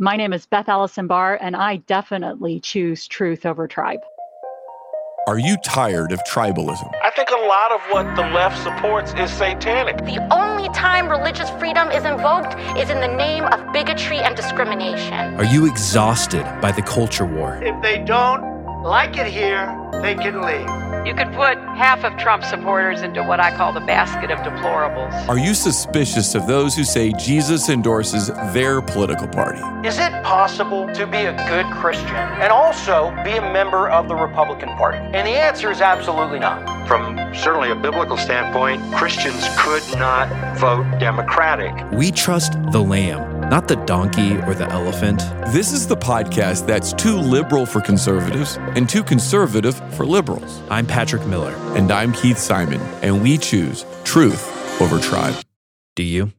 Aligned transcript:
My 0.00 0.16
name 0.16 0.32
is 0.32 0.44
Beth 0.44 0.68
Allison 0.68 1.06
Barr, 1.06 1.38
and 1.40 1.54
I 1.54 1.76
definitely 1.76 2.58
choose 2.58 3.06
truth 3.06 3.46
over 3.46 3.68
tribe. 3.68 4.00
Are 5.28 5.38
you 5.38 5.56
tired 5.64 6.10
of 6.10 6.18
tribalism? 6.28 6.90
I 7.00 7.10
think 7.10 7.28
a 7.30 7.46
lot 7.46 7.70
of 7.70 7.80
what 7.92 8.16
the 8.16 8.28
left 8.34 8.60
supports 8.60 9.14
is 9.14 9.30
satanic. 9.30 9.98
The 9.98 10.18
only 10.34 10.68
time 10.70 11.08
religious 11.08 11.48
freedom 11.60 11.92
is 11.92 12.04
invoked 12.04 12.58
is 12.76 12.90
in 12.90 12.98
the 12.98 13.16
name 13.16 13.44
of 13.44 13.72
bigotry 13.72 14.18
and 14.18 14.34
discrimination. 14.34 15.36
Are 15.36 15.44
you 15.44 15.64
exhausted 15.70 16.42
by 16.60 16.72
the 16.72 16.82
culture 16.82 17.24
war? 17.24 17.60
If 17.62 17.80
they 17.80 17.98
don't 17.98 18.82
like 18.82 19.16
it 19.16 19.28
here, 19.28 19.78
they 20.02 20.16
can 20.16 20.42
leave. 20.42 20.83
You 21.04 21.14
could 21.14 21.34
put 21.34 21.58
half 21.76 22.02
of 22.02 22.16
Trump 22.16 22.44
supporters 22.44 23.02
into 23.02 23.22
what 23.22 23.38
I 23.38 23.54
call 23.54 23.74
the 23.74 23.80
basket 23.80 24.30
of 24.30 24.38
deplorables. 24.38 25.28
Are 25.28 25.36
you 25.36 25.52
suspicious 25.52 26.34
of 26.34 26.46
those 26.46 26.74
who 26.74 26.82
say 26.82 27.12
Jesus 27.12 27.68
endorses 27.68 28.28
their 28.54 28.80
political 28.80 29.28
party? 29.28 29.60
Is 29.86 29.98
it 29.98 30.10
possible 30.24 30.90
to 30.94 31.06
be 31.06 31.18
a 31.18 31.36
good 31.46 31.66
Christian 31.74 32.16
and 32.16 32.50
also 32.50 33.10
be 33.22 33.32
a 33.32 33.52
member 33.52 33.90
of 33.90 34.08
the 34.08 34.14
Republican 34.14 34.70
Party? 34.78 34.96
And 34.96 35.26
the 35.26 35.32
answer 35.32 35.70
is 35.70 35.82
absolutely 35.82 36.38
not. 36.38 36.88
From 36.88 37.18
certainly 37.34 37.70
a 37.70 37.74
biblical 37.74 38.16
standpoint, 38.16 38.82
Christians 38.94 39.46
could 39.58 39.82
not 39.98 40.56
vote 40.56 40.84
Democratic. 40.98 41.74
We 41.92 42.12
trust 42.12 42.54
the 42.72 42.80
lamb, 42.80 43.50
not 43.50 43.68
the 43.68 43.76
donkey 43.76 44.38
or 44.38 44.54
the 44.54 44.70
elephant. 44.70 45.18
This 45.52 45.72
is 45.72 45.86
the 45.86 45.96
podcast 45.96 46.66
that's 46.66 46.94
too 46.94 47.16
liberal 47.16 47.66
for 47.66 47.82
conservatives 47.82 48.56
and 48.74 48.88
too 48.88 49.02
conservative 49.02 49.76
for 49.94 50.06
liberals. 50.06 50.62
I'm 50.70 50.86
Patrick 50.94 51.26
Miller. 51.26 51.52
And 51.74 51.90
I'm 51.90 52.12
Keith 52.12 52.38
Simon, 52.38 52.80
and 53.02 53.20
we 53.20 53.36
choose 53.36 53.84
truth 54.04 54.80
over 54.80 55.00
tribe. 55.00 55.34
Do 55.96 56.04
you? 56.04 56.30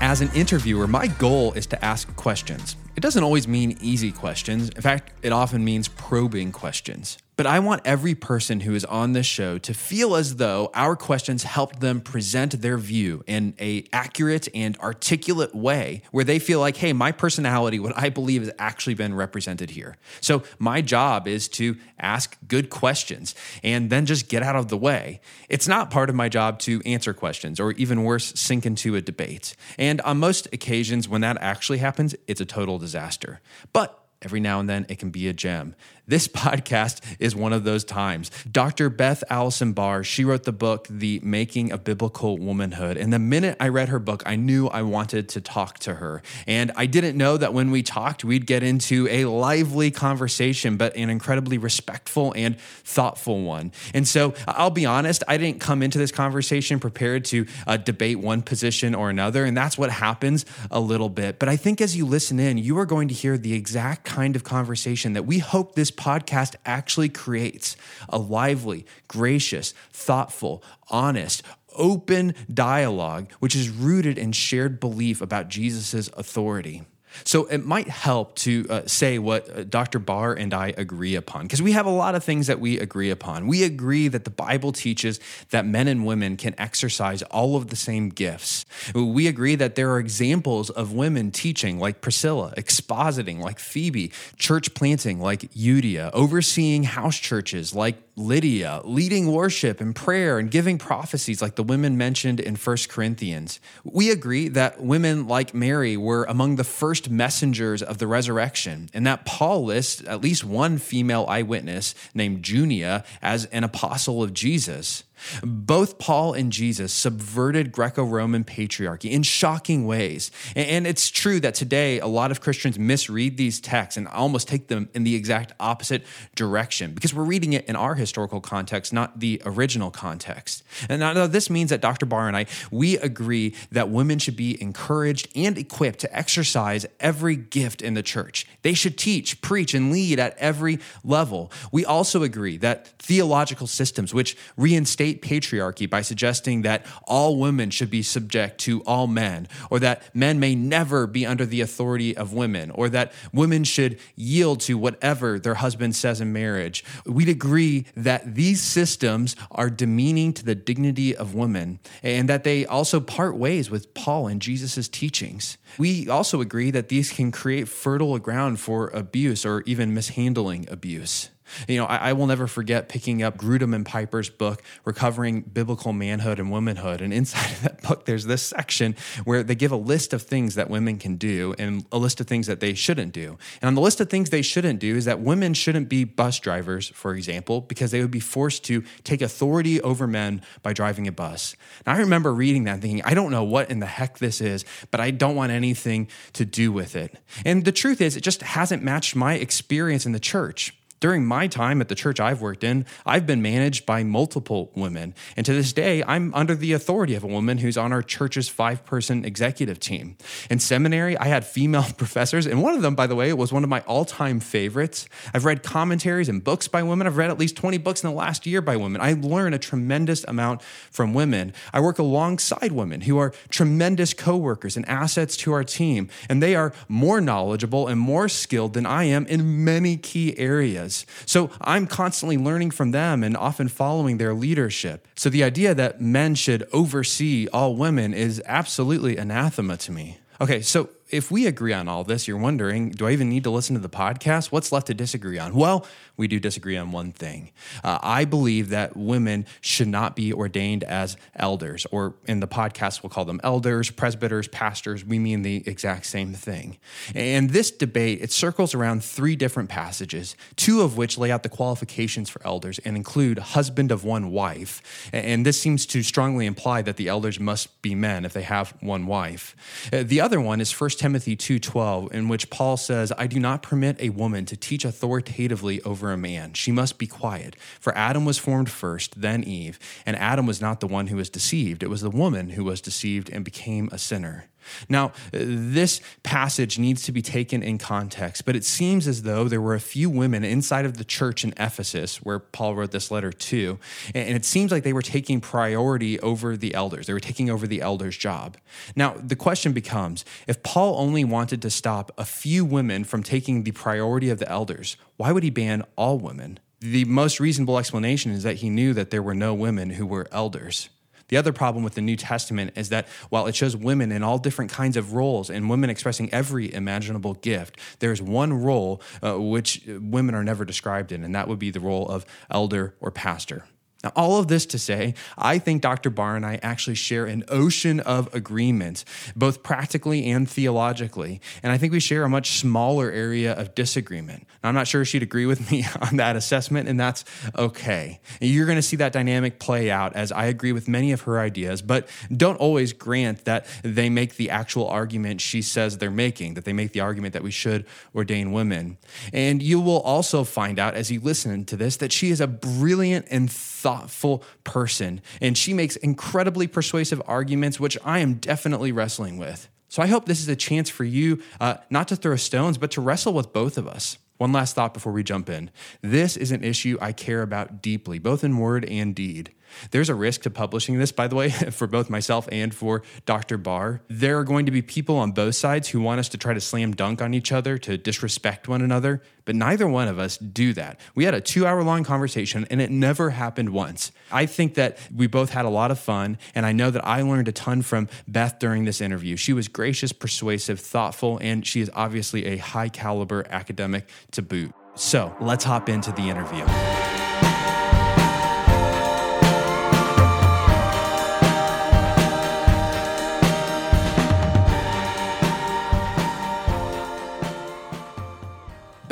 As 0.00 0.20
an 0.20 0.30
interviewer, 0.36 0.86
my 0.86 1.08
goal 1.08 1.52
is 1.54 1.66
to 1.66 1.84
ask 1.84 2.14
questions. 2.14 2.76
It 2.94 3.00
doesn't 3.00 3.24
always 3.24 3.48
mean 3.48 3.76
easy 3.80 4.12
questions. 4.12 4.68
In 4.68 4.82
fact, 4.82 5.12
it 5.22 5.32
often 5.32 5.64
means 5.64 5.88
probing 5.88 6.52
questions. 6.52 7.18
But 7.34 7.46
I 7.46 7.60
want 7.60 7.80
every 7.86 8.14
person 8.14 8.60
who 8.60 8.74
is 8.74 8.84
on 8.84 9.12
this 9.12 9.24
show 9.24 9.56
to 9.58 9.72
feel 9.72 10.16
as 10.16 10.36
though 10.36 10.70
our 10.74 10.94
questions 10.94 11.44
helped 11.44 11.80
them 11.80 12.02
present 12.02 12.60
their 12.60 12.76
view 12.76 13.24
in 13.26 13.54
a 13.58 13.84
accurate 13.90 14.48
and 14.54 14.76
articulate 14.78 15.54
way 15.54 16.02
where 16.10 16.24
they 16.24 16.38
feel 16.38 16.60
like, 16.60 16.76
hey, 16.76 16.92
my 16.92 17.10
personality, 17.10 17.78
what 17.78 17.96
I 17.96 18.10
believe 18.10 18.42
has 18.42 18.52
actually 18.58 18.94
been 18.94 19.14
represented 19.14 19.70
here. 19.70 19.96
So 20.20 20.42
my 20.58 20.82
job 20.82 21.26
is 21.26 21.48
to 21.50 21.76
ask 21.98 22.36
good 22.48 22.68
questions 22.68 23.34
and 23.62 23.88
then 23.88 24.04
just 24.04 24.28
get 24.28 24.42
out 24.42 24.56
of 24.56 24.68
the 24.68 24.76
way. 24.76 25.22
It's 25.48 25.66
not 25.66 25.90
part 25.90 26.10
of 26.10 26.14
my 26.14 26.28
job 26.28 26.58
to 26.60 26.82
answer 26.84 27.14
questions 27.14 27.58
or 27.58 27.72
even 27.72 28.04
worse, 28.04 28.38
sink 28.38 28.66
into 28.66 28.94
a 28.94 29.00
debate. 29.00 29.56
And 29.78 30.02
on 30.02 30.18
most 30.18 30.48
occasions 30.52 31.08
when 31.08 31.22
that 31.22 31.38
actually 31.40 31.78
happens, 31.78 32.14
it's 32.26 32.42
a 32.42 32.46
total 32.46 32.78
disaster. 32.78 33.40
But 33.72 33.98
every 34.22 34.40
now 34.40 34.60
and 34.60 34.68
then 34.68 34.86
it 34.88 34.98
can 34.98 35.10
be 35.10 35.28
a 35.28 35.32
gem. 35.32 35.74
This 36.06 36.26
podcast 36.42 37.00
is 37.18 37.36
one 37.36 37.52
of 37.52 37.64
those 37.64 37.84
times. 37.84 38.30
Dr. 38.50 38.90
Beth 38.90 39.22
Allison 39.30 39.72
Barr, 39.72 40.02
she 40.02 40.24
wrote 40.24 40.44
the 40.44 40.52
book, 40.52 40.86
The 40.90 41.20
Making 41.22 41.72
of 41.72 41.84
Biblical 41.84 42.38
Womanhood. 42.38 42.96
And 42.96 43.12
the 43.12 43.18
minute 43.18 43.56
I 43.60 43.68
read 43.68 43.88
her 43.88 43.98
book, 43.98 44.22
I 44.26 44.36
knew 44.36 44.68
I 44.68 44.82
wanted 44.82 45.28
to 45.30 45.40
talk 45.40 45.78
to 45.80 45.94
her. 45.94 46.22
And 46.46 46.72
I 46.76 46.86
didn't 46.86 47.16
know 47.16 47.36
that 47.36 47.54
when 47.54 47.70
we 47.70 47.82
talked, 47.82 48.24
we'd 48.24 48.46
get 48.46 48.62
into 48.62 49.06
a 49.10 49.26
lively 49.26 49.90
conversation, 49.90 50.76
but 50.76 50.96
an 50.96 51.08
incredibly 51.08 51.58
respectful 51.58 52.32
and 52.36 52.58
thoughtful 52.58 53.42
one. 53.42 53.72
And 53.94 54.06
so 54.06 54.34
I'll 54.48 54.70
be 54.70 54.86
honest, 54.86 55.22
I 55.28 55.36
didn't 55.36 55.60
come 55.60 55.82
into 55.82 55.98
this 55.98 56.10
conversation 56.10 56.80
prepared 56.80 57.24
to 57.26 57.46
uh, 57.66 57.76
debate 57.76 58.18
one 58.18 58.42
position 58.42 58.94
or 58.94 59.10
another. 59.10 59.44
And 59.44 59.56
that's 59.56 59.78
what 59.78 59.90
happens 59.90 60.44
a 60.70 60.80
little 60.80 61.08
bit. 61.08 61.38
But 61.38 61.48
I 61.48 61.56
think 61.56 61.80
as 61.80 61.96
you 61.96 62.06
listen 62.06 62.40
in, 62.40 62.58
you 62.58 62.78
are 62.78 62.86
going 62.86 63.08
to 63.08 63.14
hear 63.14 63.38
the 63.38 63.52
exact 63.54 64.04
kind 64.04 64.34
of 64.34 64.42
conversation 64.42 65.12
that 65.12 65.24
we 65.24 65.38
hope 65.38 65.74
this 65.74 65.92
podcast 66.02 66.56
actually 66.66 67.08
creates 67.08 67.76
a 68.08 68.18
lively, 68.18 68.84
gracious, 69.06 69.72
thoughtful, 69.92 70.64
honest, 70.88 71.44
open 71.76 72.34
dialogue, 72.52 73.30
which 73.38 73.54
is 73.54 73.70
rooted 73.70 74.18
in 74.18 74.32
shared 74.32 74.80
belief 74.80 75.20
about 75.20 75.48
Jesus' 75.48 76.08
authority. 76.08 76.82
So 77.24 77.46
it 77.46 77.64
might 77.64 77.88
help 77.88 78.34
to 78.36 78.66
uh, 78.68 78.82
say 78.86 79.18
what 79.18 79.48
uh, 79.48 79.64
Dr. 79.64 79.98
Barr 79.98 80.32
and 80.32 80.52
I 80.54 80.74
agree 80.76 81.14
upon, 81.14 81.42
because 81.42 81.62
we 81.62 81.72
have 81.72 81.86
a 81.86 81.90
lot 81.90 82.14
of 82.14 82.24
things 82.24 82.46
that 82.46 82.60
we 82.60 82.78
agree 82.78 83.10
upon. 83.10 83.46
We 83.46 83.64
agree 83.64 84.08
that 84.08 84.24
the 84.24 84.30
Bible 84.30 84.72
teaches 84.72 85.20
that 85.50 85.66
men 85.66 85.88
and 85.88 86.04
women 86.06 86.36
can 86.36 86.54
exercise 86.58 87.22
all 87.24 87.56
of 87.56 87.68
the 87.68 87.76
same 87.76 88.08
gifts. 88.08 88.64
We 88.94 89.26
agree 89.26 89.54
that 89.56 89.74
there 89.74 89.90
are 89.92 89.98
examples 89.98 90.70
of 90.70 90.92
women 90.92 91.30
teaching, 91.30 91.78
like 91.78 92.00
Priscilla, 92.00 92.52
expositing, 92.56 93.38
like 93.38 93.58
Phoebe, 93.58 94.12
church 94.36 94.74
planting, 94.74 95.20
like 95.20 95.50
Euodia, 95.52 96.10
overseeing 96.12 96.84
house 96.84 97.16
churches, 97.16 97.74
like 97.74 97.96
Lydia, 98.14 98.82
leading 98.84 99.32
worship 99.32 99.80
and 99.80 99.96
prayer 99.96 100.38
and 100.38 100.50
giving 100.50 100.76
prophecies 100.76 101.40
like 101.40 101.54
the 101.54 101.62
women 101.62 101.96
mentioned 101.96 102.40
in 102.40 102.56
1 102.56 102.76
Corinthians. 102.88 103.58
We 103.84 104.10
agree 104.10 104.48
that 104.48 104.82
women 104.82 105.26
like 105.26 105.54
Mary 105.54 105.96
were 105.96 106.24
among 106.24 106.56
the 106.56 106.64
first 106.64 107.01
messengers 107.10 107.82
of 107.82 107.98
the 107.98 108.06
resurrection, 108.06 108.88
and 108.94 109.06
that 109.06 109.24
Paul 109.24 109.64
lists 109.64 110.02
at 110.06 110.20
least 110.20 110.44
one 110.44 110.78
female 110.78 111.26
eyewitness 111.28 111.94
named 112.14 112.42
Junia 112.42 113.04
as 113.20 113.46
an 113.46 113.64
apostle 113.64 114.22
of 114.22 114.34
Jesus. 114.34 115.04
Both 115.42 115.98
Paul 115.98 116.34
and 116.34 116.52
Jesus 116.52 116.92
subverted 116.92 117.72
Greco 117.72 118.04
Roman 118.04 118.44
patriarchy 118.44 119.10
in 119.10 119.22
shocking 119.22 119.86
ways. 119.86 120.30
And 120.54 120.86
it's 120.86 121.10
true 121.10 121.40
that 121.40 121.54
today 121.54 122.00
a 122.00 122.06
lot 122.06 122.30
of 122.30 122.40
Christians 122.40 122.78
misread 122.78 123.36
these 123.36 123.60
texts 123.60 123.96
and 123.96 124.08
almost 124.08 124.48
take 124.48 124.68
them 124.68 124.88
in 124.94 125.04
the 125.04 125.14
exact 125.14 125.52
opposite 125.60 126.04
direction 126.34 126.92
because 126.92 127.14
we're 127.14 127.24
reading 127.24 127.52
it 127.52 127.64
in 127.66 127.76
our 127.76 127.94
historical 127.94 128.40
context, 128.40 128.92
not 128.92 129.20
the 129.20 129.40
original 129.44 129.90
context. 129.90 130.62
And 130.88 131.00
now 131.00 131.26
this 131.26 131.50
means 131.50 131.70
that 131.70 131.80
Dr. 131.80 132.06
Barr 132.06 132.28
and 132.28 132.36
I, 132.36 132.46
we 132.70 132.96
agree 132.98 133.54
that 133.70 133.88
women 133.88 134.18
should 134.18 134.36
be 134.36 134.60
encouraged 134.60 135.28
and 135.34 135.58
equipped 135.58 136.00
to 136.00 136.16
exercise 136.16 136.86
every 137.00 137.36
gift 137.36 137.82
in 137.82 137.94
the 137.94 138.02
church. 138.02 138.46
They 138.62 138.74
should 138.74 138.96
teach, 138.98 139.40
preach, 139.40 139.74
and 139.74 139.92
lead 139.92 140.18
at 140.18 140.36
every 140.38 140.78
level. 141.04 141.52
We 141.70 141.84
also 141.84 142.22
agree 142.22 142.56
that 142.58 142.88
theological 142.98 143.66
systems 143.66 144.14
which 144.14 144.36
reinstate 144.56 145.11
patriarchy 145.20 145.90
by 145.90 146.00
suggesting 146.00 146.62
that 146.62 146.86
all 147.04 147.36
women 147.36 147.68
should 147.70 147.90
be 147.90 148.02
subject 148.02 148.58
to 148.60 148.80
all 148.82 149.06
men, 149.06 149.48
or 149.68 149.78
that 149.80 150.02
men 150.14 150.40
may 150.40 150.54
never 150.54 151.06
be 151.06 151.26
under 151.26 151.44
the 151.44 151.60
authority 151.60 152.16
of 152.16 152.32
women, 152.32 152.70
or 152.70 152.88
that 152.88 153.12
women 153.32 153.64
should 153.64 153.98
yield 154.16 154.60
to 154.60 154.78
whatever 154.78 155.38
their 155.38 155.56
husband 155.56 155.94
says 155.94 156.20
in 156.20 156.32
marriage. 156.32 156.84
We'd 157.04 157.28
agree 157.28 157.86
that 157.96 158.34
these 158.34 158.62
systems 158.62 159.36
are 159.50 159.68
demeaning 159.68 160.32
to 160.34 160.44
the 160.44 160.54
dignity 160.54 161.14
of 161.14 161.34
women, 161.34 161.80
and 162.02 162.28
that 162.28 162.44
they 162.44 162.64
also 162.64 163.00
part 163.00 163.36
ways 163.36 163.70
with 163.70 163.92
Paul 163.94 164.28
and 164.28 164.40
Jesus' 164.40 164.88
teachings. 164.88 165.58
We 165.76 166.08
also 166.08 166.40
agree 166.40 166.70
that 166.70 166.88
these 166.88 167.10
can 167.10 167.32
create 167.32 167.68
fertile 167.68 168.18
ground 168.18 168.60
for 168.60 168.88
abuse 168.88 169.44
or 169.44 169.62
even 169.66 169.92
mishandling 169.92 170.68
abuse. 170.70 171.30
You 171.68 171.78
know, 171.78 171.86
I, 171.86 171.96
I, 171.96 172.12
will 172.12 172.26
never 172.26 172.46
forget 172.46 172.88
picking 172.88 173.22
up 173.22 173.36
Grudem 173.36 173.74
and 173.74 173.84
Piper's 173.84 174.30
book, 174.30 174.62
Recovering 174.84 175.40
Biblical 175.42 175.92
Manhood 175.92 176.38
and 176.38 176.50
Womanhood. 176.50 177.00
And 177.00 177.12
inside 177.12 177.50
of 177.52 177.62
that 177.62 177.82
book, 177.82 178.04
there's 178.04 178.24
this 178.24 178.42
section 178.42 178.96
where 179.24 179.42
they 179.42 179.54
give 179.54 179.72
a 179.72 179.76
list 179.76 180.12
of 180.12 180.22
things 180.22 180.54
that 180.54 180.70
women 180.70 180.98
can 180.98 181.16
do 181.16 181.54
and 181.58 181.84
a 181.92 181.98
list 181.98 182.20
of 182.20 182.26
things 182.26 182.46
that 182.46 182.60
they 182.60 182.74
shouldn't 182.74 183.12
do. 183.12 183.38
And 183.60 183.68
on 183.68 183.74
the 183.74 183.80
list 183.80 184.00
of 184.00 184.08
things 184.08 184.30
they 184.30 184.42
shouldn't 184.42 184.78
do 184.78 184.96
is 184.96 185.04
that 185.04 185.20
women 185.20 185.54
shouldn't 185.54 185.88
be 185.88 186.04
bus 186.04 186.38
drivers, 186.38 186.88
for 186.88 187.14
example, 187.14 187.60
because 187.60 187.90
they 187.90 188.00
would 188.00 188.10
be 188.10 188.20
forced 188.20 188.64
to 188.64 188.84
take 189.04 189.22
authority 189.22 189.80
over 189.80 190.06
men 190.06 190.42
by 190.62 190.72
driving 190.72 191.06
a 191.06 191.12
bus. 191.12 191.56
Now, 191.86 191.94
I 191.94 191.98
remember 191.98 192.32
reading 192.32 192.64
that 192.64 192.80
thinking, 192.80 193.02
I 193.04 193.14
don't 193.14 193.30
know 193.30 193.44
what 193.44 193.70
in 193.70 193.80
the 193.80 193.86
heck 193.86 194.18
this 194.18 194.40
is, 194.40 194.64
but 194.90 195.00
I 195.00 195.10
don't 195.10 195.36
want 195.36 195.52
anything 195.52 196.08
to 196.34 196.44
do 196.44 196.72
with 196.72 196.96
it. 196.96 197.16
And 197.44 197.64
the 197.64 197.72
truth 197.72 198.00
is, 198.00 198.16
it 198.16 198.22
just 198.22 198.42
hasn't 198.42 198.82
matched 198.82 199.16
my 199.16 199.34
experience 199.34 200.06
in 200.06 200.12
the 200.12 200.20
church. 200.20 200.74
During 201.02 201.26
my 201.26 201.48
time 201.48 201.80
at 201.80 201.88
the 201.88 201.96
church 201.96 202.20
I've 202.20 202.40
worked 202.40 202.62
in, 202.62 202.86
I've 203.04 203.26
been 203.26 203.42
managed 203.42 203.86
by 203.86 204.04
multiple 204.04 204.70
women. 204.76 205.16
And 205.36 205.44
to 205.44 205.52
this 205.52 205.72
day, 205.72 206.04
I'm 206.06 206.32
under 206.32 206.54
the 206.54 206.74
authority 206.74 207.16
of 207.16 207.24
a 207.24 207.26
woman 207.26 207.58
who's 207.58 207.76
on 207.76 207.92
our 207.92 208.04
church's 208.04 208.48
five 208.48 208.84
person 208.84 209.24
executive 209.24 209.80
team. 209.80 210.16
In 210.48 210.60
seminary, 210.60 211.18
I 211.18 211.24
had 211.24 211.44
female 211.44 211.86
professors, 211.96 212.46
and 212.46 212.62
one 212.62 212.76
of 212.76 212.82
them, 212.82 212.94
by 212.94 213.08
the 213.08 213.16
way, 213.16 213.32
was 213.32 213.52
one 213.52 213.64
of 213.64 213.68
my 213.68 213.80
all 213.80 214.04
time 214.04 214.38
favorites. 214.38 215.08
I've 215.34 215.44
read 215.44 215.64
commentaries 215.64 216.28
and 216.28 216.44
books 216.44 216.68
by 216.68 216.84
women. 216.84 217.08
I've 217.08 217.16
read 217.16 217.30
at 217.30 217.38
least 217.38 217.56
20 217.56 217.78
books 217.78 218.04
in 218.04 218.08
the 218.08 218.14
last 218.14 218.46
year 218.46 218.62
by 218.62 218.76
women. 218.76 219.00
I 219.00 219.14
learn 219.14 219.54
a 219.54 219.58
tremendous 219.58 220.22
amount 220.28 220.62
from 220.92 221.14
women. 221.14 221.52
I 221.72 221.80
work 221.80 221.98
alongside 221.98 222.70
women 222.70 223.00
who 223.00 223.18
are 223.18 223.32
tremendous 223.48 224.14
coworkers 224.14 224.76
and 224.76 224.88
assets 224.88 225.36
to 225.38 225.52
our 225.52 225.64
team, 225.64 226.10
and 226.28 226.40
they 226.40 226.54
are 226.54 226.72
more 226.86 227.20
knowledgeable 227.20 227.88
and 227.88 227.98
more 227.98 228.28
skilled 228.28 228.74
than 228.74 228.86
I 228.86 229.02
am 229.02 229.26
in 229.26 229.64
many 229.64 229.96
key 229.96 230.38
areas. 230.38 230.91
Areas. 230.92 231.06
So 231.26 231.50
I'm 231.60 231.86
constantly 231.86 232.36
learning 232.36 232.72
from 232.72 232.90
them 232.90 233.22
and 233.22 233.36
often 233.36 233.68
following 233.68 234.18
their 234.18 234.34
leadership. 234.34 235.06
So 235.14 235.30
the 235.30 235.44
idea 235.44 235.74
that 235.74 236.00
men 236.00 236.34
should 236.34 236.68
oversee 236.72 237.48
all 237.52 237.76
women 237.76 238.14
is 238.14 238.42
absolutely 238.46 239.16
anathema 239.16 239.76
to 239.78 239.92
me. 239.92 240.18
Okay, 240.40 240.60
so 240.60 240.88
if 241.12 241.30
we 241.30 241.46
agree 241.46 241.74
on 241.74 241.88
all 241.88 242.04
this, 242.04 242.26
you're 242.26 242.38
wondering, 242.38 242.90
do 242.90 243.06
I 243.06 243.12
even 243.12 243.28
need 243.28 243.44
to 243.44 243.50
listen 243.50 243.74
to 243.74 243.80
the 243.80 243.88
podcast? 243.88 244.50
What's 244.50 244.72
left 244.72 244.86
to 244.86 244.94
disagree 244.94 245.38
on? 245.38 245.54
Well, 245.54 245.86
we 246.16 246.26
do 246.26 246.40
disagree 246.40 246.76
on 246.78 246.90
one 246.90 247.12
thing. 247.12 247.50
Uh, 247.84 247.98
I 248.02 248.24
believe 248.24 248.70
that 248.70 248.96
women 248.96 249.46
should 249.60 249.88
not 249.88 250.16
be 250.16 250.32
ordained 250.32 250.84
as 250.84 251.18
elders, 251.36 251.86
or 251.90 252.14
in 252.24 252.40
the 252.40 252.48
podcast, 252.48 253.02
we'll 253.02 253.10
call 253.10 253.26
them 253.26 253.40
elders, 253.44 253.90
presbyters, 253.90 254.48
pastors. 254.48 255.04
We 255.04 255.18
mean 255.18 255.42
the 255.42 255.62
exact 255.66 256.06
same 256.06 256.32
thing. 256.32 256.78
And 257.14 257.50
this 257.50 257.70
debate, 257.70 258.20
it 258.22 258.32
circles 258.32 258.74
around 258.74 259.04
three 259.04 259.36
different 259.36 259.68
passages, 259.68 260.34
two 260.56 260.80
of 260.80 260.96
which 260.96 261.18
lay 261.18 261.30
out 261.30 261.42
the 261.42 261.50
qualifications 261.50 262.30
for 262.30 262.40
elders 262.46 262.78
and 262.80 262.96
include 262.96 263.38
husband 263.38 263.92
of 263.92 264.02
one 264.02 264.30
wife. 264.30 265.10
And 265.12 265.44
this 265.44 265.60
seems 265.60 265.84
to 265.86 266.02
strongly 266.02 266.46
imply 266.46 266.80
that 266.82 266.96
the 266.96 267.08
elders 267.08 267.38
must 267.38 267.82
be 267.82 267.94
men 267.94 268.24
if 268.24 268.32
they 268.32 268.42
have 268.42 268.74
one 268.80 269.06
wife. 269.06 269.54
Uh, 269.92 270.04
the 270.04 270.22
other 270.22 270.40
one 270.40 270.60
is 270.60 270.72
1 270.72 271.01
Timothy 271.02 271.34
2:12 271.34 272.12
in 272.12 272.28
which 272.28 272.48
Paul 272.48 272.76
says, 272.76 273.12
"I 273.18 273.26
do 273.26 273.40
not 273.40 273.60
permit 273.60 273.96
a 273.98 274.10
woman 274.10 274.46
to 274.46 274.56
teach 274.56 274.84
authoritatively 274.84 275.82
over 275.82 276.12
a 276.12 276.16
man. 276.16 276.52
She 276.52 276.70
must 276.70 276.96
be 276.96 277.08
quiet, 277.08 277.56
for 277.80 277.92
Adam 277.98 278.24
was 278.24 278.38
formed 278.38 278.70
first, 278.70 279.20
then 279.20 279.42
Eve, 279.42 279.80
and 280.06 280.14
Adam 280.14 280.46
was 280.46 280.60
not 280.60 280.78
the 280.78 280.86
one 280.86 281.08
who 281.08 281.16
was 281.16 281.28
deceived, 281.28 281.82
it 281.82 281.90
was 281.90 282.02
the 282.02 282.08
woman 282.08 282.50
who 282.50 282.62
was 282.62 282.80
deceived 282.80 283.28
and 283.30 283.44
became 283.44 283.88
a 283.90 283.98
sinner." 283.98 284.44
Now, 284.88 285.06
uh, 285.06 285.10
this 285.32 286.00
passage 286.22 286.78
needs 286.78 287.02
to 287.04 287.12
be 287.12 287.22
taken 287.22 287.62
in 287.62 287.78
context, 287.78 288.44
but 288.44 288.56
it 288.56 288.64
seems 288.64 289.06
as 289.08 289.22
though 289.22 289.48
there 289.48 289.60
were 289.60 289.74
a 289.74 289.80
few 289.80 290.10
women 290.10 290.44
inside 290.44 290.84
of 290.84 290.96
the 290.96 291.04
church 291.04 291.44
in 291.44 291.52
Ephesus 291.58 292.18
where 292.18 292.38
Paul 292.38 292.74
wrote 292.74 292.90
this 292.90 293.10
letter 293.10 293.32
to, 293.32 293.78
and 294.14 294.36
it 294.36 294.44
seems 294.44 294.70
like 294.70 294.82
they 294.82 294.92
were 294.92 295.02
taking 295.02 295.40
priority 295.40 296.18
over 296.20 296.56
the 296.56 296.74
elders. 296.74 297.06
They 297.06 297.12
were 297.12 297.20
taking 297.20 297.50
over 297.50 297.66
the 297.66 297.80
elders' 297.80 298.16
job. 298.16 298.56
Now, 298.96 299.14
the 299.18 299.36
question 299.36 299.72
becomes 299.72 300.24
if 300.46 300.62
Paul 300.62 300.96
only 300.98 301.24
wanted 301.24 301.62
to 301.62 301.70
stop 301.70 302.12
a 302.16 302.24
few 302.24 302.64
women 302.64 303.04
from 303.04 303.22
taking 303.22 303.62
the 303.62 303.72
priority 303.72 304.30
of 304.30 304.38
the 304.38 304.48
elders, 304.48 304.96
why 305.16 305.32
would 305.32 305.42
he 305.42 305.50
ban 305.50 305.84
all 305.96 306.18
women? 306.18 306.58
The 306.80 307.04
most 307.04 307.38
reasonable 307.38 307.78
explanation 307.78 308.32
is 308.32 308.42
that 308.42 308.56
he 308.56 308.68
knew 308.68 308.92
that 308.94 309.10
there 309.10 309.22
were 309.22 309.34
no 309.34 309.54
women 309.54 309.90
who 309.90 310.06
were 310.06 310.26
elders. 310.32 310.88
The 311.28 311.36
other 311.36 311.52
problem 311.52 311.84
with 311.84 311.94
the 311.94 312.00
New 312.00 312.16
Testament 312.16 312.72
is 312.76 312.88
that 312.90 313.08
while 313.30 313.46
it 313.46 313.54
shows 313.54 313.76
women 313.76 314.12
in 314.12 314.22
all 314.22 314.38
different 314.38 314.70
kinds 314.70 314.96
of 314.96 315.12
roles 315.12 315.50
and 315.50 315.68
women 315.70 315.90
expressing 315.90 316.32
every 316.32 316.72
imaginable 316.72 317.34
gift, 317.34 317.78
there's 317.98 318.20
one 318.20 318.52
role 318.52 319.02
uh, 319.22 319.38
which 319.38 319.82
women 319.86 320.34
are 320.34 320.44
never 320.44 320.64
described 320.64 321.12
in, 321.12 321.24
and 321.24 321.34
that 321.34 321.48
would 321.48 321.58
be 321.58 321.70
the 321.70 321.80
role 321.80 322.08
of 322.08 322.26
elder 322.50 322.94
or 323.00 323.10
pastor. 323.10 323.64
Now, 324.04 324.12
all 324.16 324.38
of 324.38 324.48
this 324.48 324.66
to 324.66 324.78
say, 324.78 325.14
I 325.38 325.58
think 325.58 325.82
Dr. 325.82 326.10
Barr 326.10 326.36
and 326.36 326.44
I 326.44 326.58
actually 326.62 326.96
share 326.96 327.26
an 327.26 327.44
ocean 327.48 328.00
of 328.00 328.32
agreement, 328.34 329.04
both 329.36 329.62
practically 329.62 330.28
and 330.30 330.48
theologically. 330.48 331.40
And 331.62 331.72
I 331.72 331.78
think 331.78 331.92
we 331.92 332.00
share 332.00 332.24
a 332.24 332.28
much 332.28 332.58
smaller 332.58 333.10
area 333.10 333.52
of 333.52 333.74
disagreement. 333.74 334.46
Now, 334.62 334.70
I'm 334.70 334.74
not 334.74 334.88
sure 334.88 335.04
she'd 335.04 335.22
agree 335.22 335.46
with 335.46 335.70
me 335.70 335.84
on 336.00 336.16
that 336.16 336.36
assessment, 336.36 336.88
and 336.88 336.98
that's 336.98 337.24
okay. 337.56 338.20
You're 338.40 338.66
going 338.66 338.76
to 338.76 338.82
see 338.82 338.96
that 338.96 339.12
dynamic 339.12 339.60
play 339.60 339.90
out 339.90 340.16
as 340.16 340.32
I 340.32 340.46
agree 340.46 340.72
with 340.72 340.88
many 340.88 341.12
of 341.12 341.22
her 341.22 341.38
ideas, 341.38 341.80
but 341.80 342.08
don't 342.34 342.56
always 342.56 342.92
grant 342.92 343.44
that 343.44 343.66
they 343.82 344.10
make 344.10 344.36
the 344.36 344.50
actual 344.50 344.88
argument 344.88 345.40
she 345.40 345.62
says 345.62 345.98
they're 345.98 346.10
making, 346.10 346.54
that 346.54 346.64
they 346.64 346.72
make 346.72 346.92
the 346.92 347.00
argument 347.00 347.34
that 347.34 347.42
we 347.42 347.50
should 347.50 347.86
ordain 348.14 348.52
women. 348.52 348.98
And 349.32 349.62
you 349.62 349.80
will 349.80 350.00
also 350.00 350.44
find 350.44 350.78
out 350.78 350.94
as 350.94 351.10
you 351.10 351.20
listen 351.20 351.64
to 351.66 351.76
this 351.76 351.96
that 351.98 352.12
she 352.12 352.30
is 352.30 352.40
a 352.40 352.46
brilliant 352.46 353.26
and 353.30 353.50
thoughtful 353.82 354.44
person. 354.64 355.20
And 355.40 355.58
she 355.58 355.74
makes 355.74 355.96
incredibly 355.96 356.66
persuasive 356.66 357.20
arguments, 357.26 357.80
which 357.80 357.98
I 358.04 358.20
am 358.20 358.34
definitely 358.34 358.92
wrestling 358.92 359.38
with. 359.38 359.68
So 359.88 360.02
I 360.02 360.06
hope 360.06 360.24
this 360.24 360.40
is 360.40 360.48
a 360.48 360.56
chance 360.56 360.88
for 360.88 361.04
you 361.04 361.42
uh, 361.60 361.74
not 361.90 362.08
to 362.08 362.16
throw 362.16 362.36
stones, 362.36 362.78
but 362.78 362.92
to 362.92 363.00
wrestle 363.00 363.34
with 363.34 363.52
both 363.52 363.76
of 363.76 363.86
us. 363.86 364.16
One 364.38 364.52
last 364.52 364.74
thought 364.74 364.94
before 364.94 365.12
we 365.12 365.22
jump 365.22 365.50
in. 365.50 365.70
This 366.00 366.36
is 366.36 366.50
an 366.50 366.64
issue 366.64 366.96
I 367.00 367.12
care 367.12 367.42
about 367.42 367.82
deeply, 367.82 368.18
both 368.18 368.42
in 368.42 368.56
word 368.56 368.84
and 368.86 369.14
deed. 369.14 369.52
There's 369.90 370.08
a 370.08 370.14
risk 370.14 370.42
to 370.42 370.50
publishing 370.50 370.98
this, 370.98 371.12
by 371.12 371.28
the 371.28 371.36
way, 371.36 371.50
for 371.70 371.86
both 371.86 372.10
myself 372.10 372.48
and 372.52 372.74
for 372.74 373.02
Dr. 373.26 373.58
Barr. 373.58 374.02
There 374.08 374.38
are 374.38 374.44
going 374.44 374.66
to 374.66 374.72
be 374.72 374.82
people 374.82 375.16
on 375.16 375.32
both 375.32 375.54
sides 375.54 375.88
who 375.88 376.00
want 376.00 376.20
us 376.20 376.28
to 376.30 376.38
try 376.38 376.54
to 376.54 376.60
slam 376.60 376.92
dunk 376.92 377.22
on 377.22 377.34
each 377.34 377.52
other, 377.52 377.78
to 377.78 377.96
disrespect 377.96 378.68
one 378.68 378.82
another, 378.82 379.22
but 379.44 379.56
neither 379.56 379.88
one 379.88 380.08
of 380.08 380.18
us 380.18 380.38
do 380.38 380.72
that. 380.74 381.00
We 381.14 381.24
had 381.24 381.34
a 381.34 381.40
two 381.40 381.66
hour 381.66 381.82
long 381.82 382.04
conversation 382.04 382.66
and 382.70 382.80
it 382.80 382.90
never 382.90 383.30
happened 383.30 383.70
once. 383.70 384.12
I 384.30 384.46
think 384.46 384.74
that 384.74 384.98
we 385.14 385.26
both 385.26 385.50
had 385.50 385.64
a 385.64 385.70
lot 385.70 385.90
of 385.90 385.98
fun, 385.98 386.38
and 386.54 386.64
I 386.64 386.72
know 386.72 386.90
that 386.90 387.06
I 387.06 387.22
learned 387.22 387.48
a 387.48 387.52
ton 387.52 387.82
from 387.82 388.08
Beth 388.26 388.58
during 388.58 388.84
this 388.84 389.00
interview. 389.00 389.36
She 389.36 389.52
was 389.52 389.68
gracious, 389.68 390.12
persuasive, 390.12 390.80
thoughtful, 390.80 391.38
and 391.38 391.66
she 391.66 391.80
is 391.80 391.90
obviously 391.94 392.46
a 392.46 392.56
high 392.56 392.88
caliber 392.88 393.44
academic 393.50 394.08
to 394.32 394.42
boot. 394.42 394.72
So 394.94 395.34
let's 395.40 395.64
hop 395.64 395.88
into 395.88 396.12
the 396.12 396.28
interview. 396.28 397.21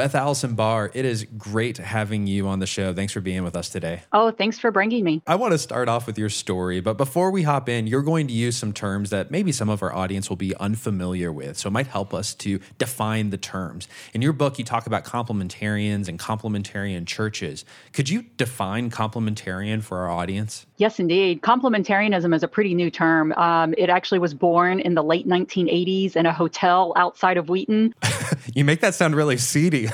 Beth 0.00 0.14
Allison 0.14 0.54
Barr, 0.54 0.90
it 0.94 1.04
is 1.04 1.26
great 1.36 1.76
having 1.76 2.26
you 2.26 2.48
on 2.48 2.58
the 2.58 2.66
show. 2.66 2.94
Thanks 2.94 3.12
for 3.12 3.20
being 3.20 3.44
with 3.44 3.54
us 3.54 3.68
today. 3.68 4.00
Oh, 4.14 4.30
thanks 4.30 4.58
for 4.58 4.70
bringing 4.70 5.04
me. 5.04 5.20
I 5.26 5.34
want 5.34 5.52
to 5.52 5.58
start 5.58 5.90
off 5.90 6.06
with 6.06 6.16
your 6.16 6.30
story, 6.30 6.80
but 6.80 6.96
before 6.96 7.30
we 7.30 7.42
hop 7.42 7.68
in, 7.68 7.86
you're 7.86 8.00
going 8.00 8.26
to 8.28 8.32
use 8.32 8.56
some 8.56 8.72
terms 8.72 9.10
that 9.10 9.30
maybe 9.30 9.52
some 9.52 9.68
of 9.68 9.82
our 9.82 9.94
audience 9.94 10.30
will 10.30 10.38
be 10.38 10.56
unfamiliar 10.56 11.30
with. 11.30 11.58
So 11.58 11.68
it 11.68 11.72
might 11.72 11.86
help 11.86 12.14
us 12.14 12.32
to 12.36 12.60
define 12.78 13.28
the 13.28 13.36
terms. 13.36 13.88
In 14.14 14.22
your 14.22 14.32
book, 14.32 14.58
you 14.58 14.64
talk 14.64 14.86
about 14.86 15.04
complementarians 15.04 16.08
and 16.08 16.18
complementarian 16.18 17.06
churches. 17.06 17.66
Could 17.92 18.08
you 18.08 18.22
define 18.38 18.88
complementarian 18.88 19.82
for 19.82 19.98
our 19.98 20.10
audience? 20.10 20.64
Yes, 20.78 20.98
indeed. 20.98 21.42
Complementarianism 21.42 22.34
is 22.34 22.42
a 22.42 22.48
pretty 22.48 22.72
new 22.72 22.90
term. 22.90 23.32
Um, 23.32 23.74
it 23.76 23.90
actually 23.90 24.20
was 24.20 24.32
born 24.32 24.80
in 24.80 24.94
the 24.94 25.04
late 25.04 25.28
1980s 25.28 26.16
in 26.16 26.24
a 26.24 26.32
hotel 26.32 26.94
outside 26.96 27.36
of 27.36 27.50
Wheaton. 27.50 27.94
you 28.54 28.64
make 28.64 28.80
that 28.80 28.94
sound 28.94 29.14
really 29.14 29.36
seedy. 29.36 29.88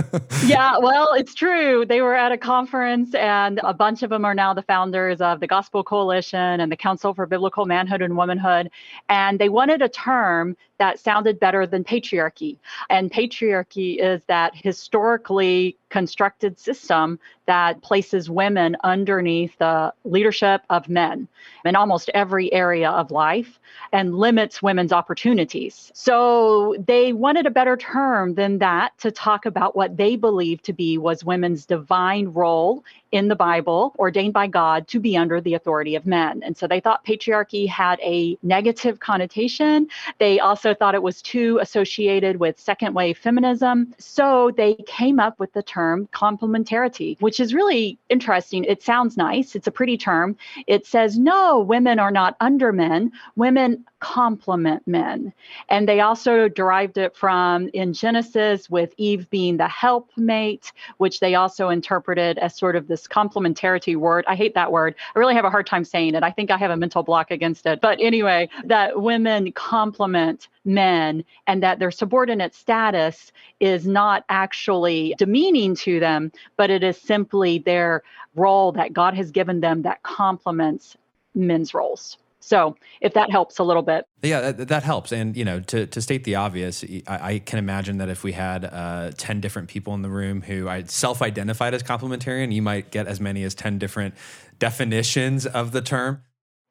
yeah, 0.44 0.78
well, 0.78 1.12
it's 1.14 1.34
true. 1.34 1.84
They 1.86 2.00
were 2.00 2.14
at 2.14 2.32
a 2.32 2.38
conference, 2.38 3.14
and 3.14 3.60
a 3.62 3.74
bunch 3.74 4.02
of 4.02 4.10
them 4.10 4.24
are 4.24 4.34
now 4.34 4.54
the 4.54 4.62
founders 4.62 5.20
of 5.20 5.40
the 5.40 5.46
Gospel 5.46 5.84
Coalition 5.84 6.60
and 6.60 6.70
the 6.70 6.76
Council 6.76 7.14
for 7.14 7.26
Biblical 7.26 7.66
Manhood 7.66 8.02
and 8.02 8.16
Womanhood. 8.16 8.70
And 9.08 9.38
they 9.38 9.48
wanted 9.48 9.82
a 9.82 9.88
term 9.88 10.56
that 10.78 10.98
sounded 10.98 11.38
better 11.38 11.66
than 11.66 11.84
patriarchy. 11.84 12.58
And 12.90 13.10
patriarchy 13.10 14.02
is 14.02 14.22
that 14.24 14.54
historically 14.54 15.76
constructed 15.90 16.58
system 16.58 17.20
that 17.46 17.82
places 17.82 18.30
women 18.30 18.76
underneath 18.84 19.56
the 19.58 19.92
leadership 20.04 20.62
of 20.70 20.88
men 20.88 21.28
in 21.64 21.76
almost 21.76 22.10
every 22.14 22.52
area 22.52 22.90
of 22.90 23.10
life 23.10 23.58
and 23.92 24.14
limits 24.14 24.62
women's 24.62 24.92
opportunities. 24.92 25.90
So 25.94 26.76
they 26.86 27.12
wanted 27.12 27.46
a 27.46 27.50
better 27.50 27.76
term 27.76 28.34
than 28.34 28.58
that 28.58 28.96
to 28.98 29.10
talk 29.10 29.46
about 29.46 29.74
what 29.74 29.96
they 29.96 30.16
believed 30.16 30.64
to 30.64 30.72
be 30.72 30.98
was 30.98 31.24
women's 31.24 31.66
divine 31.66 32.28
role 32.28 32.84
in 33.12 33.28
the 33.28 33.36
Bible, 33.36 33.94
ordained 33.98 34.32
by 34.32 34.46
God 34.46 34.88
to 34.88 34.98
be 34.98 35.16
under 35.16 35.40
the 35.40 35.54
authority 35.54 35.94
of 35.94 36.06
men. 36.06 36.42
And 36.42 36.56
so 36.56 36.66
they 36.66 36.80
thought 36.80 37.04
patriarchy 37.04 37.68
had 37.68 38.00
a 38.00 38.36
negative 38.42 39.00
connotation. 39.00 39.86
They 40.18 40.40
also 40.40 40.74
thought 40.74 40.94
it 40.94 41.02
was 41.02 41.22
too 41.22 41.58
associated 41.60 42.38
with 42.38 42.58
second 42.58 42.94
wave 42.94 43.18
feminism. 43.18 43.94
So 43.98 44.50
they 44.56 44.74
came 44.86 45.20
up 45.20 45.38
with 45.38 45.52
the 45.52 45.62
term 45.62 46.08
complementarity, 46.12 47.20
which 47.20 47.38
is 47.38 47.54
really 47.54 47.98
interesting. 48.08 48.64
It 48.64 48.82
sounds 48.82 49.16
nice, 49.16 49.54
it's 49.54 49.66
a 49.66 49.72
pretty 49.72 49.98
term. 49.98 50.36
It 50.66 50.86
says, 50.86 51.18
no, 51.18 51.60
women 51.60 51.98
are 51.98 52.10
not 52.10 52.36
under 52.40 52.72
men, 52.72 53.12
women 53.36 53.84
complement 54.02 54.82
men. 54.86 55.32
And 55.68 55.88
they 55.88 56.00
also 56.00 56.48
derived 56.48 56.98
it 56.98 57.16
from 57.16 57.68
in 57.72 57.92
Genesis 57.92 58.68
with 58.68 58.92
Eve 58.96 59.30
being 59.30 59.56
the 59.56 59.68
helpmate, 59.68 60.72
which 60.98 61.20
they 61.20 61.36
also 61.36 61.68
interpreted 61.68 62.36
as 62.38 62.58
sort 62.58 62.74
of 62.74 62.88
this 62.88 63.06
complementarity 63.06 63.94
word. 63.94 64.24
I 64.26 64.34
hate 64.34 64.54
that 64.56 64.72
word. 64.72 64.96
I 65.14 65.18
really 65.20 65.36
have 65.36 65.44
a 65.44 65.50
hard 65.50 65.68
time 65.68 65.84
saying 65.84 66.16
it. 66.16 66.24
I 66.24 66.32
think 66.32 66.50
I 66.50 66.56
have 66.56 66.72
a 66.72 66.76
mental 66.76 67.04
block 67.04 67.30
against 67.30 67.64
it. 67.64 67.80
But 67.80 67.98
anyway, 68.00 68.48
that 68.64 69.00
women 69.00 69.52
complement 69.52 70.48
men 70.64 71.24
and 71.46 71.62
that 71.62 71.78
their 71.78 71.92
subordinate 71.92 72.56
status 72.56 73.30
is 73.60 73.86
not 73.86 74.24
actually 74.28 75.14
demeaning 75.16 75.76
to 75.76 76.00
them, 76.00 76.32
but 76.56 76.70
it 76.70 76.82
is 76.82 76.96
simply 77.00 77.60
their 77.60 78.02
role 78.34 78.72
that 78.72 78.92
God 78.92 79.14
has 79.14 79.30
given 79.30 79.60
them 79.60 79.82
that 79.82 80.02
complements 80.02 80.96
men's 81.36 81.72
roles. 81.72 82.18
So 82.42 82.76
if 83.00 83.14
that 83.14 83.30
helps 83.30 83.58
a 83.58 83.64
little 83.64 83.82
bit. 83.82 84.06
Yeah, 84.22 84.52
that, 84.52 84.68
that 84.68 84.82
helps. 84.82 85.12
And, 85.12 85.36
you 85.36 85.44
know, 85.44 85.60
to, 85.60 85.86
to 85.86 86.00
state 86.00 86.24
the 86.24 86.34
obvious, 86.34 86.84
I, 87.06 87.34
I 87.34 87.38
can 87.38 87.58
imagine 87.58 87.98
that 87.98 88.08
if 88.08 88.24
we 88.24 88.32
had 88.32 88.64
uh, 88.64 89.12
10 89.16 89.40
different 89.40 89.68
people 89.68 89.94
in 89.94 90.02
the 90.02 90.10
room 90.10 90.42
who 90.42 90.68
I 90.68 90.84
self 90.84 91.22
identified 91.22 91.74
as 91.74 91.82
complementarian, 91.82 92.52
you 92.52 92.62
might 92.62 92.90
get 92.90 93.06
as 93.06 93.20
many 93.20 93.42
as 93.44 93.54
10 93.54 93.78
different 93.78 94.14
definitions 94.58 95.46
of 95.46 95.72
the 95.72 95.82
term. 95.82 96.22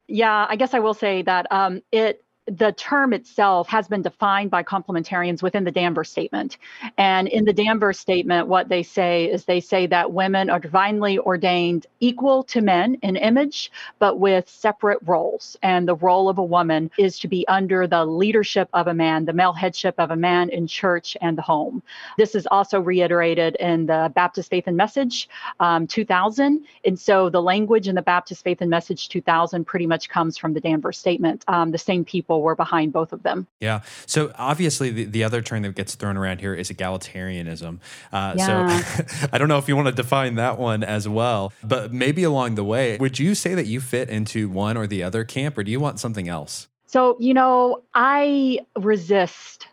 Yeah, 0.08 0.46
I 0.48 0.56
guess 0.56 0.74
I 0.74 0.80
will 0.80 0.94
say 0.94 1.22
that 1.22 1.46
um, 1.50 1.80
it 1.90 2.24
the 2.46 2.72
term 2.72 3.12
itself 3.12 3.68
has 3.68 3.86
been 3.86 4.02
defined 4.02 4.50
by 4.50 4.64
complementarians 4.64 5.42
within 5.42 5.62
the 5.62 5.70
Danvers 5.70 6.10
Statement. 6.10 6.58
And 6.98 7.28
in 7.28 7.44
the 7.44 7.52
Danvers 7.52 8.00
Statement, 8.00 8.48
what 8.48 8.68
they 8.68 8.82
say 8.82 9.26
is 9.26 9.44
they 9.44 9.60
say 9.60 9.86
that 9.86 10.12
women 10.12 10.50
are 10.50 10.58
divinely 10.58 11.20
ordained 11.20 11.86
equal 12.00 12.42
to 12.44 12.60
men 12.60 12.96
in 13.02 13.14
image, 13.14 13.70
but 14.00 14.18
with 14.18 14.48
separate 14.48 14.98
roles. 15.06 15.56
And 15.62 15.86
the 15.86 15.94
role 15.94 16.28
of 16.28 16.38
a 16.38 16.44
woman 16.44 16.90
is 16.98 17.18
to 17.20 17.28
be 17.28 17.46
under 17.46 17.86
the 17.86 18.04
leadership 18.04 18.68
of 18.72 18.88
a 18.88 18.94
man, 18.94 19.24
the 19.24 19.32
male 19.32 19.52
headship 19.52 19.94
of 19.98 20.10
a 20.10 20.16
man 20.16 20.48
in 20.50 20.66
church 20.66 21.16
and 21.20 21.38
the 21.38 21.42
home. 21.42 21.80
This 22.18 22.34
is 22.34 22.48
also 22.50 22.80
reiterated 22.80 23.54
in 23.56 23.86
the 23.86 24.10
Baptist 24.16 24.50
Faith 24.50 24.64
and 24.66 24.76
Message 24.76 25.28
um, 25.60 25.86
2000. 25.86 26.64
And 26.84 26.98
so 26.98 27.30
the 27.30 27.42
language 27.42 27.86
in 27.86 27.94
the 27.94 28.02
Baptist 28.02 28.42
Faith 28.42 28.62
and 28.62 28.70
Message 28.70 29.08
2000 29.10 29.64
pretty 29.64 29.86
much 29.86 30.08
comes 30.08 30.36
from 30.36 30.54
the 30.54 30.60
Danvers 30.60 30.98
Statement. 30.98 31.44
Um, 31.46 31.70
the 31.70 31.78
same 31.78 32.04
people 32.04 32.31
people 32.32 32.42
were 32.42 32.56
behind 32.56 32.92
both 32.92 33.12
of 33.12 33.22
them. 33.22 33.46
Yeah. 33.60 33.82
So 34.06 34.32
obviously, 34.38 34.90
the, 34.90 35.04
the 35.04 35.24
other 35.24 35.42
term 35.42 35.62
that 35.62 35.74
gets 35.74 35.94
thrown 35.94 36.16
around 36.16 36.40
here 36.40 36.54
is 36.54 36.70
egalitarianism. 36.70 37.78
Uh, 38.10 38.34
yeah. 38.36 38.80
So 38.80 39.28
I 39.32 39.38
don't 39.38 39.48
know 39.48 39.58
if 39.58 39.68
you 39.68 39.76
want 39.76 39.88
to 39.88 39.92
define 39.92 40.36
that 40.36 40.58
one 40.58 40.82
as 40.82 41.06
well, 41.06 41.52
but 41.62 41.92
maybe 41.92 42.22
along 42.22 42.54
the 42.54 42.64
way, 42.64 42.96
would 42.98 43.18
you 43.18 43.34
say 43.34 43.54
that 43.54 43.66
you 43.66 43.80
fit 43.80 44.08
into 44.08 44.48
one 44.48 44.76
or 44.76 44.86
the 44.86 45.02
other 45.02 45.24
camp, 45.24 45.58
or 45.58 45.62
do 45.62 45.70
you 45.70 45.80
want 45.80 46.00
something 46.00 46.28
else? 46.28 46.68
So, 46.86 47.16
you 47.18 47.34
know, 47.34 47.82
I 47.94 48.60
resist 48.76 49.66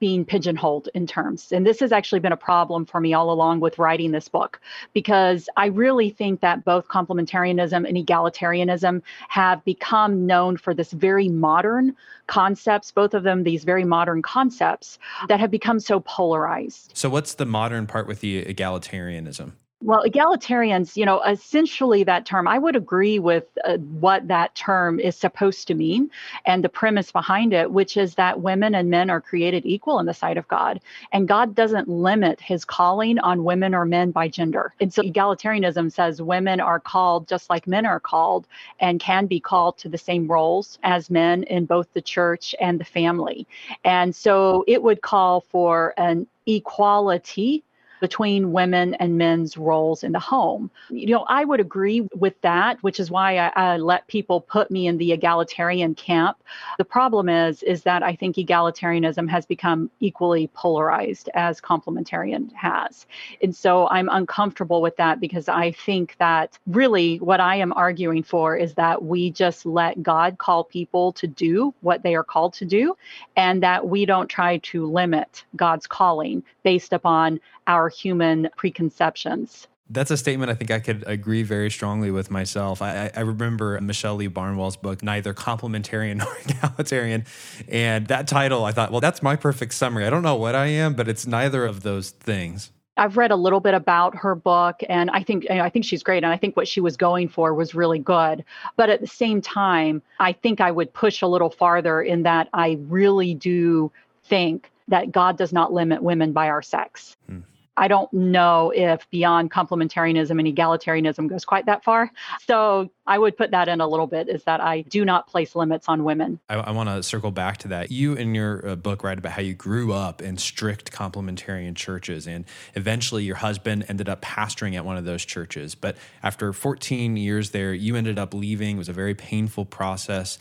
being 0.00 0.24
pigeonholed 0.24 0.88
in 0.94 1.06
terms. 1.06 1.52
And 1.52 1.66
this 1.66 1.80
has 1.80 1.92
actually 1.92 2.20
been 2.20 2.32
a 2.32 2.36
problem 2.36 2.86
for 2.86 3.00
me 3.00 3.14
all 3.14 3.30
along 3.30 3.60
with 3.60 3.78
writing 3.78 4.12
this 4.12 4.28
book 4.28 4.60
because 4.92 5.48
I 5.56 5.66
really 5.66 6.10
think 6.10 6.40
that 6.40 6.64
both 6.64 6.88
complementarianism 6.88 7.86
and 7.86 7.96
egalitarianism 7.96 9.02
have 9.28 9.64
become 9.64 10.26
known 10.26 10.56
for 10.56 10.74
this 10.74 10.92
very 10.92 11.28
modern 11.28 11.94
concepts, 12.26 12.90
both 12.90 13.14
of 13.14 13.22
them 13.22 13.42
these 13.42 13.64
very 13.64 13.84
modern 13.84 14.22
concepts 14.22 14.98
that 15.28 15.40
have 15.40 15.50
become 15.50 15.80
so 15.80 16.00
polarized. 16.00 16.92
So 16.94 17.08
what's 17.10 17.34
the 17.34 17.46
modern 17.46 17.86
part 17.86 18.06
with 18.06 18.20
the 18.20 18.44
egalitarianism? 18.44 19.52
Well, 19.84 20.02
egalitarians, 20.06 20.96
you 20.96 21.04
know, 21.04 21.20
essentially 21.24 22.04
that 22.04 22.24
term, 22.24 22.48
I 22.48 22.58
would 22.58 22.74
agree 22.74 23.18
with 23.18 23.44
uh, 23.66 23.76
what 23.76 24.26
that 24.28 24.54
term 24.54 24.98
is 24.98 25.14
supposed 25.14 25.66
to 25.68 25.74
mean 25.74 26.10
and 26.46 26.64
the 26.64 26.70
premise 26.70 27.12
behind 27.12 27.52
it, 27.52 27.70
which 27.70 27.98
is 27.98 28.14
that 28.14 28.40
women 28.40 28.74
and 28.74 28.88
men 28.88 29.10
are 29.10 29.20
created 29.20 29.66
equal 29.66 29.98
in 29.98 30.06
the 30.06 30.14
sight 30.14 30.38
of 30.38 30.48
God. 30.48 30.80
And 31.12 31.28
God 31.28 31.54
doesn't 31.54 31.86
limit 31.86 32.40
his 32.40 32.64
calling 32.64 33.18
on 33.18 33.44
women 33.44 33.74
or 33.74 33.84
men 33.84 34.10
by 34.10 34.26
gender. 34.26 34.72
And 34.80 34.90
so 34.90 35.02
egalitarianism 35.02 35.92
says 35.92 36.22
women 36.22 36.60
are 36.60 36.80
called 36.80 37.28
just 37.28 37.50
like 37.50 37.66
men 37.66 37.84
are 37.84 38.00
called 38.00 38.46
and 38.80 38.98
can 38.98 39.26
be 39.26 39.38
called 39.38 39.76
to 39.78 39.90
the 39.90 39.98
same 39.98 40.26
roles 40.26 40.78
as 40.82 41.10
men 41.10 41.42
in 41.42 41.66
both 41.66 41.92
the 41.92 42.00
church 42.00 42.54
and 42.58 42.80
the 42.80 42.86
family. 42.86 43.46
And 43.84 44.16
so 44.16 44.64
it 44.66 44.82
would 44.82 45.02
call 45.02 45.42
for 45.42 45.92
an 45.98 46.26
equality 46.46 47.62
between 48.04 48.52
women 48.52 48.92
and 48.92 49.16
men's 49.16 49.56
roles 49.56 50.04
in 50.04 50.12
the 50.12 50.18
home. 50.18 50.70
You 50.90 51.06
know, 51.06 51.24
I 51.26 51.42
would 51.42 51.58
agree 51.58 52.06
with 52.14 52.38
that, 52.42 52.76
which 52.82 53.00
is 53.00 53.10
why 53.10 53.38
I, 53.38 53.52
I, 53.56 53.76
let 53.78 54.06
people 54.08 54.42
put 54.42 54.70
me 54.70 54.86
in 54.86 54.98
the 54.98 55.12
egalitarian 55.12 55.94
camp. 55.94 56.36
The 56.76 56.84
problem 56.84 57.30
is, 57.30 57.62
is 57.62 57.82
that 57.84 58.02
I 58.02 58.14
think 58.14 58.36
egalitarianism 58.36 59.26
has 59.30 59.46
become 59.46 59.90
equally 60.00 60.48
polarized 60.48 61.30
as 61.32 61.62
complementarian 61.62 62.52
has. 62.52 63.06
And 63.42 63.56
so 63.56 63.88
I'm 63.88 64.10
uncomfortable 64.10 64.82
with 64.82 64.98
that 64.98 65.18
because 65.18 65.48
I 65.48 65.72
think 65.72 66.16
that 66.18 66.58
really 66.66 67.16
what 67.20 67.40
I 67.40 67.56
am 67.56 67.72
arguing 67.72 68.22
for 68.22 68.54
is 68.54 68.74
that 68.74 69.02
we 69.02 69.30
just 69.30 69.64
let 69.64 70.02
God 70.02 70.36
call 70.36 70.62
people 70.62 71.14
to 71.14 71.26
do 71.26 71.72
what 71.80 72.02
they 72.02 72.16
are 72.16 72.22
called 72.22 72.52
to 72.54 72.66
do 72.66 72.98
and 73.34 73.62
that 73.62 73.88
we 73.88 74.04
don't 74.04 74.28
try 74.28 74.58
to 74.58 74.84
limit 74.84 75.46
God's 75.56 75.86
calling 75.86 76.42
based 76.64 76.92
upon 76.92 77.40
our 77.66 77.88
human 77.94 78.48
preconceptions. 78.56 79.68
That's 79.90 80.10
a 80.10 80.16
statement 80.16 80.50
I 80.50 80.54
think 80.54 80.70
I 80.70 80.80
could 80.80 81.04
agree 81.06 81.42
very 81.42 81.70
strongly 81.70 82.10
with 82.10 82.30
myself. 82.30 82.80
I, 82.80 83.10
I 83.14 83.20
remember 83.20 83.78
Michelle 83.82 84.14
Lee 84.16 84.28
Barnewall's 84.28 84.76
book, 84.76 85.02
Neither 85.02 85.34
Complementarian 85.34 86.16
nor 86.18 86.36
Egalitarian. 86.46 87.26
And 87.68 88.06
that 88.06 88.26
title, 88.26 88.64
I 88.64 88.72
thought, 88.72 88.90
well, 88.90 89.00
that's 89.00 89.22
my 89.22 89.36
perfect 89.36 89.74
summary. 89.74 90.06
I 90.06 90.10
don't 90.10 90.22
know 90.22 90.36
what 90.36 90.54
I 90.54 90.66
am, 90.66 90.94
but 90.94 91.06
it's 91.06 91.26
neither 91.26 91.66
of 91.66 91.82
those 91.82 92.10
things. 92.10 92.70
I've 92.96 93.16
read 93.16 93.30
a 93.30 93.36
little 93.36 93.60
bit 93.60 93.74
about 93.74 94.14
her 94.16 94.34
book, 94.34 94.80
and 94.88 95.10
I 95.10 95.22
think 95.22 95.50
I 95.50 95.68
think 95.68 95.84
she's 95.84 96.02
great, 96.02 96.22
and 96.22 96.32
I 96.32 96.36
think 96.36 96.56
what 96.56 96.68
she 96.68 96.80
was 96.80 96.96
going 96.96 97.28
for 97.28 97.52
was 97.52 97.74
really 97.74 97.98
good. 97.98 98.44
But 98.76 98.88
at 98.88 99.00
the 99.00 99.06
same 99.08 99.40
time, 99.40 100.00
I 100.20 100.32
think 100.32 100.60
I 100.60 100.70
would 100.70 100.92
push 100.92 101.20
a 101.20 101.26
little 101.26 101.50
farther 101.50 102.00
in 102.00 102.22
that 102.22 102.48
I 102.52 102.78
really 102.82 103.34
do 103.34 103.90
think 104.24 104.70
that 104.88 105.10
God 105.10 105.36
does 105.36 105.52
not 105.52 105.72
limit 105.72 106.02
women 106.02 106.32
by 106.32 106.48
our 106.48 106.62
sex. 106.62 107.16
Hmm. 107.28 107.40
I 107.76 107.88
don't 107.88 108.12
know 108.12 108.72
if 108.74 109.08
beyond 109.10 109.50
complementarianism 109.50 110.30
and 110.30 110.56
egalitarianism 110.56 111.28
goes 111.28 111.44
quite 111.44 111.66
that 111.66 111.82
far. 111.84 112.10
So 112.46 112.90
I 113.06 113.18
would 113.18 113.36
put 113.36 113.50
that 113.50 113.68
in 113.68 113.80
a 113.80 113.86
little 113.86 114.06
bit 114.06 114.28
is 114.28 114.44
that 114.44 114.60
I 114.60 114.82
do 114.82 115.04
not 115.04 115.26
place 115.26 115.54
limits 115.56 115.88
on 115.88 116.04
women. 116.04 116.40
I, 116.48 116.54
I 116.54 116.70
want 116.70 116.88
to 116.88 117.02
circle 117.02 117.30
back 117.30 117.58
to 117.58 117.68
that. 117.68 117.90
You 117.90 118.14
in 118.14 118.34
your 118.34 118.66
uh, 118.68 118.76
book 118.76 119.02
write 119.02 119.18
about 119.18 119.32
how 119.32 119.42
you 119.42 119.54
grew 119.54 119.92
up 119.92 120.22
in 120.22 120.38
strict 120.38 120.92
complementarian 120.92 121.74
churches 121.74 122.26
and 122.26 122.44
eventually 122.74 123.24
your 123.24 123.36
husband 123.36 123.84
ended 123.88 124.08
up 124.08 124.22
pastoring 124.22 124.74
at 124.74 124.84
one 124.84 124.96
of 124.96 125.04
those 125.04 125.24
churches. 125.24 125.74
But 125.74 125.96
after 126.22 126.52
14 126.52 127.16
years 127.16 127.50
there, 127.50 127.74
you 127.74 127.96
ended 127.96 128.18
up 128.18 128.34
leaving. 128.34 128.76
It 128.76 128.78
was 128.78 128.88
a 128.88 128.94
very 128.94 129.14
painful 129.14 129.64
process. 129.64 130.38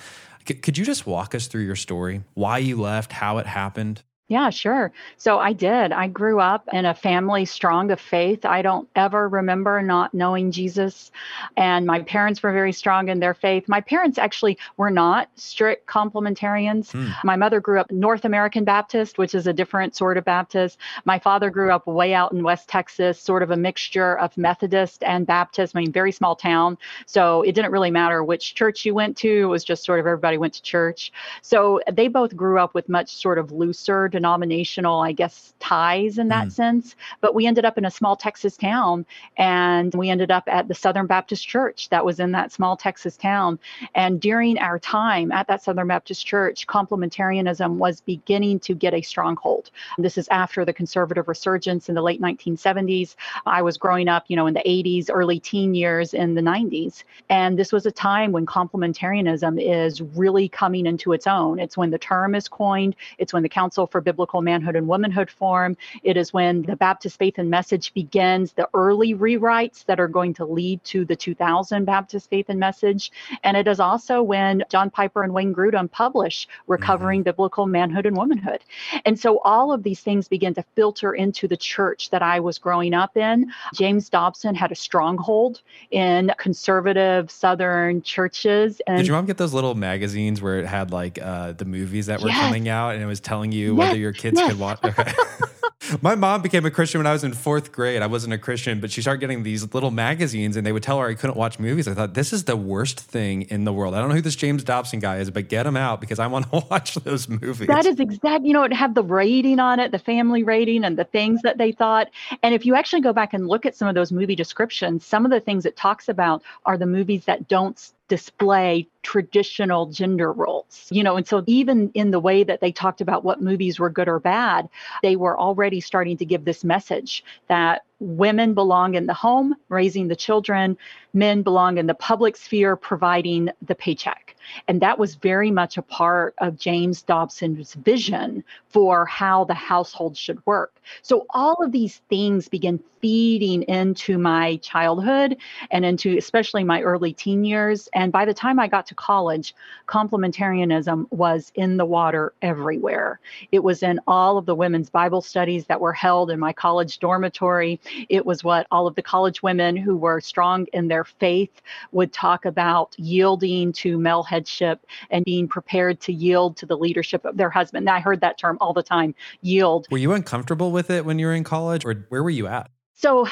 C- 0.47 0.55
could 0.55 0.77
you 0.77 0.85
just 0.85 1.07
walk 1.07 1.33
us 1.33 1.47
through 1.47 1.63
your 1.63 1.75
story? 1.75 2.23
Why 2.33 2.59
you 2.59 2.79
left, 2.79 3.11
how 3.11 3.39
it 3.39 3.47
happened? 3.47 4.03
Yeah, 4.30 4.50
sure. 4.51 4.94
So 5.18 5.38
I 5.38 5.51
did. 5.51 5.92
I 5.92 6.08
grew 6.08 6.39
up 6.39 6.70
in 6.72 6.86
a 6.86 6.94
family 6.94 7.44
strong 7.44 7.92
of 7.92 8.00
faith. 8.00 8.46
I 8.46 8.62
don't 8.62 8.88
ever 8.96 9.27
remember 9.27 9.82
not 9.82 10.13
knowing 10.13 10.50
Jesus. 10.50 11.12
And 11.58 11.86
my 11.86 12.01
parents 12.01 12.42
were 12.42 12.53
very 12.53 12.72
strong 12.72 13.10
in 13.10 13.20
their 13.20 13.34
faith. 13.34 13.68
My 13.68 13.82
parents 13.82 14.18
actually 14.18 14.58
were 14.77 14.89
not 14.89 15.27
strict 15.36 15.88
complementarians. 15.88 16.94
Hmm. 16.94 17.10
My 17.25 17.36
mother 17.36 17.60
grew 17.60 17.82
up 17.82 17.92
North 17.92 18.24
American 18.24 18.63
Baptist, 18.63 19.18
which 19.18 19.36
is 19.36 19.46
a 19.46 19.53
different 19.53 19.94
sort 19.94 20.18
of 20.18 20.24
Baptist. 20.24 20.77
My 21.03 21.20
father 21.20 21.50
grew 21.50 21.72
up 21.72 21.86
way 21.86 22.13
out 22.13 22.32
in 22.32 22.44
West 22.44 22.70
Texas, 22.70 23.20
sort 23.20 23.44
of 23.44 23.51
a 23.51 23.58
mixture 23.58 24.18
of 24.18 24.38
Methodist 24.38 25.03
and 25.03 25.27
Baptist. 25.27 25.75
I 25.75 25.82
mean, 25.82 25.92
very 25.92 26.13
small 26.13 26.38
town. 26.38 26.77
So 27.08 27.42
it 27.42 27.56
didn't 27.56 27.72
really 27.72 27.92
matter 27.92 28.24
which 28.24 28.56
church 28.56 28.86
you 28.86 28.94
went 28.94 29.18
to, 29.18 29.30
it 29.44 29.46
was 29.48 29.65
just 29.65 29.84
sort 29.84 30.00
of 30.00 30.08
everybody 30.08 30.38
went 30.38 30.53
to 30.53 30.62
church. 30.62 31.12
So 31.42 31.82
they 31.92 32.08
both 32.08 32.38
grew 32.38 32.58
up 32.58 32.74
with 32.74 32.88
much 32.88 33.13
sort 33.18 33.38
of 33.38 33.51
looser 33.51 34.12
denominational, 34.13 35.00
I 35.00 35.12
guess, 35.12 35.55
ties 35.60 36.20
in 36.20 36.27
that 36.27 36.50
mm. 36.50 36.51
sense. 36.51 36.96
But 37.20 37.34
we 37.34 37.48
ended 37.48 37.65
up 37.65 37.79
in 37.79 37.86
a 37.86 37.89
small 37.89 38.15
Texas 38.15 38.55
town 38.55 39.08
and 39.38 39.91
we 39.96 40.12
ended 40.12 40.29
up 40.29 40.43
at 40.46 40.67
the 40.67 40.75
Southern 40.75 41.08
Baptist 41.08 41.48
Church 41.48 41.89
that 41.89 42.05
was 42.05 42.20
in 42.20 42.32
that 42.34 42.51
small 42.51 42.77
Texas 42.77 43.17
town. 43.17 43.58
And 43.96 44.22
during 44.22 44.60
our 44.60 44.77
time 44.77 45.32
at 45.32 45.48
that 45.48 45.63
Southern 45.63 45.88
Baptist 45.88 46.27
Church, 46.27 46.67
complementarianism 46.67 47.77
was 47.77 48.01
beginning 48.01 48.60
to 48.60 48.75
get 48.75 48.93
a 48.93 49.01
stronghold. 49.01 49.72
This 49.98 50.20
is 50.20 50.27
after 50.29 50.63
the 50.63 50.74
conservative 50.74 51.27
resurgence 51.27 51.89
in 51.89 51.96
the 51.96 52.03
late 52.03 52.22
1970s. 52.22 53.15
I 53.48 53.63
was 53.63 53.77
growing 53.79 54.08
up, 54.08 54.25
you 54.27 54.36
know, 54.36 54.46
in 54.46 54.53
the 54.53 54.63
80s, 54.63 55.10
early 55.12 55.39
teen 55.39 55.74
years 55.74 56.13
in 56.13 56.36
the 56.36 56.41
90s. 56.41 57.03
And 57.29 57.58
this 57.58 57.74
was 57.74 57.88
a 57.88 57.91
time 57.91 58.32
when 58.32 58.46
complementarianism 58.46 59.60
is 59.60 60.01
really 60.01 60.48
coming 60.50 60.86
into 60.86 61.13
its 61.13 61.25
own. 61.25 61.58
It's 61.58 61.75
when 61.75 61.89
the 61.89 61.98
term 61.98 62.36
is 62.36 62.48
coined, 62.48 62.96
it's 63.17 63.34
when 63.34 63.41
the 63.41 63.50
Council 63.50 63.88
for 63.88 64.02
biblical 64.03 64.41
manhood 64.41 64.75
and 64.75 64.88
womanhood 64.88 65.29
form. 65.29 65.77
It 66.03 66.17
is 66.17 66.33
when 66.33 66.63
the 66.63 66.75
Baptist 66.75 67.17
Faith 67.17 67.36
and 67.38 67.50
Message 67.50 67.93
begins 67.93 68.53
the 68.53 68.69
early 68.74 69.13
rewrites 69.15 69.86
that 69.86 70.00
are 70.00 70.07
going 70.07 70.33
to 70.36 70.45
lead 70.45 70.83
to 70.86 71.05
the 71.05 71.15
2000 71.15 71.86
Baptist 71.86 72.29
Faith 72.29 72.48
and 72.50 72.60
Message. 72.60 73.12
And 73.43 73.57
it 73.57 73.67
is 73.67 73.79
also 73.79 74.22
when 74.22 74.63
John 74.69 74.89
Piper 74.89 75.24
and 75.24 75.33
Wayne 75.33 75.53
Grudem 75.53 75.89
publish 75.89 76.48
Recovering 76.67 77.22
mm-hmm. 77.22 77.25
Biblical 77.25 77.65
Manhood 77.65 78.05
and 78.05 78.15
Womanhood. 78.15 78.63
And 79.05 79.19
so 79.19 79.39
all 79.39 79.72
of 79.72 79.83
these 79.83 80.01
things 80.01 80.27
begin 80.27 80.53
to 80.55 80.63
filter 80.75 81.13
into 81.13 81.48
the 81.48 81.57
church 81.57 82.10
that 82.10 82.22
I 82.22 82.39
was 82.39 82.57
growing 82.57 82.93
up 82.93 83.17
in. 83.17 83.51
James 83.74 84.10
Dobson 84.10 84.55
had 84.55 84.72
a 84.72 84.75
stronghold 84.75 85.62
in 85.91 86.31
conservative 86.38 87.31
Southern 87.31 88.01
churches. 88.01 88.81
And 88.88 88.98
Did 88.98 89.07
your 89.07 89.15
mom 89.15 89.25
get 89.25 89.38
those 89.38 89.53
little 89.53 89.75
magazines 89.75 90.41
where 90.41 90.60
it 90.60 90.65
had 90.65 90.91
like 90.91 91.19
uh, 91.22 91.53
the 91.53 91.65
movies 91.65 92.07
that 92.07 92.22
were 92.22 92.29
yes. 92.29 92.39
coming 92.39 92.69
out 92.69 92.93
and 92.93 93.03
it 93.03 93.07
was 93.07 93.19
telling 93.19 93.51
you 93.51 93.77
yes. 93.77 93.92
Whether 93.93 94.01
your 94.01 94.13
kids 94.13 94.39
yes. 94.39 94.51
could 94.51 94.59
watch? 94.59 94.79
Okay. 94.83 95.12
My 96.01 96.15
mom 96.15 96.41
became 96.41 96.65
a 96.65 96.71
Christian 96.71 97.00
when 97.00 97.07
I 97.07 97.12
was 97.12 97.23
in 97.23 97.33
fourth 97.33 97.71
grade. 97.71 98.01
I 98.01 98.07
wasn't 98.07 98.33
a 98.33 98.38
Christian, 98.38 98.79
but 98.79 98.89
she 98.89 99.01
started 99.01 99.19
getting 99.19 99.43
these 99.43 99.73
little 99.73 99.91
magazines 99.91 100.55
and 100.55 100.65
they 100.65 100.71
would 100.71 100.81
tell 100.81 101.00
her 101.00 101.07
I 101.07 101.13
couldn't 101.13 101.35
watch 101.35 101.59
movies. 101.59 101.88
I 101.88 101.93
thought, 101.93 102.13
this 102.13 102.31
is 102.31 102.45
the 102.45 102.55
worst 102.55 103.00
thing 103.00 103.43
in 103.43 103.65
the 103.65 103.73
world. 103.73 103.93
I 103.93 104.00
don't 104.00 104.09
know 104.09 104.15
who 104.15 104.21
this 104.21 104.38
James 104.38 104.63
Dobson 104.63 105.00
guy 105.00 105.17
is, 105.17 105.29
but 105.29 105.50
get 105.50 105.67
him 105.67 105.75
out 105.75 106.00
because 106.00 106.19
I 106.19 106.27
want 106.27 106.50
to 106.51 106.63
watch 106.71 106.95
those 106.95 107.27
movies. 107.27 107.67
That 107.67 107.85
is 107.85 108.00
exact. 108.00 108.45
You 108.45 108.53
know, 108.53 108.63
it 108.63 108.73
had 108.73 108.95
the 108.95 109.03
rating 109.03 109.59
on 109.59 109.79
it, 109.79 109.91
the 109.91 110.00
family 110.00 110.43
rating, 110.43 110.85
and 110.85 110.97
the 110.97 111.03
things 111.03 111.41
that 111.41 111.57
they 111.57 111.71
thought. 111.73 112.09
And 112.41 112.55
if 112.55 112.65
you 112.65 112.75
actually 112.75 113.01
go 113.01 113.13
back 113.13 113.33
and 113.33 113.47
look 113.47 113.65
at 113.65 113.75
some 113.75 113.88
of 113.88 113.95
those 113.95 114.12
movie 114.12 114.35
descriptions, 114.35 115.05
some 115.05 115.25
of 115.25 115.31
the 115.31 115.41
things 115.41 115.65
it 115.65 115.75
talks 115.75 116.07
about 116.07 116.41
are 116.65 116.77
the 116.77 116.85
movies 116.88 117.25
that 117.25 117.47
don't 117.50 117.91
display 118.07 118.88
traditional 119.01 119.88
gender 119.88 120.31
roles. 120.31 120.88
You 120.91 121.03
know, 121.03 121.15
and 121.15 121.27
so 121.27 121.43
even 121.48 121.91
in 121.93 122.12
the 122.12 122.19
way 122.19 122.43
that 122.43 122.62
they 122.62 122.72
talked 122.72 123.01
about 123.01 123.24
what 123.24 123.41
movies 123.41 123.79
were 123.79 123.89
good 123.89 124.07
or 124.07 124.19
bad, 124.19 124.69
they 125.01 125.15
were 125.15 125.39
already 125.39 125.79
starting 125.79 126.17
to 126.17 126.25
give 126.25 126.45
this 126.45 126.63
message 126.63 127.24
that 127.48 127.83
women 128.03 128.53
belong 128.53 128.95
in 128.95 129.05
the 129.05 129.13
home, 129.13 129.55
raising 129.69 130.07
the 130.07 130.15
children, 130.15 130.77
men 131.13 131.41
belong 131.41 131.77
in 131.77 131.88
the 131.88 131.93
public 131.93 132.36
sphere, 132.36 132.75
providing 132.75 133.50
the 133.65 133.75
paycheck. 133.75 134.36
And 134.67 134.81
that 134.81 135.00
was 135.00 135.15
very 135.15 135.51
much 135.51 135.77
a 135.77 135.81
part 135.81 136.36
of 136.39 136.60
James 136.60 137.01
Dobson's 137.01 137.74
vision 137.75 138.43
for 138.67 139.05
how 139.05 139.45
the 139.45 139.53
household 139.53 140.17
should 140.17 140.45
work. 140.45 140.75
So 141.01 141.25
all 141.29 141.63
of 141.63 141.72
these 141.72 142.01
things 142.10 142.50
began 142.50 142.79
feeding 143.00 143.63
into 143.63 144.17
my 144.17 144.55
childhood 144.57 145.36
and 145.72 145.83
into 145.83 146.17
especially 146.17 146.63
my 146.63 146.81
early 146.81 147.12
teen 147.12 147.43
years. 147.43 147.89
And 147.93 148.13
by 148.13 148.24
the 148.24 148.33
time 148.33 148.60
I 148.60 148.67
got 148.67 148.86
to 148.88 148.95
college, 148.95 149.53
complementarianism 149.88 151.07
was 151.12 151.51
in 151.55 151.75
the 151.75 151.86
water 151.86 152.33
everywhere. 152.41 153.19
It 153.51 153.62
was 153.62 153.83
in 153.83 154.00
all 154.07 154.38
of 154.38 154.45
the 154.45 154.55
women's 154.55 154.89
Bible 154.89 155.22
studies 155.22 155.65
that 155.65 155.81
were 155.81 155.91
held 155.91 156.31
in 156.31 156.39
my 156.39 156.53
college 156.53 157.00
dormitory. 157.00 157.81
It 158.09 158.25
was 158.25 158.43
what 158.43 158.67
all 158.71 158.88
of 158.88 158.95
the 158.95 159.01
college 159.01 159.43
women 159.43 159.75
who 159.75 159.95
were 159.95 160.21
strong 160.21 160.67
in 160.73 160.88
their 160.88 161.03
faith 161.03 161.62
would 161.91 162.13
talk 162.13 162.45
about 162.45 162.95
yielding 162.97 163.73
to 163.73 163.97
male 163.97 164.23
headship 164.23 164.85
and 165.09 165.23
being 165.25 165.47
prepared 165.47 166.00
to 166.01 166.13
yield 166.13 166.57
to 166.57 166.65
the 166.65 166.77
leadership 166.77 167.25
of 167.25 167.38
their 167.38 167.50
husband. 167.50 167.89
I 167.89 168.00
heard 168.00 168.21
that 168.21 168.38
term 168.38 168.57
all 168.62 168.73
the 168.73 168.83
time 168.83 169.15
yield. 169.41 169.88
Were 169.91 169.97
you 169.97 170.13
uncomfortable 170.13 170.71
with 170.71 170.89
it 170.89 171.05
when 171.05 171.19
you 171.19 171.27
were 171.27 171.33
in 171.33 171.43
college, 171.43 171.85
or 171.85 172.05
where 172.09 172.23
were 172.23 172.29
you 172.29 172.47
at? 172.47 172.69
So, 172.95 173.27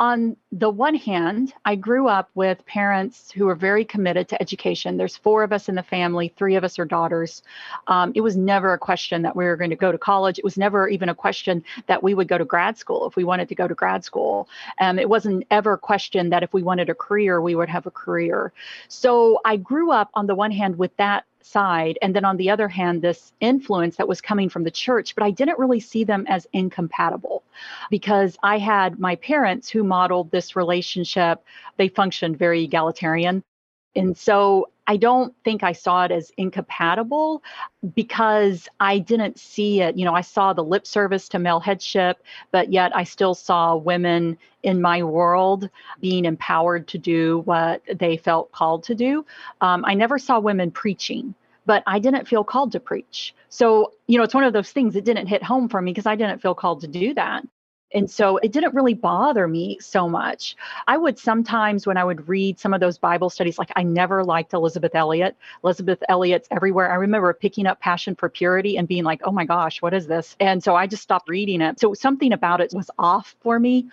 on 0.00 0.34
the 0.50 0.70
one 0.70 0.94
hand, 0.94 1.52
I 1.66 1.76
grew 1.76 2.08
up 2.08 2.30
with 2.34 2.64
parents 2.64 3.30
who 3.30 3.44
were 3.44 3.54
very 3.54 3.84
committed 3.84 4.28
to 4.30 4.40
education. 4.40 4.96
There's 4.96 5.18
four 5.18 5.42
of 5.42 5.52
us 5.52 5.68
in 5.68 5.74
the 5.74 5.82
family, 5.82 6.32
three 6.38 6.56
of 6.56 6.64
us 6.64 6.78
are 6.78 6.86
daughters. 6.86 7.42
Um, 7.86 8.12
it 8.14 8.22
was 8.22 8.34
never 8.34 8.72
a 8.72 8.78
question 8.78 9.20
that 9.22 9.36
we 9.36 9.44
were 9.44 9.58
going 9.58 9.68
to 9.68 9.76
go 9.76 9.92
to 9.92 9.98
college. 9.98 10.38
It 10.38 10.44
was 10.44 10.56
never 10.56 10.88
even 10.88 11.10
a 11.10 11.14
question 11.14 11.62
that 11.86 12.02
we 12.02 12.14
would 12.14 12.28
go 12.28 12.38
to 12.38 12.46
grad 12.46 12.78
school 12.78 13.06
if 13.06 13.14
we 13.14 13.24
wanted 13.24 13.50
to 13.50 13.54
go 13.54 13.68
to 13.68 13.74
grad 13.74 14.02
school. 14.02 14.48
Um, 14.78 14.98
it 14.98 15.08
wasn't 15.08 15.46
ever 15.50 15.74
a 15.74 15.78
question 15.78 16.30
that 16.30 16.42
if 16.42 16.54
we 16.54 16.62
wanted 16.62 16.88
a 16.88 16.94
career, 16.94 17.42
we 17.42 17.54
would 17.54 17.68
have 17.68 17.84
a 17.84 17.90
career. 17.90 18.54
So 18.88 19.38
I 19.44 19.56
grew 19.56 19.90
up 19.92 20.08
on 20.14 20.26
the 20.26 20.34
one 20.34 20.50
hand 20.50 20.78
with 20.78 20.96
that 20.96 21.26
side. 21.42 21.98
And 22.02 22.14
then 22.14 22.24
on 22.24 22.36
the 22.36 22.50
other 22.50 22.68
hand 22.68 23.02
this 23.02 23.32
influence 23.40 23.96
that 23.96 24.08
was 24.08 24.20
coming 24.20 24.48
from 24.48 24.64
the 24.64 24.70
church 24.70 25.14
but 25.14 25.24
i 25.24 25.30
didn't 25.30 25.58
really 25.58 25.80
see 25.80 26.04
them 26.04 26.24
as 26.28 26.46
incompatible 26.52 27.42
because 27.90 28.36
i 28.42 28.58
had 28.58 28.98
my 28.98 29.16
parents 29.16 29.68
who 29.68 29.82
modeled 29.82 30.30
this 30.30 30.56
relationship. 30.56 31.42
They 31.76 31.88
functioned 31.88 32.38
very 32.38 32.64
egalitarian. 32.64 33.42
And 33.96 34.16
so 34.16 34.68
I 34.90 34.96
don't 34.96 35.32
think 35.44 35.62
I 35.62 35.70
saw 35.70 36.02
it 36.02 36.10
as 36.10 36.32
incompatible 36.36 37.44
because 37.94 38.68
I 38.80 38.98
didn't 38.98 39.38
see 39.38 39.82
it. 39.82 39.96
You 39.96 40.04
know, 40.04 40.16
I 40.16 40.20
saw 40.20 40.52
the 40.52 40.64
lip 40.64 40.84
service 40.84 41.28
to 41.28 41.38
male 41.38 41.60
headship, 41.60 42.20
but 42.50 42.72
yet 42.72 42.90
I 42.96 43.04
still 43.04 43.34
saw 43.36 43.76
women 43.76 44.36
in 44.64 44.82
my 44.82 45.04
world 45.04 45.70
being 46.00 46.24
empowered 46.24 46.88
to 46.88 46.98
do 46.98 47.38
what 47.44 47.82
they 48.00 48.16
felt 48.16 48.50
called 48.50 48.82
to 48.82 48.96
do. 48.96 49.24
Um, 49.60 49.84
I 49.86 49.94
never 49.94 50.18
saw 50.18 50.40
women 50.40 50.72
preaching 50.72 51.36
but 51.66 51.84
I 51.86 52.00
didn't 52.00 52.26
feel 52.26 52.42
called 52.42 52.72
to 52.72 52.80
preach. 52.80 53.32
So, 53.48 53.92
you 54.08 54.18
know, 54.18 54.24
it's 54.24 54.34
one 54.34 54.42
of 54.42 54.52
those 54.52 54.72
things 54.72 54.94
that 54.94 55.04
didn't 55.04 55.28
hit 55.28 55.42
home 55.42 55.68
for 55.68 55.80
me 55.80 55.92
because 55.92 56.06
I 56.06 56.16
didn't 56.16 56.42
feel 56.42 56.54
called 56.54 56.80
to 56.80 56.88
do 56.88 57.14
that. 57.14 57.44
And 57.92 58.10
so 58.10 58.36
it 58.38 58.52
didn't 58.52 58.74
really 58.74 58.94
bother 58.94 59.48
me 59.48 59.78
so 59.80 60.08
much. 60.08 60.56
I 60.86 60.96
would 60.96 61.18
sometimes, 61.18 61.86
when 61.86 61.96
I 61.96 62.04
would 62.04 62.28
read 62.28 62.58
some 62.58 62.72
of 62.72 62.80
those 62.80 62.98
Bible 62.98 63.30
studies, 63.30 63.58
like 63.58 63.72
I 63.74 63.82
never 63.82 64.22
liked 64.22 64.52
Elisabeth 64.52 64.94
Elliot. 64.94 65.36
Elisabeth 65.64 66.02
Elliot's 66.08 66.46
everywhere. 66.50 66.92
I 66.92 66.96
remember 66.96 67.32
picking 67.32 67.66
up 67.66 67.80
Passion 67.80 68.14
for 68.14 68.28
Purity 68.28 68.76
and 68.76 68.86
being 68.86 69.02
like, 69.02 69.20
oh 69.24 69.32
my 69.32 69.44
gosh, 69.44 69.82
what 69.82 69.92
is 69.92 70.06
this? 70.06 70.36
And 70.38 70.62
so 70.62 70.76
I 70.76 70.86
just 70.86 71.02
stopped 71.02 71.28
reading 71.28 71.60
it. 71.60 71.80
So 71.80 71.94
something 71.94 72.32
about 72.32 72.60
it 72.60 72.72
was 72.72 72.90
off 72.98 73.34
for 73.40 73.58
me. 73.58 73.86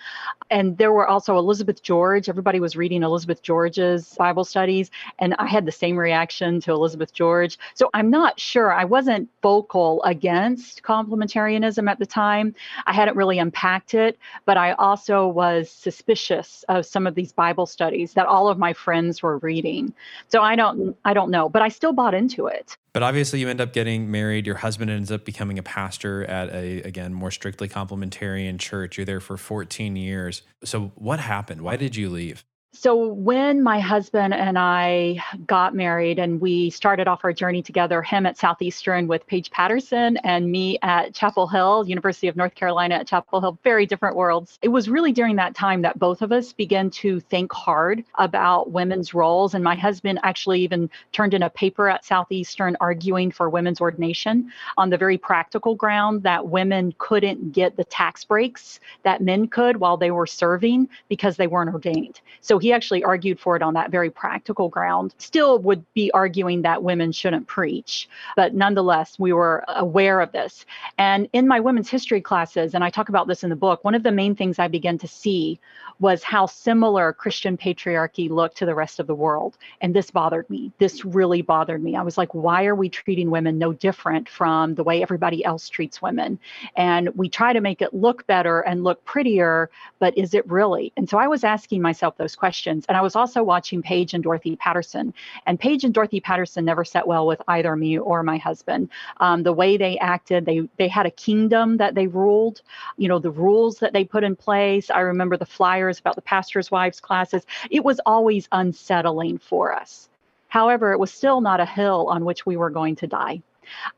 And 0.51 0.77
there 0.77 0.91
were 0.91 1.07
also 1.07 1.37
Elizabeth 1.37 1.81
George. 1.81 2.29
Everybody 2.29 2.59
was 2.59 2.75
reading 2.75 3.01
Elizabeth 3.01 3.41
George's 3.41 4.13
Bible 4.13 4.43
studies. 4.43 4.91
And 5.19 5.33
I 5.39 5.47
had 5.47 5.65
the 5.65 5.71
same 5.71 5.97
reaction 5.97 6.61
to 6.61 6.71
Elizabeth 6.71 7.13
George. 7.13 7.57
So 7.73 7.89
I'm 7.93 8.11
not 8.11 8.39
sure. 8.39 8.71
I 8.71 8.85
wasn't 8.85 9.29
vocal 9.41 10.03
against 10.03 10.83
complementarianism 10.83 11.89
at 11.89 11.97
the 11.97 12.05
time. 12.05 12.53
I 12.85 12.93
hadn't 12.93 13.17
really 13.17 13.39
unpacked 13.39 13.86
it, 13.93 14.17
but 14.45 14.57
I 14.57 14.73
also 14.73 15.27
was 15.27 15.69
suspicious 15.69 16.63
of 16.69 16.85
some 16.85 17.07
of 17.07 17.15
these 17.15 17.31
Bible 17.31 17.65
studies 17.65 18.13
that 18.13 18.25
all 18.25 18.47
of 18.47 18.57
my 18.57 18.73
friends 18.73 19.21
were 19.21 19.37
reading. 19.39 19.93
So 20.27 20.41
I 20.41 20.55
don't 20.55 20.95
I 21.05 21.13
don't 21.13 21.31
know, 21.31 21.49
but 21.49 21.61
I 21.61 21.69
still 21.69 21.93
bought 21.93 22.13
into 22.13 22.47
it. 22.47 22.77
But 22.93 23.03
obviously 23.03 23.39
you 23.39 23.49
end 23.49 23.61
up 23.61 23.73
getting 23.73 24.09
married, 24.09 24.45
your 24.45 24.55
husband 24.55 24.89
ends 24.89 25.11
up 25.11 25.25
becoming 25.25 25.59
a 25.59 25.63
pastor 25.63 26.25
at 26.25 26.49
a 26.53 26.81
again 26.81 27.13
more 27.13 27.31
strictly 27.31 27.69
complementarian 27.69 28.59
church. 28.59 28.97
You're 28.97 29.05
there 29.05 29.19
for 29.19 29.37
14 29.37 29.95
years. 29.95 30.41
So 30.63 30.91
what 30.95 31.19
happened? 31.19 31.61
Why 31.61 31.75
did 31.75 31.95
you 31.95 32.09
leave? 32.09 32.43
So, 32.73 33.07
when 33.07 33.63
my 33.63 33.79
husband 33.79 34.33
and 34.33 34.59
I 34.59 35.23
got 35.47 35.73
married 35.73 36.19
and 36.19 36.41
we 36.41 36.69
started 36.69 37.07
off 37.07 37.23
our 37.23 37.31
journey 37.31 37.61
together, 37.61 38.01
him 38.01 38.25
at 38.25 38.37
Southeastern 38.37 39.07
with 39.07 39.25
Paige 39.25 39.49
Patterson 39.51 40.17
and 40.17 40.51
me 40.51 40.77
at 40.81 41.13
Chapel 41.13 41.47
Hill, 41.47 41.85
University 41.87 42.27
of 42.27 42.35
North 42.35 42.55
Carolina 42.55 42.95
at 42.95 43.07
Chapel 43.07 43.39
Hill, 43.39 43.57
very 43.63 43.85
different 43.85 44.17
worlds. 44.17 44.59
It 44.61 44.67
was 44.67 44.89
really 44.89 45.13
during 45.13 45.37
that 45.37 45.55
time 45.55 45.81
that 45.83 45.97
both 45.97 46.21
of 46.21 46.33
us 46.33 46.51
began 46.51 46.89
to 46.91 47.21
think 47.21 47.53
hard 47.53 48.03
about 48.15 48.69
women's 48.69 49.13
roles. 49.13 49.53
And 49.53 49.63
my 49.63 49.75
husband 49.75 50.19
actually 50.23 50.61
even 50.61 50.89
turned 51.13 51.33
in 51.33 51.43
a 51.43 51.49
paper 51.49 51.87
at 51.87 52.03
Southeastern 52.03 52.75
arguing 52.81 53.31
for 53.31 53.49
women's 53.49 53.79
ordination 53.79 54.51
on 54.77 54.89
the 54.89 54.97
very 54.97 55.17
practical 55.17 55.73
ground 55.73 56.21
that 56.23 56.45
women 56.45 56.93
couldn't 56.97 57.53
get 57.53 57.77
the 57.77 57.85
tax 57.85 58.25
breaks 58.25 58.81
that 59.03 59.21
men 59.21 59.47
could 59.47 59.77
while 59.77 59.95
they 59.95 60.11
were 60.11 60.27
serving 60.27 60.89
because 61.07 61.37
they 61.37 61.47
weren't 61.47 61.73
ordained. 61.73 62.19
So, 62.41 62.56
he 62.57 62.73
actually 62.73 63.03
argued 63.03 63.39
for 63.39 63.55
it 63.55 63.61
on 63.61 63.73
that 63.73 63.91
very 63.91 64.09
practical 64.09 64.69
ground. 64.69 65.13
Still 65.17 65.59
would 65.59 65.85
be 65.93 66.11
arguing 66.11 66.61
that 66.63 66.83
women 66.83 67.11
shouldn't 67.11 67.47
preach, 67.47 68.09
but 68.35 68.53
nonetheless, 68.53 69.17
we 69.19 69.33
were 69.33 69.63
aware 69.67 70.21
of 70.21 70.31
this. 70.31 70.65
And 70.97 71.27
in 71.33 71.47
my 71.47 71.59
women's 71.59 71.89
history 71.89 72.21
classes, 72.21 72.73
and 72.73 72.83
I 72.83 72.89
talk 72.89 73.09
about 73.09 73.27
this 73.27 73.43
in 73.43 73.49
the 73.49 73.55
book, 73.55 73.83
one 73.83 73.95
of 73.95 74.03
the 74.03 74.11
main 74.11 74.35
things 74.35 74.59
I 74.59 74.67
began 74.67 74.97
to 74.99 75.07
see 75.07 75.59
was 75.99 76.21
how 76.23 76.45
similar 76.45 77.11
Christian 77.13 77.57
patriarchy 77.57 78.29
looked 78.29 78.57
to 78.57 78.65
the 78.65 78.75
rest 78.75 78.99
of 78.99 79.07
the 79.07 79.15
world. 79.15 79.57
And 79.81 79.95
this 79.95 80.11
bothered 80.11 80.49
me. 80.49 80.71
This 80.77 81.03
really 81.03 81.41
bothered 81.41 81.83
me. 81.83 81.95
I 81.95 82.03
was 82.03 82.17
like, 82.17 82.33
why 82.35 82.65
are 82.65 82.75
we 82.75 82.89
treating 82.89 83.31
women 83.31 83.57
no 83.57 83.73
different 83.73 84.29
from 84.29 84.75
the 84.75 84.83
way 84.83 85.01
everybody 85.01 85.43
else 85.43 85.69
treats 85.69 86.01
women? 86.01 86.39
And 86.75 87.09
we 87.15 87.29
try 87.29 87.51
to 87.53 87.61
make 87.61 87.81
it 87.81 87.93
look 87.93 88.27
better 88.27 88.61
and 88.61 88.83
look 88.83 89.03
prettier, 89.05 89.69
but 89.99 90.15
is 90.17 90.33
it 90.33 90.47
really? 90.49 90.93
And 90.97 91.09
so 91.09 91.17
I 91.17 91.27
was 91.27 91.43
asking 91.43 91.81
myself 91.81 92.17
those 92.17 92.35
questions. 92.35 92.46
And 92.87 92.97
I 92.97 93.01
was 93.01 93.15
also 93.15 93.43
watching 93.43 93.81
Paige 93.81 94.13
and 94.13 94.23
Dorothy 94.23 94.55
Patterson. 94.55 95.13
And 95.45 95.59
Paige 95.59 95.83
and 95.83 95.93
Dorothy 95.93 96.19
Patterson 96.19 96.65
never 96.65 96.85
set 96.85 97.07
well 97.07 97.27
with 97.27 97.41
either 97.47 97.75
me 97.75 97.97
or 97.97 98.23
my 98.23 98.37
husband. 98.37 98.89
Um, 99.19 99.43
the 99.43 99.53
way 99.53 99.77
they 99.77 99.97
acted, 99.99 100.45
they 100.45 100.67
they 100.77 100.87
had 100.87 101.05
a 101.05 101.11
kingdom 101.11 101.77
that 101.77 101.95
they 101.95 102.07
ruled. 102.07 102.61
You 102.97 103.07
know, 103.07 103.19
the 103.19 103.31
rules 103.31 103.79
that 103.79 103.93
they 103.93 104.03
put 104.03 104.23
in 104.23 104.35
place. 104.35 104.89
I 104.89 104.99
remember 105.01 105.37
the 105.37 105.45
flyers 105.45 105.99
about 105.99 106.15
the 106.15 106.21
pastor's 106.21 106.71
wives 106.71 106.99
classes. 106.99 107.45
It 107.69 107.83
was 107.83 107.99
always 108.05 108.47
unsettling 108.51 109.37
for 109.37 109.73
us. 109.73 110.09
However, 110.49 110.93
it 110.93 110.99
was 110.99 111.11
still 111.11 111.41
not 111.41 111.59
a 111.59 111.65
hill 111.65 112.07
on 112.09 112.25
which 112.25 112.45
we 112.45 112.57
were 112.57 112.69
going 112.69 112.95
to 112.97 113.07
die. 113.07 113.41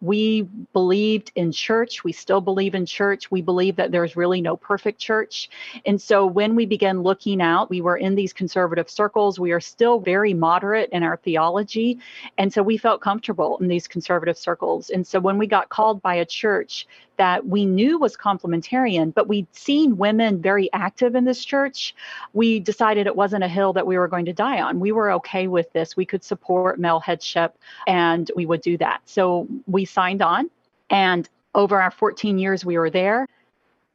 We 0.02 0.44
believed 0.74 1.32
in 1.36 1.52
church. 1.52 2.04
We 2.04 2.12
still 2.12 2.42
believe 2.42 2.76
in 2.76 2.86
church. 2.86 3.32
We 3.32 3.42
believe 3.42 3.76
that 3.78 3.92
there's 3.92 4.16
really 4.16 4.42
no 4.42 4.58
perfect 4.58 5.00
church. 5.00 5.50
And 5.86 6.02
so 6.02 6.26
when 6.26 6.56
we 6.56 6.66
began 6.66 7.02
looking 7.02 7.42
out, 7.42 7.70
we 7.70 7.82
were 7.82 7.98
in 7.98 8.16
these 8.16 8.34
conservative 8.34 8.90
circles. 8.90 9.40
We 9.40 9.52
are 9.52 9.60
still 9.60 10.00
very 10.00 10.34
moderate 10.34 10.90
in 10.92 11.04
our 11.04 11.18
theology. 11.18 12.00
And 12.38 12.52
so 12.52 12.64
we 12.64 12.78
felt 12.78 13.02
comfortable 13.02 13.58
in 13.60 13.68
these 13.68 13.88
conservative 13.88 14.38
circles. 14.38 14.90
And 14.90 15.06
so 15.06 15.20
when 15.20 15.38
we 15.38 15.48
got 15.48 15.70
called 15.70 16.02
by 16.02 16.16
a 16.16 16.26
church 16.26 16.88
that 17.20 17.46
we 17.46 17.66
knew 17.66 18.00
was 18.00 18.16
complementarian, 18.16 19.14
but 19.14 19.28
we'd 19.28 19.54
seen 19.54 19.98
women 19.98 20.42
very 20.42 20.72
active 20.72 21.16
in 21.16 21.26
this 21.26 21.44
church, 21.44 21.94
we 22.34 22.62
decided 22.62 23.08
it 23.08 23.16
wasn't 23.16 23.44
a 23.44 23.48
hill 23.48 23.74
that 23.74 23.86
we 23.86 23.98
were 23.98 24.08
going 24.08 24.24
to 24.26 24.34
die 24.34 24.62
on. 24.62 24.80
We 24.80 24.94
were 24.94 25.12
okay 25.12 25.48
with 25.48 25.72
this. 25.74 25.98
We 25.98 26.06
could 26.06 26.24
support 26.24 26.80
male 26.80 27.02
headship 27.02 27.58
and 27.88 28.32
we 28.38 28.46
would 28.46 28.62
do 28.62 28.78
that. 28.78 29.02
So 29.06 29.48
we 29.68 29.84
signed 29.84 30.22
on. 30.22 30.50
And 30.90 31.28
over 31.54 31.82
our 31.82 31.92
14 31.92 32.40
years 32.40 32.64
we 32.64 32.78
were 32.78 32.90
there, 32.90 33.28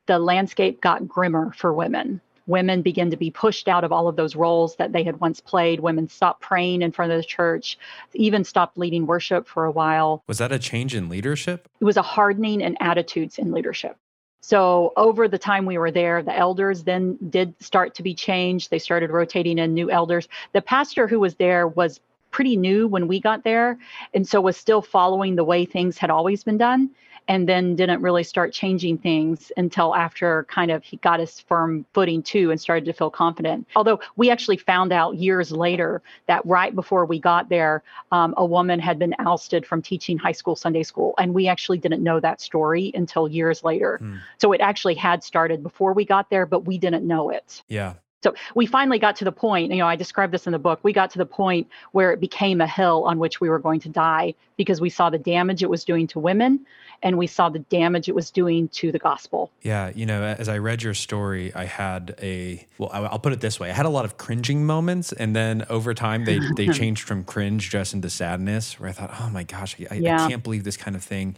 the 0.05 0.19
landscape 0.19 0.83
got 0.83 1.09
grimmer 1.09 1.51
for 1.57 1.73
women. 1.73 2.21
Women 2.47 2.83
began 2.83 3.11
to 3.11 3.17
be 3.17 3.31
pushed 3.31 3.69
out 3.69 3.85
of 3.85 3.93
all 3.93 4.09
of 4.09 4.17
those 4.17 4.37
roles 4.37 4.77
that 4.77 4.93
they 4.93 5.03
had 5.03 5.21
once 5.21 5.41
played. 5.41 5.81
Women 5.81 6.09
stopped 6.09 6.43
praying 6.43 6.83
in 6.83 6.93
front 6.93 7.13
of 7.13 7.19
the 7.19 7.25
church, 7.25 7.79
even 8.15 8.45
stopped 8.45 8.77
leading 8.77 9.07
worship 9.07 9.49
for 9.49 9.65
a 9.65 9.71
while. 9.71 10.23
Was 10.27 10.39
that 10.39 10.53
a 10.53 10.59
change 10.59 10.95
in 10.95 11.09
leadership? 11.09 11.69
It 11.81 11.85
was 11.85 11.97
a 11.97 12.03
hardening 12.03 12.61
in 12.61 12.77
attitudes 12.81 13.39
in 13.39 13.53
leadership. 13.53 13.97
So 14.43 14.93
over 14.99 15.27
the 15.27 15.39
time 15.39 15.65
we 15.65 15.79
were 15.79 15.91
there, 15.91 16.23
the 16.23 16.37
elders 16.37 16.85
then 16.85 17.17
did 17.31 17.55
start 17.61 17.95
to 17.95 18.03
be 18.03 18.15
changed. 18.15 18.71
They 18.71 18.79
started 18.79 19.11
rotating 19.11 19.57
in 19.57 19.73
new 19.73 19.91
elders. 19.91 20.29
The 20.53 20.61
pastor 20.61 21.09
who 21.09 21.19
was 21.19 21.37
there 21.37 21.67
was 21.67 22.01
pretty 22.31 22.57
new 22.57 22.87
when 22.87 23.09
we 23.09 23.21
got 23.21 23.45
there 23.45 23.79
and 24.13 24.29
so 24.29 24.41
was 24.41 24.57
still 24.57 24.83
following 24.83 25.37
the 25.37 25.45
way 25.45 25.65
things 25.65 25.97
had 25.97 26.11
always 26.11 26.45
been 26.45 26.59
done 26.59 26.91
and 27.29 27.49
then 27.49 27.77
didn't 27.77 28.03
really 28.03 28.23
start 28.23 28.53
changing 28.53 28.99
things 28.99 29.51
until 29.57 29.95
after 29.95 30.45
kind 30.45 30.71
of 30.71 30.85
he 30.85 30.97
got 30.99 31.21
his 31.21 31.41
firm 31.41 31.85
footing 31.95 32.23
too 32.23 32.51
and 32.51 32.61
started 32.61 32.85
to 32.85 32.93
feel 32.93 33.11
confident. 33.11 33.67
Although 33.77 34.01
we 34.17 34.31
actually 34.31 34.59
found 34.59 34.93
out 34.93 35.17
years 35.17 35.51
later 35.51 36.03
that 36.27 36.45
right 36.45 36.75
before 36.75 37.05
we 37.07 37.19
got 37.19 37.49
there, 37.49 37.83
um, 38.13 38.35
a 38.37 38.45
woman 38.45 38.79
had 38.79 38.99
been 38.99 39.15
ousted 39.19 39.67
from 39.67 39.81
teaching 39.81 40.19
high 40.19 40.33
school 40.33 40.57
Sunday 40.57 40.83
school. 40.83 41.15
And 41.19 41.35
we 41.35 41.49
actually 41.49 41.79
didn't 41.79 42.03
know 42.03 42.21
that 42.21 42.41
story 42.41 42.93
until 42.95 43.29
years 43.29 43.65
later. 43.65 43.99
Hmm. 43.99 44.17
So 44.39 44.53
it 44.53 44.61
actually 44.61 44.95
had 44.95 45.25
started 45.25 45.63
before 45.63 45.93
we 45.93 46.05
got 46.05 46.31
there, 46.31 46.47
but 46.47 46.67
we 46.67 46.79
didn't 46.79 47.07
know 47.07 47.31
it. 47.31 47.63
Yeah. 47.69 47.95
So 48.25 48.35
we 48.55 48.65
finally 48.65 48.99
got 48.99 49.17
to 49.17 49.25
the 49.25 49.33
point, 49.33 49.71
you 49.71 49.77
know, 49.77 49.87
I 49.87 49.97
described 49.97 50.33
this 50.33 50.47
in 50.47 50.53
the 50.53 50.59
book. 50.59 50.81
We 50.83 50.95
got 50.95 51.11
to 51.11 51.19
the 51.19 51.27
point 51.27 51.69
where 51.93 52.11
it 52.11 52.21
became 52.21 52.63
a 52.63 52.67
hill 52.67 53.05
on 53.05 53.19
which 53.19 53.39
we 53.39 53.51
were 53.51 53.59
going 53.59 53.81
to 53.81 53.91
die 53.91 54.33
because 54.57 54.81
we 54.81 54.89
saw 54.89 55.11
the 55.11 55.19
damage 55.19 55.63
it 55.63 55.69
was 55.69 55.85
doing 55.85 56.07
to 56.07 56.19
women 56.19 56.65
and 57.03 57.19
we 57.19 57.27
saw 57.27 57.51
the 57.51 57.59
damage 57.59 58.09
it 58.09 58.15
was 58.15 58.31
doing 58.31 58.69
to 58.69 58.91
the 58.91 58.99
gospel. 58.99 59.51
Yeah, 59.61 59.93
you 59.95 60.07
know, 60.07 60.23
as 60.23 60.49
I 60.49 60.57
read 60.57 60.83
your 60.83 60.95
story, 60.95 61.55
I 61.55 61.67
had 61.67 62.15
a 62.23 62.67
well, 62.79 62.89
I'll 62.93 63.19
put 63.19 63.35
it 63.35 63.41
this 63.41 63.61
way: 63.61 63.69
I 63.69 63.75
had 63.75 63.85
a 63.85 63.91
lot 63.91 64.07
of 64.07 64.17
cringing 64.17 64.65
moments, 64.65 65.13
and 65.13 65.37
then 65.37 65.67
over 65.69 65.93
time, 65.93 66.25
they 66.25 66.41
they 66.57 66.69
changed 66.69 67.03
from 67.03 67.25
cringe 67.25 67.69
just 67.69 67.93
into 67.93 68.09
sadness. 68.09 68.81
Where 68.81 68.89
I 68.89 68.93
thought, 68.93 69.15
oh 69.21 69.29
my 69.29 69.43
gosh, 69.43 69.77
I, 69.91 69.97
I 69.97 70.29
can't 70.29 70.43
believe 70.43 70.65
this 70.65 70.79
kind 70.79 70.97
of 70.97 71.05
thing. 71.05 71.37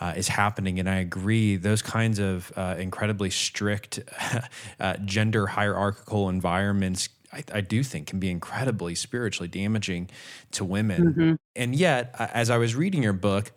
Uh, 0.00 0.12
is 0.16 0.28
happening, 0.28 0.80
and 0.80 0.90
I 0.90 0.96
agree. 0.96 1.56
Those 1.56 1.80
kinds 1.80 2.18
of 2.18 2.52
uh, 2.56 2.74
incredibly 2.78 3.30
strict 3.30 4.00
uh, 4.80 4.96
gender 5.04 5.46
hierarchical 5.46 6.28
environments, 6.28 7.08
I, 7.32 7.44
I 7.52 7.60
do 7.60 7.84
think, 7.84 8.08
can 8.08 8.18
be 8.18 8.28
incredibly 8.28 8.96
spiritually 8.96 9.48
damaging 9.48 10.10
to 10.52 10.64
women. 10.64 11.14
Mhm. 11.14 11.36
And 11.54 11.76
yet, 11.76 12.14
as 12.18 12.50
I 12.50 12.58
was 12.58 12.74
reading 12.74 13.04
your 13.04 13.12
book, 13.12 13.52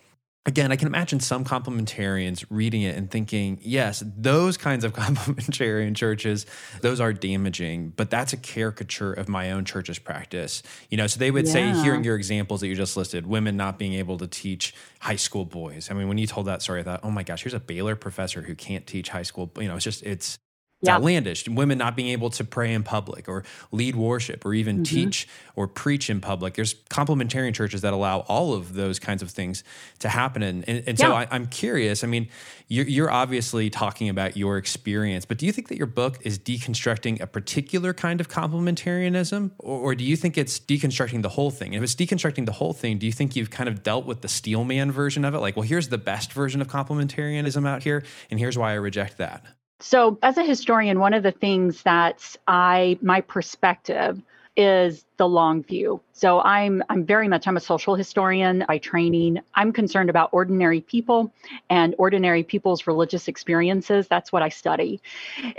again, 0.48 0.72
I 0.72 0.78
can 0.78 0.88
imagine 0.88 1.20
some 1.20 1.44
complementarians 1.44 2.46
reading 2.50 2.82
it 2.82 2.96
and 2.96 3.12
thinking, 3.12 3.60
yes, 3.62 4.02
those 4.18 4.56
kinds 4.56 4.86
of 4.86 4.94
complementarian 4.96 5.96
churches, 5.96 6.46
those 6.82 7.00
are 7.02 7.12
damaging, 7.14 7.94
but 7.96 8.10
that's 8.10 8.32
a 8.34 8.38
caricature 8.38 9.14
of 9.14 9.28
my 9.28 9.52
own 9.52 9.66
church's 9.66 10.00
practice. 10.00 10.64
You 10.90 10.98
know, 10.98 11.06
so 11.06 11.20
they 11.20 11.30
would 11.30 11.48
say, 11.48 11.66
Yeah. 11.66 11.84
hearing 11.84 12.04
your 12.04 12.16
examples 12.16 12.62
that 12.62 12.68
you 12.68 12.76
just 12.76 12.96
listed, 12.96 13.28
women 13.28 13.58
not 13.58 13.78
being 13.78 13.94
able 13.94 14.18
to 14.18 14.28
teach 14.28 14.74
high 15.02 15.18
school 15.18 15.46
boys. 15.46 15.92
I 15.92 15.94
mean, 15.94 16.08
when 16.08 16.18
you 16.18 16.26
told 16.26 16.48
that 16.48 16.62
story, 16.62 16.80
I 16.80 16.84
thought, 16.84 17.02
oh 17.04 17.12
my 17.12 17.24
gosh, 17.24 17.44
here's 17.44 17.54
a 17.54 17.60
Baylor 17.60 17.96
professor 17.96 18.42
who 18.42 18.56
can't 18.56 18.88
teach 18.88 19.10
high 19.10 19.24
school. 19.24 19.52
You 19.60 19.68
know, 19.68 19.76
it's 19.76 19.84
just, 19.84 20.02
it's, 20.04 20.40
it's 20.82 20.88
Yeah. 20.90 20.96
outlandish. 20.96 21.48
Women 21.48 21.78
not 21.78 21.96
being 21.96 22.10
able 22.10 22.30
to 22.32 22.44
pray 22.44 22.74
in 22.74 22.84
public 22.84 23.28
or 23.28 23.44
lead 23.72 23.96
worship 23.96 24.46
or 24.46 24.54
even 24.54 24.78
Mm-hmm. 24.78 24.84
teach 24.96 25.28
or 25.56 25.68
preach 25.68 26.10
in 26.10 26.22
public. 26.22 26.54
There's 26.54 26.76
complementarian 26.90 27.54
churches 27.54 27.82
that 27.82 27.94
allow 27.94 28.20
all 28.28 28.54
of 28.54 28.74
those 28.76 29.00
kinds 29.00 29.22
of 29.24 29.32
things 29.32 29.64
to 30.00 30.10
happen. 30.10 30.44
And, 30.44 30.64
and, 30.70 30.84
and 30.88 31.00
so 31.00 31.08
Yeah. 31.10 31.16
I, 31.16 31.28
I'm 31.32 31.48
curious. 31.48 32.04
I 32.04 32.08
mean, 32.08 32.28
you're, 32.68 32.86
you're 32.88 33.10
obviously 33.10 33.70
talking 33.70 34.10
about 34.10 34.38
your 34.38 34.58
experience, 34.58 35.26
but 35.26 35.38
do 35.38 35.46
you 35.46 35.52
think 35.52 35.70
that 35.70 35.78
your 35.78 35.88
book 35.88 36.20
is 36.24 36.38
deconstructing 36.38 37.22
a 37.22 37.26
particular 37.28 37.94
kind 37.94 38.20
of 38.22 38.28
complementarianism? 38.30 39.52
Or, 39.58 39.80
or 39.80 39.96
do 39.96 40.04
you 40.04 40.16
think 40.16 40.38
it's 40.38 40.60
deconstructing 40.60 41.22
the 41.24 41.30
whole 41.30 41.50
thing? 41.50 41.74
And 41.74 41.84
If 41.84 41.90
it's 41.90 41.96
deconstructing 41.96 42.46
the 42.46 42.52
whole 42.52 42.74
thing, 42.74 42.98
do 43.00 43.06
you 43.06 43.12
think 43.12 43.36
you've 43.36 43.50
kind 43.50 43.68
of 43.70 43.82
dealt 43.84 44.06
with 44.06 44.22
the 44.22 44.28
steelman 44.28 44.92
version 44.92 45.26
of 45.26 45.34
it? 45.34 45.40
Like, 45.40 45.56
well, 45.56 45.64
here's 45.68 45.88
the 45.88 45.98
best 45.98 46.34
version 46.34 46.62
of 46.62 46.68
complementarianism 46.68 47.68
out 47.68 47.84
here, 47.84 48.04
and 48.30 48.40
here's 48.40 48.58
why 48.58 48.72
I 48.72 48.76
reject 48.76 49.18
that. 49.18 49.44
So, 49.80 50.18
as 50.24 50.38
a 50.38 50.44
historian, 50.44 51.00
one 51.00 51.14
of 51.14 51.24
the 51.24 51.32
things 51.32 51.84
that 51.84 52.36
I, 52.48 52.98
my 53.02 53.22
perspective 53.22 54.22
is 54.58 55.06
the 55.18 55.28
long 55.28 55.64
view. 55.64 56.02
So 56.14 56.42
I'm 56.42 56.84
I'm 56.90 57.06
very 57.06 57.28
much 57.28 57.48
I'm 57.48 57.58
a 57.58 57.62
social 57.62 57.94
historian 57.94 58.66
by 58.68 58.80
training. 58.80 59.40
I'm 59.54 59.72
concerned 59.72 60.10
about 60.10 60.32
ordinary 60.32 60.82
people 60.82 61.32
and 61.70 61.94
ordinary 62.00 62.44
people's 62.44 62.88
religious 62.88 63.28
experiences. 63.28 64.08
That's 64.08 64.32
what 64.32 64.42
I 64.42 64.50
study. 64.50 65.00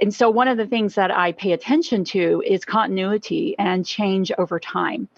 And 0.02 0.12
so 0.12 0.28
one 0.28 0.48
of 0.48 0.58
the 0.58 0.66
things 0.66 0.96
that 0.96 1.16
I 1.16 1.30
pay 1.30 1.52
attention 1.52 2.04
to 2.06 2.42
is 2.44 2.64
continuity 2.64 3.54
and 3.56 3.86
change 3.86 4.32
over 4.36 4.58
time. 4.58 5.08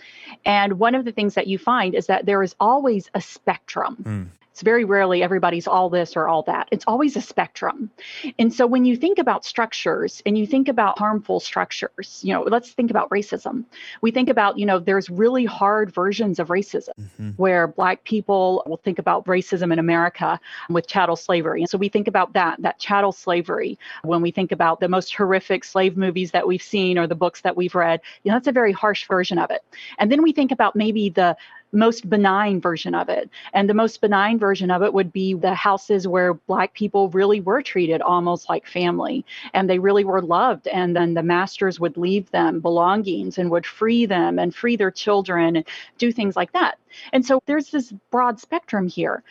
And 0.44 0.78
one 0.78 0.94
of 0.94 1.06
the 1.06 1.12
things 1.12 1.34
that 1.34 1.46
you 1.46 1.56
find 1.56 1.94
is 1.94 2.06
that 2.06 2.26
there 2.26 2.42
is 2.42 2.54
always 2.60 3.08
a 3.14 3.20
spectrum. 3.22 3.96
Mm. 4.02 4.26
It's 4.60 4.64
very 4.66 4.84
rarely 4.84 5.22
everybody's 5.22 5.66
all 5.66 5.88
this 5.88 6.18
or 6.18 6.28
all 6.28 6.42
that. 6.42 6.68
It's 6.70 6.84
always 6.86 7.16
a 7.16 7.22
spectrum. 7.22 7.90
And 8.38 8.52
so 8.52 8.66
when 8.66 8.84
you 8.84 8.94
think 8.94 9.18
about 9.18 9.42
structures 9.42 10.22
and 10.26 10.36
you 10.36 10.46
think 10.46 10.68
about 10.68 10.98
harmful 10.98 11.40
structures, 11.40 12.20
you 12.22 12.34
know, 12.34 12.42
let's 12.42 12.72
think 12.72 12.90
about 12.90 13.08
racism. 13.08 13.64
We 14.02 14.10
think 14.10 14.28
about, 14.28 14.58
you 14.58 14.66
know, 14.66 14.78
there's 14.78 15.08
really 15.08 15.46
hard 15.46 15.94
versions 15.94 16.38
of 16.38 16.48
racism 16.48 16.90
mm-hmm. 17.00 17.30
where 17.38 17.68
black 17.68 18.04
people 18.04 18.62
will 18.66 18.76
think 18.76 18.98
about 18.98 19.24
racism 19.24 19.72
in 19.72 19.78
America 19.78 20.38
with 20.68 20.86
chattel 20.86 21.16
slavery. 21.16 21.62
And 21.62 21.70
so 21.70 21.78
we 21.78 21.88
think 21.88 22.06
about 22.06 22.34
that, 22.34 22.60
that 22.60 22.78
chattel 22.78 23.12
slavery. 23.12 23.78
When 24.04 24.20
we 24.20 24.30
think 24.30 24.52
about 24.52 24.80
the 24.80 24.88
most 24.88 25.14
horrific 25.14 25.64
slave 25.64 25.96
movies 25.96 26.32
that 26.32 26.46
we've 26.46 26.62
seen 26.62 26.98
or 26.98 27.06
the 27.06 27.14
books 27.14 27.40
that 27.40 27.56
we've 27.56 27.74
read, 27.74 28.02
you 28.24 28.30
know, 28.30 28.36
that's 28.36 28.48
a 28.48 28.52
very 28.52 28.72
harsh 28.72 29.08
version 29.08 29.38
of 29.38 29.50
it. 29.50 29.62
And 29.98 30.12
then 30.12 30.22
we 30.22 30.32
think 30.32 30.52
about 30.52 30.76
maybe 30.76 31.08
the 31.08 31.34
most 31.72 32.08
benign 32.08 32.60
version 32.60 32.94
of 32.94 33.08
it. 33.08 33.30
And 33.52 33.68
the 33.68 33.74
most 33.74 34.00
benign 34.00 34.38
version 34.38 34.70
of 34.70 34.82
it 34.82 34.92
would 34.92 35.12
be 35.12 35.34
the 35.34 35.54
houses 35.54 36.06
where 36.06 36.34
Black 36.34 36.74
people 36.74 37.08
really 37.10 37.40
were 37.40 37.62
treated 37.62 38.02
almost 38.02 38.48
like 38.48 38.66
family 38.66 39.24
and 39.54 39.68
they 39.68 39.78
really 39.78 40.04
were 40.04 40.22
loved. 40.22 40.66
And 40.68 40.94
then 40.96 41.14
the 41.14 41.22
masters 41.22 41.78
would 41.78 41.96
leave 41.96 42.30
them 42.30 42.60
belongings 42.60 43.38
and 43.38 43.50
would 43.50 43.66
free 43.66 44.06
them 44.06 44.38
and 44.38 44.54
free 44.54 44.76
their 44.76 44.90
children 44.90 45.56
and 45.56 45.66
do 45.98 46.12
things 46.12 46.36
like 46.36 46.52
that. 46.52 46.78
And 47.12 47.24
so 47.24 47.42
there's 47.46 47.70
this 47.70 47.92
broad 48.10 48.40
spectrum 48.40 48.88
here. 48.88 49.22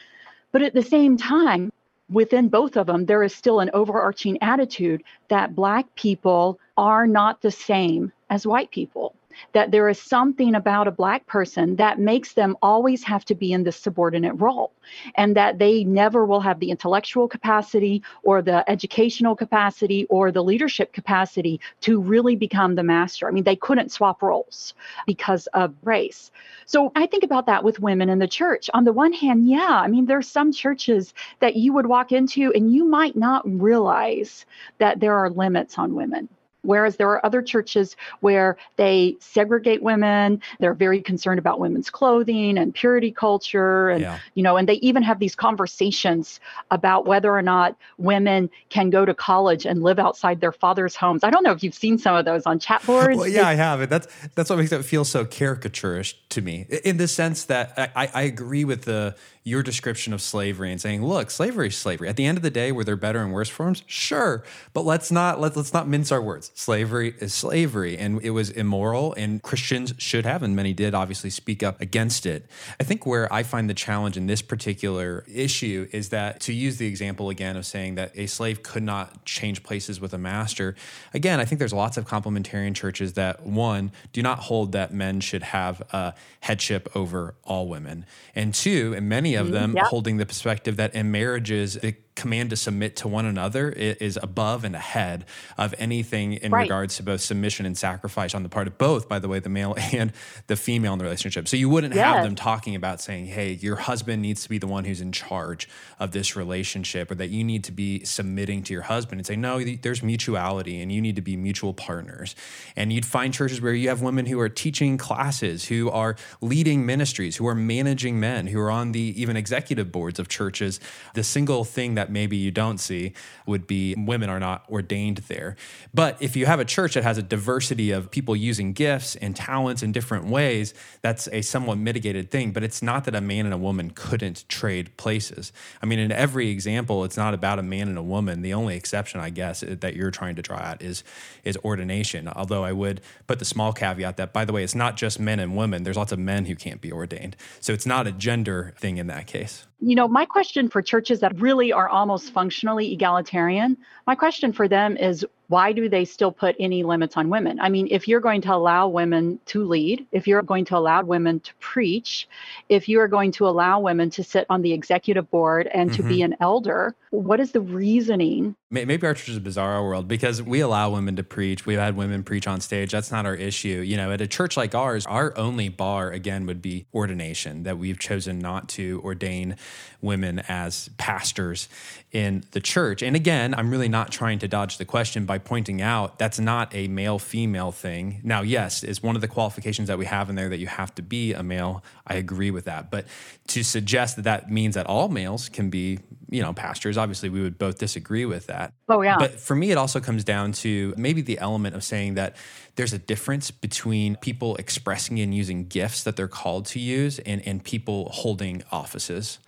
But 0.51 0.61
at 0.61 0.73
the 0.73 0.81
same 0.81 1.17
time, 1.17 1.71
within 2.09 2.49
both 2.49 2.75
of 2.75 2.87
them, 2.87 3.05
there 3.05 3.21
is 3.21 3.35
still 3.35 3.59
an 3.59 3.69
overarching 3.73 4.41
attitude 4.41 5.03
that 5.27 5.55
Black 5.55 5.93
people 5.95 6.59
are 6.77 7.05
not 7.05 7.41
the 7.41 7.51
same 7.51 8.11
as 8.29 8.47
white 8.47 8.71
people 8.71 9.13
that 9.53 9.71
there 9.71 9.89
is 9.89 10.01
something 10.01 10.55
about 10.55 10.87
a 10.87 10.91
black 10.91 11.25
person 11.27 11.75
that 11.77 11.99
makes 11.99 12.33
them 12.33 12.57
always 12.61 13.03
have 13.03 13.25
to 13.25 13.35
be 13.35 13.51
in 13.51 13.63
this 13.63 13.77
subordinate 13.77 14.39
role 14.39 14.71
and 15.15 15.35
that 15.35 15.59
they 15.59 15.83
never 15.83 16.25
will 16.25 16.39
have 16.39 16.59
the 16.59 16.71
intellectual 16.71 17.27
capacity 17.27 18.01
or 18.23 18.41
the 18.41 18.69
educational 18.69 19.35
capacity 19.35 20.05
or 20.09 20.31
the 20.31 20.43
leadership 20.43 20.93
capacity 20.93 21.59
to 21.81 21.99
really 21.99 22.35
become 22.35 22.75
the 22.75 22.83
master. 22.83 23.27
I 23.27 23.31
mean, 23.31 23.43
they 23.43 23.55
couldn't 23.55 23.91
swap 23.91 24.21
roles 24.21 24.73
because 25.05 25.47
of 25.47 25.73
race. 25.83 26.31
So 26.65 26.91
I 26.95 27.05
think 27.07 27.23
about 27.23 27.45
that 27.47 27.63
with 27.63 27.79
women 27.79 28.09
in 28.09 28.19
the 28.19 28.27
church. 28.27 28.69
On 28.73 28.83
the 28.83 28.93
one 28.93 29.13
hand, 29.13 29.49
yeah, 29.49 29.79
I 29.83 29.87
mean, 29.87 30.05
there's 30.05 30.27
some 30.27 30.51
churches 30.51 31.13
that 31.39 31.55
you 31.55 31.73
would 31.73 31.85
walk 31.85 32.11
into 32.11 32.51
and 32.53 32.73
you 32.73 32.85
might 32.85 33.15
not 33.15 33.43
realize 33.45 34.45
that 34.77 34.99
there 34.99 35.15
are 35.15 35.29
limits 35.29 35.77
on 35.77 35.95
women. 35.95 36.29
Whereas 36.61 36.97
there 36.97 37.09
are 37.09 37.25
other 37.25 37.41
churches 37.41 37.95
where 38.19 38.57
they 38.75 39.15
segregate 39.19 39.81
women, 39.81 40.41
they're 40.59 40.73
very 40.73 41.01
concerned 41.01 41.39
about 41.39 41.59
women's 41.59 41.89
clothing 41.89 42.57
and 42.57 42.73
purity 42.73 43.11
culture 43.11 43.89
and 43.89 44.01
Yeah. 44.01 44.19
you 44.35 44.43
know, 44.43 44.57
and 44.57 44.67
they 44.67 44.75
even 44.75 45.01
have 45.03 45.19
these 45.19 45.35
conversations 45.35 46.39
about 46.71 47.05
whether 47.05 47.33
or 47.33 47.41
not 47.41 47.75
women 47.97 48.49
can 48.69 48.89
go 48.89 49.05
to 49.05 49.13
college 49.13 49.65
and 49.65 49.83
live 49.83 49.99
outside 49.99 50.41
their 50.41 50.51
father's 50.51 50.95
homes. 50.95 51.23
I 51.23 51.29
don't 51.29 51.43
know 51.43 51.51
if 51.51 51.63
you've 51.63 51.73
seen 51.73 51.97
some 51.97 52.15
of 52.15 52.25
those 52.25 52.45
on 52.45 52.59
chat 52.59 52.83
boards. 52.85 53.17
Well, 53.17 53.27
yeah, 53.27 53.47
I 53.47 53.55
have. 53.55 53.89
That's 53.89 54.07
that's 54.35 54.49
what 54.49 54.59
makes 54.59 54.71
it 54.71 54.83
feel 54.83 55.05
so 55.05 55.25
caricaturish 55.25 56.15
to 56.29 56.41
me, 56.41 56.65
in 56.83 56.97
the 56.97 57.07
sense 57.07 57.45
that 57.45 57.73
I- 57.95 58.09
I 58.13 58.21
agree 58.23 58.65
with 58.65 58.83
the 58.83 59.15
your 59.49 59.63
description 59.63 60.13
of 60.13 60.21
slavery 60.21 60.71
and 60.71 60.79
saying, 60.79 61.03
look, 61.03 61.31
slavery 61.31 61.67
is 61.69 61.75
slavery. 61.75 62.07
At 62.07 62.15
the 62.15 62.25
end 62.25 62.37
of 62.37 62.43
the 62.43 62.51
day, 62.51 62.71
were 62.71 62.83
there 62.83 62.95
better 62.95 63.21
and 63.21 63.33
worse 63.33 63.49
forms? 63.49 63.83
Sure, 63.87 64.43
but 64.73 64.85
let's 64.85 65.11
not 65.11 65.39
let's 65.41 65.57
let's 65.57 65.73
not 65.73 65.87
mince 65.87 66.11
our 66.11 66.21
words. 66.21 66.51
Slavery 66.53 67.15
is 67.19 67.33
slavery, 67.33 67.97
and 67.97 68.21
it 68.21 68.29
was 68.29 68.51
immoral, 68.51 69.13
and 69.13 69.41
Christians 69.41 69.93
should 69.97 70.25
have, 70.25 70.43
and 70.43 70.55
many 70.55 70.73
did, 70.73 70.93
obviously 70.93 71.31
speak 71.31 71.63
up 71.63 71.81
against 71.81 72.25
it. 72.25 72.45
I 72.79 72.83
think 72.83 73.05
where 73.05 73.31
I 73.33 73.41
find 73.41 73.67
the 73.69 73.73
challenge 73.73 74.17
in 74.17 74.27
this 74.27 74.41
particular 74.43 75.25
issue 75.27 75.87
is 75.91 76.09
that 76.09 76.39
to 76.41 76.53
use 76.53 76.77
the 76.77 76.85
example 76.85 77.29
again 77.29 77.57
of 77.57 77.65
saying 77.65 77.95
that 77.95 78.11
a 78.15 78.27
slave 78.27 78.61
could 78.61 78.83
not 78.83 79.25
change 79.25 79.63
places 79.63 79.99
with 79.99 80.13
a 80.13 80.19
master. 80.19 80.75
Again, 81.13 81.39
I 81.39 81.45
think 81.45 81.57
there's 81.57 81.73
lots 81.73 81.97
of 81.97 82.05
complementarian 82.05 82.75
churches 82.75 83.13
that 83.13 83.45
one 83.45 83.91
do 84.13 84.21
not 84.21 84.39
hold 84.39 84.73
that 84.73 84.93
men 84.93 85.19
should 85.19 85.43
have 85.43 85.81
uh, 85.91 86.11
headship 86.41 86.87
over 86.95 87.33
all 87.43 87.67
women, 87.67 88.05
and 88.35 88.53
two, 88.53 88.93
and 88.95 89.09
many 89.09 89.38
of 89.39 89.51
them 89.51 89.69
mm-hmm. 89.69 89.77
yeah. 89.77 89.85
holding 89.85 90.17
the 90.17 90.25
perspective 90.25 90.77
that 90.77 90.93
in 90.93 91.11
marriages 91.11 91.75
the 91.75 91.95
command 92.19 92.49
to 92.51 92.55
submit 92.55 92.95
to 92.97 93.07
one 93.07 93.25
another 93.25 93.69
is 93.69 94.17
above 94.21 94.63
and 94.63 94.75
ahead 94.75 95.25
of 95.57 95.73
anything 95.79 96.33
in 96.33 96.51
Right. 96.51 96.63
regards 96.63 96.97
to 96.97 97.03
both 97.03 97.21
submission 97.21 97.65
and 97.65 97.77
sacrifice 97.77 98.35
on 98.35 98.43
the 98.43 98.49
part 98.49 98.67
of 98.67 98.77
both, 98.77 99.07
by 99.07 99.19
the 99.19 99.27
way, 99.27 99.39
the 99.39 99.49
male 99.49 99.75
and 99.93 100.11
the 100.47 100.55
female 100.55 100.93
in 100.93 100.99
the 100.99 101.05
relationship. 101.05 101.47
So 101.47 101.57
you 101.57 101.69
wouldn't 101.69 101.93
have 101.93 102.23
them 102.23 102.35
talking 102.35 102.75
about 102.75 103.01
saying, 103.01 103.27
hey, 103.27 103.53
your 103.53 103.77
husband 103.77 104.21
needs 104.21 104.43
to 104.43 104.49
be 104.49 104.57
the 104.57 104.67
one 104.67 104.83
who's 104.85 105.01
in 105.01 105.11
charge 105.11 105.67
of 105.99 106.11
this 106.11 106.35
relationship 106.35 107.09
or 107.11 107.15
that 107.15 107.29
you 107.29 107.43
need 107.43 107.63
to 107.65 107.71
be 107.71 108.03
submitting 108.03 108.63
to 108.63 108.73
your 108.73 108.83
husband 108.83 109.19
and 109.19 109.25
say, 109.27 109.35
no, 109.35 109.63
there's 109.63 110.03
mutuality 110.03 110.81
and 110.81 110.91
you 110.91 111.01
need 111.01 111.15
to 111.15 111.21
be 111.21 111.35
mutual 111.37 111.73
partners. 111.73 112.35
And 112.75 112.91
you'd 112.93 113.05
find 113.05 113.33
churches 113.33 113.61
where 113.61 113.73
you 113.73 113.89
have 113.89 114.01
women 114.01 114.25
who 114.25 114.39
are 114.39 114.49
teaching 114.49 114.97
classes, 114.97 115.65
who 115.67 115.89
are 115.89 116.15
leading 116.41 116.85
ministries, 116.85 117.37
who 117.37 117.47
are 117.47 117.55
managing 117.55 118.19
men, 118.19 118.47
who 118.47 118.59
are 118.59 118.71
on 118.71 118.91
the 118.91 119.13
even 119.21 119.37
executive 119.37 119.91
boards 119.91 120.19
of 120.19 120.27
churches. 120.27 120.79
The 121.13 121.23
single 121.23 121.63
thing 121.63 121.95
that 121.95 122.08
maybe 122.09 122.37
you 122.37 122.51
don't 122.51 122.77
see 122.79 123.13
would 123.45 123.67
be 123.67 123.95
women 123.97 124.29
are 124.29 124.39
not 124.39 124.63
ordained 124.69 125.17
there. 125.27 125.55
But 125.93 126.17
if 126.19 126.35
you 126.35 126.45
have 126.45 126.59
a 126.59 126.65
church 126.65 126.93
that 126.93 127.03
has 127.03 127.17
a 127.17 127.23
diversity 127.23 127.91
of 127.91 128.11
people 128.11 128.35
using 128.35 128.73
gifts 128.73 129.15
and 129.15 129.35
talents 129.35 129.83
in 129.83 129.91
different 129.91 130.25
ways, 130.25 130.73
that's 131.01 131.27
a 131.29 131.41
somewhat 131.41 131.77
mitigated 131.77 132.31
thing. 132.31 132.51
But 132.51 132.63
it's 132.63 132.81
not 132.81 133.05
that 133.05 133.15
a 133.15 133.21
man 133.21 133.45
and 133.45 133.53
a 133.53 133.57
woman 133.57 133.91
couldn't 133.91 134.47
trade 134.49 134.95
places. 134.97 135.51
I 135.81 135.85
mean, 135.85 135.99
in 135.99 136.11
every 136.11 136.49
example, 136.49 137.03
it's 137.03 137.17
not 137.17 137.33
about 137.33 137.59
a 137.59 137.63
man 137.63 137.87
and 137.87 137.97
a 137.97 138.03
woman. 138.03 138.41
The 138.41 138.53
only 138.53 138.75
exception, 138.75 139.19
I 139.19 139.29
guess, 139.29 139.61
that 139.61 139.95
you're 139.95 140.11
trying 140.11 140.35
to 140.35 140.41
draw 140.41 140.59
at 140.59 140.81
is 140.81 141.03
is 141.43 141.57
ordination. 141.63 142.27
Although 142.27 142.63
I 142.63 142.71
would 142.71 143.01
put 143.27 143.39
the 143.39 143.45
small 143.45 143.73
caveat 143.73 144.17
that, 144.17 144.33
by 144.33 144.45
the 144.45 144.53
way, 144.53 144.63
it's 144.63 144.75
not 144.75 144.97
just 144.97 145.19
men 145.19 145.39
and 145.39 145.55
women. 145.55 145.83
There's 145.83 145.97
lots 145.97 146.11
of 146.11 146.19
men 146.19 146.45
who 146.45 146.55
can't 146.55 146.81
be 146.81 146.91
ordained. 146.91 147.35
So 147.59 147.73
it's 147.73 147.85
not 147.85 148.07
a 148.07 148.11
gender 148.11 148.73
thing 148.77 148.97
in 148.97 149.07
that 149.07 149.27
case. 149.27 149.65
You 149.81 149.95
know, 149.95 150.07
my 150.07 150.25
question 150.25 150.69
for 150.69 150.81
churches 150.81 151.21
that 151.21 151.39
really 151.39 151.71
are 151.71 151.87
almost 151.87 152.31
functionally 152.31 152.91
egalitarian, 152.91 153.77
my 154.05 154.15
question 154.15 154.51
for 154.51 154.67
them 154.67 154.97
is 154.97 155.25
why 155.49 155.73
do 155.73 155.89
they 155.89 156.05
still 156.05 156.31
put 156.31 156.55
any 156.59 156.83
limits 156.83 157.17
on 157.17 157.27
women? 157.27 157.59
I 157.59 157.69
mean, 157.69 157.87
if 157.89 158.07
you're 158.07 158.19
going 158.19 158.41
to 158.41 158.53
allow 158.53 158.87
women 158.87 159.39
to 159.47 159.63
lead, 159.63 160.05
if 160.11 160.27
you're 160.27 160.43
going 160.43 160.63
to 160.65 160.77
allow 160.77 161.03
women 161.03 161.39
to 161.39 161.53
preach, 161.55 162.27
if 162.69 162.87
you 162.87 162.99
are 163.01 163.07
going 163.07 163.31
to 163.33 163.47
allow 163.47 163.79
women 163.79 164.11
to 164.11 164.23
sit 164.23 164.45
on 164.49 164.61
the 164.61 164.71
executive 164.73 165.29
board 165.31 165.67
and 165.73 165.91
to 165.93 166.03
be 166.03 166.19
mm-hmm. 166.19 166.33
an 166.33 166.37
elder, 166.39 166.95
what 167.09 167.39
is 167.39 167.51
the 167.51 167.61
reasoning? 167.61 168.55
Maybe 168.69 168.93
our 169.07 169.15
church 169.15 169.29
is 169.29 169.37
a 169.37 169.41
bizarre 169.41 169.83
world 169.83 170.07
because 170.07 170.43
we 170.43 170.59
allow 170.59 170.91
women 170.91 171.15
to 171.15 171.23
preach. 171.23 171.65
We've 171.65 171.79
had 171.79 171.97
women 171.97 172.21
preach 172.21 172.45
on 172.45 172.61
stage. 172.61 172.91
That's 172.91 173.11
not 173.11 173.25
our 173.25 173.33
issue. 173.33 173.81
You 173.83 173.97
know, 173.97 174.11
at 174.11 174.21
a 174.21 174.27
church 174.27 174.55
like 174.55 174.75
ours, 174.75 175.07
our 175.07 175.35
only 175.35 175.69
bar, 175.69 176.11
again, 176.11 176.45
would 176.45 176.61
be 176.61 176.85
ordination, 176.93 177.63
that 177.63 177.79
we've 177.79 177.97
chosen 177.97 178.37
not 178.37 178.69
to 178.69 179.01
ordain 179.03 179.55
women 180.01 180.43
as 180.47 180.91
pastors 180.97 181.67
in 182.11 182.43
the 182.51 182.61
church. 182.61 183.01
And 183.01 183.15
again, 183.15 183.55
I'm 183.55 183.71
really 183.71 183.89
not 183.89 184.11
trying 184.11 184.37
to 184.39 184.47
dodge 184.47 184.77
the 184.77 184.85
question 184.85 185.25
by 185.25 185.38
pointing 185.39 185.81
out 185.81 186.19
that's 186.19 186.39
not 186.39 186.73
a 186.73 186.87
male 186.87 187.19
female 187.19 187.71
thing. 187.71 188.21
Now, 188.23 188.41
yes, 188.41 188.83
is 188.83 189.01
one 189.01 189.15
of 189.15 189.21
the 189.21 189.27
qualifications 189.27 189.87
that 189.87 189.97
we 189.97 190.05
have 190.05 190.29
in 190.29 190.35
there 190.35 190.49
that 190.49 190.59
you 190.59 190.67
have 190.67 190.93
to 190.95 191.01
be 191.01 191.33
a 191.33 191.43
male. 191.43 191.83
I 192.05 192.15
agree 192.15 192.51
with 192.51 192.65
that. 192.65 192.91
But 192.91 193.05
to 193.47 193.63
suggest 193.63 194.15
that 194.17 194.23
that 194.23 194.51
means 194.51 194.75
that 194.75 194.85
all 194.85 195.09
males 195.09 195.49
can 195.49 195.69
be, 195.69 195.99
you 196.31 196.41
know, 196.41 196.53
pastors, 196.53 196.97
obviously 196.97 197.29
we 197.29 197.41
would 197.41 197.57
both 197.57 197.79
disagree 197.79 198.25
with 198.25 198.47
that. 198.47 198.73
Oh, 198.87 199.01
yeah. 199.01 199.17
But 199.17 199.39
for 199.39 199.55
me, 199.55 199.71
it 199.71 199.77
also 199.77 199.99
comes 199.99 200.23
down 200.23 200.51
to 200.53 200.93
maybe 200.97 201.21
the 201.21 201.39
element 201.39 201.75
of 201.75 201.83
saying 201.83 202.13
that 202.15 202.35
there's 202.75 202.93
a 202.93 202.99
difference 202.99 203.51
between 203.51 204.15
people 204.17 204.55
expressing 204.57 205.19
and 205.19 205.33
using 205.33 205.67
gifts 205.67 206.03
that 206.03 206.15
they're 206.15 206.27
called 206.27 206.65
to 206.67 206.79
use 206.79 207.19
and, 207.19 207.45
and 207.47 207.63
people 207.63 208.09
holding 208.13 208.63
offices. 208.71 209.39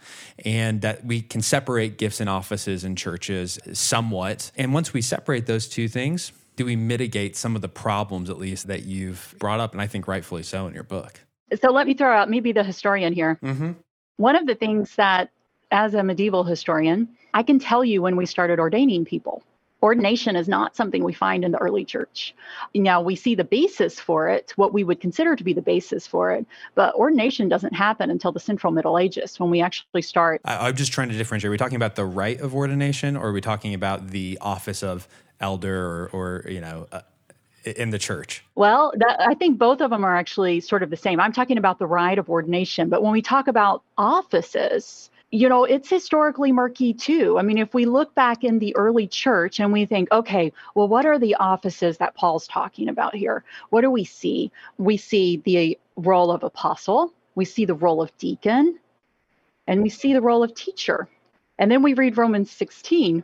And 0.43 0.81
that 0.81 1.05
we 1.05 1.21
can 1.21 1.41
separate 1.41 1.97
gifts 1.97 2.19
and 2.19 2.29
offices 2.29 2.83
in 2.83 2.95
churches 2.95 3.59
somewhat. 3.73 4.51
And 4.57 4.73
once 4.73 4.93
we 4.93 5.01
separate 5.01 5.45
those 5.45 5.67
two 5.67 5.87
things, 5.87 6.31
do 6.55 6.65
we 6.65 6.75
mitigate 6.75 7.37
some 7.37 7.55
of 7.55 7.61
the 7.61 7.69
problems, 7.69 8.29
at 8.29 8.37
least, 8.37 8.67
that 8.67 8.83
you've 8.83 9.35
brought 9.39 9.59
up? 9.59 9.71
And 9.71 9.81
I 9.81 9.87
think 9.87 10.07
rightfully 10.07 10.43
so 10.43 10.67
in 10.67 10.73
your 10.73 10.83
book. 10.83 11.21
So 11.61 11.71
let 11.71 11.87
me 11.87 11.93
throw 11.93 12.11
out 12.11 12.29
maybe 12.29 12.51
the 12.51 12.63
historian 12.63 13.13
here. 13.13 13.39
Mm-hmm. 13.43 13.71
One 14.17 14.35
of 14.35 14.45
the 14.45 14.55
things 14.55 14.95
that, 14.95 15.31
as 15.71 15.93
a 15.93 16.03
medieval 16.03 16.43
historian, 16.43 17.07
I 17.33 17.43
can 17.43 17.59
tell 17.59 17.83
you 17.83 18.01
when 18.01 18.15
we 18.15 18.25
started 18.25 18.59
ordaining 18.59 19.05
people. 19.05 19.43
Ordination 19.81 20.35
is 20.35 20.47
not 20.47 20.75
something 20.75 21.03
we 21.03 21.13
find 21.13 21.43
in 21.43 21.51
the 21.51 21.57
early 21.57 21.83
church. 21.83 22.35
Now, 22.75 23.01
we 23.01 23.15
see 23.15 23.33
the 23.33 23.43
basis 23.43 23.99
for 23.99 24.29
it, 24.29 24.53
what 24.55 24.73
we 24.73 24.83
would 24.83 24.99
consider 24.99 25.35
to 25.35 25.43
be 25.43 25.53
the 25.53 25.61
basis 25.61 26.05
for 26.05 26.31
it, 26.31 26.45
but 26.75 26.93
ordination 26.93 27.49
doesn't 27.49 27.73
happen 27.73 28.11
until 28.11 28.31
the 28.31 28.39
Central 28.39 28.71
Middle 28.71 28.99
Ages 28.99 29.39
when 29.39 29.49
we 29.49 29.59
actually 29.59 30.03
start. 30.03 30.41
I, 30.45 30.67
I'm 30.67 30.75
just 30.75 30.91
trying 30.91 31.09
to 31.09 31.17
differentiate. 31.17 31.47
Are 31.47 31.51
we 31.51 31.57
talking 31.57 31.77
about 31.77 31.95
the 31.95 32.05
rite 32.05 32.41
of 32.41 32.53
ordination 32.53 33.17
or 33.17 33.29
are 33.29 33.33
we 33.33 33.41
talking 33.41 33.73
about 33.73 34.09
the 34.09 34.37
office 34.39 34.83
of 34.83 35.07
elder 35.39 35.83
or, 35.83 36.09
or 36.13 36.51
you 36.51 36.61
know, 36.61 36.87
uh, 36.91 37.01
in 37.63 37.89
the 37.89 37.99
church? 37.99 38.43
Well, 38.55 38.93
that, 38.97 39.19
I 39.19 39.33
think 39.33 39.57
both 39.57 39.81
of 39.81 39.89
them 39.89 40.03
are 40.03 40.15
actually 40.15 40.59
sort 40.59 40.83
of 40.83 40.89
the 40.89 40.97
same. 40.97 41.19
I'm 41.19 41.33
talking 41.33 41.57
about 41.57 41.79
the 41.79 41.87
rite 41.87 42.19
of 42.19 42.29
ordination, 42.29 42.89
but 42.89 43.01
when 43.03 43.11
we 43.11 43.21
talk 43.21 43.47
about 43.47 43.83
offices, 43.97 45.10
you 45.31 45.47
know, 45.47 45.63
it's 45.63 45.89
historically 45.89 46.51
murky 46.51 46.93
too. 46.93 47.39
I 47.39 47.41
mean, 47.41 47.57
if 47.57 47.73
we 47.73 47.85
look 47.85 48.13
back 48.13 48.43
in 48.43 48.59
the 48.59 48.75
early 48.75 49.07
church 49.07 49.61
and 49.61 49.71
we 49.71 49.85
think, 49.85 50.11
okay, 50.11 50.51
well, 50.75 50.89
what 50.89 51.05
are 51.05 51.17
the 51.17 51.35
offices 51.35 51.97
that 51.97 52.15
Paul's 52.15 52.47
talking 52.47 52.89
about 52.89 53.15
here? 53.15 53.45
What 53.69 53.81
do 53.81 53.89
we 53.89 54.03
see? 54.03 54.51
We 54.77 54.97
see 54.97 55.37
the 55.37 55.79
role 55.95 56.31
of 56.31 56.43
apostle, 56.43 57.13
we 57.35 57.45
see 57.45 57.63
the 57.63 57.73
role 57.73 58.01
of 58.01 58.15
deacon, 58.17 58.77
and 59.67 59.81
we 59.81 59.89
see 59.89 60.11
the 60.11 60.21
role 60.21 60.43
of 60.43 60.53
teacher. 60.53 61.07
And 61.57 61.71
then 61.71 61.81
we 61.81 61.93
read 61.93 62.17
Romans 62.17 62.51
16 62.51 63.23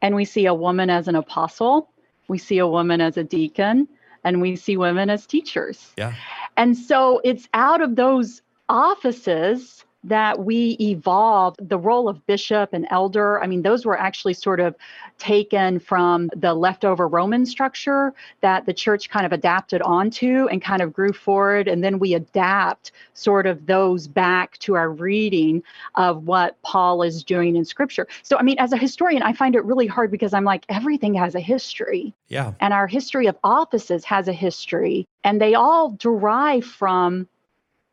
and 0.00 0.14
we 0.14 0.24
see 0.24 0.46
a 0.46 0.54
woman 0.54 0.88
as 0.88 1.06
an 1.06 1.16
apostle, 1.16 1.90
we 2.28 2.38
see 2.38 2.58
a 2.58 2.66
woman 2.66 3.02
as 3.02 3.18
a 3.18 3.24
deacon, 3.24 3.86
and 4.24 4.40
we 4.40 4.56
see 4.56 4.78
women 4.78 5.10
as 5.10 5.26
teachers. 5.26 5.92
Yeah. 5.98 6.14
And 6.56 6.76
so 6.76 7.20
it's 7.24 7.46
out 7.52 7.82
of 7.82 7.96
those 7.96 8.40
offices 8.70 9.84
that 10.04 10.38
we 10.38 10.76
evolved 10.80 11.68
the 11.68 11.78
role 11.78 12.08
of 12.08 12.26
bishop 12.26 12.70
and 12.72 12.86
elder. 12.90 13.42
I 13.42 13.46
mean, 13.46 13.62
those 13.62 13.84
were 13.84 13.98
actually 13.98 14.32
sort 14.32 14.58
of 14.58 14.74
taken 15.18 15.78
from 15.78 16.30
the 16.34 16.54
leftover 16.54 17.06
Roman 17.06 17.44
structure 17.44 18.14
that 18.40 18.64
the 18.64 18.72
church 18.72 19.10
kind 19.10 19.26
of 19.26 19.32
adapted 19.32 19.82
onto 19.82 20.46
and 20.46 20.62
kind 20.62 20.80
of 20.80 20.94
grew 20.94 21.12
forward. 21.12 21.68
And 21.68 21.84
then 21.84 21.98
we 21.98 22.14
adapt 22.14 22.92
sort 23.12 23.46
of 23.46 23.66
those 23.66 24.08
back 24.08 24.56
to 24.58 24.74
our 24.74 24.90
reading 24.90 25.62
of 25.96 26.26
what 26.26 26.60
Paul 26.62 27.02
is 27.02 27.22
doing 27.22 27.56
in 27.56 27.66
scripture. 27.66 28.08
So, 28.22 28.38
I 28.38 28.42
mean, 28.42 28.58
as 28.58 28.72
a 28.72 28.78
historian, 28.78 29.22
I 29.22 29.34
find 29.34 29.54
it 29.54 29.64
really 29.66 29.86
hard 29.86 30.10
because 30.10 30.32
I'm 30.32 30.44
like, 30.44 30.64
everything 30.70 31.12
has 31.14 31.34
a 31.34 31.40
history 31.40 32.14
Yeah. 32.28 32.54
and 32.60 32.72
our 32.72 32.86
history 32.86 33.26
of 33.26 33.36
offices 33.44 34.04
has 34.06 34.28
a 34.28 34.32
history 34.32 35.06
and 35.24 35.40
they 35.40 35.54
all 35.54 35.90
derive 35.90 36.64
from 36.64 37.28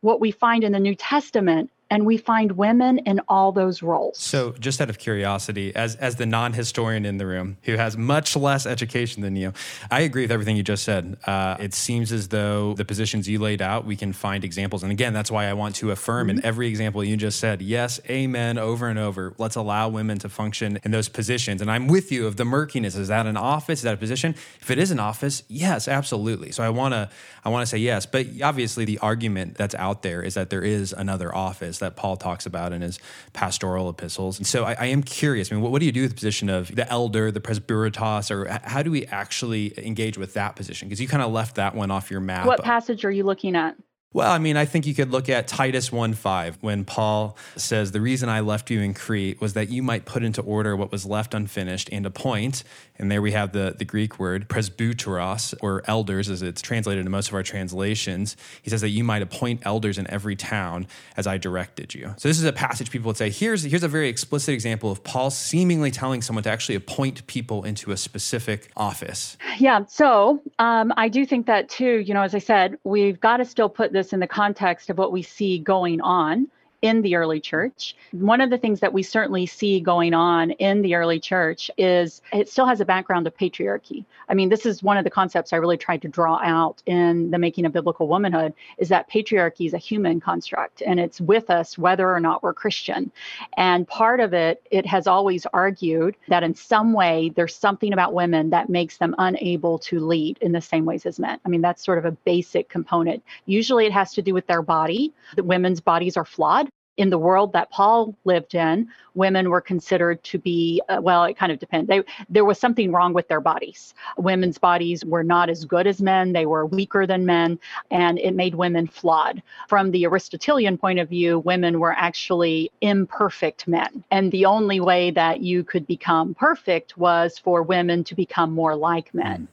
what 0.02 0.22
we 0.22 0.32
find 0.32 0.64
in 0.64 0.72
the 0.72 0.80
New 0.80 0.96
Testament 0.96 1.70
and 1.90 2.06
we 2.06 2.18
find 2.18 2.54
women 2.54 3.00
in 3.00 3.22
all 3.28 3.52
those 3.52 3.82
roles. 3.82 4.18
So, 4.18 4.54
just 4.60 4.82
out 4.82 4.90
of 4.90 4.98
curiosity, 4.98 5.76
as 5.76 5.96
as 5.96 6.16
the 6.16 6.26
non-historian 6.26 7.06
in 7.06 7.18
the 7.18 7.26
room 7.26 7.58
who 7.64 7.76
has 7.76 7.98
much 7.98 8.36
less 8.36 8.66
education 8.66 9.22
than 9.22 9.36
you, 9.36 9.54
I 9.90 10.02
agree 10.02 10.24
with 10.24 10.32
everything 10.32 10.58
you 10.58 10.64
just 10.64 10.84
said. 10.84 11.18
Uh, 11.26 11.58
it 11.60 11.74
seems 11.74 12.12
as 12.12 12.30
though 12.30 12.74
the 12.74 12.86
positions 12.86 13.28
you 13.28 13.40
laid 13.40 13.62
out, 13.62 13.86
we 13.86 13.96
can 13.96 14.14
find 14.14 14.44
examples, 14.44 14.84
and 14.84 14.92
again, 14.92 15.14
that's 15.14 15.32
why 15.32 15.46
I 15.46 15.54
want 15.54 15.76
to 15.78 15.92
affirm 15.92 16.30
in 16.30 16.44
every 16.46 16.68
example 16.68 17.04
you 17.04 17.18
just 17.18 17.40
said, 17.40 17.62
yes, 17.62 18.00
amen, 18.10 18.58
over 18.58 18.88
and 18.88 19.00
over. 19.00 19.34
Let's 19.38 19.56
allow 19.56 19.90
women 19.90 20.18
to 20.20 20.30
function 20.30 20.80
in 20.84 20.92
those 20.92 21.10
positions, 21.10 21.62
and 21.62 21.72
I'm 21.72 21.88
with 21.88 22.12
you 22.12 22.28
of 22.28 22.36
the 22.36 22.46
murkiness. 22.46 22.96
Is 22.96 23.08
that 23.08 23.26
an 23.26 23.38
office? 23.38 23.80
Is 23.80 23.84
that 23.84 23.94
a 23.94 23.98
position? 23.98 24.36
If 24.62 24.72
it 24.72 24.78
is 24.78 24.92
an 24.92 25.00
office, 25.00 25.44
yes, 25.48 25.88
absolutely. 25.88 26.52
So 26.52 26.64
I 26.64 26.70
want 26.70 26.94
to 26.94 27.10
I 27.44 27.50
want 27.50 27.62
to 27.62 27.68
say 27.68 27.78
yes, 27.78 28.06
but 28.06 28.26
obviously 28.44 28.84
the 28.84 29.00
argument 29.00 29.56
that's 29.56 29.76
out 29.76 30.02
there 30.02 30.22
is 30.22 30.34
that 30.34 30.50
there 30.50 30.64
is 30.64 30.92
another 30.92 31.34
office 31.34 31.77
that 31.80 31.96
Paul 31.96 32.18
talks 32.18 32.46
about 32.46 32.74
in 32.74 32.82
his 32.82 33.00
pastoral 33.34 33.90
epistles. 33.90 34.38
And 34.38 34.48
so 34.48 34.64
I, 34.64 34.76
I 34.80 34.86
am 34.88 35.04
curious. 35.04 35.52
I 35.52 35.56
mean, 35.56 35.64
what, 35.64 35.72
what 35.72 35.80
do 35.80 35.86
you 35.86 35.92
do 35.92 36.02
with 36.04 36.12
the 36.12 36.16
position 36.16 36.50
of 36.50 36.74
the 36.76 36.90
elder, 36.90 37.32
the 37.32 37.40
presbyteritos, 37.40 38.32
or 38.32 38.60
how 38.64 38.84
do 38.84 38.92
we 38.92 39.06
actually 39.08 39.74
engage 39.78 40.18
with 40.18 40.34
that 40.34 40.56
position? 40.56 40.88
Because 40.88 41.02
you 41.02 41.08
kind 41.08 41.24
of 41.24 41.32
left 41.32 41.56
that 41.56 41.76
one 41.76 41.92
off 41.92 42.12
your 42.12 42.22
map. 42.22 42.46
What 42.46 42.64
passage 42.64 43.06
are 43.06 43.12
you 43.12 43.24
looking 43.24 43.56
at? 43.56 43.76
Well, 44.14 44.32
I 44.32 44.40
mean, 44.40 44.56
I 44.56 44.64
think 44.64 44.86
you 44.86 44.96
could 44.96 45.12
look 45.12 45.28
at 45.28 45.50
Titus 45.50 45.92
1 45.92 46.14
5 46.14 46.60
when 46.62 46.86
Paul 46.86 47.38
says, 47.58 47.92
The 47.92 48.00
reason 48.00 48.30
I 48.30 48.40
left 48.40 48.72
you 48.72 48.80
in 48.80 48.94
Crete 48.94 49.42
was 49.42 49.52
that 49.54 49.70
you 49.70 49.84
might 49.84 50.06
put 50.06 50.24
into 50.24 50.42
order 50.42 50.78
what 50.78 50.94
was 50.94 51.06
left 51.06 51.34
unfinished 51.34 51.90
and 51.92 52.06
appoint. 52.06 52.64
And 52.98 53.12
there 53.12 53.22
we 53.22 53.34
have 53.34 53.52
the, 53.52 53.76
the 53.78 53.84
Greek 53.86 54.18
word 54.18 54.48
presbyteros, 54.48 55.54
or 55.62 55.84
elders, 55.86 56.30
as 56.30 56.42
it's 56.42 56.62
translated 56.62 57.06
in 57.06 57.12
most 57.12 57.28
of 57.28 57.34
our 57.34 57.44
translations. 57.44 58.38
He 58.62 58.70
says 58.70 58.80
that 58.82 58.90
you 58.90 59.04
might 59.04 59.22
appoint 59.22 59.62
elders 59.66 59.98
in 59.98 60.10
every 60.10 60.38
town 60.38 60.88
as 61.18 61.28
I 61.28 61.38
directed 61.38 61.94
you. 61.94 62.16
So 62.18 62.30
this 62.30 62.40
is 62.40 62.46
a 62.46 62.54
passage 62.54 62.90
people 62.90 63.10
would 63.10 63.18
say, 63.18 63.30
here's, 63.30 63.64
here's 63.64 63.84
a 63.84 63.88
very 63.90 64.08
explicit 64.08 64.54
example 64.54 64.90
of 64.90 65.04
Paul 65.04 65.30
seemingly 65.30 65.92
telling 65.92 66.22
someone 66.22 66.44
to 66.44 66.50
actually 66.50 66.76
appoint 66.76 67.28
people 67.28 67.66
into 67.66 67.92
a 67.92 67.98
specific 67.98 68.72
office. 68.78 69.38
Yeah, 69.60 69.86
so 69.86 70.42
um, 70.60 70.94
I 70.96 71.10
do 71.10 71.26
think 71.26 71.46
that 71.48 71.70
too, 71.70 72.00
you 72.00 72.14
know, 72.14 72.24
as 72.24 72.34
I 72.34 72.40
said, 72.40 72.78
we've 72.84 73.20
got 73.20 73.38
to 73.38 73.46
still 73.46 73.70
put 73.70 73.92
this 73.92 74.07
in 74.14 74.20
the 74.20 74.28
context 74.28 74.90
of 74.90 74.98
what 74.98 75.12
we 75.12 75.22
see 75.22 75.60
going 75.60 76.02
on 76.02 76.48
in 76.88 77.02
the 77.02 77.16
early 77.16 77.42
church. 77.42 77.98
One 78.12 78.40
of 78.40 78.50
the 78.50 78.58
things 78.58 78.80
that 78.80 78.94
we 78.94 79.04
certainly 79.04 79.46
see 79.46 79.82
going 79.82 80.14
on 80.14 80.52
in 80.52 80.82
the 80.82 80.96
early 80.96 81.20
church 81.20 81.70
is 81.78 82.22
it 82.32 82.48
still 82.48 82.66
has 82.66 82.80
a 82.80 82.86
background 82.86 83.28
of 83.28 83.36
patriarchy. 83.36 84.06
I 84.30 84.34
mean, 84.34 84.48
this 84.48 84.66
is 84.66 84.82
one 84.82 84.98
of 84.98 85.04
the 85.04 85.10
concepts 85.10 85.52
I 85.52 85.58
really 85.58 85.76
tried 85.76 86.02
to 86.04 86.08
draw 86.08 86.40
out 86.42 86.82
in 86.86 87.30
the 87.30 87.40
making 87.40 87.66
of 87.66 87.74
biblical 87.74 88.08
womanhood 88.08 88.54
is 88.78 88.88
that 88.88 89.10
patriarchy 89.10 89.66
is 89.66 89.74
a 89.74 89.78
human 89.78 90.22
construct 90.22 90.82
and 90.82 90.98
it's 90.98 91.20
with 91.20 91.50
us 91.50 91.78
whether 91.78 92.10
or 92.10 92.22
not 92.22 92.42
we're 92.42 92.54
Christian. 92.54 93.12
And 93.58 93.86
part 93.86 94.22
of 94.22 94.34
it, 94.34 94.66
it 94.72 94.86
has 94.86 95.08
always 95.08 95.46
argued 95.52 96.16
that 96.30 96.44
in 96.44 96.56
some 96.56 96.94
way 96.94 97.34
there's 97.36 97.54
something 97.54 97.92
about 97.92 98.14
women 98.14 98.50
that 98.52 98.70
makes 98.70 98.98
them 98.98 99.14
unable 99.18 99.78
to 99.80 100.00
lead 100.00 100.38
in 100.40 100.54
the 100.54 100.62
same 100.62 100.86
ways 100.86 101.06
as 101.06 101.20
men. 101.20 101.38
I 101.46 101.50
mean, 101.50 101.62
that's 101.62 101.84
sort 101.84 101.98
of 101.98 102.06
a 102.06 102.12
basic 102.12 102.70
component. 102.70 103.24
Usually 103.46 103.86
it 103.86 103.92
has 103.92 104.14
to 104.14 104.22
do 104.22 104.34
with 104.34 104.48
their 104.48 104.62
body. 104.62 105.14
The 105.36 105.44
women's 105.44 105.82
bodies 105.82 106.16
are 106.16 106.24
flawed 106.24 106.70
in 106.98 107.10
the 107.10 107.18
world 107.18 107.54
that 107.54 107.70
Paul 107.70 108.16
lived 108.26 108.56
in, 108.56 108.88
women 109.14 109.50
were 109.50 109.62
considered 109.62 110.24
to 110.24 110.38
be 110.38 110.82
uh, 110.90 111.00
well. 111.02 111.24
It 111.24 111.38
kind 111.38 111.52
of 111.52 111.60
depends. 111.60 111.88
They, 111.88 112.04
there 112.30 112.46
was 112.46 112.60
something 112.60 112.92
wrong 112.92 113.14
with 113.14 113.28
their 113.28 113.42
bodies. 113.42 113.94
Women's 114.18 114.58
bodies 114.58 115.06
were 115.06 115.24
not 115.24 115.50
as 115.50 115.66
good 115.66 115.88
as 115.88 116.02
men. 116.02 116.34
They 116.34 116.46
were 116.46 116.66
weaker 116.66 117.06
than 117.08 117.26
men, 117.26 117.60
and 117.92 118.20
it 118.20 118.36
made 118.36 118.56
women 118.56 118.88
flawed. 118.88 119.42
From 119.68 119.92
the 119.92 120.06
Aristotelian 120.06 120.78
point 120.78 121.00
of 121.00 121.10
view, 121.10 121.40
women 121.40 121.80
were 121.80 121.94
actually 121.94 122.72
imperfect 122.82 123.68
men, 123.68 124.04
and 124.12 124.32
the 124.32 124.46
only 124.46 124.80
way 124.80 125.12
that 125.12 125.42
you 125.42 125.64
could 125.64 125.86
become 125.88 126.34
perfect 126.34 126.98
was 126.98 127.38
for 127.38 127.62
women 127.64 128.04
to 128.06 128.16
become 128.16 128.52
more 128.52 128.76
like 128.76 129.14
men. 129.14 129.48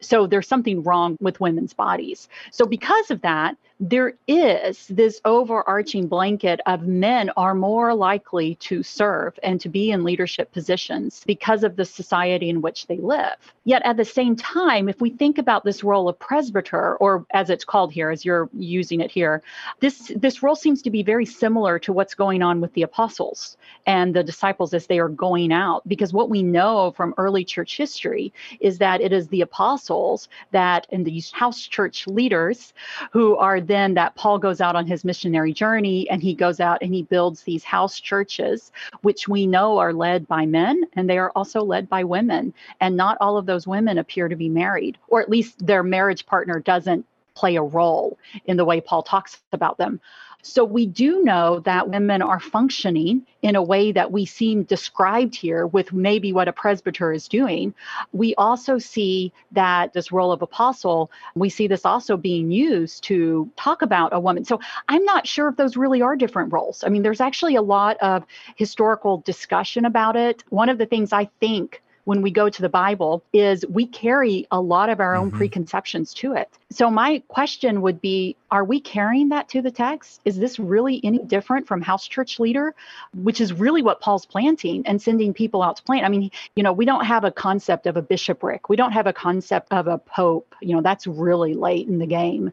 So 0.00 0.26
there's 0.26 0.48
something 0.48 0.82
wrong 0.82 1.16
with 1.20 1.40
women's 1.40 1.74
bodies. 1.74 2.28
So 2.50 2.64
because 2.66 3.10
of 3.10 3.20
that, 3.22 3.56
there 3.80 4.12
is 4.28 4.86
this 4.88 5.22
overarching 5.24 6.06
blanket 6.06 6.60
of 6.66 6.82
men 6.82 7.30
are 7.38 7.54
more 7.54 7.94
likely 7.94 8.56
to 8.56 8.82
serve 8.82 9.38
and 9.42 9.58
to 9.58 9.70
be 9.70 9.90
in 9.90 10.04
leadership 10.04 10.52
positions 10.52 11.22
because 11.26 11.64
of 11.64 11.76
the 11.76 11.84
society 11.86 12.50
in 12.50 12.60
which 12.60 12.86
they 12.88 12.98
live. 12.98 13.36
Yet 13.64 13.80
at 13.86 13.96
the 13.96 14.04
same 14.04 14.36
time, 14.36 14.90
if 14.90 15.00
we 15.00 15.08
think 15.08 15.38
about 15.38 15.64
this 15.64 15.82
role 15.82 16.10
of 16.10 16.18
presbyter, 16.18 16.96
or 16.98 17.24
as 17.30 17.48
it's 17.48 17.64
called 17.64 17.90
here, 17.90 18.10
as 18.10 18.22
you're 18.22 18.50
using 18.52 19.00
it 19.00 19.10
here, 19.10 19.42
this 19.80 20.12
this 20.14 20.42
role 20.42 20.56
seems 20.56 20.82
to 20.82 20.90
be 20.90 21.02
very 21.02 21.24
similar 21.24 21.78
to 21.78 21.92
what's 21.92 22.14
going 22.14 22.42
on 22.42 22.60
with 22.60 22.74
the 22.74 22.82
apostles 22.82 23.56
and 23.86 24.14
the 24.14 24.22
disciples 24.22 24.74
as 24.74 24.86
they 24.86 24.98
are 24.98 25.08
going 25.08 25.52
out. 25.52 25.88
Because 25.88 26.12
what 26.12 26.28
we 26.28 26.42
know 26.42 26.92
from 26.96 27.14
early 27.16 27.44
church 27.44 27.78
history 27.78 28.32
is 28.60 28.76
that 28.78 29.00
it 29.00 29.12
is 29.12 29.28
the 29.28 29.40
apostles 29.40 30.28
that 30.50 30.86
and 30.92 31.06
these 31.06 31.30
house 31.30 31.66
church 31.66 32.06
leaders 32.06 32.74
who 33.10 33.36
are 33.36 33.60
then 33.70 33.94
that 33.94 34.14
Paul 34.16 34.38
goes 34.38 34.60
out 34.60 34.76
on 34.76 34.86
his 34.86 35.04
missionary 35.04 35.52
journey 35.52 36.08
and 36.10 36.22
he 36.22 36.34
goes 36.34 36.60
out 36.60 36.78
and 36.82 36.92
he 36.92 37.02
builds 37.02 37.42
these 37.42 37.64
house 37.64 38.00
churches, 38.00 38.72
which 39.02 39.28
we 39.28 39.46
know 39.46 39.78
are 39.78 39.92
led 39.92 40.26
by 40.26 40.46
men 40.46 40.82
and 40.94 41.08
they 41.08 41.18
are 41.18 41.30
also 41.36 41.62
led 41.62 41.88
by 41.88 42.02
women. 42.02 42.52
And 42.80 42.96
not 42.96 43.16
all 43.20 43.36
of 43.36 43.46
those 43.46 43.66
women 43.66 43.98
appear 43.98 44.28
to 44.28 44.36
be 44.36 44.48
married, 44.48 44.98
or 45.08 45.20
at 45.20 45.30
least 45.30 45.64
their 45.64 45.82
marriage 45.82 46.26
partner 46.26 46.58
doesn't 46.58 47.06
play 47.34 47.56
a 47.56 47.62
role 47.62 48.18
in 48.46 48.56
the 48.56 48.64
way 48.64 48.80
Paul 48.80 49.02
talks 49.02 49.40
about 49.52 49.78
them. 49.78 50.00
So 50.42 50.64
we 50.64 50.86
do 50.86 51.22
know 51.22 51.60
that 51.60 51.88
women 51.88 52.22
are 52.22 52.40
functioning 52.40 53.26
in 53.42 53.56
a 53.56 53.62
way 53.62 53.92
that 53.92 54.12
we 54.12 54.24
seem 54.24 54.64
described 54.64 55.34
here 55.34 55.66
with 55.66 55.92
maybe 55.92 56.32
what 56.32 56.48
a 56.48 56.52
presbyter 56.52 57.12
is 57.12 57.28
doing. 57.28 57.74
We 58.12 58.34
also 58.36 58.78
see 58.78 59.32
that 59.52 59.92
this 59.92 60.12
role 60.12 60.32
of 60.32 60.42
apostle, 60.42 61.10
we 61.34 61.48
see 61.48 61.66
this 61.66 61.84
also 61.84 62.16
being 62.16 62.50
used 62.50 63.04
to 63.04 63.50
talk 63.56 63.82
about 63.82 64.14
a 64.14 64.20
woman. 64.20 64.44
So 64.44 64.60
I'm 64.88 65.04
not 65.04 65.26
sure 65.26 65.48
if 65.48 65.56
those 65.56 65.76
really 65.76 66.02
are 66.02 66.16
different 66.16 66.52
roles. 66.52 66.84
I 66.84 66.88
mean, 66.88 67.02
there's 67.02 67.20
actually 67.20 67.56
a 67.56 67.62
lot 67.62 67.96
of 67.98 68.24
historical 68.56 69.18
discussion 69.18 69.84
about 69.84 70.16
it. 70.16 70.44
One 70.48 70.68
of 70.68 70.78
the 70.78 70.86
things 70.86 71.12
I 71.12 71.28
think 71.40 71.82
when 72.04 72.22
we 72.22 72.30
go 72.30 72.48
to 72.48 72.62
the 72.62 72.68
Bible 72.68 73.22
is 73.32 73.64
we 73.68 73.86
carry 73.86 74.46
a 74.50 74.60
lot 74.60 74.88
of 74.90 75.00
our 75.00 75.14
own 75.14 75.28
mm-hmm. 75.28 75.38
preconceptions 75.38 76.14
to 76.14 76.34
it. 76.34 76.48
So, 76.70 76.90
my 76.90 77.22
question 77.28 77.82
would 77.82 78.00
be 78.00 78.36
Are 78.50 78.64
we 78.64 78.80
carrying 78.80 79.30
that 79.30 79.48
to 79.50 79.62
the 79.62 79.70
text? 79.70 80.20
Is 80.24 80.38
this 80.38 80.58
really 80.58 81.00
any 81.04 81.18
different 81.18 81.66
from 81.66 81.82
house 81.82 82.06
church 82.06 82.38
leader, 82.38 82.74
which 83.14 83.40
is 83.40 83.52
really 83.52 83.82
what 83.82 84.00
Paul's 84.00 84.26
planting 84.26 84.86
and 84.86 85.00
sending 85.00 85.34
people 85.34 85.62
out 85.62 85.76
to 85.76 85.82
plant? 85.82 86.04
I 86.04 86.08
mean, 86.08 86.30
you 86.54 86.62
know, 86.62 86.72
we 86.72 86.84
don't 86.84 87.04
have 87.04 87.24
a 87.24 87.30
concept 87.30 87.86
of 87.86 87.96
a 87.96 88.02
bishopric, 88.02 88.68
we 88.68 88.76
don't 88.76 88.92
have 88.92 89.06
a 89.06 89.12
concept 89.12 89.72
of 89.72 89.86
a 89.86 89.98
pope. 89.98 90.54
You 90.60 90.76
know, 90.76 90.82
that's 90.82 91.06
really 91.06 91.54
late 91.54 91.88
in 91.88 91.98
the 91.98 92.06
game. 92.06 92.52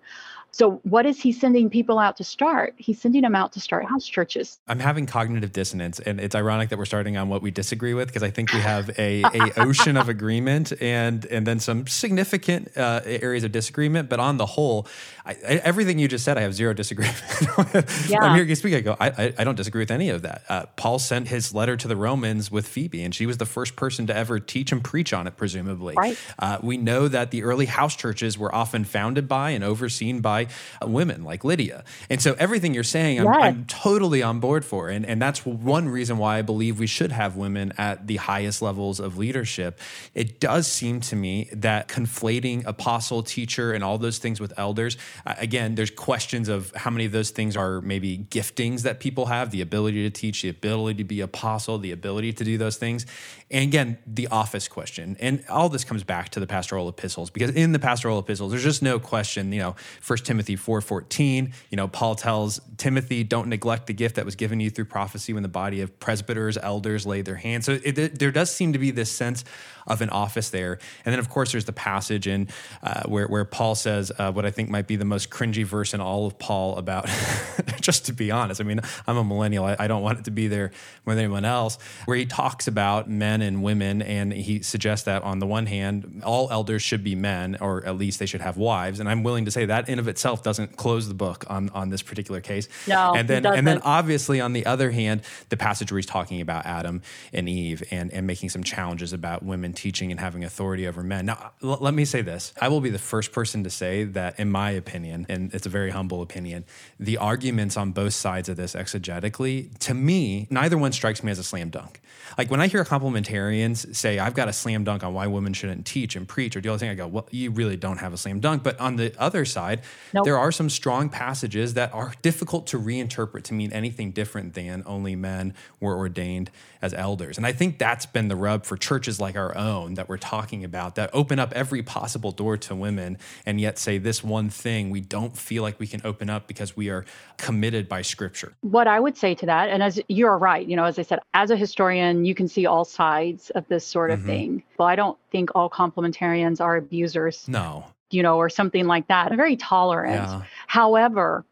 So, 0.58 0.82
what 0.82 1.06
is 1.06 1.22
he 1.22 1.32
sending 1.32 1.70
people 1.70 2.00
out 2.00 2.18
to 2.18 2.24
start? 2.24 2.74
He's 2.78 3.00
sending 3.00 3.22
them 3.22 3.36
out 3.36 3.52
to 3.52 3.60
start 3.60 3.86
house 3.86 4.08
churches. 4.08 4.58
I'm 4.68 4.80
having 4.80 5.06
cognitive 5.06 5.52
dissonance, 5.52 6.00
and 6.00 6.20
it's 6.20 6.34
ironic 6.34 6.70
that 6.70 6.80
we're 6.80 6.86
starting 6.86 7.16
on 7.16 7.30
what 7.30 7.44
we 7.44 7.52
disagree 7.52 7.94
with 7.94 8.08
because 8.08 8.24
I 8.24 8.32
think 8.32 8.52
we 8.52 8.62
have 8.62 8.90
a, 8.98 9.22
a 9.22 9.52
ocean 9.58 9.98
of 9.98 10.10
agreement 10.10 10.74
and 10.82 11.24
and 11.26 11.46
then 11.46 11.60
some 11.60 11.86
significant 11.86 12.76
uh, 12.76 13.02
areas 13.06 13.44
of 13.44 13.52
disagreement. 13.52 14.10
But 14.10 14.20
on 14.20 14.38
the 14.38 14.48
whole, 14.48 14.88
I, 15.28 15.32
I, 15.34 15.36
everything 15.64 16.00
you 16.00 16.08
just 16.08 16.26
said, 16.26 16.40
I 16.40 16.42
have 16.42 16.56
zero 16.56 16.74
disagreement. 16.74 17.22
yeah. 18.10 18.24
I'm 18.24 18.34
hearing 18.34 18.50
you 18.50 18.56
speak. 18.56 18.74
I 18.74 18.82
go, 18.82 18.98
I, 19.00 19.36
I, 19.38 19.44
don't 19.44 19.58
disagree 19.58 19.84
with 19.84 19.92
any 19.92 20.10
of 20.10 20.24
that. 20.24 20.42
Uh, 20.50 20.66
Paul 20.76 20.98
sent 20.98 21.28
his 21.28 21.54
letter 21.54 21.78
to 21.78 21.88
the 21.88 21.96
Romans 21.96 22.50
with 22.50 22.68
Phoebe, 22.68 23.04
and 23.04 23.14
she 23.14 23.28
was 23.28 23.38
the 23.38 23.46
first 23.46 23.76
person 23.76 24.08
to 24.08 24.16
ever 24.16 24.40
teach 24.40 24.72
and 24.72 24.84
preach 24.84 25.14
on 25.14 25.28
it, 25.28 25.38
presumably. 25.38 25.94
Right. 25.96 26.18
Uh, 26.40 26.58
we 26.64 26.78
know 26.78 27.08
that 27.08 27.30
the 27.30 27.44
early 27.44 27.68
house 27.68 27.96
churches 27.96 28.40
were 28.40 28.54
often 28.56 28.86
founded 28.86 29.28
by 29.28 29.52
and 29.52 29.64
overseen 29.64 30.20
by 30.22 30.47
women 30.82 31.24
like 31.24 31.44
Lydia. 31.44 31.84
And 32.10 32.22
so 32.22 32.36
everything 32.40 32.74
you're 32.74 32.84
saying, 32.84 33.20
I'm, 33.20 33.26
yes. 33.26 33.36
I'm, 33.40 33.66
totally 33.66 34.24
on 34.24 34.40
board 34.40 34.64
for. 34.66 34.90
And, 34.90 35.06
and 35.06 35.22
that's 35.22 35.46
one 35.46 35.90
reason 35.90 36.18
why 36.18 36.38
I 36.38 36.42
believe 36.42 36.80
we 36.80 36.88
should 36.88 37.12
have 37.12 37.36
women 37.36 37.74
at 37.78 38.08
the 38.08 38.18
highest 38.18 38.62
levels 38.62 39.00
of 39.00 39.18
leadership. 39.18 39.80
It 40.14 40.40
does 40.40 40.68
seem 40.68 41.02
to 41.02 41.16
me 41.16 41.50
that 41.54 41.88
conflating 41.88 42.66
apostle, 42.66 43.24
teacher, 43.24 43.74
and 43.74 43.84
all 43.84 43.98
those 43.98 44.18
things 44.18 44.40
with 44.40 44.54
elders, 44.58 44.98
uh, 45.26 45.36
again, 45.38 45.76
there's 45.76 45.92
questions 45.92 46.50
of 46.50 46.72
how 46.76 46.90
many 46.90 47.06
of 47.06 47.12
those 47.12 47.30
things 47.30 47.56
are 47.58 47.82
maybe 47.82 48.18
giftings 48.30 48.84
that 48.84 49.00
people 49.00 49.28
have 49.28 49.52
the 49.52 49.62
ability 49.62 50.04
to 50.04 50.10
teach, 50.10 50.42
the 50.42 50.50
ability 50.50 50.98
to 50.98 51.04
be 51.04 51.22
apostle, 51.22 51.78
the 51.78 51.92
ability 51.92 52.34
to 52.34 52.44
do 52.44 52.58
those 52.58 52.78
things. 52.78 53.06
And 53.50 53.64
again, 53.64 53.98
the 54.06 54.28
office 54.28 54.68
question. 54.68 55.16
And 55.22 55.44
all 55.50 55.70
this 55.70 55.86
comes 55.86 56.04
back 56.04 56.30
to 56.30 56.42
the 56.42 56.48
pastoral 56.48 56.90
epistles 56.90 57.30
because 57.30 57.52
in 57.52 57.72
the 57.72 57.80
pastoral 57.80 58.20
epistles, 58.20 58.52
there's 58.52 58.64
just 58.64 58.82
no 58.82 59.00
question, 59.00 59.54
you 59.54 59.60
know, 59.60 59.76
First 60.02 60.26
Timothy 60.26 60.58
4:14, 60.58 61.54
you 61.70 61.78
know, 61.78 61.88
Paul 61.88 62.16
tells 62.16 62.60
Timothy, 62.76 63.24
don't 63.24 63.48
neglect 63.48 63.88
the 63.88 63.94
gift 63.94 64.16
that 64.16 64.26
was 64.26 64.36
given 64.36 64.60
you 64.60 64.70
through 64.70 64.86
prophecy 64.86 65.32
when 65.32 65.44
the 65.44 65.50
body 65.50 65.80
of 65.80 65.98
presbyters, 65.98 66.58
elders 66.58 67.06
laid 67.06 67.24
their 67.24 67.36
hands. 67.36 67.66
So 67.66 67.80
it, 67.84 68.20
there 68.20 68.32
does 68.32 68.52
seem 68.52 68.74
to 68.74 68.80
be 68.80 68.92
this 68.92 69.12
sense 69.12 69.46
of 69.88 70.02
an 70.02 70.10
office 70.10 70.50
there. 70.50 70.80
And 71.06 71.14
then, 71.14 71.20
of 71.20 71.30
course, 71.30 71.52
there's 71.52 71.66
the 71.66 71.74
passage 71.74 72.28
in 72.28 72.50
uh, 72.84 73.04
where, 73.04 73.28
where 73.28 73.46
Paul 73.46 73.76
says 73.76 74.12
uh, 74.18 74.32
what 74.32 74.46
I 74.46 74.52
think 74.52 74.70
might 74.70 74.88
be 74.88 74.96
the 74.96 75.06
most 75.06 75.30
cringy 75.30 75.66
verse 75.66 75.94
in 75.94 76.02
all 76.02 76.26
of 76.26 76.38
Paul 76.38 76.78
about, 76.78 77.10
just 77.82 78.06
to 78.08 78.14
be 78.14 78.32
honest, 78.32 78.62
I 78.62 78.64
mean, 78.64 78.82
I'm 79.08 79.18
a 79.18 79.24
millennial. 79.24 79.66
I, 79.66 79.76
I 79.80 79.88
don't 79.88 80.02
want 80.02 80.20
it 80.20 80.26
to 80.26 80.32
be 80.32 80.48
there 80.48 80.72
more 81.06 81.16
than 81.16 81.24
anyone 81.24 81.46
else, 81.46 81.78
where 82.06 82.18
he 82.18 82.26
talks 82.26 82.68
about 82.68 83.10
men 83.10 83.42
and 83.42 83.64
women. 83.64 84.02
And 84.02 84.34
he 84.34 84.62
suggests 84.62 85.06
that 85.06 85.24
on 85.24 85.40
the 85.40 85.48
one 85.48 85.66
hand, 85.66 86.22
all 86.26 86.50
elders 86.52 86.82
should 86.82 87.04
be 87.04 87.16
men, 87.16 87.58
or 87.62 87.86
at 87.86 87.98
least 87.98 88.20
they 88.20 88.26
should 88.26 88.42
have 88.42 88.58
wives. 88.58 89.00
And 89.00 89.10
I'm 89.10 89.24
willing 89.24 89.46
to 89.46 89.52
say 89.52 89.66
that 89.66 89.90
in 89.90 90.00
of 90.00 90.08
itself 90.08 90.44
doesn't 90.44 90.76
close 90.78 91.08
the 91.08 91.14
book 91.14 91.46
on, 91.50 91.70
on 91.70 91.90
this 91.90 92.02
particular 92.02 92.42
case. 92.42 92.68
No, 92.88 93.14
and 93.16 93.28
then, 93.28 93.46
and 93.46 93.66
then 93.66 93.82
obviously 93.84 94.42
on 94.42 94.54
the 94.54 94.66
other 94.66 94.92
hand, 94.92 95.22
the 95.50 95.58
passage 95.58 95.92
where 95.92 95.98
he's 95.98 96.06
talking 96.06 96.42
about 96.42 96.66
Adam 96.66 97.02
and 97.34 97.48
Eve 97.48 97.84
and, 97.92 98.12
and 98.12 98.28
making 98.28 98.50
some 98.50 98.64
challenges 98.64 99.14
about 99.14 99.44
women 99.44 99.74
teaching 99.78 100.12
and 100.12 100.20
having 100.20 100.44
authority 100.44 100.88
over 100.88 101.04
men. 101.04 101.28
Now, 101.28 101.52
l- 101.64 101.78
let 101.80 101.94
me 101.94 102.04
say 102.04 102.22
this. 102.22 102.52
I 102.60 102.68
will 102.68 102.82
be 102.82 102.90
the 102.90 103.00
first 103.00 103.32
person 103.32 103.64
to 103.64 103.70
say 103.70 104.04
that, 104.04 104.40
in 104.40 104.50
my 104.50 104.72
opinion, 104.72 105.26
and 105.30 105.54
it's 105.54 105.66
a 105.66 105.70
very 105.70 105.92
humble 105.92 106.22
opinion, 106.22 106.66
the 107.00 107.18
arguments 107.18 107.78
on 107.78 107.92
both 107.92 108.14
sides 108.14 108.50
of 108.50 108.58
this 108.58 108.74
exegetically, 108.74 109.78
to 109.80 109.94
me, 109.94 110.48
neither 110.50 110.78
one 110.78 110.92
strikes 110.92 111.24
me 111.24 111.32
as 111.32 111.40
a 111.40 111.44
slam 111.44 111.70
dunk. 111.70 112.02
Like 112.38 112.52
when 112.52 112.60
I 112.60 112.68
hear 112.68 112.84
complementarians 112.84 113.96
say, 113.96 114.20
I've 114.20 114.34
got 114.34 114.50
a 114.50 114.54
slam 114.54 114.84
dunk 114.84 115.04
on 115.04 115.14
why 115.14 115.28
women 115.28 115.54
shouldn't 115.54 115.86
teach 115.86 116.16
and 116.16 116.28
preach 116.28 116.56
or 116.56 116.62
do 116.62 116.70
all 116.70 116.76
the 116.76 116.80
thing, 116.80 116.90
I 116.90 116.96
go, 116.96 117.08
well, 117.08 117.28
you 117.32 117.52
really 117.52 117.78
don't 117.78 117.98
have 117.98 118.14
a 118.14 118.18
slam 118.18 118.40
dunk. 118.40 118.64
But 118.64 118.80
on 118.80 118.96
the 118.96 119.14
other 119.18 119.46
side, 119.46 119.82
nope. 120.14 120.26
there 120.26 120.38
are 120.38 120.52
some 120.52 120.70
strong 120.70 121.10
passages 121.10 121.76
that 121.76 121.94
are 121.94 122.14
difficult 122.22 122.68
to 122.68 122.80
reinterpret 122.80 123.44
to 123.44 123.54
mean 123.54 123.72
anything 123.72 124.12
different 124.12 124.56
than 124.56 124.84
only 124.86 125.16
men 125.16 125.54
were 125.80 125.96
ordained 125.96 126.50
as 126.82 126.94
elders. 126.94 127.38
And 127.38 127.46
I 127.46 127.52
think 127.52 127.78
that's 127.78 128.06
been 128.06 128.28
the 128.28 128.36
rub 128.36 128.66
for 128.66 128.78
churches 128.78 129.20
like 129.20 129.36
our 129.36 129.56
own 129.58 129.96
that 129.96 130.10
we're 130.10 130.18
talking 130.18 130.64
about 130.64 130.96
that 130.96 131.10
open 131.14 131.40
up 131.40 131.54
every 131.54 131.84
possible 131.84 132.32
door 132.32 132.58
to 132.58 132.76
women 132.76 133.18
and 133.46 133.60
yet 133.60 133.78
say 133.78 133.98
this 133.98 134.24
one 134.24 134.50
thing 134.50 134.90
we 134.90 135.02
don't 135.02 135.38
feel 135.38 135.64
like 135.64 135.80
we 135.80 135.88
can 135.88 136.02
open 136.04 136.30
up 136.30 136.48
because 136.48 136.76
we 136.76 136.90
are 136.90 137.06
committed 137.38 137.88
by 137.88 138.02
scripture. 138.02 138.54
What 138.62 138.88
I 138.88 139.00
would 139.00 139.18
say 139.18 139.36
to 139.36 139.46
that, 139.46 139.70
and 139.70 139.82
as 139.84 140.00
you're 140.08 140.38
right, 140.38 140.66
you 140.68 140.76
know, 140.76 140.86
as 140.86 141.00
I 141.00 141.04
said, 141.04 141.20
as 141.34 141.52
a 141.52 141.56
historian, 141.56 142.26
you 142.26 142.36
can 142.36 142.48
see 142.48 142.66
all 142.66 142.86
sides 142.86 143.50
of 143.52 143.68
this 143.68 143.86
sort 143.86 144.12
of 144.12 144.20
mm-hmm. 144.20 144.28
thing. 144.28 144.64
Well, 144.78 144.88
I 144.88 144.96
don't 144.96 145.18
think 145.32 145.52
all 145.56 145.70
complementarians 145.70 146.62
are 146.62 146.78
abusers. 146.78 147.48
No. 147.48 147.86
You 148.10 148.24
know, 148.24 148.38
or 148.38 148.48
something 148.50 148.88
like 148.88 149.08
that. 149.08 149.32
I'm 149.32 149.38
very 149.38 149.58
tolerant. 149.58 150.16
Yeah. 150.16 150.44
However, 150.68 151.44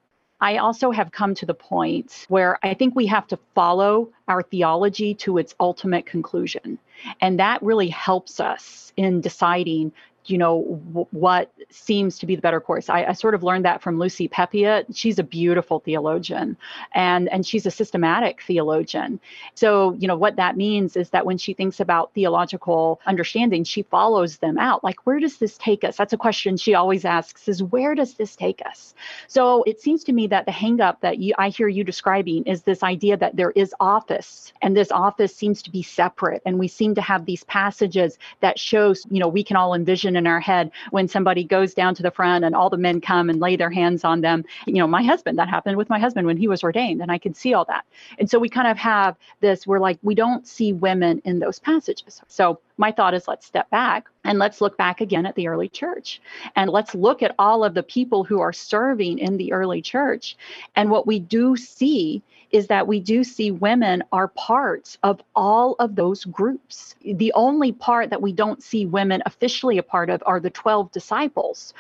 I 0.46 0.58
also 0.58 0.92
have 0.92 1.12
come 1.12 1.34
to 1.36 1.46
the 1.48 1.56
point 1.56 2.28
where 2.30 2.60
I 2.62 2.76
think 2.76 2.96
we 2.96 3.08
have 3.08 3.26
to 3.30 3.40
follow 3.56 4.10
our 4.28 4.44
theology 4.44 5.16
to 5.16 5.40
its 5.40 5.56
ultimate 5.60 6.06
conclusion. 6.06 6.78
And 7.20 7.40
that 7.40 7.64
really 7.64 7.88
helps 7.88 8.40
us 8.40 8.94
in 8.96 9.22
deciding 9.22 9.92
you 10.30 10.38
know 10.38 10.82
w- 10.94 11.08
what 11.12 11.52
seems 11.70 12.20
to 12.20 12.26
be 12.26 12.36
the 12.36 12.42
better 12.42 12.62
course. 12.62 12.90
I, 12.90 13.06
I, 13.06 13.14
sort 13.14 13.36
of 13.36 13.44
learned 13.44 13.66
that 13.66 13.82
from 13.82 14.00
lucy 14.00 14.28
peppiatt 14.28 14.96
she's 14.96 15.20
a 15.20 15.24
beautiful 15.24 15.80
theologian 15.80 16.58
and 16.94 17.30
and 17.30 17.46
she's 17.46 17.66
a 17.66 17.72
systematic 17.72 18.42
theologian. 18.42 19.20
So 19.54 19.94
you 19.94 20.08
know 20.08 20.18
what 20.18 20.36
that 20.38 20.58
means 20.58 20.96
is 20.96 21.10
that 21.12 21.26
when 21.26 21.38
she 21.38 21.54
thinks 21.54 21.80
about 21.80 22.14
theological 22.14 23.00
understanding 23.06 23.64
she 23.64 23.84
follows 23.84 24.38
them 24.38 24.58
out. 24.58 24.84
Like 24.84 25.06
where 25.06 25.20
does 25.20 25.38
this 25.38 25.58
take 25.58 25.84
us? 25.84 25.98
That's 25.98 26.14
a 26.14 26.18
question 26.18 26.58
she 26.58 26.74
always 26.74 27.06
asks 27.06 27.48
is 27.48 27.62
where 27.62 27.96
does 27.96 28.16
this 28.16 28.36
take 28.36 28.62
us? 28.66 28.94
So 29.28 29.64
it 29.64 29.82
seems 29.82 30.04
to 30.06 30.14
me 30.14 30.28
that 30.28 30.46
the 30.46 30.52
hangup 30.52 31.02
that 31.02 31.20
you 31.20 31.34
i 31.38 31.50
hear 31.50 31.68
you 31.68 31.84
describing 31.84 32.44
is 32.46 32.64
this 32.64 32.84
idea 32.84 33.18
that 33.18 33.36
there 33.36 33.52
is 33.52 33.74
office 33.80 34.54
and 34.62 34.76
this 34.76 34.92
office 34.92 35.36
seems 35.36 35.62
to 35.62 35.72
be 35.72 35.84
separate 35.84 36.42
and 36.46 36.58
we 36.60 36.68
seem 36.68 36.96
to 36.96 37.02
have 37.02 37.26
these 37.26 37.44
passages 37.46 38.18
that 38.42 38.60
shows 38.60 39.06
you 39.10 39.20
know 39.20 39.28
we 39.28 39.44
can 39.44 39.58
all 39.58 39.74
envision 39.74 40.15
in 40.16 40.28
our 40.28 40.40
head 40.40 40.72
when 40.92 41.08
somebody 41.08 41.44
goes 41.44 41.74
down 41.74 41.96
to 41.96 42.04
the 42.04 42.12
front 42.12 42.46
and 42.46 42.56
all 42.56 42.70
the 42.70 42.78
men 42.78 43.02
come 43.02 43.30
and 43.30 43.40
lay 43.40 43.56
their 43.56 43.70
hands 43.70 44.04
on 44.04 44.22
them. 44.22 44.46
You 44.66 44.76
know, 44.76 44.88
my 44.88 45.04
husband, 45.04 45.38
that 45.40 45.50
happened 45.50 45.78
with 45.78 45.90
my 45.90 46.00
husband 46.00 46.28
when 46.28 46.38
he 46.38 46.48
was 46.48 46.64
ordained, 46.64 47.02
and 47.02 47.12
I 47.12 47.18
could 47.18 47.36
see 47.36 47.54
all 47.54 47.66
that. 47.66 47.86
And 48.20 48.30
so 48.30 48.40
we 48.40 48.50
kind 48.50 48.68
of 48.68 48.78
have 48.78 49.16
this, 49.42 49.66
we're 49.68 49.80
like, 49.80 50.00
we 50.04 50.16
don't 50.16 50.48
see 50.48 50.74
women 50.74 51.22
in 51.26 51.40
those 51.40 51.60
passages. 51.60 52.22
So 52.28 52.60
my 52.78 52.92
thought 52.92 53.14
is 53.14 53.28
let's 53.28 53.46
step 53.46 53.70
back 53.70 54.08
and 54.24 54.40
let's 54.40 54.62
look 54.62 54.78
back 54.78 55.02
again 55.02 55.26
at 55.26 55.36
the 55.36 55.48
early 55.48 55.70
church 55.70 56.22
and 56.56 56.70
let's 56.70 56.94
look 56.94 57.24
at 57.24 57.36
all 57.40 57.64
of 57.64 57.74
the 57.74 57.84
people 57.84 58.24
who 58.24 58.40
are 58.42 58.54
serving 58.54 59.20
in 59.20 59.38
the 59.38 59.54
early 59.54 59.82
church. 59.82 60.36
And 60.76 60.92
what 60.92 61.08
we 61.08 61.20
do 61.20 61.56
see 61.56 62.22
is 62.56 62.68
that 62.68 62.88
we 62.88 63.02
do 63.02 63.22
see 63.26 63.52
women 63.52 64.02
are 64.14 64.30
parts 64.30 64.98
of 65.04 65.22
all 65.36 65.76
of 65.78 65.94
those 65.94 66.24
groups. 66.24 66.96
The 67.04 67.34
only 67.34 67.74
part 67.74 68.12
that 68.12 68.22
we 68.22 68.32
don't 68.32 68.64
see 68.64 68.86
women 68.86 69.22
officially 69.26 69.78
a 69.78 69.84
part 69.84 70.10
of 70.10 70.24
are 70.26 70.40
the 70.40 70.50
12 70.50 70.90
disciples. 70.94 71.74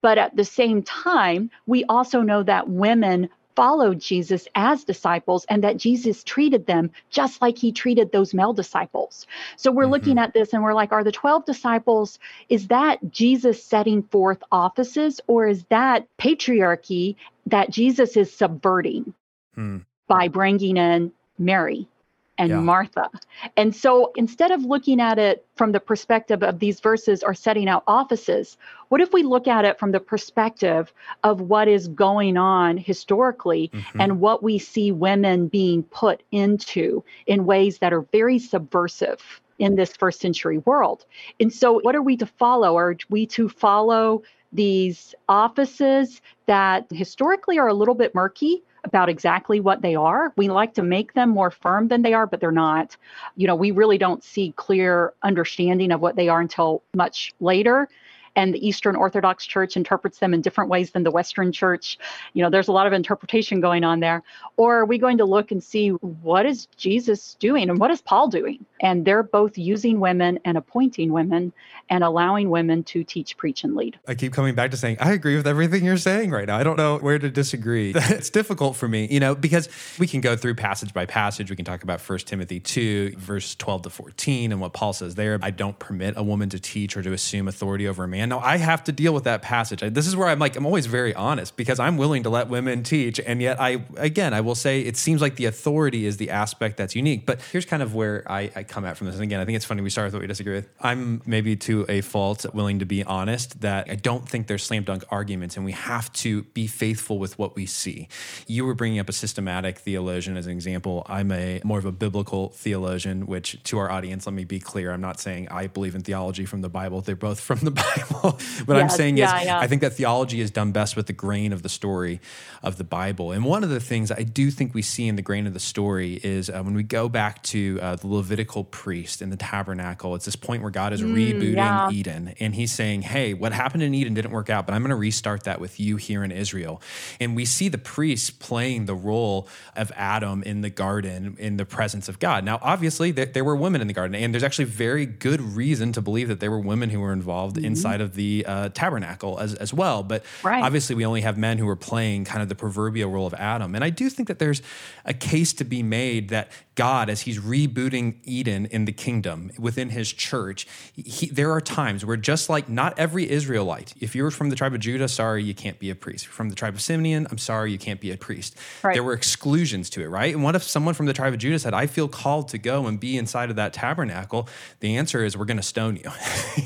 But 0.00 0.18
at 0.18 0.36
the 0.36 0.44
same 0.44 0.84
time, 0.84 1.50
we 1.66 1.84
also 1.86 2.22
know 2.22 2.44
that 2.44 2.68
women 2.68 3.30
followed 3.56 3.98
Jesus 3.98 4.46
as 4.54 4.84
disciples 4.84 5.44
and 5.48 5.64
that 5.64 5.76
Jesus 5.76 6.22
treated 6.22 6.66
them 6.66 6.92
just 7.10 7.42
like 7.42 7.58
he 7.58 7.72
treated 7.72 8.12
those 8.12 8.32
male 8.32 8.52
disciples. 8.52 9.26
So 9.56 9.72
we're 9.72 9.82
mm-hmm. 9.82 9.92
looking 9.92 10.18
at 10.18 10.34
this 10.34 10.52
and 10.52 10.62
we're 10.62 10.72
like, 10.72 10.92
are 10.92 11.02
the 11.02 11.10
12 11.10 11.46
disciples, 11.46 12.20
is 12.48 12.68
that 12.68 13.10
Jesus 13.10 13.64
setting 13.64 14.04
forth 14.04 14.40
offices 14.52 15.20
or 15.26 15.48
is 15.48 15.64
that 15.64 16.06
patriarchy 16.16 17.16
that 17.46 17.70
Jesus 17.70 18.16
is 18.16 18.32
subverting? 18.32 19.14
Hmm 19.56 19.78
by 20.12 20.28
bringing 20.28 20.76
in 20.76 21.10
Mary 21.38 21.88
and 22.36 22.50
yeah. 22.50 22.60
Martha. 22.60 23.08
And 23.56 23.74
so 23.74 24.12
instead 24.14 24.50
of 24.50 24.62
looking 24.62 25.00
at 25.00 25.18
it 25.18 25.46
from 25.56 25.72
the 25.72 25.80
perspective 25.80 26.42
of 26.42 26.58
these 26.58 26.80
verses 26.80 27.22
are 27.22 27.32
setting 27.32 27.66
out 27.66 27.82
offices, 27.86 28.58
what 28.90 29.00
if 29.00 29.14
we 29.14 29.22
look 29.22 29.48
at 29.48 29.64
it 29.64 29.78
from 29.78 29.92
the 29.92 30.00
perspective 30.00 30.92
of 31.24 31.40
what 31.40 31.66
is 31.66 31.88
going 31.88 32.36
on 32.36 32.76
historically 32.76 33.70
mm-hmm. 33.72 34.00
and 34.02 34.20
what 34.20 34.42
we 34.42 34.58
see 34.58 34.92
women 34.92 35.48
being 35.48 35.82
put 35.84 36.22
into 36.30 37.02
in 37.26 37.46
ways 37.46 37.78
that 37.78 37.94
are 37.94 38.02
very 38.12 38.38
subversive 38.38 39.40
in 39.58 39.76
this 39.76 39.96
first 39.96 40.20
century 40.20 40.58
world? 40.58 41.06
And 41.40 41.50
so, 41.50 41.80
what 41.80 41.96
are 41.96 42.02
we 42.02 42.18
to 42.18 42.26
follow? 42.26 42.76
Are 42.76 42.96
we 43.08 43.24
to 43.28 43.48
follow 43.48 44.24
these 44.52 45.14
offices 45.26 46.20
that 46.44 46.86
historically 46.90 47.58
are 47.58 47.68
a 47.68 47.74
little 47.74 47.94
bit 47.94 48.14
murky? 48.14 48.62
About 48.84 49.08
exactly 49.08 49.60
what 49.60 49.82
they 49.82 49.94
are. 49.94 50.32
We 50.36 50.48
like 50.48 50.74
to 50.74 50.82
make 50.82 51.14
them 51.14 51.30
more 51.30 51.50
firm 51.50 51.88
than 51.88 52.02
they 52.02 52.14
are, 52.14 52.26
but 52.26 52.40
they're 52.40 52.50
not. 52.50 52.96
You 53.36 53.46
know, 53.46 53.54
we 53.54 53.70
really 53.70 53.98
don't 53.98 54.24
see 54.24 54.52
clear 54.56 55.12
understanding 55.22 55.92
of 55.92 56.00
what 56.00 56.16
they 56.16 56.28
are 56.28 56.40
until 56.40 56.82
much 56.94 57.32
later 57.40 57.88
and 58.36 58.54
the 58.54 58.66
Eastern 58.66 58.96
Orthodox 58.96 59.46
Church 59.46 59.76
interprets 59.76 60.18
them 60.18 60.32
in 60.34 60.40
different 60.40 60.70
ways 60.70 60.90
than 60.90 61.02
the 61.02 61.10
Western 61.10 61.52
Church. 61.52 61.98
You 62.32 62.42
know, 62.42 62.50
there's 62.50 62.68
a 62.68 62.72
lot 62.72 62.86
of 62.86 62.92
interpretation 62.92 63.60
going 63.60 63.84
on 63.84 64.00
there. 64.00 64.22
Or 64.56 64.78
are 64.78 64.84
we 64.84 64.98
going 64.98 65.18
to 65.18 65.24
look 65.24 65.50
and 65.50 65.62
see 65.62 65.90
what 65.90 66.46
is 66.46 66.66
Jesus 66.76 67.36
doing 67.38 67.68
and 67.68 67.78
what 67.78 67.90
is 67.90 68.00
Paul 68.00 68.28
doing? 68.28 68.64
And 68.80 69.04
they're 69.04 69.22
both 69.22 69.58
using 69.58 70.00
women 70.00 70.38
and 70.44 70.56
appointing 70.56 71.12
women 71.12 71.52
and 71.90 72.02
allowing 72.02 72.50
women 72.50 72.84
to 72.84 73.04
teach, 73.04 73.36
preach, 73.36 73.64
and 73.64 73.76
lead. 73.76 73.98
I 74.08 74.14
keep 74.14 74.32
coming 74.32 74.54
back 74.54 74.70
to 74.70 74.76
saying, 74.76 74.96
I 75.00 75.12
agree 75.12 75.36
with 75.36 75.46
everything 75.46 75.84
you're 75.84 75.96
saying 75.96 76.30
right 76.30 76.46
now. 76.46 76.56
I 76.56 76.62
don't 76.62 76.76
know 76.76 76.98
where 76.98 77.18
to 77.18 77.28
disagree. 77.28 77.92
it's 77.94 78.30
difficult 78.30 78.76
for 78.76 78.88
me, 78.88 79.06
you 79.10 79.20
know, 79.20 79.34
because 79.34 79.68
we 79.98 80.06
can 80.06 80.20
go 80.20 80.36
through 80.36 80.54
passage 80.54 80.94
by 80.94 81.06
passage. 81.06 81.50
We 81.50 81.56
can 81.56 81.64
talk 81.64 81.82
about 81.82 82.00
1 82.00 82.18
Timothy 82.20 82.60
2, 82.60 83.16
verse 83.18 83.54
12 83.56 83.82
to 83.82 83.90
14, 83.90 84.52
and 84.52 84.60
what 84.60 84.72
Paul 84.72 84.92
says 84.92 85.14
there. 85.14 85.38
I 85.42 85.50
don't 85.50 85.78
permit 85.78 86.14
a 86.16 86.22
woman 86.22 86.48
to 86.50 86.58
teach 86.58 86.96
or 86.96 87.02
to 87.02 87.12
assume 87.12 87.48
authority 87.48 87.86
over 87.86 88.04
a 88.04 88.08
man. 88.08 88.21
No, 88.28 88.38
I 88.38 88.56
have 88.56 88.84
to 88.84 88.92
deal 88.92 89.14
with 89.14 89.24
that 89.24 89.42
passage. 89.42 89.80
This 89.80 90.06
is 90.06 90.16
where 90.16 90.28
I'm 90.28 90.38
like, 90.38 90.56
I'm 90.56 90.66
always 90.66 90.86
very 90.86 91.14
honest 91.14 91.56
because 91.56 91.78
I'm 91.78 91.96
willing 91.96 92.22
to 92.24 92.30
let 92.30 92.48
women 92.48 92.82
teach. 92.82 93.20
And 93.20 93.40
yet, 93.40 93.60
I, 93.60 93.84
again, 93.96 94.34
I 94.34 94.40
will 94.40 94.54
say 94.54 94.80
it 94.80 94.96
seems 94.96 95.20
like 95.20 95.36
the 95.36 95.46
authority 95.46 96.06
is 96.06 96.16
the 96.16 96.30
aspect 96.30 96.76
that's 96.76 96.94
unique. 96.94 97.26
But 97.26 97.40
here's 97.52 97.64
kind 97.64 97.82
of 97.82 97.94
where 97.94 98.30
I, 98.30 98.50
I 98.54 98.62
come 98.62 98.84
at 98.84 98.96
from 98.96 99.06
this. 99.06 99.16
And 99.16 99.24
again, 99.24 99.40
I 99.40 99.44
think 99.44 99.56
it's 99.56 99.64
funny 99.64 99.82
we 99.82 99.90
start 99.90 100.06
with 100.06 100.14
what 100.14 100.22
we 100.22 100.28
disagree 100.28 100.54
with. 100.54 100.68
I'm 100.80 101.22
maybe 101.26 101.56
to 101.56 101.86
a 101.88 102.00
fault 102.00 102.44
willing 102.54 102.78
to 102.80 102.84
be 102.84 103.04
honest 103.04 103.60
that 103.60 103.90
I 103.90 103.94
don't 103.94 104.28
think 104.28 104.46
there's 104.46 104.64
slam 104.64 104.84
dunk 104.84 105.04
arguments 105.10 105.56
and 105.56 105.64
we 105.64 105.72
have 105.72 106.12
to 106.14 106.42
be 106.54 106.66
faithful 106.66 107.18
with 107.18 107.38
what 107.38 107.56
we 107.56 107.66
see. 107.66 108.08
You 108.46 108.64
were 108.64 108.74
bringing 108.74 108.98
up 108.98 109.08
a 109.08 109.12
systematic 109.12 109.78
theologian 109.78 110.36
as 110.36 110.46
an 110.46 110.52
example. 110.52 111.04
I'm 111.06 111.30
a 111.32 111.60
more 111.64 111.78
of 111.78 111.84
a 111.84 111.92
biblical 111.92 112.50
theologian, 112.50 113.26
which 113.26 113.62
to 113.64 113.78
our 113.78 113.90
audience, 113.90 114.26
let 114.26 114.34
me 114.34 114.44
be 114.44 114.60
clear, 114.60 114.92
I'm 114.92 115.00
not 115.00 115.20
saying 115.20 115.48
I 115.50 115.66
believe 115.66 115.94
in 115.94 116.02
theology 116.02 116.46
from 116.46 116.60
the 116.60 116.68
Bible. 116.68 117.00
They're 117.00 117.16
both 117.16 117.40
from 117.40 117.58
the 117.60 117.70
Bible. 117.70 118.11
what 118.20 118.40
yes, 118.68 118.68
I'm 118.68 118.88
saying 118.88 119.16
yeah, 119.16 119.38
is, 119.38 119.46
yeah. 119.46 119.58
I 119.58 119.66
think 119.66 119.80
that 119.82 119.94
theology 119.94 120.40
is 120.40 120.50
done 120.50 120.72
best 120.72 120.96
with 120.96 121.06
the 121.06 121.12
grain 121.12 121.52
of 121.52 121.62
the 121.62 121.68
story 121.68 122.20
of 122.62 122.78
the 122.78 122.84
Bible. 122.84 123.32
And 123.32 123.44
one 123.44 123.64
of 123.64 123.70
the 123.70 123.80
things 123.80 124.10
I 124.10 124.22
do 124.22 124.50
think 124.50 124.74
we 124.74 124.82
see 124.82 125.08
in 125.08 125.16
the 125.16 125.22
grain 125.22 125.46
of 125.46 125.54
the 125.54 125.60
story 125.60 126.20
is 126.22 126.48
uh, 126.48 126.62
when 126.62 126.74
we 126.74 126.82
go 126.82 127.08
back 127.08 127.42
to 127.44 127.78
uh, 127.82 127.96
the 127.96 128.06
Levitical 128.06 128.64
priest 128.64 129.22
in 129.22 129.30
the 129.30 129.36
tabernacle, 129.36 130.14
it's 130.14 130.24
this 130.24 130.36
point 130.36 130.62
where 130.62 130.70
God 130.70 130.92
is 130.92 131.02
mm, 131.02 131.14
rebooting 131.14 131.56
yeah. 131.56 131.90
Eden. 131.90 132.34
And 132.40 132.54
he's 132.54 132.72
saying, 132.72 133.02
hey, 133.02 133.34
what 133.34 133.52
happened 133.52 133.82
in 133.82 133.94
Eden 133.94 134.14
didn't 134.14 134.32
work 134.32 134.50
out, 134.50 134.66
but 134.66 134.74
I'm 134.74 134.82
going 134.82 134.90
to 134.90 134.96
restart 134.96 135.44
that 135.44 135.60
with 135.60 135.80
you 135.80 135.96
here 135.96 136.24
in 136.24 136.30
Israel. 136.30 136.80
And 137.20 137.34
we 137.34 137.44
see 137.44 137.68
the 137.68 137.78
priest 137.78 138.38
playing 138.38 138.86
the 138.86 138.94
role 138.94 139.48
of 139.76 139.90
Adam 139.96 140.42
in 140.42 140.60
the 140.60 140.70
garden 140.70 141.36
in 141.38 141.56
the 141.56 141.64
presence 141.64 142.08
of 142.08 142.18
God. 142.18 142.44
Now, 142.44 142.58
obviously, 142.62 143.10
there, 143.10 143.26
there 143.26 143.44
were 143.44 143.56
women 143.56 143.80
in 143.80 143.86
the 143.86 143.94
garden, 143.94 144.14
and 144.14 144.32
there's 144.32 144.42
actually 144.42 144.66
very 144.66 145.06
good 145.06 145.40
reason 145.40 145.92
to 145.92 146.00
believe 146.00 146.28
that 146.28 146.40
there 146.40 146.50
were 146.50 146.60
women 146.60 146.90
who 146.90 147.00
were 147.00 147.12
involved 147.12 147.56
mm-hmm. 147.56 147.66
inside 147.66 148.00
of 148.02 148.14
the 148.14 148.44
uh, 148.46 148.68
tabernacle 148.70 149.38
as, 149.38 149.54
as 149.54 149.72
well. 149.72 150.02
But 150.02 150.24
right. 150.42 150.62
obviously, 150.62 150.94
we 150.94 151.06
only 151.06 151.22
have 151.22 151.38
men 151.38 151.58
who 151.58 151.68
are 151.68 151.76
playing 151.76 152.24
kind 152.24 152.42
of 152.42 152.48
the 152.48 152.54
proverbial 152.54 153.10
role 153.10 153.26
of 153.26 153.34
Adam. 153.34 153.74
And 153.74 153.82
I 153.82 153.90
do 153.90 154.10
think 154.10 154.28
that 154.28 154.38
there's 154.38 154.60
a 155.04 155.14
case 155.14 155.52
to 155.54 155.64
be 155.64 155.82
made 155.82 156.28
that 156.28 156.50
God, 156.74 157.10
as 157.10 157.22
he's 157.22 157.38
rebooting 157.38 158.16
Eden 158.24 158.66
in 158.66 158.86
the 158.86 158.92
kingdom 158.92 159.50
within 159.58 159.90
his 159.90 160.10
church, 160.10 160.66
he, 160.94 161.26
there 161.26 161.52
are 161.52 161.60
times 161.60 162.04
where 162.04 162.16
just 162.16 162.48
like 162.48 162.68
not 162.68 162.98
every 162.98 163.30
Israelite, 163.30 163.92
if 164.00 164.14
you're 164.14 164.30
from 164.30 164.48
the 164.48 164.56
tribe 164.56 164.72
of 164.72 164.80
Judah, 164.80 165.08
sorry, 165.08 165.44
you 165.44 165.54
can't 165.54 165.78
be 165.78 165.90
a 165.90 165.94
priest. 165.94 166.26
From 166.26 166.48
the 166.48 166.54
tribe 166.54 166.74
of 166.74 166.80
Simeon, 166.80 167.26
I'm 167.30 167.38
sorry, 167.38 167.72
you 167.72 167.78
can't 167.78 168.00
be 168.00 168.10
a 168.10 168.16
priest. 168.16 168.56
Right. 168.82 168.94
There 168.94 169.02
were 169.02 169.12
exclusions 169.12 169.90
to 169.90 170.02
it, 170.02 170.06
right? 170.06 170.34
And 170.34 170.42
what 170.42 170.56
if 170.56 170.62
someone 170.62 170.94
from 170.94 171.06
the 171.06 171.12
tribe 171.12 171.34
of 171.34 171.38
Judah 171.38 171.58
said, 171.58 171.74
I 171.74 171.86
feel 171.86 172.08
called 172.08 172.48
to 172.48 172.58
go 172.58 172.86
and 172.86 172.98
be 172.98 173.18
inside 173.18 173.50
of 173.50 173.56
that 173.56 173.74
tabernacle? 173.74 174.48
The 174.80 174.96
answer 174.96 175.24
is, 175.24 175.36
we're 175.36 175.44
going 175.44 175.58
to 175.58 175.62
stone 175.62 175.96
you. 175.96 176.10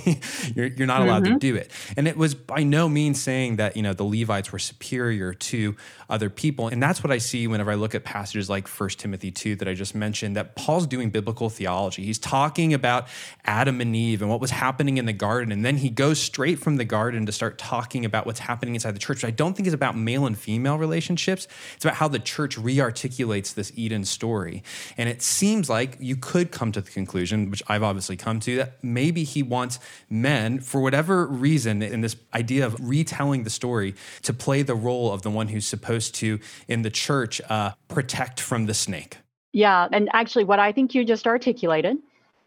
you're, 0.54 0.66
you're, 0.66 0.86
not 0.86 1.02
allowed 1.02 1.24
mm-hmm. 1.26 1.38
to 1.38 1.52
do 1.52 1.56
it. 1.56 1.70
And 1.96 2.08
it 2.08 2.16
was 2.16 2.34
by 2.34 2.62
no 2.62 2.88
means 2.88 3.22
saying 3.22 3.56
that, 3.56 3.76
you 3.76 3.82
know, 3.82 3.92
the 3.92 4.04
Levites 4.04 4.52
were 4.52 4.58
superior 4.58 5.34
to 5.34 5.76
other 6.08 6.30
people. 6.30 6.68
And 6.68 6.82
that's 6.82 7.02
what 7.02 7.10
I 7.10 7.18
see 7.18 7.46
whenever 7.46 7.70
I 7.70 7.74
look 7.74 7.94
at 7.94 8.04
passages 8.04 8.48
like 8.48 8.68
1 8.68 8.90
Timothy 8.90 9.30
2 9.30 9.56
that 9.56 9.68
I 9.68 9.74
just 9.74 9.94
mentioned, 9.94 10.36
that 10.36 10.54
Paul's 10.56 10.86
doing 10.86 11.10
biblical 11.10 11.50
theology. 11.50 12.04
He's 12.04 12.18
talking 12.18 12.72
about 12.74 13.08
Adam 13.44 13.80
and 13.80 13.94
Eve 13.94 14.22
and 14.22 14.30
what 14.30 14.40
was 14.40 14.50
happening 14.50 14.98
in 14.98 15.06
the 15.06 15.12
garden. 15.12 15.52
And 15.52 15.64
then 15.64 15.78
he 15.78 15.90
goes 15.90 16.20
straight 16.20 16.58
from 16.58 16.76
the 16.76 16.84
garden 16.84 17.26
to 17.26 17.32
start 17.32 17.58
talking 17.58 18.04
about 18.04 18.26
what's 18.26 18.40
happening 18.40 18.74
inside 18.74 18.94
the 18.94 19.00
church. 19.00 19.24
I 19.24 19.30
don't 19.30 19.56
think 19.56 19.66
it's 19.66 19.74
about 19.74 19.96
male 19.96 20.26
and 20.26 20.38
female 20.38 20.78
relationships. 20.78 21.48
It's 21.74 21.84
about 21.84 21.96
how 21.96 22.08
the 22.08 22.18
church 22.18 22.56
rearticulates 22.56 23.54
this 23.54 23.72
Eden 23.74 24.04
story. 24.04 24.62
And 24.96 25.08
it 25.08 25.22
seems 25.22 25.68
like 25.68 25.96
you 26.00 26.16
could 26.16 26.50
come 26.50 26.72
to 26.72 26.80
the 26.80 26.90
conclusion, 26.90 27.50
which 27.50 27.62
I've 27.68 27.82
obviously 27.82 28.16
come 28.16 28.40
to, 28.40 28.56
that 28.56 28.82
maybe 28.82 29.24
he 29.24 29.42
wants 29.42 29.78
men, 30.08 30.60
for 30.60 30.80
whatever 30.80 31.15
reason, 31.24 31.82
in 31.82 32.02
this 32.02 32.16
idea 32.34 32.66
of 32.66 32.76
retelling 32.78 33.44
the 33.44 33.50
story, 33.50 33.94
to 34.22 34.34
play 34.34 34.62
the 34.62 34.74
role 34.74 35.10
of 35.12 35.22
the 35.22 35.30
one 35.30 35.48
who's 35.48 35.66
supposed 35.66 36.14
to, 36.16 36.38
in 36.68 36.82
the 36.82 36.90
church, 36.90 37.40
uh, 37.48 37.70
protect 37.88 38.40
from 38.40 38.66
the 38.66 38.74
snake. 38.74 39.18
Yeah. 39.52 39.88
And 39.90 40.10
actually, 40.12 40.44
what 40.44 40.58
I 40.58 40.72
think 40.72 40.94
you 40.94 41.04
just 41.04 41.26
articulated 41.26 41.96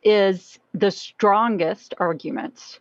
is 0.03 0.59
the 0.73 0.91
strongest 0.91 1.95
arguments 1.97 2.79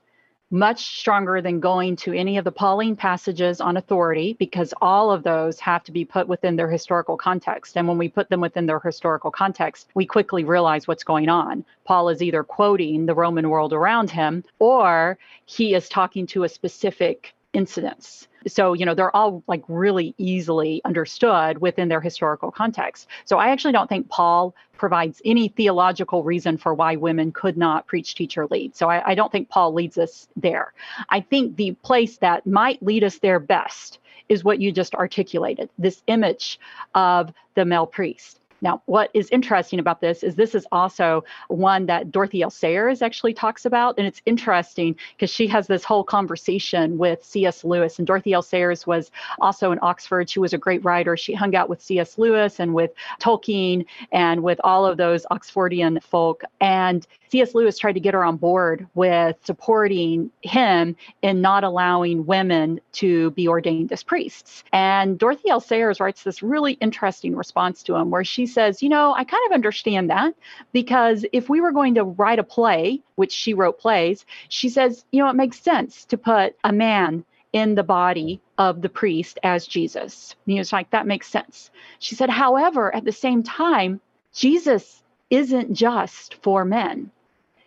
much 0.50 0.98
stronger 0.98 1.42
than 1.42 1.60
going 1.60 1.94
to 1.94 2.12
any 2.14 2.38
of 2.38 2.44
the 2.44 2.52
Pauline 2.52 2.96
passages 2.96 3.60
on 3.60 3.76
authority 3.76 4.34
because 4.38 4.72
all 4.80 5.10
of 5.10 5.22
those 5.22 5.60
have 5.60 5.84
to 5.84 5.92
be 5.92 6.04
put 6.04 6.26
within 6.26 6.56
their 6.56 6.70
historical 6.70 7.16
context. 7.16 7.76
And 7.76 7.86
when 7.86 7.98
we 7.98 8.08
put 8.08 8.30
them 8.30 8.40
within 8.40 8.66
their 8.66 8.80
historical 8.80 9.30
context, 9.30 9.88
we 9.94 10.06
quickly 10.06 10.44
realize 10.44 10.88
what's 10.88 11.04
going 11.04 11.28
on. 11.28 11.64
Paul 11.84 12.08
is 12.08 12.22
either 12.22 12.42
quoting 12.42 13.04
the 13.04 13.14
Roman 13.14 13.50
world 13.50 13.72
around 13.72 14.10
him 14.10 14.42
or 14.58 15.18
he 15.44 15.74
is 15.74 15.88
talking 15.88 16.26
to 16.28 16.44
a 16.44 16.48
specific 16.48 17.34
incidents. 17.52 18.28
So, 18.46 18.72
you 18.72 18.86
know, 18.86 18.94
they're 18.94 19.14
all 19.14 19.42
like 19.46 19.62
really 19.68 20.14
easily 20.16 20.80
understood 20.84 21.58
within 21.58 21.88
their 21.88 22.00
historical 22.00 22.50
context. 22.50 23.08
So, 23.24 23.38
I 23.38 23.48
actually 23.48 23.72
don't 23.72 23.88
think 23.88 24.08
Paul 24.08 24.54
provides 24.76 25.20
any 25.24 25.48
theological 25.48 26.22
reason 26.22 26.56
for 26.56 26.72
why 26.72 26.96
women 26.96 27.32
could 27.32 27.56
not 27.56 27.86
preach, 27.86 28.14
teach, 28.14 28.38
or 28.38 28.46
lead. 28.46 28.76
So, 28.76 28.88
I, 28.88 29.10
I 29.10 29.14
don't 29.14 29.32
think 29.32 29.48
Paul 29.48 29.74
leads 29.74 29.98
us 29.98 30.28
there. 30.36 30.72
I 31.08 31.20
think 31.20 31.56
the 31.56 31.72
place 31.82 32.18
that 32.18 32.46
might 32.46 32.82
lead 32.82 33.04
us 33.04 33.18
there 33.18 33.40
best 33.40 33.98
is 34.28 34.44
what 34.44 34.60
you 34.60 34.70
just 34.72 34.94
articulated 34.94 35.70
this 35.78 36.02
image 36.06 36.60
of 36.94 37.32
the 37.54 37.64
male 37.64 37.86
priest. 37.86 38.37
Now, 38.60 38.82
what 38.86 39.10
is 39.14 39.28
interesting 39.30 39.78
about 39.78 40.00
this 40.00 40.22
is 40.22 40.34
this 40.34 40.54
is 40.54 40.66
also 40.72 41.24
one 41.48 41.86
that 41.86 42.10
Dorothy 42.10 42.42
L. 42.42 42.50
Sayers 42.50 43.02
actually 43.02 43.34
talks 43.34 43.64
about. 43.64 43.96
And 43.98 44.06
it's 44.06 44.22
interesting 44.26 44.96
because 45.16 45.30
she 45.30 45.46
has 45.48 45.66
this 45.66 45.84
whole 45.84 46.04
conversation 46.04 46.98
with 46.98 47.24
C.S. 47.24 47.64
Lewis. 47.64 47.98
And 47.98 48.06
Dorothy 48.06 48.32
L. 48.32 48.42
Sayers 48.42 48.86
was 48.86 49.10
also 49.40 49.72
in 49.72 49.78
Oxford. 49.82 50.28
She 50.28 50.40
was 50.40 50.52
a 50.52 50.58
great 50.58 50.84
writer. 50.84 51.16
She 51.16 51.34
hung 51.34 51.54
out 51.54 51.68
with 51.68 51.82
C.S. 51.82 52.18
Lewis 52.18 52.58
and 52.58 52.74
with 52.74 52.92
Tolkien 53.20 53.84
and 54.12 54.42
with 54.42 54.60
all 54.64 54.86
of 54.86 54.96
those 54.96 55.24
Oxfordian 55.30 56.02
folk. 56.02 56.42
And 56.60 57.06
C.S. 57.30 57.54
Lewis 57.54 57.78
tried 57.78 57.92
to 57.92 58.00
get 58.00 58.14
her 58.14 58.24
on 58.24 58.36
board 58.36 58.86
with 58.94 59.36
supporting 59.44 60.30
him 60.42 60.96
in 61.22 61.40
not 61.40 61.64
allowing 61.64 62.26
women 62.26 62.80
to 62.92 63.30
be 63.32 63.48
ordained 63.48 63.92
as 63.92 64.02
priests. 64.02 64.64
And 64.72 65.18
Dorothy 65.18 65.50
L. 65.50 65.60
Sayers 65.60 66.00
writes 66.00 66.22
this 66.22 66.42
really 66.42 66.72
interesting 66.74 67.36
response 67.36 67.82
to 67.84 67.96
him 67.96 68.10
where 68.10 68.24
she 68.24 68.46
says, 68.46 68.82
You 68.82 68.88
know, 68.88 69.12
I 69.12 69.24
kind 69.24 69.42
of 69.46 69.52
understand 69.52 70.10
that 70.10 70.34
because 70.72 71.24
if 71.32 71.48
we 71.48 71.60
were 71.60 71.72
going 71.72 71.94
to 71.96 72.04
write 72.04 72.38
a 72.38 72.44
play, 72.44 73.00
which 73.16 73.32
she 73.32 73.54
wrote 73.54 73.78
plays, 73.78 74.24
she 74.48 74.68
says, 74.68 75.04
You 75.10 75.22
know, 75.22 75.30
it 75.30 75.36
makes 75.36 75.60
sense 75.60 76.04
to 76.06 76.18
put 76.18 76.56
a 76.64 76.72
man 76.72 77.24
in 77.52 77.74
the 77.74 77.82
body 77.82 78.40
of 78.58 78.82
the 78.82 78.88
priest 78.88 79.38
as 79.42 79.66
Jesus. 79.66 80.36
And 80.46 80.52
he 80.52 80.58
was 80.58 80.72
like, 80.72 80.90
That 80.90 81.06
makes 81.06 81.28
sense. 81.28 81.70
She 81.98 82.14
said, 82.14 82.30
However, 82.30 82.94
at 82.94 83.04
the 83.04 83.12
same 83.12 83.42
time, 83.42 84.00
Jesus 84.34 85.02
isn't 85.30 85.72
just 85.72 86.34
for 86.42 86.64
men. 86.64 87.10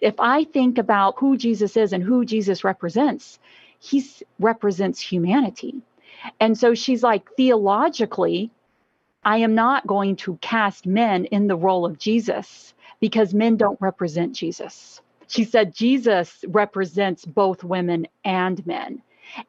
If 0.02 0.16
I 0.20 0.44
think 0.46 0.78
about 0.78 1.16
who 1.18 1.38
Jesus 1.38 1.78
is 1.78 1.94
and 1.94 2.04
who 2.04 2.26
Jesus 2.26 2.64
represents, 2.64 3.40
he 3.80 4.04
represents 4.40 5.00
humanity. 5.00 5.76
And 6.40 6.58
so 6.58 6.74
she's 6.74 7.04
like, 7.04 7.30
theologically, 7.36 8.52
I 9.24 9.38
am 9.38 9.54
not 9.56 9.86
going 9.86 10.16
to 10.18 10.38
cast 10.42 10.86
men 10.88 11.26
in 11.26 11.48
the 11.48 11.56
role 11.56 11.86
of 11.86 12.00
Jesus 12.00 12.74
because 13.00 13.34
men 13.34 13.56
don't 13.58 13.80
represent 13.82 14.36
Jesus. 14.36 15.02
She 15.28 15.44
said 15.44 15.74
Jesus 15.76 16.44
represents 16.48 17.26
both 17.26 17.64
women 17.64 18.08
and 18.26 18.66
men. 18.66 19.02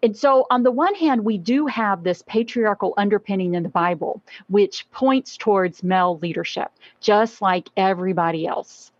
And 0.02 0.16
so, 0.16 0.46
on 0.50 0.62
the 0.62 0.70
one 0.70 0.94
hand, 0.94 1.24
we 1.24 1.38
do 1.38 1.66
have 1.66 2.04
this 2.04 2.22
patriarchal 2.26 2.94
underpinning 2.96 3.54
in 3.54 3.64
the 3.64 3.68
Bible, 3.68 4.22
which 4.48 4.88
points 4.92 5.36
towards 5.36 5.82
male 5.82 6.18
leadership, 6.18 6.70
just 7.00 7.42
like 7.42 7.68
everybody 7.76 8.46
else. 8.46 8.91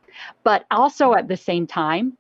But 0.45 0.67
also 0.71 1.15
at 1.15 1.29
the 1.29 1.37
same 1.37 1.67
time, 1.67 2.17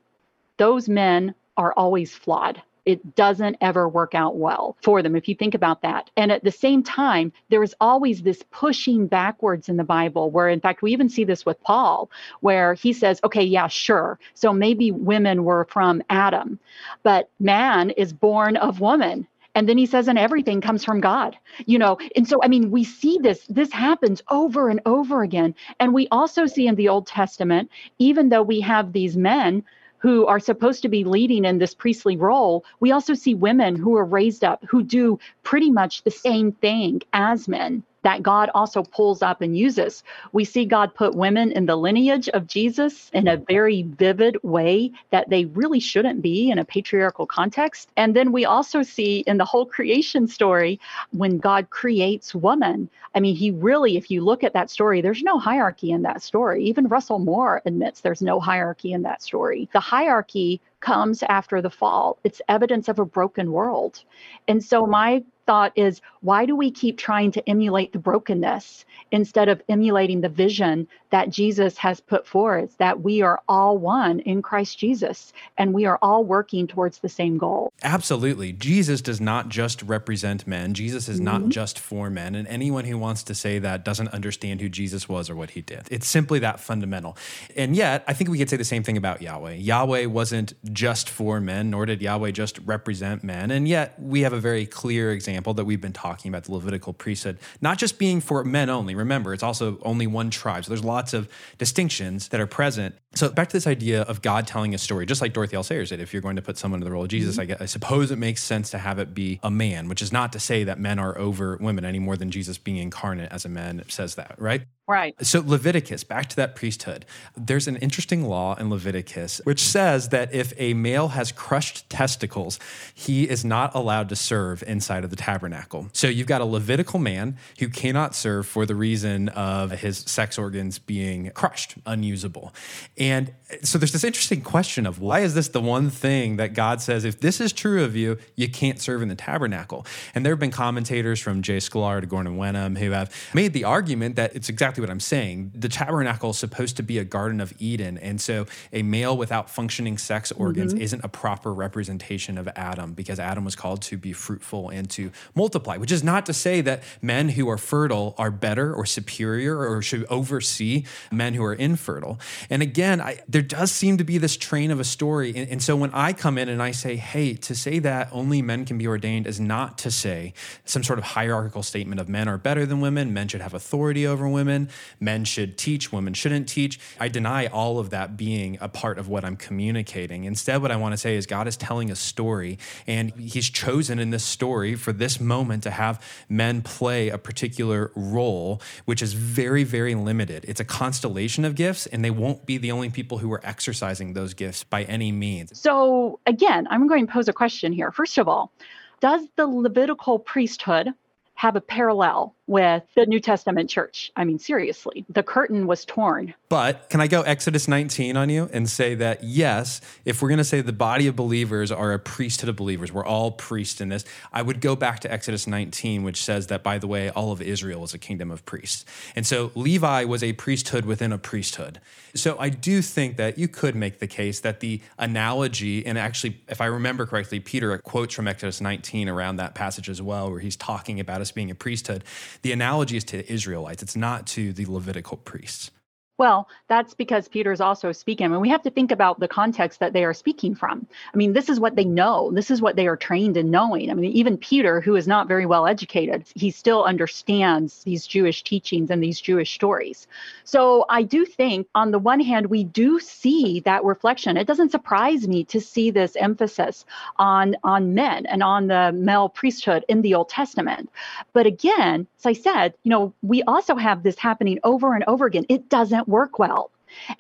those 0.57 0.89
men 0.89 1.35
are 1.57 1.73
always 1.77 2.15
flawed 2.15 2.63
it 2.85 3.15
doesn't 3.15 3.57
ever 3.61 3.89
work 3.89 4.15
out 4.15 4.37
well 4.37 4.77
for 4.83 5.03
them 5.03 5.15
if 5.15 5.29
you 5.29 5.35
think 5.35 5.55
about 5.55 5.83
that. 5.83 6.11
And 6.17 6.33
at 6.33 6.43
the 6.43 6.51
same 6.51 6.83
time, 6.83 7.33
there 7.49 7.63
is 7.63 7.75
always 7.81 8.23
this 8.23 8.43
pushing 8.51 9.07
backwards 9.07 9.69
in 9.69 9.77
the 9.77 9.85
Bible, 9.85 10.31
where 10.31 10.49
in 10.49 10.61
fact, 10.61 10.83
we 10.83 10.93
even 10.93 11.09
see 11.09 11.25
this 11.25 11.47
with 11.47 11.61
Paul, 11.63 12.11
where 12.41 12.75
he 12.75 12.93
says, 12.93 13.21
okay, 13.25 13.45
yeah, 13.45 13.69
sure. 13.69 14.19
So 14.35 14.53
maybe 14.53 14.91
women 14.91 15.45
were 15.45 15.65
from 15.71 16.03
Adam, 16.11 16.59
but 17.03 17.29
man 17.39 17.91
is 17.91 18.13
born 18.13 18.57
of 18.57 18.81
woman. 18.81 19.27
And 19.55 19.69
then 19.69 19.77
he 19.77 19.87
says, 19.87 20.09
and 20.09 20.19
everything 20.19 20.61
comes 20.61 20.85
from 20.85 21.01
God, 21.01 21.37
you 21.67 21.79
know. 21.79 21.99
And 22.17 22.27
so, 22.27 22.41
I 22.43 22.49
mean, 22.49 22.71
we 22.71 22.85
see 22.85 23.19
this, 23.21 23.47
this 23.49 23.73
happens 23.73 24.23
over 24.31 24.69
and 24.69 24.81
over 24.87 25.23
again. 25.23 25.55
And 25.79 25.93
we 25.93 26.09
also 26.11 26.47
see 26.47 26.67
in 26.67 26.75
the 26.75 26.89
Old 26.89 27.07
Testament, 27.07 27.71
even 27.99 28.31
though 28.31 28.43
we 28.43 28.61
have 28.61 28.93
these 28.93 29.17
men 29.17 29.63
who 29.99 30.27
are 30.27 30.41
supposed 30.41 30.83
to 30.83 30.89
be 30.89 31.05
leading 31.05 31.45
in 31.45 31.59
this 31.59 31.75
priestly 31.75 32.17
role, 32.17 32.65
we 32.81 32.91
also 32.91 33.15
see 33.15 33.35
women 33.35 33.77
who 33.77 33.97
are 33.97 34.05
raised 34.05 34.43
up 34.43 34.65
who 34.69 34.83
do 34.83 35.19
pretty 35.43 35.71
much 35.71 36.03
the 36.03 36.11
same 36.11 36.53
thing 36.53 37.01
as 37.13 37.47
men 37.47 37.85
that 38.03 38.23
God 38.23 38.51
also 38.55 38.83
pulls 38.83 39.23
up 39.23 39.41
and 39.41 39.57
uses. 39.57 40.03
We 40.33 40.45
see 40.45 40.65
God 40.65 40.95
put 40.95 41.15
women 41.15 41.53
in 41.53 41.67
the 41.67 41.77
lineage 41.77 42.29
of 42.31 42.47
Jesus 42.47 43.11
in 43.13 43.29
a 43.29 43.37
very 43.37 43.83
vivid 43.83 44.37
way 44.43 44.93
that 45.11 45.29
they 45.29 45.45
really 45.47 45.81
shouldn't 45.81 46.23
be 46.23 46.51
in 46.51 46.59
a 46.59 46.65
patriarchal 46.65 47.27
context. 47.27 47.91
And 47.97 48.15
then 48.15 48.33
we 48.33 48.45
also 48.45 48.83
see 48.83 49.21
in 49.27 49.39
the 49.39 49.45
whole 49.45 49.67
creation 49.67 50.27
story 50.27 50.81
when 51.11 51.39
God 51.39 51.71
creates 51.71 52.35
woman. 52.35 52.89
I 53.15 53.21
mean, 53.21 53.37
he 53.37 53.51
really, 53.51 53.97
if 53.97 54.11
you 54.11 54.23
look 54.23 54.43
at 54.43 54.55
that 54.55 54.71
story, 54.71 55.01
there's 55.01 55.23
no 55.23 55.39
hierarchy 55.39 55.91
in 55.91 56.03
that 56.03 56.23
story. 56.23 56.65
Even 56.65 56.89
Russell 56.89 57.19
Moore 57.19 57.63
admits 57.65 58.01
there's 58.01 58.23
no 58.23 58.41
hierarchy 58.41 58.93
in 58.93 59.03
that 59.03 59.23
story. 59.23 59.69
The 59.73 59.81
hierarchy 59.81 60.61
comes 60.81 61.23
after 61.23 61.63
the 61.63 61.71
fall. 61.71 62.19
It's 62.25 62.43
evidence 62.49 62.89
of 62.89 62.99
a 62.99 63.05
broken 63.05 63.53
world. 63.53 64.03
And 64.49 64.63
so 64.63 64.87
my 64.87 65.23
thought 65.47 65.73
is 65.77 66.01
why 66.21 66.47
do 66.47 66.57
we 66.57 66.71
keep 66.71 66.99
trying 66.99 67.31
to 67.33 67.49
emulate 67.49 67.93
the 67.93 67.99
brokenness 67.99 68.85
instead 69.11 69.49
of 69.49 69.63
emulating 69.69 70.21
the 70.21 70.29
vision 70.29 70.87
that 71.13 71.29
Jesus 71.29 71.77
has 71.77 72.01
put 72.01 72.27
forth 72.27 72.77
that 72.79 73.03
we 73.03 73.21
are 73.21 73.41
all 73.47 73.77
one 73.77 74.19
in 74.21 74.41
Christ 74.41 74.79
Jesus 74.79 75.33
and 75.59 75.75
we 75.75 75.85
are 75.85 75.99
all 76.01 76.25
working 76.25 76.67
towards 76.67 76.99
the 76.99 77.09
same 77.09 77.37
goal. 77.37 77.71
Absolutely. 77.83 78.53
Jesus 78.53 79.03
does 79.03 79.21
not 79.21 79.51
just 79.51 79.83
represent 79.83 80.47
men. 80.47 80.73
Jesus 80.73 81.11
is 81.11 81.17
mm-hmm. 81.17 81.25
not 81.25 81.49
just 81.51 81.79
for 81.79 82.09
men 82.09 82.35
and 82.35 82.49
anyone 82.49 82.87
who 82.87 82.97
wants 82.97 83.23
to 83.25 83.35
say 83.35 83.59
that 83.59 83.85
doesn't 83.85 84.09
understand 84.09 84.63
who 84.63 84.71
Jesus 84.71 85.07
was 85.07 85.29
or 85.29 85.37
what 85.37 85.51
he 85.51 85.61
did. 85.61 85.87
It's 85.91 86.09
simply 86.09 86.39
that 86.39 86.61
fundamental. 86.61 87.17
And 87.55 87.77
yet, 87.77 88.05
I 88.09 88.15
think 88.15 88.31
we 88.31 88.39
could 88.39 88.49
say 88.49 88.57
the 88.57 88.65
same 88.65 88.83
thing 88.83 88.97
about 88.97 89.21
Yahweh. 89.21 89.57
Yahweh 89.57 90.07
wasn't 90.07 90.55
just 90.73 91.11
for 91.11 91.41
men, 91.41 91.69
nor 91.69 91.85
did 91.85 92.01
Yahweh 92.01 92.31
just 92.31 92.59
represent 92.65 93.23
men. 93.23 93.51
And 93.51 93.69
yet, 93.69 94.01
we 94.01 94.23
have 94.23 94.33
a 94.33 94.41
very 94.41 94.65
clear 94.65 95.13
example 95.13 95.53
that 95.55 95.67
we've 95.67 95.81
been 95.81 95.93
talking 95.93 96.31
about 96.31 96.45
the 96.45 96.53
Levitical 96.53 96.95
priesthood, 96.95 97.39
not 97.61 97.77
just 97.77 97.99
being 97.99 98.23
for 98.23 98.43
men 98.45 98.71
only. 98.71 98.95
Remember, 98.95 99.35
it's 99.35 99.43
also 99.43 99.79
only 99.83 100.07
one 100.07 100.31
tribe. 100.31 100.65
So 100.65 100.71
there's 100.71 100.83
lots 100.83 101.02
of 101.13 101.29
distinctions 101.59 102.29
that 102.29 102.41
are 102.41 102.47
present. 102.47 102.95
So 103.15 103.29
back 103.29 103.49
to 103.49 103.53
this 103.53 103.67
idea 103.67 104.03
of 104.03 104.23
God 104.23 104.47
telling 104.47 104.75
a 104.75 104.79
story, 104.79 105.05
just 105.07 105.21
like 105.21 105.33
Dorothy 105.33 105.57
L. 105.57 105.63
Sayers 105.63 105.91
did. 105.91 106.01
If 106.01 106.13
you're 106.13 106.23
going 106.23 106.37
to 106.37 106.43
put 106.43 106.57
someone 106.57 106.81
in 106.81 106.85
the 106.85 106.91
role 106.91 107.03
of 107.03 107.09
Jesus, 107.09 107.37
mm-hmm. 107.37 107.61
I, 107.61 107.65
I 107.65 107.67
suppose 107.67 108.11
it 108.11 108.19
makes 108.19 108.43
sense 108.43 108.71
to 108.71 108.79
have 108.79 108.99
it 108.99 109.15
be 109.15 109.41
a 109.43 109.51
man, 109.51 109.89
which 109.89 110.01
is 110.01 110.13
not 110.13 110.33
to 110.33 110.41
say 110.41 110.65
that 110.65 110.79
men 110.79 110.99
are 110.99 111.19
over 111.19 111.59
women 111.61 111.85
any 111.85 111.99
more 111.99 112.17
than 112.17 112.31
Jesus 112.31 112.59
being 112.59 112.77
incarnate 112.77 113.33
as 113.33 113.45
a 113.45 113.49
man 113.49 113.83
says 113.89 114.15
that, 114.15 114.35
right? 114.39 114.63
Right. 114.93 115.15
So, 115.25 115.41
Leviticus, 115.41 116.05
back 116.05 116.29
to 116.29 116.37
that 116.37 116.55
priesthood, 116.55 117.07
there's 117.35 117.67
an 117.67 117.77
interesting 117.77 118.25
law 118.25 118.57
in 118.57 118.69
Leviticus 118.69 119.41
which 119.45 119.63
says 119.63 120.11
that 120.11 120.35
if 120.35 120.53
a 120.59 120.75
male 120.75 121.09
has 121.09 121.33
crushed 121.33 121.89
testicles, 121.89 122.59
he 122.93 123.27
is 123.27 123.43
not 123.43 123.75
allowed 123.75 124.11
to 124.11 124.17
serve 124.17 124.63
inside 124.67 125.03
of 125.03 125.09
the 125.09 125.17
tabernacle. 125.17 125.89
So, 125.95 126.09
you've 126.09 126.27
got 126.27 126.43
a 126.43 126.45
Levitical 126.45 126.99
man 126.99 127.39
who 127.59 127.71
cannot 127.71 128.15
serve 128.15 128.47
for 128.47 128.67
the 128.67 128.75
reason 128.75 129.31
of 129.31 129.71
his 129.71 129.97
sex 129.97 130.37
organs 130.37 130.79
being 130.79 131.31
crushed, 131.31 131.77
unusable. 131.87 132.53
And 132.99 133.33
so, 133.63 133.79
there's 133.79 133.93
this 133.93 134.05
interesting 134.05 134.41
question 134.41 134.87
of 134.87 135.01
why 135.01 135.21
is 135.21 135.35
this 135.35 135.49
the 135.49 135.61
one 135.61 135.91
thing 135.91 136.37
that 136.37 136.55
God 136.55 136.81
says, 136.81 137.05
if 137.05 137.21
this 137.21 137.41
is 137.41 137.53
true 137.53 137.85
of 137.85 137.95
you, 137.95 138.19
you 138.37 138.49
can't 138.49 138.81
serve 138.81 139.03
in 139.03 139.09
the 139.09 139.15
tabernacle? 139.15 139.87
And 140.15 140.25
there 140.25 140.33
have 140.33 140.41
been 140.41 140.51
commentators 140.51 141.21
from 141.21 141.43
Jay 141.43 141.59
Sklar 141.59 142.01
to 142.01 142.07
Gordon 142.07 142.37
Wenham 142.37 142.77
who 142.77 142.91
have 142.93 143.15
made 143.35 143.53
the 143.53 143.65
argument 143.65 144.17
that 144.17 144.35
it's 144.35 144.49
exactly 144.49 144.81
what 144.81 144.91
I'm 144.91 145.01
saying. 145.01 145.53
The 145.55 145.69
tabernacle 145.69 146.31
is 146.31 146.39
supposed 146.39 146.77
to 146.79 146.83
be 146.83 146.99
a 146.99 147.05
Garden 147.05 147.41
of 147.41 147.53
Eden. 147.59 147.99
And 147.99 148.21
so 148.21 148.47
a 148.73 148.83
male 148.83 149.17
without 149.17 149.51
functioning 149.51 149.99
sex 149.99 150.33
organs 150.33 150.73
mm-hmm. 150.73 150.83
isn't 150.83 151.05
a 151.05 151.09
proper 151.09 151.53
representation 151.53 152.39
of 152.39 152.49
Adam 152.57 152.93
because 152.93 153.19
Adam 153.19 153.45
was 153.45 153.57
called 153.57 153.83
to 153.83 153.97
be 153.97 154.13
fruitful 154.13 154.71
and 154.71 154.89
to 154.91 155.11
multiply, 155.35 155.77
which 155.77 155.93
is 155.93 156.03
not 156.03 156.27
to 156.27 156.33
say 156.33 156.61
that 156.61 156.83
men 157.01 157.31
who 157.31 157.49
are 157.49 157.59
fertile 157.59 158.15
are 158.19 158.31
better 158.31 158.75
or 158.75 158.87
superior 158.87 159.59
or 159.59 159.83
should 159.83 160.05
oversee 160.09 160.85
men 161.11 161.35
who 161.35 161.45
are 161.45 161.55
infertile. 161.55 162.19
And 162.49 162.63
again, 162.63 163.01
I, 163.01 163.21
there 163.43 163.59
does 163.59 163.73
seem 163.73 163.99
to 163.99 164.05
be 164.05 164.19
this 164.19 164.37
train 164.37 164.71
of 164.71 164.79
a 164.79 164.85
story. 164.85 165.33
And, 165.35 165.51
and 165.51 165.63
so 165.63 165.75
when 165.75 165.91
I 165.93 166.13
come 166.13 166.39
in 166.39 166.49
and 166.49 166.63
I 166.63 166.71
say, 166.71 166.95
hey, 166.95 167.35
to 167.35 167.57
say 167.57 167.81
that 167.81 168.09
only 168.13 168.41
men 168.41 168.65
can 168.65 168.79
be 168.79 168.87
ordained 168.87 169.27
is 169.27 169.41
not 169.41 169.79
to 169.79 169.91
say 169.91 170.33
some 170.65 170.85
sort 170.85 171.01
of 171.01 171.05
hierarchical 171.05 171.65
statement 171.65 172.01
of 172.01 172.09
men 172.09 172.29
are 172.29 172.39
better 172.39 172.65
than 172.65 172.81
women, 172.81 173.13
men 173.13 173.27
should 173.27 173.41
have 173.41 173.53
authority 173.53 174.07
over 174.07 174.29
women 174.29 174.69
men 175.01 175.25
should 175.25 175.59
teach, 175.59 175.93
women 175.93 176.15
shouldn't 176.15 176.49
teach. 176.49 176.79
I 177.01 177.09
deny 177.09 177.47
all 177.47 177.79
of 177.79 177.91
that 177.91 178.17
being 178.17 178.57
a 178.61 178.69
part 178.69 178.99
of 178.99 179.09
what 179.09 179.25
I'm 179.25 179.37
communicating. 179.37 180.25
Instead, 180.25 180.63
what 180.63 180.71
I 180.71 180.77
want 180.77 180.93
to 180.93 180.97
say 180.97 181.17
is 181.17 181.27
God 181.27 181.49
is 181.49 181.57
telling 181.57 181.91
a 181.91 181.97
story, 181.97 182.59
and 182.87 183.13
He's 183.13 183.51
chosen 183.51 183.99
in 183.99 184.11
this 184.11 184.25
story 184.25 184.75
for 184.75 184.93
this 184.93 185.21
moment 185.21 185.65
to 185.65 185.71
have 185.71 186.03
men 186.29 186.63
play 186.63 187.09
a 187.09 187.19
particular 187.19 187.91
role, 187.95 188.61
which 188.85 189.03
is 189.03 189.13
very, 189.13 189.65
very 189.65 189.95
limited. 189.95 190.45
It's 190.47 190.61
a 190.61 190.65
constellation 190.65 191.45
of 191.45 191.55
gifts, 191.55 191.87
and 191.87 192.05
they 192.05 192.11
won't 192.11 192.47
be 192.47 192.59
the 192.59 192.73
only 192.73 192.91
people 192.91 193.19
who 193.19 193.32
are 193.33 193.41
exercising 193.45 194.13
those 194.13 194.35
gifts 194.35 194.65
by 194.65 194.85
any 194.85 195.13
means. 195.13 195.59
So, 195.59 196.21
again, 196.27 196.67
I'm 196.71 196.87
going 196.87 197.07
to 197.07 197.13
pose 197.13 197.29
a 197.29 197.33
question 197.33 197.73
here. 197.73 197.91
First 197.91 198.19
of 198.19 198.29
all, 198.29 198.53
does 199.01 199.27
the 199.37 199.47
Levitical 199.47 200.19
priesthood 200.19 200.89
have 201.35 201.57
a 201.57 201.61
parallel 201.61 202.35
with 202.47 202.83
the 202.95 203.07
New 203.07 203.21
Testament 203.21 203.71
church. 203.71 204.11
I 204.17 204.25
mean, 204.25 204.39
seriously, 204.39 205.05
the 205.09 205.23
curtain 205.23 205.67
was 205.67 205.85
torn. 205.85 206.35
But 206.49 206.91
can 206.91 207.01
I 207.01 207.07
go 207.07 207.23
Exodus 207.23 207.69
19 207.69 208.17
on 208.17 208.29
you 208.29 208.49
and 208.53 208.69
say 208.69 208.95
that, 208.97 209.23
yes, 209.23 209.81
if 210.05 210.21
we're 210.21 210.29
going 210.29 210.39
to 210.39 210.45
say 210.45 210.61
the 210.61 210.73
body 210.73 211.07
of 211.07 211.17
believers 211.17 211.71
are 211.71 211.93
a 211.93 211.99
priesthood 211.99 212.49
of 212.49 212.57
believers, 212.57 212.93
we're 212.93 213.07
all 213.07 213.31
priests 213.31 213.81
in 213.81 213.89
this, 213.89 214.05
I 214.33 214.43
would 214.43 214.61
go 214.61 214.75
back 214.75 215.01
to 215.01 215.13
Exodus 215.13 215.47
19, 215.47 216.03
which 216.03 216.23
says 216.23 216.49
that, 216.49 216.63
by 216.63 216.79
the 216.79 216.87
way, 216.87 217.11
all 217.11 217.33
of 217.33 217.41
Israel 217.41 217.85
is 217.85 217.95
a 217.95 217.99
kingdom 217.99 218.31
of 218.31 218.45
priests. 218.45 218.85
And 219.15 219.27
so 219.27 219.53
Levi 219.55 220.05
was 220.05 220.23
a 220.23 220.33
priesthood 220.33 220.85
within 220.85 221.13
a 221.13 221.19
priesthood. 221.19 221.81
So 222.15 222.37
I 222.39 222.51
do 222.51 222.83
think 222.83 223.17
that 223.17 223.39
you 223.39 223.49
could 223.49 223.75
make 223.75 223.99
the 223.99 224.07
case 224.07 224.41
that 224.41 224.61
the 224.61 224.83
analogy, 224.99 225.87
and 225.87 225.97
actually, 225.97 226.41
if 226.49 226.61
I 226.61 226.67
remember 226.67 227.07
correctly, 227.07 227.41
Peter 227.41 227.79
quotes 227.79 228.15
from 228.15 228.29
Exodus 228.29 228.61
19 228.61 229.09
around 229.09 229.37
that 229.37 229.55
passage 229.55 229.89
as 229.89 230.03
well, 230.03 230.31
where 230.31 230.41
he's 230.41 230.57
talking 230.57 231.01
about 231.01 231.21
us 231.21 231.31
being 231.31 231.51
a 231.51 231.55
priesthood 231.55 232.05
the 232.41 232.53
analogy 232.53 232.97
is 232.97 233.05
to 233.05 233.19
the 233.19 233.33
Israelites, 233.33 233.83
it's 233.83 233.97
not 233.97 234.27
to 234.29 234.53
the 234.53 234.67
Levitical 234.67 235.19
priests. 235.19 235.71
Well, 236.19 236.49
that's 236.69 236.95
because 236.95 237.27
Peter's 237.27 237.61
also 237.61 237.91
speaking. 237.91 238.27
I 238.27 238.29
mean, 238.29 238.41
we 238.41 238.51
have 238.51 238.63
to 238.63 238.71
think 238.71 238.93
about 238.93 239.19
the 239.19 239.27
context 239.27 239.81
that 239.81 239.93
they 239.93 240.05
are 240.05 240.13
speaking 240.15 240.55
from. 240.55 240.87
I 241.13 241.17
mean, 241.17 241.33
this 241.33 241.49
is 241.49 241.59
what 241.59 241.75
they 241.75 241.85
know. 241.85 242.31
This 242.31 242.51
is 242.51 242.61
what 242.61 242.77
they 242.77 242.87
are 242.87 242.97
trained 242.97 243.37
in 243.37 243.51
knowing. 243.51 243.91
I 243.91 243.95
mean, 243.95 244.13
even 244.13 244.37
Peter, 244.37 244.81
who 244.81 244.95
is 244.95 245.09
not 245.09 245.27
very 245.27 245.47
well 245.47 245.67
educated, 245.67 246.25
he 246.35 246.51
still 246.51 246.85
understands 246.85 247.83
these 247.85 248.07
Jewish 248.07 248.43
teachings 248.45 248.91
and 248.91 249.03
these 249.03 249.21
Jewish 249.21 249.55
stories. 249.55 250.07
So 250.45 250.85
I 250.91 251.03
do 251.03 251.25
think, 251.25 251.67
on 251.75 251.91
the 251.91 251.99
one 251.99 252.21
hand, 252.21 252.47
we 252.47 252.63
do 252.65 253.01
see 253.01 253.61
that 253.61 253.83
reflection. 253.83 254.37
It 254.37 254.47
doesn't 254.47 254.71
surprise 254.71 255.27
me 255.27 255.45
to 255.45 255.61
see 255.61 255.91
this 255.91 256.15
emphasis 256.17 256.85
on, 257.17 257.57
on 257.65 257.95
men 257.95 258.27
and 258.27 258.43
on 258.43 258.67
the 258.67 258.93
male 258.93 259.31
priesthood 259.31 259.85
in 259.89 260.03
the 260.03 260.15
Old 260.15 260.29
Testament. 260.29 260.91
But 261.33 261.47
again, 261.47 262.07
as 262.19 262.27
I 262.27 262.35
said, 262.35 262.75
you 262.83 262.91
know, 262.91 263.15
we 263.23 263.43
also 263.45 263.77
have 263.77 264.03
this 264.03 264.19
happening 264.19 264.59
over 264.63 264.95
and 264.95 265.05
over 265.07 265.27
again. 265.27 265.47
It 265.49 265.69
doesn't 265.69 266.02
work 266.09 266.39
well. 266.39 266.71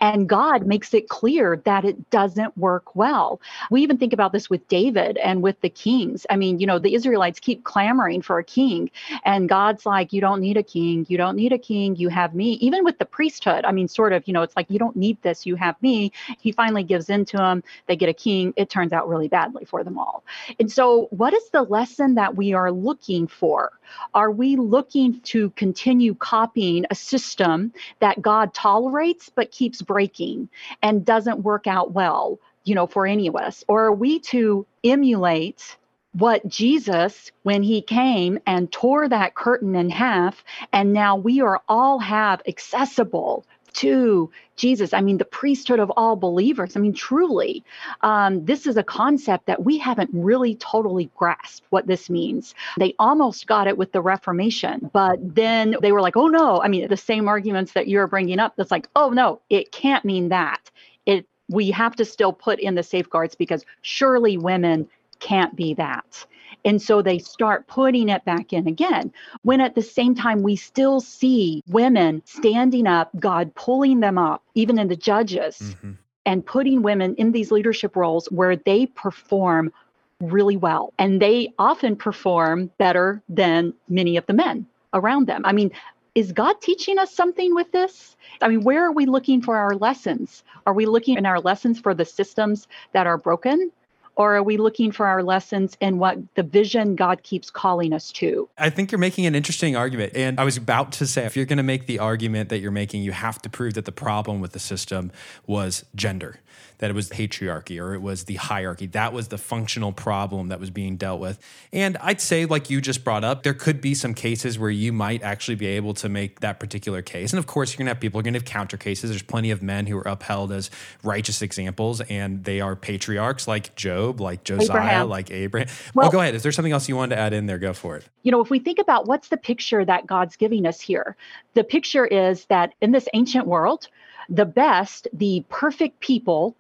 And 0.01 0.29
God 0.29 0.66
makes 0.66 0.95
it 0.95 1.09
clear 1.09 1.61
that 1.64 1.85
it 1.85 2.11
doesn't 2.11 2.57
work 2.57 2.95
well. 2.95 3.41
We 3.70 3.83
even 3.83 3.99
think 3.99 4.12
about 4.12 4.33
this 4.33 4.51
with 4.51 4.66
David 4.68 5.16
and 5.18 5.43
with 5.43 5.61
the 5.61 5.70
kings. 5.70 6.27
I 6.31 6.37
mean, 6.37 6.59
you 6.59 6.66
know, 6.66 6.79
the 6.79 6.95
Israelites 6.95 7.41
keep 7.41 7.64
clamoring 7.64 8.23
for 8.23 8.39
a 8.39 8.45
king, 8.45 8.91
and 9.25 9.49
God's 9.49 9.87
like, 9.87 10.12
You 10.12 10.20
don't 10.20 10.41
need 10.41 10.57
a 10.57 10.62
king. 10.62 11.07
You 11.09 11.18
don't 11.18 11.37
need 11.37 11.53
a 11.53 11.59
king. 11.59 11.97
You 11.97 12.09
have 12.09 12.35
me. 12.35 12.53
Even 12.55 12.85
with 12.85 12.99
the 12.99 13.05
priesthood, 13.05 13.64
I 13.64 13.73
mean, 13.73 13.89
sort 13.89 14.12
of, 14.12 14.27
you 14.27 14.33
know, 14.33 14.43
it's 14.43 14.57
like, 14.57 14.70
You 14.70 14.79
don't 14.79 14.97
need 14.97 15.20
this. 15.23 15.47
You 15.47 15.57
have 15.57 15.81
me. 15.83 16.12
He 16.41 16.53
finally 16.53 16.85
gives 16.85 17.11
in 17.11 17.25
to 17.27 17.37
them. 17.37 17.62
They 17.87 17.97
get 17.97 18.09
a 18.09 18.14
king. 18.14 18.53
It 18.57 18.70
turns 18.70 18.93
out 18.93 19.09
really 19.09 19.29
badly 19.29 19.64
for 19.64 19.85
them 19.85 19.99
all. 19.99 20.25
And 20.59 20.70
so, 20.70 21.09
what 21.11 21.35
is 21.35 21.49
the 21.51 21.62
lesson 21.62 22.14
that 22.14 22.37
we 22.37 22.53
are 22.53 22.70
looking 22.70 23.27
for? 23.27 23.73
Are 24.14 24.31
we 24.31 24.57
looking 24.57 25.20
to 25.20 25.51
continue 25.51 26.14
copying 26.14 26.87
a 26.91 26.95
system 26.95 27.73
that 28.01 28.23
God 28.23 28.55
tolerates 28.55 29.31
but 29.35 29.51
keeps 29.62 29.80
breaking 29.80 30.48
and 30.82 31.04
doesn't 31.04 31.44
work 31.44 31.68
out 31.68 31.92
well, 31.92 32.40
you 32.64 32.74
know, 32.74 32.88
for 32.88 33.06
any 33.06 33.28
of 33.28 33.36
us? 33.36 33.62
Or 33.68 33.84
are 33.84 33.92
we 33.92 34.18
to 34.18 34.66
emulate 34.82 35.76
what 36.14 36.44
Jesus, 36.48 37.30
when 37.44 37.62
he 37.62 37.80
came 37.80 38.40
and 38.44 38.72
tore 38.72 39.08
that 39.08 39.36
curtain 39.36 39.76
in 39.76 39.88
half, 39.88 40.42
and 40.72 40.92
now 40.92 41.14
we 41.14 41.40
are 41.42 41.62
all 41.68 42.00
have 42.00 42.42
accessible 42.48 43.46
to 43.74 44.32
Jesus. 44.62 44.94
I 44.94 45.00
mean, 45.00 45.18
the 45.18 45.24
priesthood 45.24 45.80
of 45.80 45.90
all 45.96 46.14
believers. 46.14 46.76
I 46.76 46.80
mean, 46.80 46.94
truly, 46.94 47.64
um, 48.02 48.44
this 48.44 48.64
is 48.68 48.76
a 48.76 48.84
concept 48.84 49.46
that 49.46 49.64
we 49.64 49.76
haven't 49.76 50.10
really 50.12 50.54
totally 50.54 51.10
grasped 51.16 51.66
what 51.70 51.88
this 51.88 52.08
means. 52.08 52.54
They 52.78 52.94
almost 53.00 53.48
got 53.48 53.66
it 53.66 53.76
with 53.76 53.90
the 53.90 54.00
Reformation, 54.00 54.88
but 54.92 55.18
then 55.20 55.74
they 55.82 55.90
were 55.90 56.00
like, 56.00 56.16
oh 56.16 56.28
no. 56.28 56.62
I 56.62 56.68
mean, 56.68 56.86
the 56.86 56.96
same 56.96 57.26
arguments 57.26 57.72
that 57.72 57.88
you're 57.88 58.06
bringing 58.06 58.38
up, 58.38 58.54
that's 58.56 58.70
like, 58.70 58.88
oh 58.94 59.10
no, 59.10 59.40
it 59.50 59.72
can't 59.72 60.04
mean 60.04 60.28
that. 60.28 60.70
It 61.06 61.26
we 61.48 61.72
have 61.72 61.96
to 61.96 62.04
still 62.04 62.32
put 62.32 62.60
in 62.60 62.76
the 62.76 62.84
safeguards 62.84 63.34
because 63.34 63.64
surely 63.82 64.38
women 64.38 64.88
can't 65.18 65.56
be 65.56 65.74
that. 65.74 66.24
And 66.64 66.80
so 66.80 67.02
they 67.02 67.18
start 67.18 67.66
putting 67.66 68.08
it 68.08 68.24
back 68.24 68.52
in 68.52 68.66
again. 68.68 69.12
When 69.42 69.60
at 69.60 69.74
the 69.74 69.82
same 69.82 70.14
time, 70.14 70.42
we 70.42 70.56
still 70.56 71.00
see 71.00 71.62
women 71.68 72.22
standing 72.24 72.86
up, 72.86 73.10
God 73.18 73.54
pulling 73.54 74.00
them 74.00 74.18
up, 74.18 74.42
even 74.54 74.78
in 74.78 74.88
the 74.88 74.96
judges, 74.96 75.58
mm-hmm. 75.58 75.92
and 76.24 76.46
putting 76.46 76.82
women 76.82 77.14
in 77.16 77.32
these 77.32 77.50
leadership 77.50 77.96
roles 77.96 78.26
where 78.30 78.56
they 78.56 78.86
perform 78.86 79.72
really 80.20 80.56
well. 80.56 80.92
And 80.98 81.20
they 81.20 81.52
often 81.58 81.96
perform 81.96 82.70
better 82.78 83.20
than 83.28 83.74
many 83.88 84.16
of 84.16 84.26
the 84.26 84.32
men 84.32 84.66
around 84.94 85.26
them. 85.26 85.42
I 85.44 85.52
mean, 85.52 85.72
is 86.14 86.30
God 86.32 86.60
teaching 86.60 86.98
us 86.98 87.12
something 87.12 87.54
with 87.54 87.72
this? 87.72 88.16
I 88.40 88.48
mean, 88.48 88.62
where 88.62 88.84
are 88.84 88.92
we 88.92 89.06
looking 89.06 89.40
for 89.40 89.56
our 89.56 89.74
lessons? 89.74 90.44
Are 90.66 90.74
we 90.74 90.86
looking 90.86 91.16
in 91.16 91.26
our 91.26 91.40
lessons 91.40 91.80
for 91.80 91.94
the 91.94 92.04
systems 92.04 92.68
that 92.92 93.06
are 93.06 93.16
broken? 93.16 93.72
Or 94.16 94.36
are 94.36 94.42
we 94.42 94.56
looking 94.56 94.92
for 94.92 95.06
our 95.06 95.22
lessons 95.22 95.76
in 95.80 95.98
what 95.98 96.18
the 96.34 96.42
vision 96.42 96.96
God 96.96 97.22
keeps 97.22 97.50
calling 97.50 97.92
us 97.92 98.12
to? 98.12 98.48
I 98.58 98.70
think 98.70 98.92
you're 98.92 98.98
making 98.98 99.26
an 99.26 99.34
interesting 99.34 99.76
argument. 99.76 100.12
And 100.14 100.38
I 100.38 100.44
was 100.44 100.56
about 100.56 100.92
to 100.92 101.06
say, 101.06 101.24
if 101.24 101.36
you're 101.36 101.46
going 101.46 101.58
to 101.58 101.62
make 101.62 101.86
the 101.86 101.98
argument 101.98 102.48
that 102.50 102.58
you're 102.58 102.70
making, 102.70 103.02
you 103.02 103.12
have 103.12 103.40
to 103.42 103.50
prove 103.50 103.74
that 103.74 103.84
the 103.84 103.92
problem 103.92 104.40
with 104.40 104.52
the 104.52 104.58
system 104.58 105.12
was 105.46 105.84
gender 105.94 106.40
that 106.82 106.90
it 106.90 106.94
was 106.94 107.08
patriarchy 107.10 107.80
or 107.80 107.94
it 107.94 108.02
was 108.02 108.24
the 108.24 108.34
hierarchy. 108.34 108.86
That 108.86 109.12
was 109.12 109.28
the 109.28 109.38
functional 109.38 109.92
problem 109.92 110.48
that 110.48 110.58
was 110.58 110.70
being 110.70 110.96
dealt 110.96 111.20
with. 111.20 111.38
And 111.72 111.96
I'd 111.98 112.20
say, 112.20 112.44
like 112.44 112.70
you 112.70 112.80
just 112.80 113.04
brought 113.04 113.22
up, 113.22 113.44
there 113.44 113.54
could 113.54 113.80
be 113.80 113.94
some 113.94 114.14
cases 114.14 114.58
where 114.58 114.68
you 114.68 114.92
might 114.92 115.22
actually 115.22 115.54
be 115.54 115.66
able 115.66 115.94
to 115.94 116.08
make 116.08 116.40
that 116.40 116.58
particular 116.58 117.00
case. 117.00 117.32
And 117.32 117.38
of 117.38 117.46
course, 117.46 117.70
you're 117.70 117.78
going 117.78 117.86
to 117.86 117.90
have 117.90 118.00
people 118.00 118.18
are 118.18 118.24
going 118.24 118.34
to 118.34 118.40
have 118.40 118.44
counter 118.44 118.76
cases. 118.76 119.10
There's 119.10 119.22
plenty 119.22 119.52
of 119.52 119.62
men 119.62 119.86
who 119.86 119.96
are 119.96 120.08
upheld 120.08 120.50
as 120.50 120.72
righteous 121.04 121.40
examples, 121.40 122.00
and 122.00 122.42
they 122.42 122.60
are 122.60 122.74
patriarchs 122.74 123.46
like 123.46 123.76
Job, 123.76 124.01
like 124.11 124.44
Josiah, 124.44 124.66
Abraham. 124.66 125.09
like 125.09 125.30
Abraham. 125.30 125.68
Well, 125.94 126.05
well, 126.05 126.12
go 126.12 126.20
ahead. 126.20 126.34
Is 126.34 126.42
there 126.42 126.53
something 126.53 126.72
else 126.72 126.88
you 126.88 126.96
wanted 126.96 127.16
to 127.16 127.20
add 127.20 127.32
in 127.32 127.46
there? 127.46 127.59
Go 127.59 127.72
for 127.72 127.96
it. 127.96 128.09
You 128.22 128.32
know, 128.32 128.40
if 128.40 128.50
we 128.50 128.59
think 128.59 128.78
about 128.78 129.07
what's 129.07 129.28
the 129.28 129.36
picture 129.36 129.84
that 129.84 130.07
God's 130.07 130.36
giving 130.36 130.66
us 130.66 130.80
here, 130.80 131.16
the 131.55 131.64
picture 131.64 132.07
is 132.07 132.46
that 132.46 132.74
in 132.80 132.92
this 132.92 133.09
ancient 133.14 133.46
world, 133.46 133.88
the 134.28 134.44
best, 134.44 135.09
the 135.12 135.44
perfect 135.48 136.00
people 136.00 136.57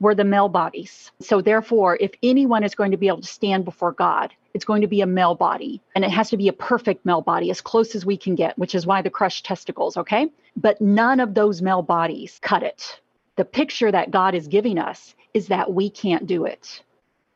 were 0.00 0.14
the 0.14 0.24
male 0.24 0.48
bodies. 0.48 1.10
So, 1.20 1.40
therefore, 1.40 1.96
if 2.00 2.12
anyone 2.22 2.64
is 2.64 2.74
going 2.74 2.90
to 2.90 2.96
be 2.96 3.08
able 3.08 3.22
to 3.22 3.26
stand 3.26 3.64
before 3.64 3.92
God, 3.92 4.32
it's 4.52 4.64
going 4.64 4.82
to 4.82 4.86
be 4.86 5.00
a 5.00 5.06
male 5.06 5.34
body. 5.34 5.80
And 5.94 6.04
it 6.04 6.10
has 6.10 6.30
to 6.30 6.36
be 6.36 6.48
a 6.48 6.52
perfect 6.52 7.04
male 7.04 7.22
body, 7.22 7.50
as 7.50 7.60
close 7.60 7.94
as 7.94 8.06
we 8.06 8.16
can 8.16 8.34
get, 8.34 8.56
which 8.58 8.74
is 8.74 8.86
why 8.86 9.02
the 9.02 9.10
crushed 9.10 9.44
testicles, 9.44 9.96
okay? 9.96 10.30
But 10.56 10.80
none 10.80 11.20
of 11.20 11.34
those 11.34 11.62
male 11.62 11.82
bodies 11.82 12.38
cut 12.42 12.62
it. 12.62 13.00
The 13.36 13.44
picture 13.44 13.90
that 13.90 14.10
God 14.10 14.34
is 14.34 14.46
giving 14.46 14.78
us 14.78 15.14
is 15.34 15.48
that 15.48 15.72
we 15.72 15.90
can't 15.90 16.26
do 16.26 16.46
it. 16.46 16.82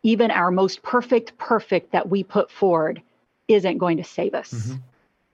Even 0.04 0.30
our 0.30 0.50
most 0.50 0.82
perfect, 0.82 1.36
perfect 1.36 1.92
that 1.92 2.08
we 2.08 2.22
put 2.22 2.50
forward 2.50 3.02
isn't 3.48 3.78
going 3.78 3.96
to 3.96 4.04
save 4.04 4.34
us. 4.34 4.52
Mm-hmm. 4.52 4.76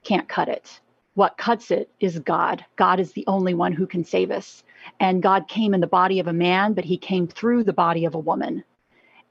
Can't 0.02 0.28
cut 0.28 0.48
it. 0.48 0.80
What 1.14 1.36
cuts 1.36 1.70
it 1.70 1.90
is 2.00 2.18
God. 2.18 2.64
God 2.76 2.98
is 2.98 3.12
the 3.12 3.24
only 3.26 3.54
one 3.54 3.72
who 3.72 3.86
can 3.86 4.04
save 4.04 4.30
us. 4.30 4.64
And 4.98 5.22
God 5.22 5.46
came 5.48 5.74
in 5.74 5.80
the 5.80 5.86
body 5.86 6.18
of 6.18 6.26
a 6.26 6.32
man, 6.32 6.72
but 6.72 6.84
he 6.84 6.96
came 6.96 7.28
through 7.28 7.64
the 7.64 7.72
body 7.72 8.04
of 8.04 8.14
a 8.14 8.18
woman. 8.18 8.64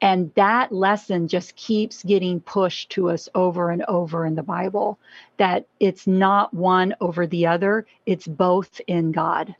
And 0.01 0.33
that 0.35 0.71
lesson 0.71 1.27
just 1.27 1.55
keeps 1.55 2.03
getting 2.03 2.41
pushed 2.41 2.89
to 2.91 3.09
us 3.09 3.29
over 3.35 3.69
and 3.69 3.85
over 3.87 4.25
in 4.25 4.35
the 4.35 4.43
Bible 4.43 4.99
that 5.37 5.65
it's 5.79 6.07
not 6.07 6.53
one 6.53 6.93
over 6.99 7.25
the 7.25 7.47
other, 7.47 7.85
it's 8.05 8.27
both 8.27 8.81
in 8.87 9.11
God. 9.11 9.55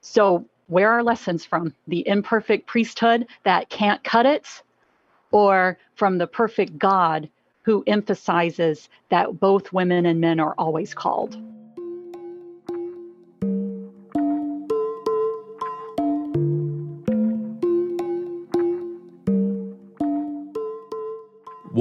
So, 0.00 0.46
where 0.72 0.90
are 0.90 1.02
lessons 1.02 1.44
from? 1.44 1.74
The 1.86 2.06
imperfect 2.08 2.66
priesthood 2.66 3.26
that 3.44 3.68
can't 3.68 4.02
cut 4.02 4.24
it, 4.24 4.62
or 5.30 5.78
from 5.96 6.16
the 6.16 6.26
perfect 6.26 6.78
God 6.78 7.28
who 7.62 7.84
emphasizes 7.86 8.88
that 9.10 9.38
both 9.38 9.72
women 9.72 10.06
and 10.06 10.20
men 10.20 10.40
are 10.40 10.54
always 10.56 10.94
called? 10.94 11.36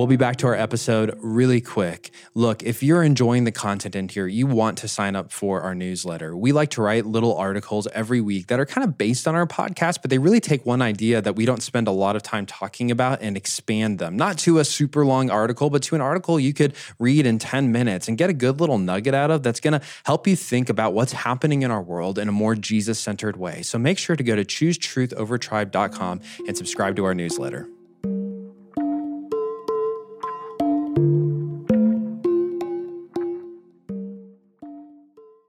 We'll 0.02 0.08
be 0.08 0.16
back 0.16 0.38
to 0.38 0.48
our 0.48 0.56
episode 0.56 1.16
really 1.22 1.62
quick. 1.62 2.10
Look, 2.34 2.64
if 2.64 2.82
you're 2.82 3.04
enjoying 3.04 3.44
the 3.44 3.52
content 3.52 3.96
in 3.96 4.10
here, 4.10 4.26
you 4.26 4.48
want 4.48 4.80
to 4.80 4.88
sign 4.88 5.16
up 5.16 5.32
for 5.32 5.62
our 5.62 5.76
newsletter. 5.76 6.36
We 6.36 6.54
like 6.54 6.72
to 6.72 6.82
write 6.82 7.06
little 7.06 7.38
articles 7.38 7.86
every 7.94 8.20
week 8.20 8.48
that 8.48 8.60
are 8.60 8.66
kind 8.66 8.84
of 8.84 8.98
based 8.98 9.28
on 9.28 9.36
our 9.36 9.46
podcast, 9.46 10.02
but 10.02 10.10
they 10.10 10.18
really 10.18 10.40
take 10.40 10.66
one 10.66 10.82
idea 10.82 11.22
that 11.22 11.36
we 11.36 11.46
don't 11.46 11.62
spend 11.62 11.88
a 11.88 11.92
lot 11.92 12.16
of 12.16 12.24
time 12.24 12.48
talking 12.48 12.90
about 12.90 13.22
and 13.22 13.38
expand 13.38 14.00
them, 14.00 14.18
not 14.18 14.40
to 14.40 14.58
a 14.58 14.66
super 14.66 15.06
long 15.06 15.30
article, 15.30 15.70
but 15.70 15.84
to 15.84 15.94
an 15.94 16.02
article 16.02 16.40
you 16.40 16.52
could 16.52 16.74
read 16.98 17.28
in 17.28 17.38
10 17.38 17.72
minutes 17.72 18.08
and 18.08 18.18
get 18.18 18.28
a 18.28 18.34
good 18.34 18.60
little 18.60 18.80
nugget 18.80 19.14
out 19.14 19.30
of 19.30 19.44
that's 19.44 19.60
going 19.60 19.80
to 19.80 19.86
help 20.06 20.26
you 20.26 20.36
think 20.36 20.68
about 20.68 20.94
what's 20.94 21.14
happening 21.14 21.62
in 21.62 21.70
our 21.70 21.84
world 21.84 22.18
in 22.18 22.28
a 22.28 22.32
more 22.32 22.56
Jesus 22.56 23.00
centered 23.00 23.38
way. 23.38 23.62
So 23.62 23.78
make 23.78 24.00
sure 24.00 24.16
to 24.16 24.24
go 24.24 24.36
to 24.36 24.44
choosetruthovertribe.com 24.44 26.22
and 26.48 26.58
subscribe 26.58 26.96
to 26.96 27.06
our 27.06 27.14
newsletter. 27.14 27.70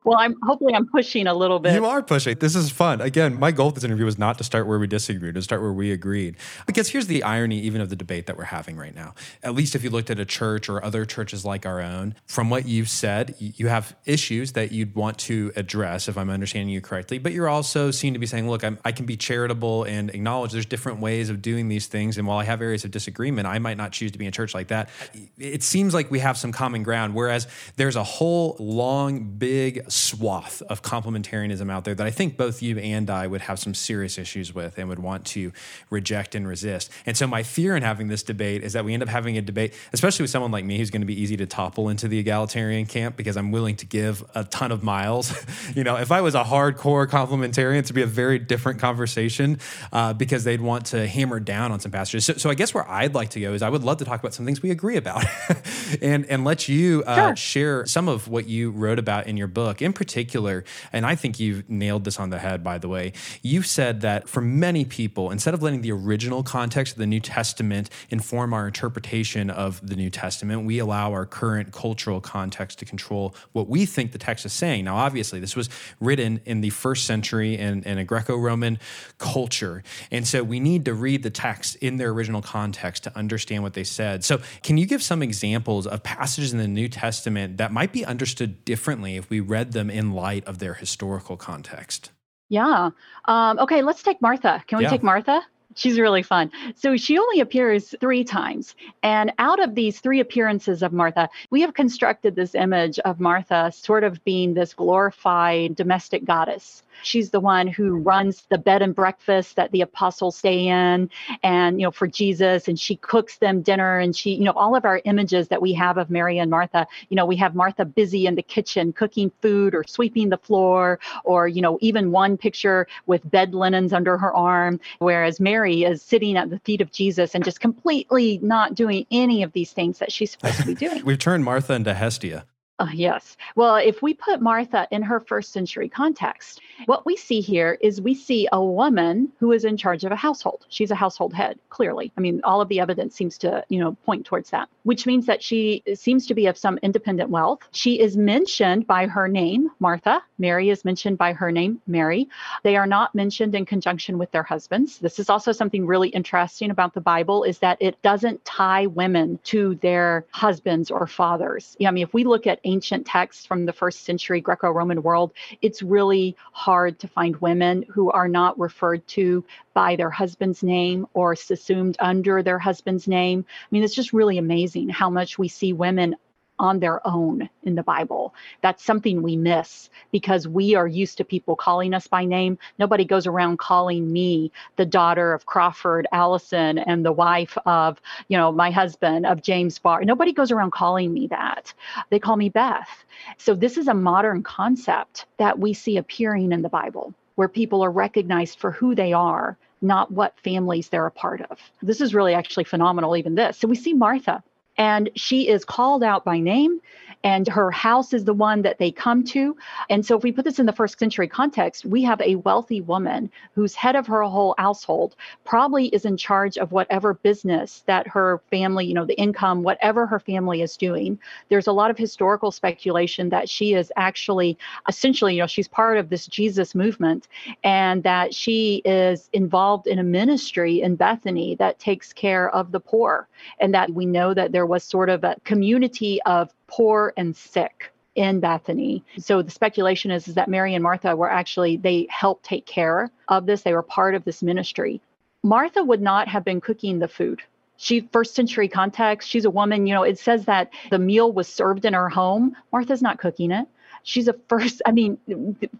Well, 0.05 0.19
I'm 0.19 0.37
hopefully 0.43 0.75
I'm 0.75 0.87
pushing 0.89 1.27
a 1.29 1.35
little 1.35 1.61
bit. 1.61 1.75
You 1.75 1.87
are 1.87 2.03
pushing. 2.03 2.37
This 2.39 2.57
is 2.57 2.71
fun. 2.71 3.01
Again, 3.01 3.39
my 3.39 3.53
goal 3.53 3.67
with 3.67 3.77
this 3.77 3.85
interview 3.85 4.05
was 4.05 4.19
not 4.19 4.37
to 4.39 4.45
start 4.45 4.67
where 4.67 4.79
we 4.79 4.89
disagreed, 4.89 5.35
to 5.37 5.43
start 5.43 5.63
where 5.63 5.73
we 5.73 5.93
agreed. 5.93 6.37
Because 6.67 6.89
here's 6.89 7.07
the 7.07 7.23
irony, 7.23 7.61
even 7.61 7.81
of 7.81 7.89
the 7.89 7.95
debate 7.95 8.27
that 8.27 8.37
we're 8.37 8.45
having 8.45 8.77
right 8.77 8.95
now. 8.95 9.15
At 9.45 9.55
least 9.55 9.77
if 9.77 9.85
you 9.85 9.91
looked 9.91 10.11
at 10.11 10.19
a 10.19 10.25
church 10.25 10.69
or 10.69 10.85
other 10.85 11.05
churches 11.05 11.45
like 11.45 11.67
our 11.67 11.81
own, 11.81 12.17
from 12.27 12.51
what 12.51 12.67
you've 12.67 12.89
said, 12.89 13.37
you 13.39 13.69
have 13.69 13.95
issues 14.05 14.53
that 14.53 14.73
you'd 14.73 14.97
want 14.97 15.19
to 15.19 15.53
address, 15.55 16.09
if 16.09 16.19
I'm 16.19 16.31
understanding 16.31 16.71
you 16.71 16.81
correctly. 16.81 17.19
But 17.19 17.33
you're 17.33 17.49
also 17.49 17.93
seem 17.93 18.13
to 18.15 18.19
be 18.19 18.27
saying, 18.27 18.51
look, 18.51 18.65
I'm, 18.65 18.79
I 18.85 18.91
can 18.91 19.07
be 19.07 19.17
charitable 19.17 19.85
and 19.85 20.11
acknowledge 20.11 20.51
there's 20.51 20.67
different 20.67 20.99
ways 20.99 21.31
of 21.31 21.41
doing 21.43 21.69
these 21.69 21.87
things. 21.87 22.19
And 22.19 22.27
while 22.27 22.39
I 22.39 22.45
have 22.45 22.61
areas 22.61 22.85
of 22.85 22.91
disagreement, 22.91 23.47
I 23.47 23.61
might 23.61 23.77
not 23.77 23.93
choose 23.93 24.11
to 24.13 24.19
be 24.19 24.25
in 24.25 24.31
a 24.31 24.33
church 24.33 24.53
like 24.53 24.69
that. 24.69 24.91
It 25.39 25.63
seems 25.63 25.95
like 25.95 26.11
we 26.11 26.19
have 26.19 26.37
some 26.37 26.51
common 26.51 26.83
ground, 26.83 27.15
whereas 27.15 27.47
there's 27.77 27.95
a 27.95 28.03
whole 28.03 28.57
long, 28.59 29.23
big 29.39 29.91
swath 29.93 30.63
of 30.69 30.83
complementarianism 30.83 31.71
out 31.71 31.85
there 31.85 31.95
that 31.95 32.07
I 32.07 32.11
think 32.11 32.37
both 32.37 32.63
you 32.63 32.79
and 32.79 33.11
I 33.11 33.27
would 33.27 33.43
have 33.43 33.59
some 33.59 33.75
serious 33.75 34.17
issues 34.19 34.55
with 34.55 34.79
and 34.79 34.89
would 34.89 34.99
want 34.99 35.27
to 35.27 35.53
reject 35.91 36.35
and 36.35 36.49
resist. 36.49 36.91
And 37.05 37.17
so 37.17 37.27
my 37.27 37.43
fear 37.43 37.77
in 37.77 37.83
having 37.83 38.09
this 38.09 38.23
debate 38.23 38.63
is 38.63 38.73
that 38.73 38.85
we 38.85 38.95
end 38.95 39.03
up 39.03 39.09
having 39.09 39.37
a 39.37 39.43
debate, 39.43 39.75
especially 39.93 40.23
with 40.23 40.31
someone 40.31 40.51
like 40.51 40.65
me 40.65 40.79
who's 40.79 40.91
going 40.91 41.03
to 41.03 41.07
be 41.07 41.21
easy 41.21 41.37
to 41.37 41.47
topple 41.47 41.89
into 41.89 42.09
the 42.09 42.19
egalitarian 42.19 42.87
camp 42.87 43.17
because 43.17 43.37
I'm 43.37 43.53
willing 43.53 43.77
to 43.77 43.87
give 43.87 44.25
a 44.35 44.45
ton 44.45 44.73
of 44.73 44.83
miles. 44.83 45.35
you 45.75 45.85
know, 45.85 45.97
if 45.97 46.11
I 46.11 46.23
was 46.23 46.35
a 46.35 46.43
hardcore 46.43 47.07
complementarian, 47.07 47.79
it'd 47.79 47.95
be 47.95 48.03
a 48.03 48.07
very 48.07 48.39
different 48.39 48.81
conversation 48.81 49.59
uh, 49.93 50.15
because 50.15 50.45
they'd 50.45 50.61
want 50.63 50.87
to 50.87 51.07
hammer 51.07 51.39
down 51.39 51.71
on 51.71 51.81
some 51.81 51.93
passages. 51.93 52.25
So, 52.25 52.35
so, 52.35 52.51
I 52.51 52.55
guess 52.55 52.73
where 52.73 52.89
I'd 52.89 53.15
like 53.15 53.31
to 53.31 53.41
go 53.41 53.53
is 53.53 53.63
I 53.63 53.69
would 53.69 53.85
love 53.85 53.99
to 53.99 54.05
talk 54.05 54.21
about 54.21 54.35
some 54.35 54.47
things 54.47 54.63
we 54.63 54.71
agree 54.71 54.97
about 54.97 55.25
and, 56.03 56.25
and 56.27 56.45
let 56.45 56.69
you 56.69 57.03
uh, 57.07 57.17
sure. 57.17 57.37
share 57.37 57.87
some 57.87 58.09
of 58.09 58.29
what 58.29 58.47
you 58.47 58.71
wrote 58.71 58.99
about 58.99 59.27
in 59.27 59.37
your 59.37 59.49
book. 59.49 59.82
In 59.85 59.93
particular, 59.93 60.65
and 60.93 61.05
I 61.05 61.15
think 61.15 61.41
you've 61.41 61.69
nailed 61.69 62.05
this 62.05 62.19
on 62.19 62.31
the 62.31 62.39
head, 62.39 62.63
by 62.63 62.79
the 62.79 62.89
way, 62.89 63.13
you 63.43 63.63
said 63.63 64.01
that 64.03 64.29
for 64.29 64.41
many 64.41 64.85
people, 64.85 65.31
instead 65.31 65.55
of 65.55 65.63
letting 65.63 65.83
the 65.83 65.93
original 65.93 66.43
context 66.43 66.95
of 66.95 66.99
the 66.99 67.07
New 67.07 67.21
Testament 67.21 67.91
inform 68.11 68.53
our 68.53 68.67
interpretation 68.67 69.51
of 69.51 69.87
the 69.87 69.97
New 69.97 70.11
Testament, 70.11 70.65
we 70.65 70.79
allow 70.79 71.13
our 71.13 71.27
current 71.27 71.73
cultural 71.73 72.21
context 72.21 72.79
to 72.79 72.85
control 72.85 73.35
what 73.53 73.69
we 73.69 73.87
think 73.87 74.13
the 74.13 74.19
text 74.19 74.47
is 74.47 74.53
saying. 74.53 74.85
Now, 74.85 74.97
obviously, 74.97 75.41
this 75.41 75.57
was 75.57 75.69
written 76.01 76.41
in 76.45 76.61
the 76.61 76.71
first 76.71 77.05
century 77.05 77.57
in, 77.57 77.83
in 77.85 77.99
a 77.99 78.05
Greco 78.05 78.37
Roman 78.37 78.79
culture. 79.19 79.83
And 80.11 80.27
so 80.27 80.43
we 80.43 80.61
need 80.61 80.85
to 80.85 80.95
read 80.95 81.23
the 81.23 81.31
text 81.31 81.77
in 81.77 81.97
their 81.97 82.11
original 82.11 82.43
context 82.43 83.05
to 83.05 83.17
understand 83.17 83.63
what 83.63 83.75
they 83.75 83.85
said. 83.85 84.25
So, 84.25 84.41
can 84.63 84.77
you 84.77 84.87
give 84.87 85.03
some 85.03 85.23
examples 85.23 85.87
of 85.87 86.03
passages 86.03 86.53
in 86.53 86.59
the 86.59 86.69
New 86.69 86.89
Testament 86.89 87.57
that 87.57 87.73
might 87.73 87.93
be 87.93 88.05
understood 88.05 88.65
differently 88.65 89.17
if 89.17 89.31
we 89.31 89.41
read 89.41 89.72
them 89.73 89.91
in 89.91 90.13
light 90.13 90.45
of 90.47 90.59
their 90.59 90.75
historical 90.75 91.37
context? 91.37 92.11
Yeah. 92.49 92.91
Um, 93.25 93.59
okay, 93.59 93.83
let's 93.83 94.03
take 94.03 94.21
Martha. 94.21 94.63
Can 94.67 94.79
we 94.79 94.85
yeah. 94.85 94.91
take 94.91 95.03
Martha? 95.03 95.43
She's 95.75 95.99
really 95.99 96.23
fun. 96.23 96.51
So 96.75 96.97
she 96.97 97.19
only 97.19 97.41
appears 97.41 97.95
three 98.01 98.25
times. 98.25 98.75
And 99.03 99.33
out 99.39 99.63
of 99.63 99.75
these 99.75 100.01
three 100.01 100.21
appearances 100.21 100.83
of 100.83 100.93
Martha, 100.93 101.31
we 101.51 101.63
have 101.63 101.75
constructed 101.75 102.37
this 102.37 102.55
image 102.55 102.99
of 103.01 103.21
Martha 103.21 103.73
sort 103.73 104.05
of 104.05 104.23
being 104.25 104.55
this 104.55 104.75
glorified 104.75 105.75
domestic 105.75 106.25
goddess 106.25 106.83
She's 107.03 107.31
the 107.31 107.41
one 107.41 107.67
who 107.67 107.97
runs 107.97 108.43
the 108.49 108.59
bed 108.59 108.83
and 108.83 108.95
breakfast 108.95 109.57
that 109.57 109.73
the 109.73 109.81
apostles 109.81 110.37
stay 110.37 110.67
in 110.67 111.11
and, 111.43 111.81
you 111.81 111.87
know, 111.87 111.91
for 111.91 112.07
Jesus. 112.07 112.69
And 112.69 112.79
she 112.79 112.97
cooks 112.97 113.39
them 113.39 113.63
dinner. 113.63 113.99
And 113.99 114.15
she, 114.15 114.35
you 114.35 114.45
know, 114.45 114.53
all 114.53 114.77
of 114.77 114.85
our 114.85 115.01
images 115.05 115.49
that 115.49 115.63
we 115.63 115.73
have 115.75 115.99
of 115.99 116.11
Mary 116.11 116.39
and 116.39 116.51
Martha, 116.51 116.87
you 117.09 117.17
know, 117.17 117.27
we 117.27 117.37
have 117.37 117.55
Martha 117.55 117.85
busy 117.85 118.27
in 118.27 118.35
the 118.35 118.43
kitchen 118.43 118.93
cooking 118.93 119.31
food 119.41 119.75
or 119.75 119.85
sweeping 119.87 120.29
the 120.29 120.39
floor, 120.39 120.99
or, 121.25 121.49
you 121.49 121.63
know, 121.63 121.79
even 121.81 122.11
one 122.11 122.37
picture 122.37 122.87
with 123.07 123.29
bed 123.31 123.55
linens 123.55 123.93
under 123.93 124.19
her 124.19 124.33
arm, 124.35 124.81
whereas 124.99 125.41
Mary 125.41 125.85
is 125.85 126.03
sitting 126.03 126.37
at 126.37 126.51
the 126.51 126.59
feet 126.61 126.81
of 126.81 126.91
Jesus 126.93 127.35
and 127.35 127.45
just 127.45 127.61
completely 127.61 128.39
not 128.43 128.75
doing 128.75 129.07
any 129.11 129.43
of 129.43 129.53
these 129.53 129.73
things 129.73 129.99
that 129.99 130.13
she's 130.13 130.31
supposed 130.31 130.59
to 130.59 130.67
be 130.67 130.75
doing. 130.87 131.05
We've 131.05 131.19
turned 131.19 131.45
Martha 131.45 131.75
into 131.75 131.95
Hestia. 131.95 132.45
Uh, 132.79 132.89
yes. 132.93 133.37
Well, 133.55 133.77
if 133.77 134.03
we 134.03 134.15
put 134.15 134.41
Martha 134.41 134.89
in 134.91 135.03
her 135.03 135.21
first 135.21 135.53
century 135.53 135.89
context, 135.89 136.61
what 136.87 137.07
we 137.07 137.17
see 137.17 137.41
here 137.41 137.79
is 137.81 138.01
we 138.01 138.15
see 138.15 138.49
a 138.51 138.65
woman 138.65 139.31
who 139.39 139.53
is 139.53 139.65
in 139.65 139.77
charge 139.77 140.05
of 140.05 140.11
a 140.11 140.17
household. 140.17 140.67
She's 140.69 140.91
a 140.91 140.97
household 140.97 141.33
head, 141.33 141.59
clearly. 141.69 142.11
I 142.17 142.21
mean, 142.21 142.41
all 142.45 142.61
of 142.61 142.69
the 142.69 142.81
evidence 142.81 143.15
seems 143.15 143.39
to, 143.39 143.65
you 143.69 143.79
know, 143.79 143.93
point 144.05 144.25
towards 144.27 144.51
that, 144.51 144.69
which 144.83 145.07
means 145.07 145.27
that 145.27 145.43
she 145.43 145.85
seems 145.95 146.27
to 146.27 146.35
be 146.35 146.47
of 146.47 146.57
some 146.57 146.79
independent 146.83 147.31
wealth. 147.31 147.61
She 147.73 148.01
is 148.01 148.17
mentioned 148.17 148.87
by 148.87 149.07
her 149.07 149.29
name, 149.29 149.71
Martha. 149.79 150.23
Mary 150.39 150.71
is 150.71 150.85
mentioned 150.85 151.19
by 151.19 151.35
her 151.35 151.53
name, 151.53 151.81
Mary. 151.87 152.29
They 152.65 152.77
are 152.77 152.87
not 152.87 153.15
mentioned 153.15 153.55
in 153.55 153.67
conjunction 153.67 154.19
with 154.19 154.33
their 154.33 154.43
husbands. 154.43 154.99
This 154.99 155.19
is 155.19 155.31
also 155.31 155.53
something 155.53 155.87
really 155.87 156.09
interesting 156.09 156.71
about 156.71 156.95
the 156.95 157.01
Bible 157.01 157.45
is 157.45 157.59
that 157.59 157.77
it 157.81 158.01
doesn't 158.03 158.45
tie 158.45 158.87
women 158.87 159.39
to 159.45 159.77
their 159.77 160.25
husbands 160.31 160.91
or 160.91 161.07
fathers. 161.07 161.77
I 161.87 161.91
mean, 161.91 162.03
if 162.03 162.15
we 162.15 162.25
look 162.25 162.47
at 162.47 162.59
ancient 162.65 163.07
texts 163.07 163.47
from 163.47 163.67
the 163.67 163.73
first 163.73 164.05
century 164.05 164.41
Greco 164.41 164.71
Roman 164.71 165.03
world, 165.03 165.33
it's 165.61 165.83
really 165.83 166.37
hard 166.53 166.99
to 167.01 167.09
find 167.09 167.37
women 167.37 167.85
who 167.89 168.11
are 168.11 168.29
not 168.29 168.59
referred 168.59 169.07
to 169.09 169.45
by 169.75 169.97
their 169.97 170.11
husband's 170.11 170.63
name 170.63 171.07
or 171.15 171.33
assumed 171.33 171.97
under 171.99 172.43
their 172.43 172.59
husband's 172.59 173.09
name. 173.09 173.45
I 173.49 173.67
mean, 173.71 173.83
it's 173.83 173.95
just 173.95 174.13
really 174.13 174.39
amazing 174.39 174.89
how 174.89 175.11
much 175.11 175.39
we 175.39 175.49
see 175.49 175.73
women 175.73 176.17
on 176.63 176.79
their 176.79 177.05
own 177.07 177.51
in 177.65 177.75
the 177.75 177.83
Bible. 177.83 178.33
That's 178.63 178.85
something 178.85 179.21
we 179.21 179.37
miss 179.37 179.91
because 180.13 180.47
we 180.47 180.77
are 180.77 180.87
used 180.87 181.19
to 181.19 181.25
people 181.25 181.57
calling 181.57 181.93
us 181.93 182.07
by 182.07 182.25
name. 182.25 182.57
Nobody 182.79 183.05
goes 183.05 183.27
around 183.27 183.59
calling 183.59 184.11
me 184.13 184.53
the 184.77 184.87
daughter 184.87 185.35
of 185.35 185.45
Crawford 185.45 186.07
Allison 186.13 186.79
and 186.79 187.05
the 187.05 187.13
wife 187.13 187.59
of, 187.67 188.01
you 188.29 188.39
know, 188.39 188.53
my 188.53 188.71
husband 188.71 189.27
of 189.27 189.43
James 189.43 189.79
Barr. 189.81 190.05
Nobody 190.05 190.33
goes 190.33 190.53
around 190.53 190.71
calling 190.71 191.13
me 191.13 191.27
that. 191.27 191.75
They 192.11 192.21
call 192.21 192.37
me 192.37 192.49
Beth. 192.49 193.05
So 193.39 193.55
this 193.55 193.77
is 193.77 193.89
a 193.89 193.95
modern 193.95 194.45
concept 194.45 195.27
that 195.39 195.59
we 195.59 195.75
see 195.75 195.97
appearing 195.97 196.53
in 196.53 196.63
the 196.63 196.69
Bible 196.69 197.13
where 197.35 197.49
people 197.49 197.83
are 197.83 197.91
recognized 197.91 198.61
for 198.61 198.71
who 198.71 198.95
they 198.95 199.13
are 199.13 199.57
not 199.85 200.13
what 200.13 200.39
families 200.39 200.89
they're 200.89 201.07
a 201.07 201.11
part 201.11 201.43
of. 201.51 201.59
This 201.83 202.01
is 202.01 202.15
really 202.15 202.35
actually 202.35 202.63
phenomenal, 202.63 203.17
even 203.17 203.35
this. 203.35 203.59
So 203.59 203.67
we 203.67 203.75
see 203.75 203.93
Martha 203.93 204.43
and 204.77 205.11
she 205.17 205.49
is 205.49 205.65
called 205.65 206.03
out 206.03 206.25
by 206.25 206.39
name 206.39 206.81
and 207.25 207.47
her 207.49 207.71
house 207.71 208.13
is 208.13 208.25
the 208.25 208.35
one 208.35 208.63
that 208.63 208.79
they 208.79 208.91
come 208.91 209.25
to. 209.25 209.57
And 209.91 210.05
so, 210.05 210.17
if 210.17 210.23
we 210.23 210.33
put 210.33 210.45
this 210.45 210.59
in 210.59 210.67
the 210.67 210.73
first 210.73 210.99
century 210.99 211.29
context, 211.29 211.85
we 211.85 212.03
have 212.03 212.21
a 212.21 212.37
wealthy 212.37 212.81
woman 212.81 213.31
who's 213.55 213.75
head 213.75 213.97
of 213.97 214.07
her 214.07 214.23
whole 214.23 214.55
household, 214.59 215.17
probably 215.45 215.87
is 215.89 216.05
in 216.05 216.17
charge 216.17 216.59
of 216.59 216.73
whatever 216.73 217.15
business 217.15 217.83
that 217.87 218.07
her 218.09 218.41
family, 218.51 218.87
you 218.87 218.95
know, 218.95 219.05
the 219.05 219.19
income, 219.19 219.63
whatever 219.63 220.07
her 220.07 220.19
family 220.19 220.63
is 220.63 220.77
doing. 220.77 221.19
There's 221.49 221.67
a 221.67 221.73
lot 221.73 221.91
of 221.91 221.99
historical 221.99 222.51
speculation 222.51 223.29
that 223.31 223.49
she 223.49 223.75
is 223.75 223.93
actually 223.97 224.59
essentially, 224.89 225.35
you 225.35 225.41
know, 225.41 225.47
she's 225.47 225.69
part 225.69 225.99
of 225.99 226.09
this 226.09 226.27
Jesus 226.27 226.75
movement 226.75 227.29
and 227.65 228.03
that 228.03 228.35
she 228.35 228.83
is 228.85 229.29
involved 229.33 229.87
in 229.87 229.99
a 229.99 230.05
ministry 230.05 230.83
in 230.83 230.97
Bethany 230.97 231.55
that 231.57 231.79
takes 231.79 232.13
care 232.13 232.51
of 232.51 232.73
the 232.73 232.81
poor. 232.81 233.29
And 233.61 233.75
that 233.75 233.91
we 233.91 234.07
know 234.07 234.35
that 234.35 234.53
there 234.53 234.67
was 234.67 234.85
sort 234.85 235.09
of 235.09 235.25
a 235.25 235.37
community 235.45 236.23
of 236.23 236.53
poor 236.73 237.13
and 237.17 237.37
sick 237.37 237.93
in 238.15 238.41
Bethany. 238.41 239.05
So 239.19 239.43
the 239.43 239.51
speculation 239.51 240.11
is, 240.11 240.29
is 240.29 240.35
that 240.35 240.49
Mary 240.49 240.75
and 240.75 240.83
Martha 240.83 241.15
were 241.15 241.31
actually, 241.31 241.77
they 241.77 242.07
helped 242.11 242.45
take 242.45 242.67
care 242.67 243.11
of 243.29 243.47
this. 243.47 243.63
They 243.63 243.73
were 243.73 243.83
part 243.83 244.15
of 244.15 244.25
this 244.25 244.43
ministry. 244.43 245.01
Martha 245.43 245.83
would 245.83 246.03
not 246.03 246.29
have 246.29 246.45
been 246.45 246.61
cooking 246.61 246.99
the 246.99 247.09
food. 247.09 247.43
She, 247.77 248.09
first 248.13 248.35
century 248.35 248.69
context, 248.69 249.29
she's 249.29 249.45
a 249.45 249.51
woman, 249.51 249.87
you 249.87 249.95
know, 249.95 250.05
it 250.05 250.19
says 250.19 250.45
that 250.45 250.71
the 250.91 250.99
meal 250.99 251.33
was 251.33 251.49
served 251.49 251.85
in 251.85 251.95
her 251.95 252.09
home. 252.09 252.55
Martha's 252.71 253.03
not 253.03 253.19
cooking 253.19 253.51
it. 253.51 253.67
She's 254.05 254.29
a 254.29 254.35
first, 254.49 254.83
I 254.87 254.93
mean, 254.93 255.19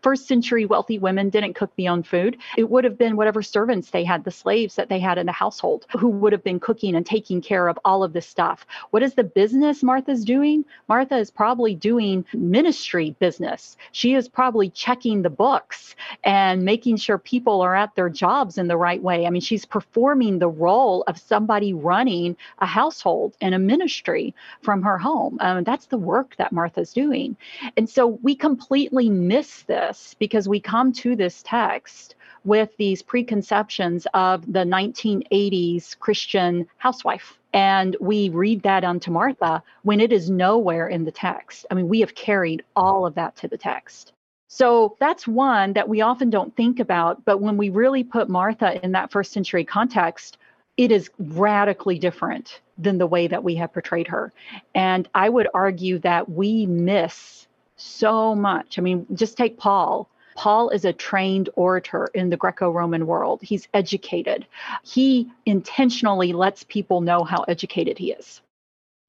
first 0.03 0.27
century 0.27 0.67
wealthy 0.67 0.99
women 0.99 1.31
didn't 1.31 1.55
cook 1.55 1.73
their 1.77 1.91
own 1.91 2.03
food. 2.03 2.37
It 2.57 2.71
would 2.71 2.85
have 2.85 2.99
been 2.99 3.17
whatever 3.17 3.43
servants 3.43 3.91
they 3.91 4.05
had, 4.05 4.25
the 4.25 4.31
slaves 4.31 4.77
that 4.77 4.89
they 4.89 4.99
had 4.99 5.19
in 5.19 5.27
the 5.27 5.33
household, 5.33 5.87
who 5.99 6.09
would 6.09 6.33
have 6.33 6.45
been 6.45 6.61
cooking 6.61 6.95
and 6.95 7.05
taking 7.05 7.41
care 7.41 7.69
of 7.69 7.79
all 7.85 8.03
of 8.05 8.13
this 8.13 8.27
stuff. 8.27 8.67
What 8.91 9.03
is 9.03 9.15
the 9.15 9.25
business 9.25 9.83
Martha's 9.83 10.25
doing? 10.25 10.65
Martha 10.89 11.17
is 11.17 11.31
probably 11.31 11.75
doing 11.75 12.25
ministry 12.33 13.17
business. 13.19 13.77
She 13.93 14.15
is 14.15 14.29
probably 14.29 14.71
checking 14.71 15.23
the 15.23 15.31
books 15.31 15.95
and 16.25 16.65
making 16.65 16.97
sure 16.97 17.19
people 17.19 17.61
are 17.61 17.75
at 17.75 17.95
their 17.95 18.09
jobs 18.09 18.59
in 18.59 18.69
the 18.69 18.77
right 18.77 19.03
way. 19.03 19.27
I 19.27 19.31
mean, 19.31 19.43
she's 19.43 19.65
performing 19.65 20.39
the 20.39 20.49
role 20.49 21.03
of 21.07 21.19
somebody 21.19 21.73
running 21.73 22.37
a 22.59 22.67
household 22.67 23.37
and 23.41 23.55
a 23.55 23.59
ministry 23.59 24.35
from 24.63 24.83
her 24.83 24.99
home. 24.99 25.39
Um, 25.41 25.65
that's 25.65 25.87
the 25.87 25.99
work 25.99 26.37
that 26.37 26.53
Martha's 26.53 26.93
doing. 26.93 27.37
And 27.77 27.89
so 27.89 28.12
we 28.23 28.35
completely 28.35 29.09
miss 29.09 29.63
this 29.63 30.15
because 30.19 30.49
we 30.49 30.61
come 30.61 30.93
to 30.95 31.17
this 31.17 31.43
text 31.43 32.15
with 32.45 32.77
these 32.77 33.03
preconceptions 33.03 34.07
of 34.15 34.53
the 34.53 34.65
1980s 34.65 35.99
Christian 35.99 36.67
housewife. 36.79 37.39
And 37.53 37.97
we 38.01 38.29
read 38.31 38.63
that 38.63 38.85
unto 38.85 39.11
Martha 39.11 39.63
when 39.83 40.01
it 40.01 40.13
is 40.13 40.31
nowhere 40.31 40.89
in 40.89 41.05
the 41.05 41.13
text. 41.13 41.67
I 41.71 41.75
mean, 41.75 41.89
we 41.89 42.01
have 42.01 42.15
carried 42.15 42.65
all 42.75 43.07
of 43.07 43.15
that 43.15 43.37
to 43.37 43.49
the 43.49 43.59
text. 43.59 44.13
So 44.49 44.97
that's 45.01 45.27
one 45.27 45.73
that 45.75 45.89
we 45.89 46.01
often 46.01 46.31
don't 46.31 46.55
think 46.57 46.81
about. 46.81 47.25
But 47.25 47.41
when 47.41 47.57
we 47.57 47.71
really 47.71 48.05
put 48.05 48.29
Martha 48.29 48.83
in 48.85 48.93
that 48.93 49.11
first 49.11 49.33
century 49.33 49.65
context, 49.65 50.39
it 50.77 50.91
is 50.91 51.11
radically 51.19 51.99
different 51.99 52.61
than 52.79 52.99
the 52.99 53.07
way 53.07 53.27
that 53.29 53.45
we 53.45 53.55
have 53.57 53.73
portrayed 53.73 54.09
her. 54.09 54.33
And 54.75 55.09
I 55.15 55.29
would 55.29 55.49
argue 55.55 55.99
that 56.01 56.31
we 56.31 56.67
miss 56.67 57.47
so 57.83 58.35
much. 58.35 58.79
I 58.79 58.83
mean, 58.83 59.07
just 59.15 59.37
take 59.37 59.59
Paul. 59.59 60.09
Paul 60.35 60.71
is 60.71 60.85
a 60.85 60.93
trained 60.93 61.51
orator 61.57 62.09
in 62.15 62.31
the 62.31 62.37
Greco 62.37 62.71
Roman 62.71 63.07
world. 63.07 63.41
He's 63.43 63.69
educated. 63.75 64.47
He 64.83 65.31
intentionally 65.45 66.33
lets 66.33 66.65
people 66.65 67.01
know 67.01 67.23
how 67.25 67.43
educated 67.43 67.99
he 67.99 68.13
is. 68.13 68.41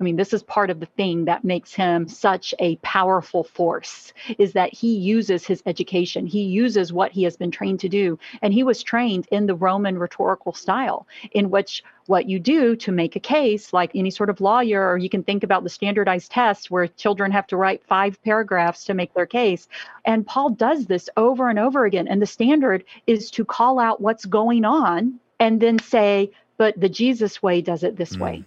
I 0.04 0.06
mean, 0.06 0.18
this 0.18 0.34
is 0.34 0.44
part 0.44 0.70
of 0.70 0.82
the 0.82 0.86
thing 0.86 1.24
that 1.26 1.46
makes 1.46 1.74
him 1.74 2.10
such 2.10 2.54
a 2.60 2.76
powerful 2.78 3.46
force 3.46 4.12
is 4.38 4.52
that 4.52 4.74
he 4.74 4.98
uses 4.98 5.46
his 5.46 5.64
education. 5.66 6.28
He 6.28 6.44
uses 6.44 6.92
what 6.92 7.14
he 7.14 7.24
has 7.24 7.38
been 7.38 7.52
trained 7.52 7.80
to 7.80 7.88
do. 7.88 8.20
And 8.42 8.54
he 8.54 8.64
was 8.64 8.84
trained 8.84 9.30
in 9.32 9.46
the 9.46 9.56
Roman 9.56 9.98
rhetorical 9.98 10.52
style, 10.52 11.08
in 11.32 11.50
which 11.50 11.86
what 12.08 12.28
you 12.28 12.38
do 12.38 12.76
to 12.76 12.92
make 12.92 13.16
a 13.16 13.22
case, 13.22 13.72
like 13.72 13.92
any 13.96 14.12
sort 14.12 14.30
of 14.30 14.42
lawyer, 14.42 14.92
or 14.92 14.98
you 14.98 15.10
can 15.10 15.24
think 15.24 15.42
about 15.42 15.64
the 15.64 15.70
standardized 15.70 16.34
test 16.34 16.70
where 16.70 16.88
children 16.88 17.32
have 17.32 17.48
to 17.48 17.56
write 17.56 17.82
five 17.88 18.22
paragraphs 18.24 18.84
to 18.84 18.94
make 18.94 19.14
their 19.14 19.26
case. 19.26 19.70
And 20.04 20.28
Paul 20.28 20.50
does 20.50 20.86
this 20.86 21.10
over 21.16 21.50
and 21.50 21.58
over 21.58 21.86
again. 21.86 22.10
And 22.10 22.22
the 22.22 22.26
standard 22.26 22.84
is 23.08 23.32
to 23.32 23.46
call 23.46 23.80
out 23.80 24.02
what's 24.02 24.26
going 24.26 24.66
on 24.66 25.22
and 25.40 25.62
then 25.62 25.80
say, 25.80 26.32
but 26.58 26.78
the 26.78 26.90
Jesus 26.90 27.42
way 27.42 27.62
does 27.62 27.84
it 27.84 27.96
this 27.96 28.18
mm. 28.18 28.20
way. 28.20 28.44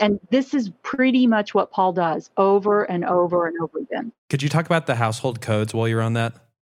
And 0.00 0.20
this 0.30 0.54
is 0.54 0.70
pretty 0.82 1.26
much 1.26 1.54
what 1.54 1.70
Paul 1.70 1.92
does 1.92 2.30
over 2.36 2.84
and 2.84 3.04
over 3.04 3.46
and 3.46 3.60
over 3.60 3.78
again. 3.78 4.12
Could 4.30 4.42
you 4.42 4.48
talk 4.48 4.66
about 4.66 4.86
the 4.86 4.94
household 4.94 5.40
codes 5.40 5.74
while 5.74 5.88
you're 5.88 6.02
on 6.02 6.14
that? 6.14 6.34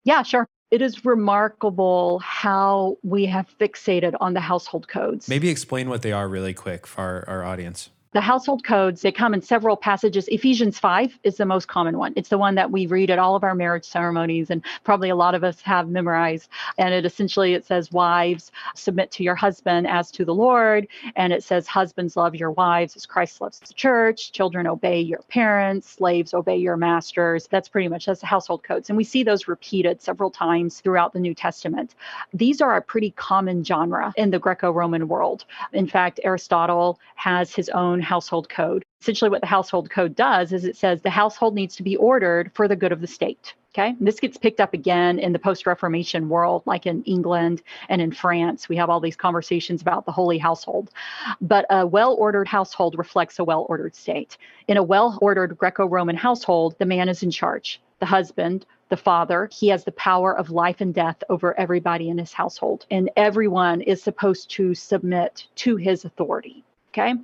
Yeah, 0.04 0.22
sure. 0.22 0.46
It 0.70 0.82
is 0.82 1.04
remarkable 1.04 2.18
how 2.18 2.98
we 3.02 3.26
have 3.26 3.46
fixated 3.60 4.14
on 4.20 4.34
the 4.34 4.40
household 4.40 4.88
codes. 4.88 5.28
Maybe 5.28 5.48
explain 5.48 5.88
what 5.88 6.02
they 6.02 6.12
are 6.12 6.28
really 6.28 6.54
quick 6.54 6.86
for 6.86 7.00
our, 7.00 7.28
our 7.28 7.44
audience. 7.44 7.90
The 8.14 8.20
household 8.20 8.62
codes, 8.62 9.02
they 9.02 9.10
come 9.10 9.34
in 9.34 9.42
several 9.42 9.76
passages. 9.76 10.28
Ephesians 10.28 10.78
5 10.78 11.18
is 11.24 11.36
the 11.36 11.44
most 11.44 11.66
common 11.66 11.98
one. 11.98 12.12
It's 12.14 12.28
the 12.28 12.38
one 12.38 12.54
that 12.54 12.70
we 12.70 12.86
read 12.86 13.10
at 13.10 13.18
all 13.18 13.34
of 13.34 13.42
our 13.42 13.56
marriage 13.56 13.84
ceremonies 13.84 14.50
and 14.50 14.64
probably 14.84 15.08
a 15.10 15.16
lot 15.16 15.34
of 15.34 15.42
us 15.42 15.60
have 15.62 15.88
memorized. 15.88 16.48
And 16.78 16.94
it 16.94 17.04
essentially 17.04 17.54
it 17.54 17.66
says 17.66 17.90
wives 17.90 18.52
submit 18.76 19.10
to 19.12 19.24
your 19.24 19.34
husband 19.34 19.88
as 19.88 20.12
to 20.12 20.24
the 20.24 20.32
Lord 20.32 20.86
and 21.16 21.32
it 21.32 21.42
says 21.42 21.66
husbands 21.66 22.16
love 22.16 22.36
your 22.36 22.52
wives 22.52 22.94
as 22.94 23.04
Christ 23.04 23.40
loves 23.40 23.58
the 23.58 23.74
church, 23.74 24.30
children 24.30 24.68
obey 24.68 25.00
your 25.00 25.22
parents, 25.28 25.90
slaves 25.90 26.34
obey 26.34 26.56
your 26.56 26.76
masters. 26.76 27.48
That's 27.48 27.68
pretty 27.68 27.88
much 27.88 28.06
that's 28.06 28.20
the 28.20 28.26
household 28.26 28.62
codes. 28.62 28.90
And 28.90 28.96
we 28.96 29.02
see 29.02 29.24
those 29.24 29.48
repeated 29.48 30.00
several 30.00 30.30
times 30.30 30.78
throughout 30.78 31.14
the 31.14 31.18
New 31.18 31.34
Testament. 31.34 31.96
These 32.32 32.60
are 32.60 32.76
a 32.76 32.80
pretty 32.80 33.10
common 33.10 33.64
genre 33.64 34.12
in 34.16 34.30
the 34.30 34.38
Greco-Roman 34.38 35.08
world. 35.08 35.46
In 35.72 35.88
fact, 35.88 36.20
Aristotle 36.22 37.00
has 37.16 37.52
his 37.52 37.68
own 37.70 38.03
household 38.04 38.48
code. 38.48 38.84
Essentially, 39.00 39.30
what 39.30 39.40
the 39.40 39.46
household 39.46 39.90
code 39.90 40.14
does 40.14 40.52
is 40.52 40.64
it 40.64 40.76
says 40.76 41.02
the 41.02 41.10
household 41.10 41.54
needs 41.54 41.76
to 41.76 41.82
be 41.82 41.96
ordered 41.96 42.50
for 42.54 42.68
the 42.68 42.76
good 42.76 42.92
of 42.92 43.00
the 43.00 43.06
state. 43.06 43.54
Okay. 43.74 43.88
And 43.88 44.06
this 44.06 44.20
gets 44.20 44.38
picked 44.38 44.60
up 44.60 44.72
again 44.72 45.18
in 45.18 45.32
the 45.32 45.38
post 45.38 45.66
Reformation 45.66 46.28
world, 46.28 46.62
like 46.64 46.86
in 46.86 47.02
England 47.02 47.60
and 47.88 48.00
in 48.00 48.12
France. 48.12 48.68
We 48.68 48.76
have 48.76 48.88
all 48.88 49.00
these 49.00 49.16
conversations 49.16 49.82
about 49.82 50.06
the 50.06 50.12
holy 50.12 50.38
household. 50.38 50.90
But 51.40 51.66
a 51.70 51.84
well 51.84 52.14
ordered 52.14 52.46
household 52.46 52.96
reflects 52.96 53.40
a 53.40 53.44
well 53.44 53.66
ordered 53.68 53.96
state. 53.96 54.38
In 54.68 54.76
a 54.76 54.82
well 54.82 55.18
ordered 55.20 55.58
Greco 55.58 55.86
Roman 55.86 56.16
household, 56.16 56.76
the 56.78 56.86
man 56.86 57.08
is 57.08 57.24
in 57.24 57.32
charge. 57.32 57.80
The 57.98 58.06
husband, 58.06 58.64
the 58.90 58.96
father, 58.96 59.48
he 59.50 59.68
has 59.68 59.82
the 59.82 59.92
power 59.92 60.36
of 60.36 60.50
life 60.50 60.80
and 60.80 60.94
death 60.94 61.24
over 61.28 61.58
everybody 61.58 62.10
in 62.10 62.18
his 62.18 62.32
household. 62.32 62.86
And 62.92 63.10
everyone 63.16 63.80
is 63.80 64.00
supposed 64.02 64.50
to 64.50 64.74
submit 64.74 65.48
to 65.56 65.74
his 65.76 66.04
authority. 66.04 66.62
Okay. 66.96 67.14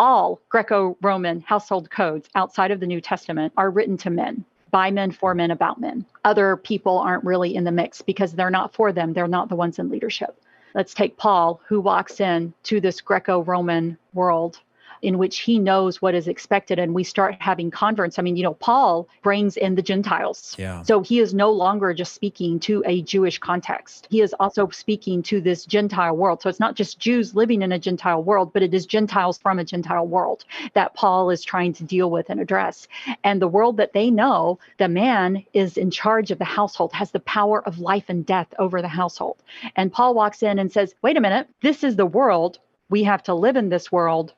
All 0.00 0.40
Greco 0.48 0.96
Roman 1.02 1.42
household 1.42 1.90
codes 1.90 2.30
outside 2.34 2.70
of 2.70 2.80
the 2.80 2.86
New 2.86 3.00
Testament 3.00 3.52
are 3.58 3.70
written 3.70 3.98
to 3.98 4.08
men 4.08 4.42
by 4.70 4.90
men, 4.90 5.12
for 5.12 5.34
men, 5.34 5.50
about 5.50 5.80
men. 5.80 6.06
Other 6.24 6.56
people 6.56 6.98
aren't 6.98 7.24
really 7.24 7.54
in 7.54 7.64
the 7.64 7.72
mix 7.72 8.00
because 8.00 8.32
they're 8.32 8.50
not 8.50 8.74
for 8.74 8.90
them. 8.90 9.12
They're 9.12 9.28
not 9.28 9.50
the 9.50 9.56
ones 9.56 9.78
in 9.78 9.90
leadership. 9.90 10.40
Let's 10.74 10.94
take 10.94 11.16
Paul, 11.18 11.60
who 11.66 11.80
walks 11.80 12.20
in 12.20 12.54
to 12.64 12.80
this 12.80 13.00
Greco 13.00 13.42
Roman 13.42 13.98
world 14.14 14.60
in 15.02 15.18
which 15.18 15.40
he 15.40 15.58
knows 15.58 16.02
what 16.02 16.14
is 16.14 16.28
expected 16.28 16.78
and 16.78 16.94
we 16.94 17.04
start 17.04 17.36
having 17.40 17.70
converts. 17.70 18.18
I 18.18 18.22
mean, 18.22 18.36
you 18.36 18.42
know, 18.42 18.54
Paul 18.54 19.08
brings 19.22 19.56
in 19.56 19.74
the 19.74 19.82
Gentiles. 19.82 20.54
Yeah. 20.58 20.82
So 20.82 21.00
he 21.00 21.20
is 21.20 21.34
no 21.34 21.50
longer 21.50 21.92
just 21.94 22.14
speaking 22.14 22.60
to 22.60 22.82
a 22.86 23.02
Jewish 23.02 23.38
context. 23.38 24.06
He 24.10 24.20
is 24.20 24.34
also 24.40 24.68
speaking 24.70 25.22
to 25.24 25.40
this 25.40 25.64
Gentile 25.64 26.16
world. 26.16 26.42
So 26.42 26.48
it's 26.48 26.60
not 26.60 26.74
just 26.74 26.98
Jews 26.98 27.34
living 27.34 27.62
in 27.62 27.72
a 27.72 27.78
Gentile 27.78 28.22
world, 28.22 28.52
but 28.52 28.62
it 28.62 28.74
is 28.74 28.86
Gentiles 28.86 29.38
from 29.38 29.58
a 29.58 29.64
Gentile 29.64 30.06
world 30.06 30.44
that 30.74 30.94
Paul 30.94 31.30
is 31.30 31.44
trying 31.44 31.72
to 31.74 31.84
deal 31.84 32.10
with 32.10 32.30
and 32.30 32.40
address. 32.40 32.88
And 33.24 33.40
the 33.40 33.48
world 33.48 33.76
that 33.76 33.92
they 33.92 34.10
know, 34.10 34.58
the 34.78 34.88
man 34.88 35.44
is 35.52 35.76
in 35.76 35.90
charge 35.90 36.30
of 36.30 36.38
the 36.38 36.44
household, 36.44 36.92
has 36.92 37.10
the 37.10 37.20
power 37.20 37.66
of 37.66 37.78
life 37.78 38.04
and 38.08 38.24
death 38.24 38.52
over 38.58 38.82
the 38.82 38.88
household. 38.88 39.36
And 39.76 39.92
Paul 39.92 40.14
walks 40.14 40.42
in 40.42 40.58
and 40.58 40.72
says, 40.72 40.94
wait 41.02 41.16
a 41.16 41.20
minute, 41.20 41.48
this 41.62 41.84
is 41.84 41.96
the 41.96 42.06
world. 42.06 42.58
We 42.90 43.02
have 43.04 43.22
to 43.24 43.34
live 43.34 43.56
in 43.56 43.68
this 43.68 43.92
world 43.92 44.32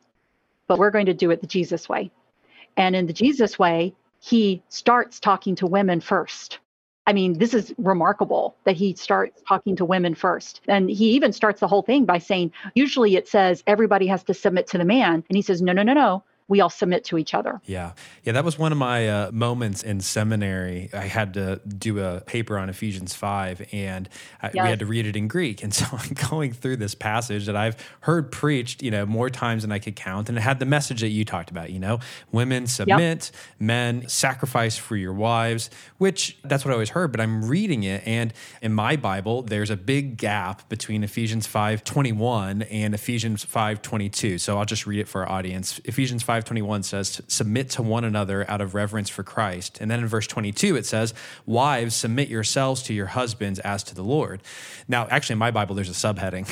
but 0.71 0.79
we're 0.79 0.93
going 0.93 1.07
to 1.07 1.15
do 1.15 1.33
it 1.33 1.41
the 1.41 1.49
Jesus 1.49 1.89
way. 1.89 2.13
And 2.77 2.95
in 2.95 3.09
the 3.09 3.13
Jesus 3.13 3.59
way, 3.59 3.93
he 4.21 4.63
starts 4.69 5.19
talking 5.19 5.57
to 5.57 5.67
women 5.67 6.01
first. 6.01 6.61
I 7.09 7.13
mean, 7.13 7.39
this 7.41 7.55
is 7.55 7.75
remarkable 7.77 8.55
that 8.63 8.77
he 8.77 8.95
starts 8.95 9.43
talking 9.49 9.75
to 9.75 9.85
women 9.85 10.15
first. 10.15 10.61
And 10.69 10.89
he 10.89 11.11
even 11.11 11.33
starts 11.33 11.59
the 11.59 11.67
whole 11.67 11.83
thing 11.83 12.05
by 12.05 12.19
saying, 12.19 12.53
usually 12.77 13.17
it 13.17 13.27
says 13.27 13.65
everybody 13.67 14.07
has 14.07 14.23
to 14.25 14.33
submit 14.33 14.69
to 14.69 14.79
the 14.79 14.85
man. 14.85 15.25
And 15.29 15.35
he 15.35 15.43
says, 15.43 15.61
no, 15.61 15.73
no, 15.73 15.83
no, 15.83 15.93
no 15.93 16.23
we 16.51 16.61
all 16.61 16.69
submit 16.69 17.05
to 17.05 17.17
each 17.17 17.33
other. 17.33 17.61
Yeah. 17.65 17.93
Yeah. 18.25 18.33
That 18.33 18.45
was 18.45 18.59
one 18.59 18.73
of 18.73 18.79
my 18.79 19.09
uh, 19.09 19.31
moments 19.33 19.85
in 19.85 20.01
seminary. 20.01 20.91
I 20.93 21.07
had 21.07 21.35
to 21.35 21.61
do 21.67 22.01
a 22.01 22.21
paper 22.23 22.59
on 22.59 22.69
Ephesians 22.69 23.15
5 23.15 23.69
and 23.73 24.09
I, 24.43 24.51
yes. 24.53 24.65
we 24.65 24.69
had 24.69 24.81
to 24.81 24.87
read 24.87 25.07
it 25.07 25.15
in 25.15 25.29
Greek. 25.29 25.63
And 25.63 25.73
so 25.73 25.87
I'm 25.93 26.15
going 26.29 26.53
through 26.53 26.77
this 26.77 26.97
passage 26.97 27.47
that 27.47 27.55
I've 27.55 27.77
heard 28.01 28.33
preached, 28.33 28.83
you 28.83 28.91
know, 28.91 29.07
more 29.07 29.31
times 29.31 29.63
than 29.63 29.71
I 29.71 29.79
could 29.79 29.95
count. 29.95 30.29
And 30.29 30.37
it 30.37 30.41
had 30.41 30.59
the 30.59 30.67
message 30.67 31.03
that 31.03 31.11
you 31.11 31.25
talked 31.25 31.53
about, 31.53 31.71
you 31.71 31.79
know, 31.79 32.01
women 32.33 32.67
submit, 32.67 33.31
yep. 33.33 33.61
men 33.61 34.09
sacrifice 34.09 34.77
for 34.77 34.97
your 34.97 35.13
wives, 35.13 35.71
which 35.99 36.37
that's 36.43 36.65
what 36.65 36.73
I 36.73 36.75
always 36.75 36.91
heard. 36.91 37.13
But 37.13 37.21
I'm 37.21 37.45
reading 37.45 37.85
it. 37.85 38.03
And 38.05 38.35
in 38.61 38.73
my 38.73 38.97
Bible, 38.97 39.43
there's 39.43 39.71
a 39.71 39.77
big 39.77 40.17
gap 40.17 40.69
between 40.69 41.05
Ephesians 41.05 41.47
5 41.47 41.85
21 41.85 42.63
and 42.63 42.93
Ephesians 42.93 43.45
5 43.45 43.83
22. 43.83 44.39
So 44.39 44.59
I'll 44.59 44.65
just 44.65 44.85
read 44.85 44.99
it 44.99 45.07
for 45.07 45.23
our 45.23 45.31
audience. 45.31 45.81
Ephesians 45.85 46.25
5 46.25 46.40
5:21 46.45 46.83
says, 46.83 47.21
"Submit 47.29 47.71
to 47.71 47.83
one 47.83 48.05
another 48.05 48.49
out 48.51 48.61
of 48.61 48.75
reverence 48.75 49.09
for 49.09 49.23
Christ." 49.23 49.79
And 49.81 49.91
then 49.91 50.01
in 50.01 50.07
verse 50.07 50.27
22 50.27 50.77
it 50.77 50.87
says, 50.87 51.15
"Wives, 51.47 51.95
submit 51.95 52.29
yourselves 52.29 52.83
to 52.85 52.95
your 52.95 53.07
husbands 53.07 53.59
as 53.61 53.83
to 53.85 53.95
the 53.95 54.03
Lord." 54.03 54.43
Now, 54.89 55.07
actually 55.11 55.35
in 55.35 55.39
my 55.39 55.51
Bible 55.51 55.75
there's 55.75 55.91
a 55.91 55.93
subheading. 55.93 56.47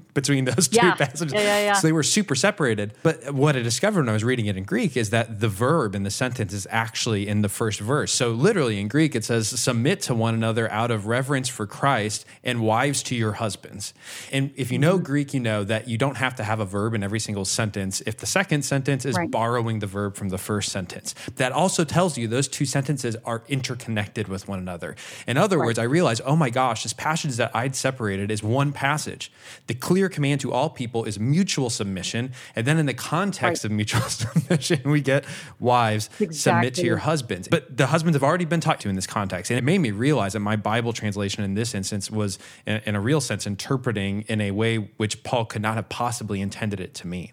between 0.14 0.44
those 0.44 0.68
two 0.68 0.76
Yeah. 0.76 0.94
passages. 0.94 1.32
Yeah, 1.34 1.40
yeah, 1.42 1.58
yeah. 1.64 1.72
So 1.74 1.86
they 1.88 1.92
were 1.92 2.02
super 2.02 2.34
separated. 2.34 2.92
But 3.02 3.34
what 3.34 3.56
I 3.56 3.60
discovered 3.62 4.00
when 4.00 4.08
I 4.08 4.12
was 4.12 4.24
reading 4.24 4.46
it 4.46 4.56
in 4.56 4.64
Greek 4.64 4.96
is 4.96 5.10
that 5.10 5.40
the 5.40 5.48
verb 5.48 5.94
in 5.94 6.04
the 6.04 6.10
sentence 6.10 6.52
is 6.52 6.66
actually 6.70 7.26
in 7.28 7.42
the 7.42 7.48
first 7.48 7.80
verse. 7.80 8.12
So 8.12 8.30
literally 8.30 8.80
in 8.80 8.88
Greek, 8.88 9.14
it 9.14 9.24
says, 9.24 9.48
submit 9.48 10.00
to 10.02 10.14
one 10.14 10.34
another 10.34 10.70
out 10.70 10.90
of 10.90 11.06
reverence 11.06 11.48
for 11.48 11.66
Christ 11.66 12.24
and 12.44 12.60
wives 12.60 13.02
to 13.04 13.14
your 13.16 13.32
husbands. 13.32 13.92
And 14.32 14.52
if 14.56 14.70
you 14.70 14.78
Mm-hmm. 14.78 14.82
know 14.90 14.98
Greek, 14.98 15.34
you 15.34 15.40
know 15.40 15.64
that 15.64 15.88
you 15.88 15.98
don't 15.98 16.16
have 16.16 16.34
to 16.36 16.44
have 16.44 16.60
a 16.60 16.64
verb 16.64 16.94
in 16.94 17.02
every 17.02 17.20
single 17.20 17.44
sentence 17.44 18.00
if 18.06 18.16
the 18.18 18.26
second 18.26 18.62
sentence 18.64 19.04
is 19.04 19.16
Right. 19.16 19.30
borrowing 19.30 19.80
the 19.80 19.86
verb 19.86 20.14
from 20.16 20.28
the 20.30 20.38
first 20.38 20.70
sentence. 20.72 21.14
That 21.36 21.52
also 21.52 21.84
tells 21.84 22.16
you 22.16 22.28
those 22.28 22.48
two 22.48 22.64
sentences 22.66 23.16
are 23.24 23.42
interconnected 23.48 24.28
with 24.28 24.46
one 24.48 24.58
another. 24.58 24.94
In 25.26 25.36
other 25.36 25.58
words, 25.58 25.78
I 25.78 25.84
realized, 25.84 26.22
oh 26.24 26.36
my 26.36 26.50
gosh, 26.50 26.82
this 26.84 26.92
passage 26.92 27.36
that 27.36 27.50
I'd 27.54 27.74
separated 27.74 28.30
is 28.30 28.42
one 28.42 28.72
passage. 28.72 29.32
The 29.66 29.74
clear 29.74 30.03
command 30.08 30.40
to 30.42 30.52
all 30.52 30.70
people 30.70 31.04
is 31.04 31.18
mutual 31.18 31.70
submission. 31.70 32.32
And 32.56 32.66
then 32.66 32.78
in 32.78 32.86
the 32.86 32.94
context 32.94 33.64
Right. 33.64 33.70
of 33.70 33.76
mutual 33.76 34.00
submission, 34.08 34.80
we 34.90 35.00
get 35.00 35.24
wives 35.60 36.10
submit 36.30 36.74
to 36.74 36.84
your 36.84 36.98
husbands. 36.98 37.48
But 37.48 37.76
the 37.76 37.88
husbands 37.88 38.16
have 38.16 38.22
already 38.22 38.44
been 38.44 38.60
talked 38.60 38.82
to 38.82 38.88
in 38.88 38.94
this 38.96 39.06
context. 39.06 39.50
And 39.50 39.58
it 39.58 39.64
made 39.64 39.78
me 39.78 39.90
realize 39.90 40.32
that 40.34 40.40
my 40.40 40.56
Bible 40.56 40.92
translation 40.92 41.44
in 41.44 41.54
this 41.54 41.74
instance 41.74 42.10
was, 42.10 42.38
in 42.66 42.94
a 42.94 43.00
real 43.00 43.20
sense, 43.20 43.46
interpreting 43.46 44.22
in 44.22 44.40
a 44.40 44.50
way 44.50 44.76
which 44.96 45.22
Paul 45.22 45.44
could 45.44 45.62
not 45.62 45.76
have 45.76 45.88
possibly 45.88 46.40
intended 46.40 46.80
it 46.80 46.94
to 46.94 47.06
mean. 47.06 47.32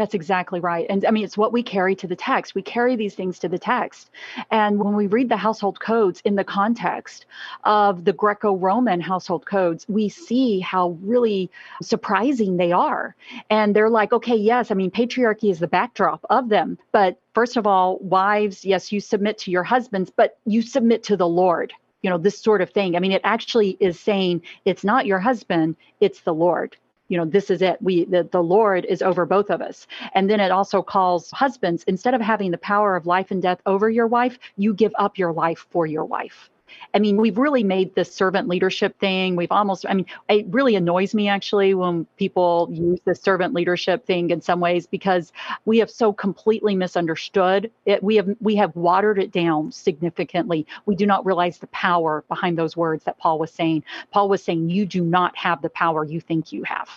That's 0.00 0.14
exactly 0.14 0.60
right. 0.60 0.86
And 0.88 1.04
I 1.04 1.10
mean, 1.10 1.24
it's 1.24 1.36
what 1.36 1.52
we 1.52 1.62
carry 1.62 1.94
to 1.96 2.06
the 2.06 2.16
text. 2.16 2.54
We 2.54 2.62
carry 2.62 2.96
these 2.96 3.14
things 3.14 3.38
to 3.40 3.50
the 3.50 3.58
text. 3.58 4.08
And 4.50 4.82
when 4.82 4.96
we 4.96 5.06
read 5.06 5.28
the 5.28 5.36
household 5.36 5.78
codes 5.78 6.22
in 6.24 6.36
the 6.36 6.42
context 6.42 7.26
of 7.64 8.06
the 8.06 8.14
Greco 8.14 8.56
Roman 8.56 9.02
household 9.02 9.44
codes, 9.44 9.84
we 9.90 10.08
see 10.08 10.58
how 10.60 10.96
really 11.02 11.50
surprising 11.82 12.56
they 12.56 12.72
are. 12.72 13.14
And 13.50 13.76
they're 13.76 13.90
like, 13.90 14.14
okay, 14.14 14.36
yes, 14.36 14.70
I 14.70 14.74
mean, 14.74 14.90
patriarchy 14.90 15.50
is 15.50 15.58
the 15.58 15.68
backdrop 15.68 16.24
of 16.30 16.48
them. 16.48 16.78
But 16.92 17.18
first 17.34 17.58
of 17.58 17.66
all, 17.66 17.98
wives, 17.98 18.64
yes, 18.64 18.90
you 18.90 19.00
submit 19.00 19.36
to 19.40 19.50
your 19.50 19.64
husbands, 19.64 20.10
but 20.16 20.38
you 20.46 20.62
submit 20.62 21.02
to 21.04 21.16
the 21.18 21.28
Lord. 21.28 21.74
You 22.00 22.08
know, 22.08 22.16
this 22.16 22.38
sort 22.38 22.62
of 22.62 22.70
thing. 22.70 22.96
I 22.96 23.00
mean, 23.00 23.12
it 23.12 23.20
actually 23.22 23.76
is 23.80 24.00
saying 24.00 24.40
it's 24.64 24.82
not 24.82 25.04
your 25.04 25.18
husband, 25.18 25.76
it's 26.00 26.22
the 26.22 26.32
Lord 26.32 26.74
you 27.10 27.18
know 27.18 27.26
this 27.26 27.50
is 27.50 27.60
it 27.60 27.76
we 27.82 28.04
the, 28.04 28.26
the 28.32 28.42
lord 28.42 28.86
is 28.86 29.02
over 29.02 29.26
both 29.26 29.50
of 29.50 29.60
us. 29.60 29.86
And 30.14 30.30
then 30.30 30.40
it 30.40 30.50
also 30.50 30.82
calls 30.82 31.30
husbands 31.32 31.84
instead 31.86 32.14
of 32.14 32.20
having 32.22 32.50
the 32.52 32.58
power 32.58 32.96
of 32.96 33.06
life 33.06 33.30
and 33.30 33.42
death 33.42 33.60
over 33.66 33.90
your 33.90 34.06
wife 34.06 34.38
you 34.56 34.72
give 34.72 34.92
up 34.98 35.18
your 35.18 35.32
life 35.32 35.66
for 35.70 35.86
your 35.86 36.04
wife 36.04 36.48
i 36.94 36.98
mean 36.98 37.16
we've 37.16 37.38
really 37.38 37.64
made 37.64 37.94
this 37.94 38.12
servant 38.12 38.48
leadership 38.48 38.98
thing. 38.98 39.36
We've 39.36 39.52
almost 39.52 39.86
i 39.88 39.94
mean 39.94 40.06
it 40.28 40.46
really 40.48 40.76
annoys 40.76 41.14
me 41.14 41.28
actually 41.28 41.74
when 41.74 42.06
people 42.16 42.68
use 42.72 43.00
the 43.04 43.14
servant 43.14 43.54
leadership 43.54 44.06
thing 44.06 44.30
in 44.30 44.40
some 44.40 44.60
ways 44.60 44.86
because 44.86 45.32
we 45.64 45.78
have 45.78 45.90
so 45.90 46.12
completely 46.12 46.74
misunderstood 46.74 47.70
it. 47.86 48.02
We 48.02 48.16
have 48.16 48.28
we 48.40 48.56
have 48.56 48.74
watered 48.76 49.18
it 49.18 49.32
down 49.32 49.72
significantly. 49.72 50.66
We 50.86 50.94
do 50.94 51.06
not 51.06 51.26
realize 51.26 51.58
the 51.58 51.66
power 51.68 52.24
behind 52.28 52.58
those 52.58 52.76
words 52.76 53.04
that 53.04 53.18
paul 53.18 53.38
was 53.38 53.52
saying. 53.52 53.84
Paul 54.10 54.28
was 54.28 54.42
saying 54.42 54.70
you 54.70 54.86
do 54.86 55.02
not 55.02 55.36
have 55.36 55.62
the 55.62 55.70
power 55.70 56.04
you 56.04 56.20
think 56.20 56.52
you 56.52 56.64
have 56.64 56.88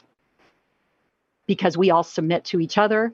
because 1.47 1.78
we 1.78 1.91
all 1.91 2.03
submit 2.03 2.45
to 2.45 2.59
each 2.59 2.78
other 2.78 3.13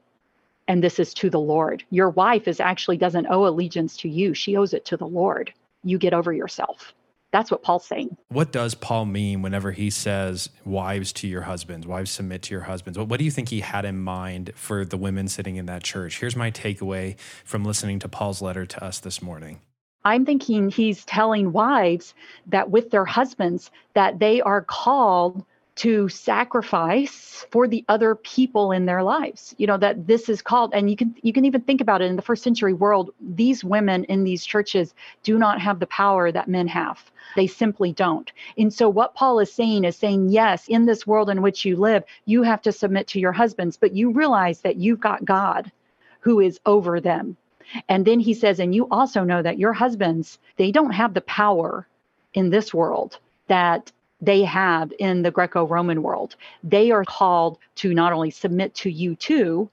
and 0.67 0.83
this 0.83 0.99
is 0.99 1.13
to 1.15 1.29
the 1.29 1.39
lord. 1.39 1.83
Your 1.89 2.09
wife 2.11 2.47
is 2.47 2.59
actually 2.59 2.97
doesn't 2.97 3.27
owe 3.27 3.47
allegiance 3.47 3.97
to 3.97 4.09
you. 4.09 4.33
She 4.33 4.55
owes 4.55 4.73
it 4.73 4.85
to 4.85 4.97
the 4.97 5.07
lord 5.07 5.51
you 5.83 5.97
get 5.97 6.13
over 6.13 6.31
yourself 6.33 6.93
that's 7.31 7.51
what 7.51 7.61
paul's 7.61 7.85
saying 7.85 8.15
What 8.29 8.51
does 8.51 8.73
Paul 8.73 9.05
mean 9.05 9.41
whenever 9.43 9.71
he 9.71 9.89
says, 9.91 10.49
wives 10.65 11.13
to 11.13 11.27
your 11.27 11.41
husbands, 11.43 11.85
wives 11.85 12.09
submit 12.11 12.41
to 12.43 12.53
your 12.55 12.63
husbands? 12.63 12.97
What, 12.97 13.07
what 13.07 13.19
do 13.19 13.25
you 13.25 13.31
think 13.31 13.49
he 13.49 13.59
had 13.59 13.85
in 13.85 13.99
mind 13.99 14.51
for 14.55 14.83
the 14.83 14.97
women 14.97 15.27
sitting 15.27 15.55
in 15.57 15.67
that 15.67 15.83
church? 15.83 16.19
Here's 16.19 16.35
my 16.35 16.49
takeaway 16.49 17.19
from 17.45 17.63
listening 17.63 17.99
to 17.99 18.09
Paul's 18.09 18.41
letter 18.41 18.65
to 18.65 18.83
us 18.83 18.99
this 18.99 19.21
morning. 19.21 19.59
i'm 20.05 20.25
thinking 20.25 20.69
he's 20.69 21.05
telling 21.05 21.51
wives 21.51 22.13
that 22.47 22.71
with 22.71 22.89
their 22.89 23.05
husbands 23.05 23.69
that 23.93 24.17
they 24.19 24.41
are 24.41 24.61
called 24.61 25.43
to 25.79 26.09
sacrifice 26.09 27.45
for 27.51 27.65
the 27.65 27.85
other 27.87 28.13
people 28.13 28.73
in 28.73 28.85
their 28.85 29.01
lives 29.01 29.55
you 29.57 29.65
know 29.65 29.77
that 29.77 30.07
this 30.07 30.27
is 30.27 30.41
called 30.41 30.73
and 30.73 30.89
you 30.89 30.95
can 30.97 31.15
you 31.21 31.31
can 31.31 31.45
even 31.45 31.61
think 31.61 31.79
about 31.79 32.01
it 32.01 32.09
in 32.09 32.17
the 32.17 32.21
first 32.21 32.43
century 32.43 32.73
world 32.73 33.11
these 33.21 33.63
women 33.63 34.03
in 34.05 34.25
these 34.25 34.45
churches 34.45 34.93
do 35.23 35.39
not 35.39 35.61
have 35.61 35.79
the 35.79 35.87
power 35.87 36.33
that 36.33 36.49
men 36.49 36.67
have. 36.67 37.09
They 37.37 37.47
simply 37.47 37.93
don't. 37.93 38.29
And 38.57 38.73
so 38.73 38.89
what 38.89 39.15
paul 39.15 39.39
is 39.39 39.53
saying 39.53 39.85
is 39.85 39.95
saying 39.95 40.27
yes 40.27 40.67
in 40.67 40.85
this 40.85 41.07
world 41.07 41.29
in 41.29 41.41
which 41.41 41.63
you 41.63 41.77
live 41.77 42.03
you 42.25 42.43
have 42.43 42.61
to 42.63 42.73
submit 42.73 43.07
to 43.07 43.19
your 43.21 43.31
husbands 43.31 43.77
but 43.77 43.95
you 43.95 44.11
realize 44.11 44.59
that 44.59 44.75
you've 44.75 44.99
got 44.99 45.23
god 45.23 45.71
who 46.19 46.41
is 46.41 46.59
over 46.65 46.99
them. 46.99 47.37
And 47.87 48.03
then 48.05 48.19
he 48.19 48.33
says 48.33 48.59
and 48.59 48.75
you 48.75 48.85
also 48.91 49.23
know 49.23 49.41
that 49.41 49.59
your 49.59 49.71
husbands 49.71 50.39
they 50.57 50.73
don't 50.73 50.91
have 50.91 51.13
the 51.13 51.21
power 51.21 51.87
in 52.33 52.49
this 52.49 52.73
world 52.73 53.17
that 53.47 53.93
they 54.21 54.43
have 54.43 54.91
in 54.99 55.21
the 55.21 55.31
Greco 55.31 55.65
Roman 55.65 56.03
world. 56.03 56.35
They 56.63 56.91
are 56.91 57.05
called 57.05 57.57
to 57.75 57.93
not 57.93 58.13
only 58.13 58.31
submit 58.31 58.75
to 58.75 58.89
you 58.89 59.15
too, 59.15 59.69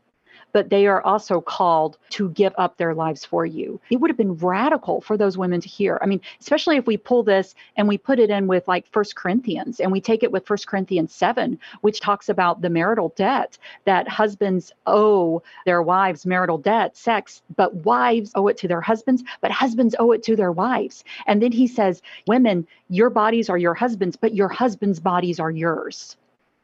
but 0.57 0.71
they 0.71 0.87
are 0.87 1.03
also 1.03 1.39
called 1.39 1.99
to 2.09 2.31
give 2.31 2.55
up 2.57 2.79
their 2.79 2.95
lives 2.95 3.27
for 3.27 3.45
you. 3.45 3.79
It 3.91 4.01
would 4.01 4.09
have 4.09 4.17
been 4.17 4.39
radical 4.39 5.03
for 5.03 5.19
those 5.19 5.37
women 5.37 5.61
to 5.61 5.69
hear. 5.69 5.99
I 6.01 6.07
mean, 6.07 6.23
especially 6.41 6.79
if 6.79 6.87
we 6.87 6.97
pull 6.97 7.23
this 7.23 7.55
and 7.77 7.87
we 7.87 7.99
put 7.99 8.19
it 8.19 8.31
in 8.31 8.47
with 8.47 8.67
like 8.67 8.91
First 8.91 9.17
Corinthians 9.17 9.81
and 9.81 9.93
we 9.93 10.01
take 10.01 10.23
it 10.23 10.33
with 10.33 10.47
First 10.47 10.67
Corinthians 10.67 11.15
7, 11.15 11.59
which 11.83 12.01
talks 12.01 12.31
about 12.31 12.63
the 12.63 12.71
marital 12.71 13.13
debt 13.17 13.59
that 13.85 14.09
husbands 14.09 14.73
owe 14.87 15.43
their 15.67 15.83
wives 15.83 16.25
marital 16.25 16.57
debt, 16.57 16.97
sex, 16.97 17.43
but 17.55 17.75
wives 17.85 18.33
owe 18.35 18.49
it 18.49 18.57
to 18.57 18.67
their 18.67 18.81
husbands, 18.81 19.23
but 19.43 19.51
husbands 19.51 19.95
owe 19.99 20.13
it 20.13 20.23
to 20.23 20.37
their 20.37 20.53
wives. 20.53 21.05
And 21.27 21.43
then 21.43 21.53
he 21.53 21.67
says, 21.67 22.01
Women, 22.27 22.67
your 22.89 23.11
bodies 23.11 23.51
are 23.51 23.59
your 23.59 23.75
husbands, 23.75 24.17
but 24.17 24.35
your 24.35 24.49
husband's 24.49 25.01
bodies 25.01 25.39
are 25.39 25.51
yours 25.51 26.17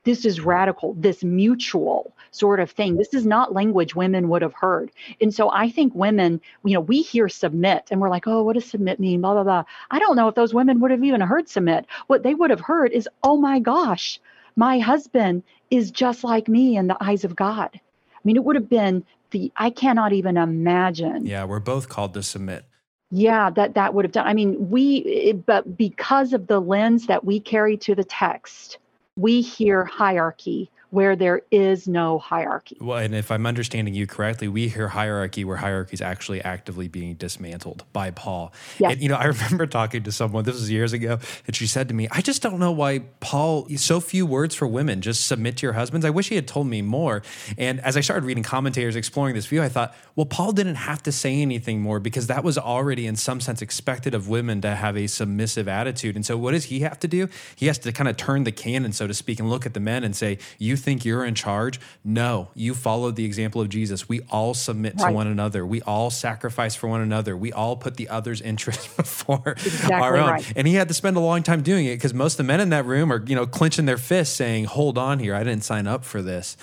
this 0.04 0.24
is 0.24 0.40
radical, 0.40 0.94
this 0.94 1.22
mutual 1.22 2.12
sort 2.32 2.60
of 2.60 2.70
thing. 2.70 2.96
This 2.96 3.14
is 3.14 3.24
not 3.26 3.52
language 3.52 3.94
women 3.94 4.28
would 4.28 4.42
have 4.42 4.54
heard. 4.54 4.90
And 5.20 5.32
so 5.32 5.50
I 5.50 5.70
think 5.70 5.94
women, 5.94 6.40
you 6.64 6.74
know, 6.74 6.80
we 6.80 7.02
hear 7.02 7.28
submit 7.28 7.88
and 7.90 8.00
we're 8.00 8.08
like, 8.10 8.26
oh, 8.26 8.42
what 8.42 8.54
does 8.54 8.64
submit 8.64 8.98
mean? 8.98 9.20
Blah, 9.20 9.34
blah, 9.34 9.44
blah. 9.44 9.64
I 9.90 9.98
don't 9.98 10.16
know 10.16 10.28
if 10.28 10.34
those 10.34 10.54
women 10.54 10.80
would 10.80 10.90
have 10.90 11.04
even 11.04 11.20
heard 11.20 11.48
submit. 11.48 11.86
What 12.08 12.22
they 12.22 12.34
would 12.34 12.50
have 12.50 12.60
heard 12.60 12.92
is, 12.92 13.08
oh 13.22 13.36
my 13.36 13.58
gosh, 13.58 14.20
my 14.56 14.78
husband 14.78 15.42
is 15.70 15.90
just 15.90 16.24
like 16.24 16.48
me 16.48 16.76
in 16.76 16.86
the 16.88 16.96
eyes 17.00 17.24
of 17.24 17.36
God. 17.36 17.70
I 17.74 18.20
mean, 18.24 18.36
it 18.36 18.44
would 18.44 18.56
have 18.56 18.68
been 18.68 19.04
the, 19.30 19.50
I 19.56 19.70
cannot 19.70 20.12
even 20.12 20.36
imagine. 20.36 21.26
Yeah, 21.26 21.44
we're 21.44 21.60
both 21.60 21.88
called 21.88 22.14
to 22.14 22.22
submit. 22.22 22.64
Yeah, 23.10 23.50
that 23.50 23.74
that 23.74 23.92
would 23.92 24.04
have 24.06 24.12
done. 24.12 24.26
I 24.26 24.32
mean, 24.32 24.70
we, 24.70 24.96
it- 24.98 25.46
but 25.46 25.76
because 25.76 26.32
of 26.32 26.46
the 26.46 26.60
lens 26.60 27.06
that 27.06 27.24
we 27.24 27.40
carry 27.40 27.76
to 27.78 27.94
the 27.94 28.04
text, 28.04 28.78
we 29.16 29.40
hear 29.40 29.84
hierarchy 29.84 30.70
where 30.92 31.16
there 31.16 31.40
is 31.50 31.88
no 31.88 32.18
hierarchy. 32.18 32.76
Well, 32.78 32.98
and 32.98 33.14
if 33.14 33.30
I'm 33.30 33.46
understanding 33.46 33.94
you 33.94 34.06
correctly, 34.06 34.46
we 34.46 34.68
hear 34.68 34.88
hierarchy 34.88 35.42
where 35.42 35.56
hierarchy 35.56 35.94
is 35.94 36.02
actually 36.02 36.42
actively 36.42 36.86
being 36.86 37.14
dismantled 37.14 37.84
by 37.94 38.10
Paul. 38.10 38.52
Yes. 38.78 38.92
And 38.92 39.02
you 39.02 39.08
know, 39.08 39.14
I 39.14 39.24
remember 39.36 39.66
talking 39.66 40.02
to 40.02 40.12
someone, 40.12 40.44
this 40.44 40.54
was 40.54 40.70
years 40.70 40.92
ago, 40.92 41.18
and 41.46 41.56
she 41.56 41.66
said 41.66 41.88
to 41.88 41.94
me, 41.94 42.08
I 42.10 42.20
just 42.20 42.42
don't 42.42 42.58
know 42.58 42.72
why 42.72 42.98
Paul, 43.20 43.68
so 43.76 44.00
few 44.00 44.26
words 44.26 44.54
for 44.54 44.68
women, 44.68 45.00
just 45.00 45.26
submit 45.26 45.56
to 45.56 45.66
your 45.66 45.72
husbands. 45.72 46.04
I 46.04 46.10
wish 46.10 46.28
he 46.28 46.34
had 46.34 46.46
told 46.46 46.66
me 46.66 46.82
more. 46.82 47.22
And 47.56 47.80
as 47.80 47.96
I 47.96 48.02
started 48.02 48.26
reading 48.26 48.44
commentators 48.44 48.94
exploring 48.94 49.34
this 49.34 49.46
view, 49.46 49.62
I 49.62 49.70
thought, 49.70 49.94
well, 50.14 50.26
Paul 50.26 50.52
didn't 50.52 50.74
have 50.74 51.02
to 51.04 51.12
say 51.12 51.40
anything 51.40 51.80
more 51.80 52.00
because 52.00 52.26
that 52.26 52.44
was 52.44 52.58
already 52.58 53.06
in 53.06 53.16
some 53.16 53.40
sense 53.40 53.62
expected 53.62 54.14
of 54.14 54.28
women 54.28 54.60
to 54.60 54.74
have 54.74 54.98
a 54.98 55.06
submissive 55.06 55.68
attitude. 55.68 56.16
And 56.16 56.26
so 56.26 56.36
what 56.36 56.50
does 56.50 56.64
he 56.64 56.80
have 56.80 57.00
to 57.00 57.08
do? 57.08 57.28
He 57.56 57.68
has 57.68 57.78
to 57.78 57.92
kind 57.92 58.08
of 58.08 58.18
turn 58.18 58.44
the 58.44 58.52
cannon, 58.52 58.92
so 58.92 59.06
to 59.06 59.14
speak, 59.14 59.40
and 59.40 59.48
look 59.48 59.64
at 59.64 59.72
the 59.72 59.80
men 59.80 60.04
and 60.04 60.14
say, 60.14 60.36
You 60.58 60.76
think 60.82 61.04
you're 61.04 61.24
in 61.24 61.34
charge? 61.34 61.80
No, 62.04 62.48
you 62.54 62.74
followed 62.74 63.16
the 63.16 63.24
example 63.24 63.60
of 63.60 63.68
Jesus. 63.68 64.08
We 64.08 64.20
all 64.30 64.54
submit 64.54 64.98
to 64.98 65.10
one 65.10 65.26
another. 65.26 65.64
We 65.64 65.80
all 65.82 66.10
sacrifice 66.10 66.74
for 66.74 66.88
one 66.88 67.00
another. 67.00 67.36
We 67.36 67.52
all 67.52 67.76
put 67.76 67.96
the 67.96 68.08
other's 68.08 68.40
interest 68.52 68.96
before 68.96 69.52
Exactly 69.56 69.94
our 69.94 70.16
own. 70.16 70.28
right. 70.30 70.52
And 70.56 70.66
he 70.66 70.74
had 70.74 70.88
to 70.88 70.94
spend 70.94 71.16
a 71.16 71.20
long 71.20 71.42
time 71.42 71.62
doing 71.62 71.86
it 71.86 71.94
because 71.96 72.12
most 72.14 72.34
of 72.34 72.38
the 72.38 72.44
men 72.44 72.60
in 72.60 72.70
that 72.70 72.84
room 72.84 73.12
are, 73.12 73.22
you 73.26 73.34
know, 73.34 73.46
clenching 73.46 73.86
their 73.86 73.96
fists 73.98 74.34
saying, 74.36 74.64
Hold 74.66 74.98
on 74.98 75.18
here. 75.18 75.34
I 75.34 75.44
didn't 75.44 75.64
sign 75.64 75.86
up 75.86 76.04
for 76.04 76.20
this. 76.22 76.56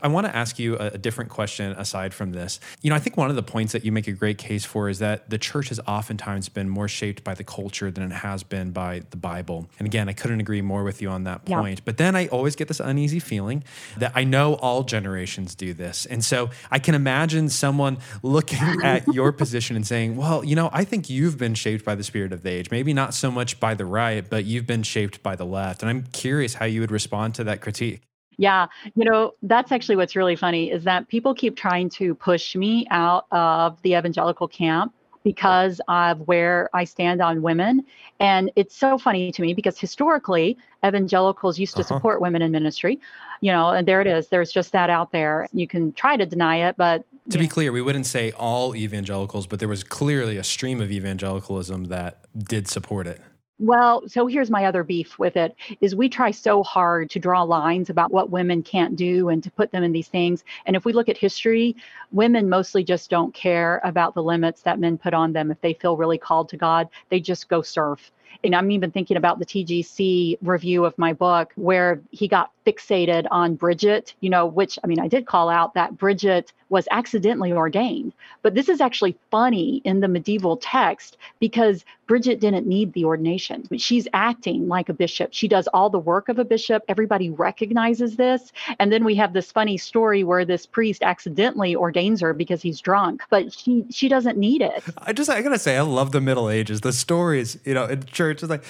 I 0.00 0.08
want 0.08 0.26
to 0.26 0.34
ask 0.34 0.58
you 0.58 0.76
a, 0.76 0.98
different 0.98 1.30
question 1.30 1.72
aside 1.72 2.12
from 2.12 2.32
this. 2.32 2.58
You 2.82 2.90
know, 2.90 2.96
I 2.96 2.98
think 2.98 3.16
one 3.16 3.30
of 3.30 3.36
the 3.36 3.42
points 3.42 3.72
that 3.72 3.84
you 3.84 3.92
make 3.92 4.08
a 4.08 4.12
great 4.12 4.36
case 4.38 4.64
for 4.64 4.88
is 4.88 4.98
that 4.98 5.30
the 5.30 5.38
church 5.38 5.68
has 5.68 5.80
oftentimes 5.86 6.48
been 6.48 6.68
more 6.68 6.88
shaped 6.88 7.22
by 7.24 7.34
the 7.34 7.44
culture 7.44 7.90
than 7.90 8.04
it 8.10 8.14
has 8.16 8.42
been 8.42 8.72
by 8.72 9.02
the 9.10 9.16
Bible. 9.16 9.70
And 9.78 9.86
again, 9.86 10.08
I 10.08 10.12
couldn't 10.12 10.40
agree 10.40 10.60
more 10.60 10.82
with 10.84 11.00
you 11.00 11.08
on 11.08 11.24
that 11.24 11.42
Yeah. 11.46 11.60
point. 11.60 11.84
But 11.84 11.96
then 11.96 12.16
I 12.16 12.26
always 12.28 12.56
get 12.56 12.68
this 12.68 12.80
uneasy 12.80 13.20
feeling 13.20 13.62
that 13.96 14.12
I 14.14 14.24
know 14.24 14.54
all 14.54 14.82
generations 14.82 15.54
do 15.54 15.72
this. 15.72 16.04
And 16.06 16.24
so 16.24 16.50
I 16.70 16.78
can 16.78 16.94
imagine 16.94 17.48
someone 17.48 17.98
looking 18.22 18.82
at 18.82 19.12
your 19.14 19.32
position 19.32 19.76
and 19.76 19.86
saying, 19.86 20.16
well, 20.16 20.44
you 20.44 20.56
know, 20.56 20.70
I 20.72 20.84
think 20.84 21.08
you've 21.08 21.38
been 21.38 21.54
shaped 21.54 21.84
by 21.84 21.94
the 21.94 22.04
spirit 22.04 22.32
of 22.32 22.42
the 22.42 22.50
age. 22.50 22.70
Maybe 22.70 22.92
not 22.92 23.14
so 23.14 23.30
much 23.30 23.60
by 23.60 23.74
the 23.74 23.84
right, 23.86 24.28
but 24.28 24.44
you've 24.44 24.66
been 24.66 24.82
shaped 24.82 25.22
by 25.22 25.36
the 25.36 25.46
left. 25.46 25.82
And 25.82 25.90
I'm 25.90 26.04
curious 26.12 26.54
how 26.54 26.66
you 26.66 26.80
would 26.80 26.90
respond 26.90 27.34
to 27.36 27.44
that 27.44 27.60
critique. 27.60 28.02
Yeah, 28.38 28.66
you 28.94 29.04
know, 29.04 29.34
that's 29.42 29.72
actually 29.72 29.96
what's 29.96 30.14
really 30.14 30.36
funny 30.36 30.70
is 30.70 30.84
that 30.84 31.08
people 31.08 31.34
keep 31.34 31.56
trying 31.56 31.88
to 31.90 32.14
push 32.14 32.54
me 32.54 32.86
out 32.90 33.26
of 33.32 33.82
the 33.82 33.94
evangelical 33.94 34.46
camp 34.46 34.94
because 35.24 35.80
of 35.88 36.20
where 36.28 36.70
I 36.72 36.84
stand 36.84 37.20
on 37.20 37.42
women. 37.42 37.84
And 38.20 38.50
it's 38.54 38.76
so 38.76 38.96
funny 38.96 39.32
to 39.32 39.42
me 39.42 39.52
because 39.52 39.78
historically, 39.78 40.56
evangelicals 40.86 41.58
used 41.58 41.74
to 41.74 41.82
Uh-huh. 41.82 41.96
support 41.96 42.20
women 42.20 42.40
in 42.40 42.52
ministry, 42.52 43.00
you 43.40 43.50
know, 43.50 43.70
and 43.70 43.86
there 43.88 44.00
it 44.00 44.06
is. 44.06 44.28
There's 44.28 44.52
just 44.52 44.70
that 44.72 44.88
out 44.88 45.10
there. 45.10 45.48
You 45.52 45.66
can 45.66 45.92
try 45.92 46.16
to 46.16 46.24
deny 46.24 46.68
it, 46.68 46.76
but 46.76 47.04
To 47.30 47.38
be 47.38 47.48
clear, 47.48 47.72
we 47.72 47.82
wouldn't 47.82 48.06
say 48.06 48.30
all 48.32 48.74
evangelicals, 48.76 49.46
but 49.48 49.58
there 49.58 49.68
was 49.68 49.82
clearly 49.82 50.36
a 50.38 50.44
stream 50.44 50.80
of 50.80 50.90
evangelicalism 50.92 51.86
that 51.86 52.24
did 52.38 52.68
support 52.68 53.06
it. 53.08 53.20
Well, 53.60 54.08
so 54.08 54.28
here's 54.28 54.50
my 54.50 54.66
other 54.66 54.84
beef 54.84 55.18
with 55.18 55.36
it 55.36 55.56
is 55.80 55.96
we 55.96 56.08
try 56.08 56.30
so 56.30 56.62
hard 56.62 57.10
to 57.10 57.18
draw 57.18 57.42
lines 57.42 57.90
about 57.90 58.12
what 58.12 58.30
women 58.30 58.62
can't 58.62 58.94
do 58.94 59.30
and 59.30 59.42
to 59.42 59.50
put 59.50 59.72
them 59.72 59.82
in 59.82 59.90
these 59.90 60.06
things. 60.06 60.44
And 60.64 60.76
if 60.76 60.84
we 60.84 60.92
look 60.92 61.08
at 61.08 61.18
history, 61.18 61.74
women 62.12 62.48
mostly 62.48 62.84
just 62.84 63.10
don't 63.10 63.34
care 63.34 63.80
about 63.82 64.14
the 64.14 64.22
limits 64.22 64.62
that 64.62 64.78
men 64.78 64.96
put 64.96 65.12
on 65.12 65.32
them. 65.32 65.50
If 65.50 65.60
they 65.60 65.74
feel 65.74 65.96
really 65.96 66.18
called 66.18 66.48
to 66.50 66.56
God, 66.56 66.88
they 67.08 67.18
just 67.18 67.48
go 67.48 67.60
serve. 67.60 68.12
And 68.44 68.54
I'm 68.54 68.70
even 68.70 68.92
thinking 68.92 69.16
about 69.16 69.40
the 69.40 69.46
TGC 69.46 70.38
review 70.42 70.84
of 70.84 70.96
my 70.96 71.12
book 71.12 71.52
where 71.56 72.00
he 72.12 72.28
got 72.28 72.52
fixated 72.64 73.26
on 73.30 73.56
Bridget, 73.56 74.14
you 74.20 74.30
know, 74.30 74.46
which 74.46 74.78
I 74.84 74.86
mean, 74.86 75.00
I 75.00 75.08
did 75.08 75.26
call 75.26 75.48
out 75.48 75.74
that 75.74 75.98
Bridget 75.98 76.52
was 76.68 76.86
accidentally 76.90 77.52
ordained. 77.52 78.12
But 78.42 78.54
this 78.54 78.68
is 78.68 78.80
actually 78.80 79.16
funny 79.30 79.80
in 79.84 80.00
the 80.00 80.08
medieval 80.08 80.56
text 80.56 81.16
because 81.40 81.84
Bridget 82.08 82.40
didn't 82.40 82.66
need 82.66 82.94
the 82.94 83.04
ordination. 83.04 83.68
She's 83.76 84.08
acting 84.12 84.66
like 84.66 84.88
a 84.88 84.94
bishop. 84.94 85.28
She 85.32 85.46
does 85.46 85.68
all 85.68 85.90
the 85.90 85.98
work 85.98 86.28
of 86.28 86.38
a 86.38 86.44
bishop. 86.44 86.82
Everybody 86.88 87.30
recognizes 87.30 88.16
this. 88.16 88.52
And 88.80 88.90
then 88.90 89.04
we 89.04 89.14
have 89.14 89.34
this 89.34 89.52
funny 89.52 89.76
story 89.76 90.24
where 90.24 90.44
this 90.44 90.66
priest 90.66 91.02
accidentally 91.02 91.76
ordains 91.76 92.20
her 92.22 92.34
because 92.34 92.62
he's 92.62 92.80
drunk, 92.80 93.22
but 93.30 93.52
she 93.52 93.84
she 93.90 94.08
doesn't 94.08 94.38
need 94.38 94.62
it. 94.62 94.82
I 94.98 95.12
just, 95.12 95.30
I 95.30 95.42
gotta 95.42 95.58
say, 95.58 95.76
I 95.76 95.82
love 95.82 96.10
the 96.12 96.20
Middle 96.20 96.50
Ages. 96.50 96.80
The 96.80 96.92
stories, 96.92 97.58
you 97.64 97.74
know, 97.74 97.84
in 97.84 98.04
church, 98.06 98.42
it's 98.42 98.50
like, 98.50 98.64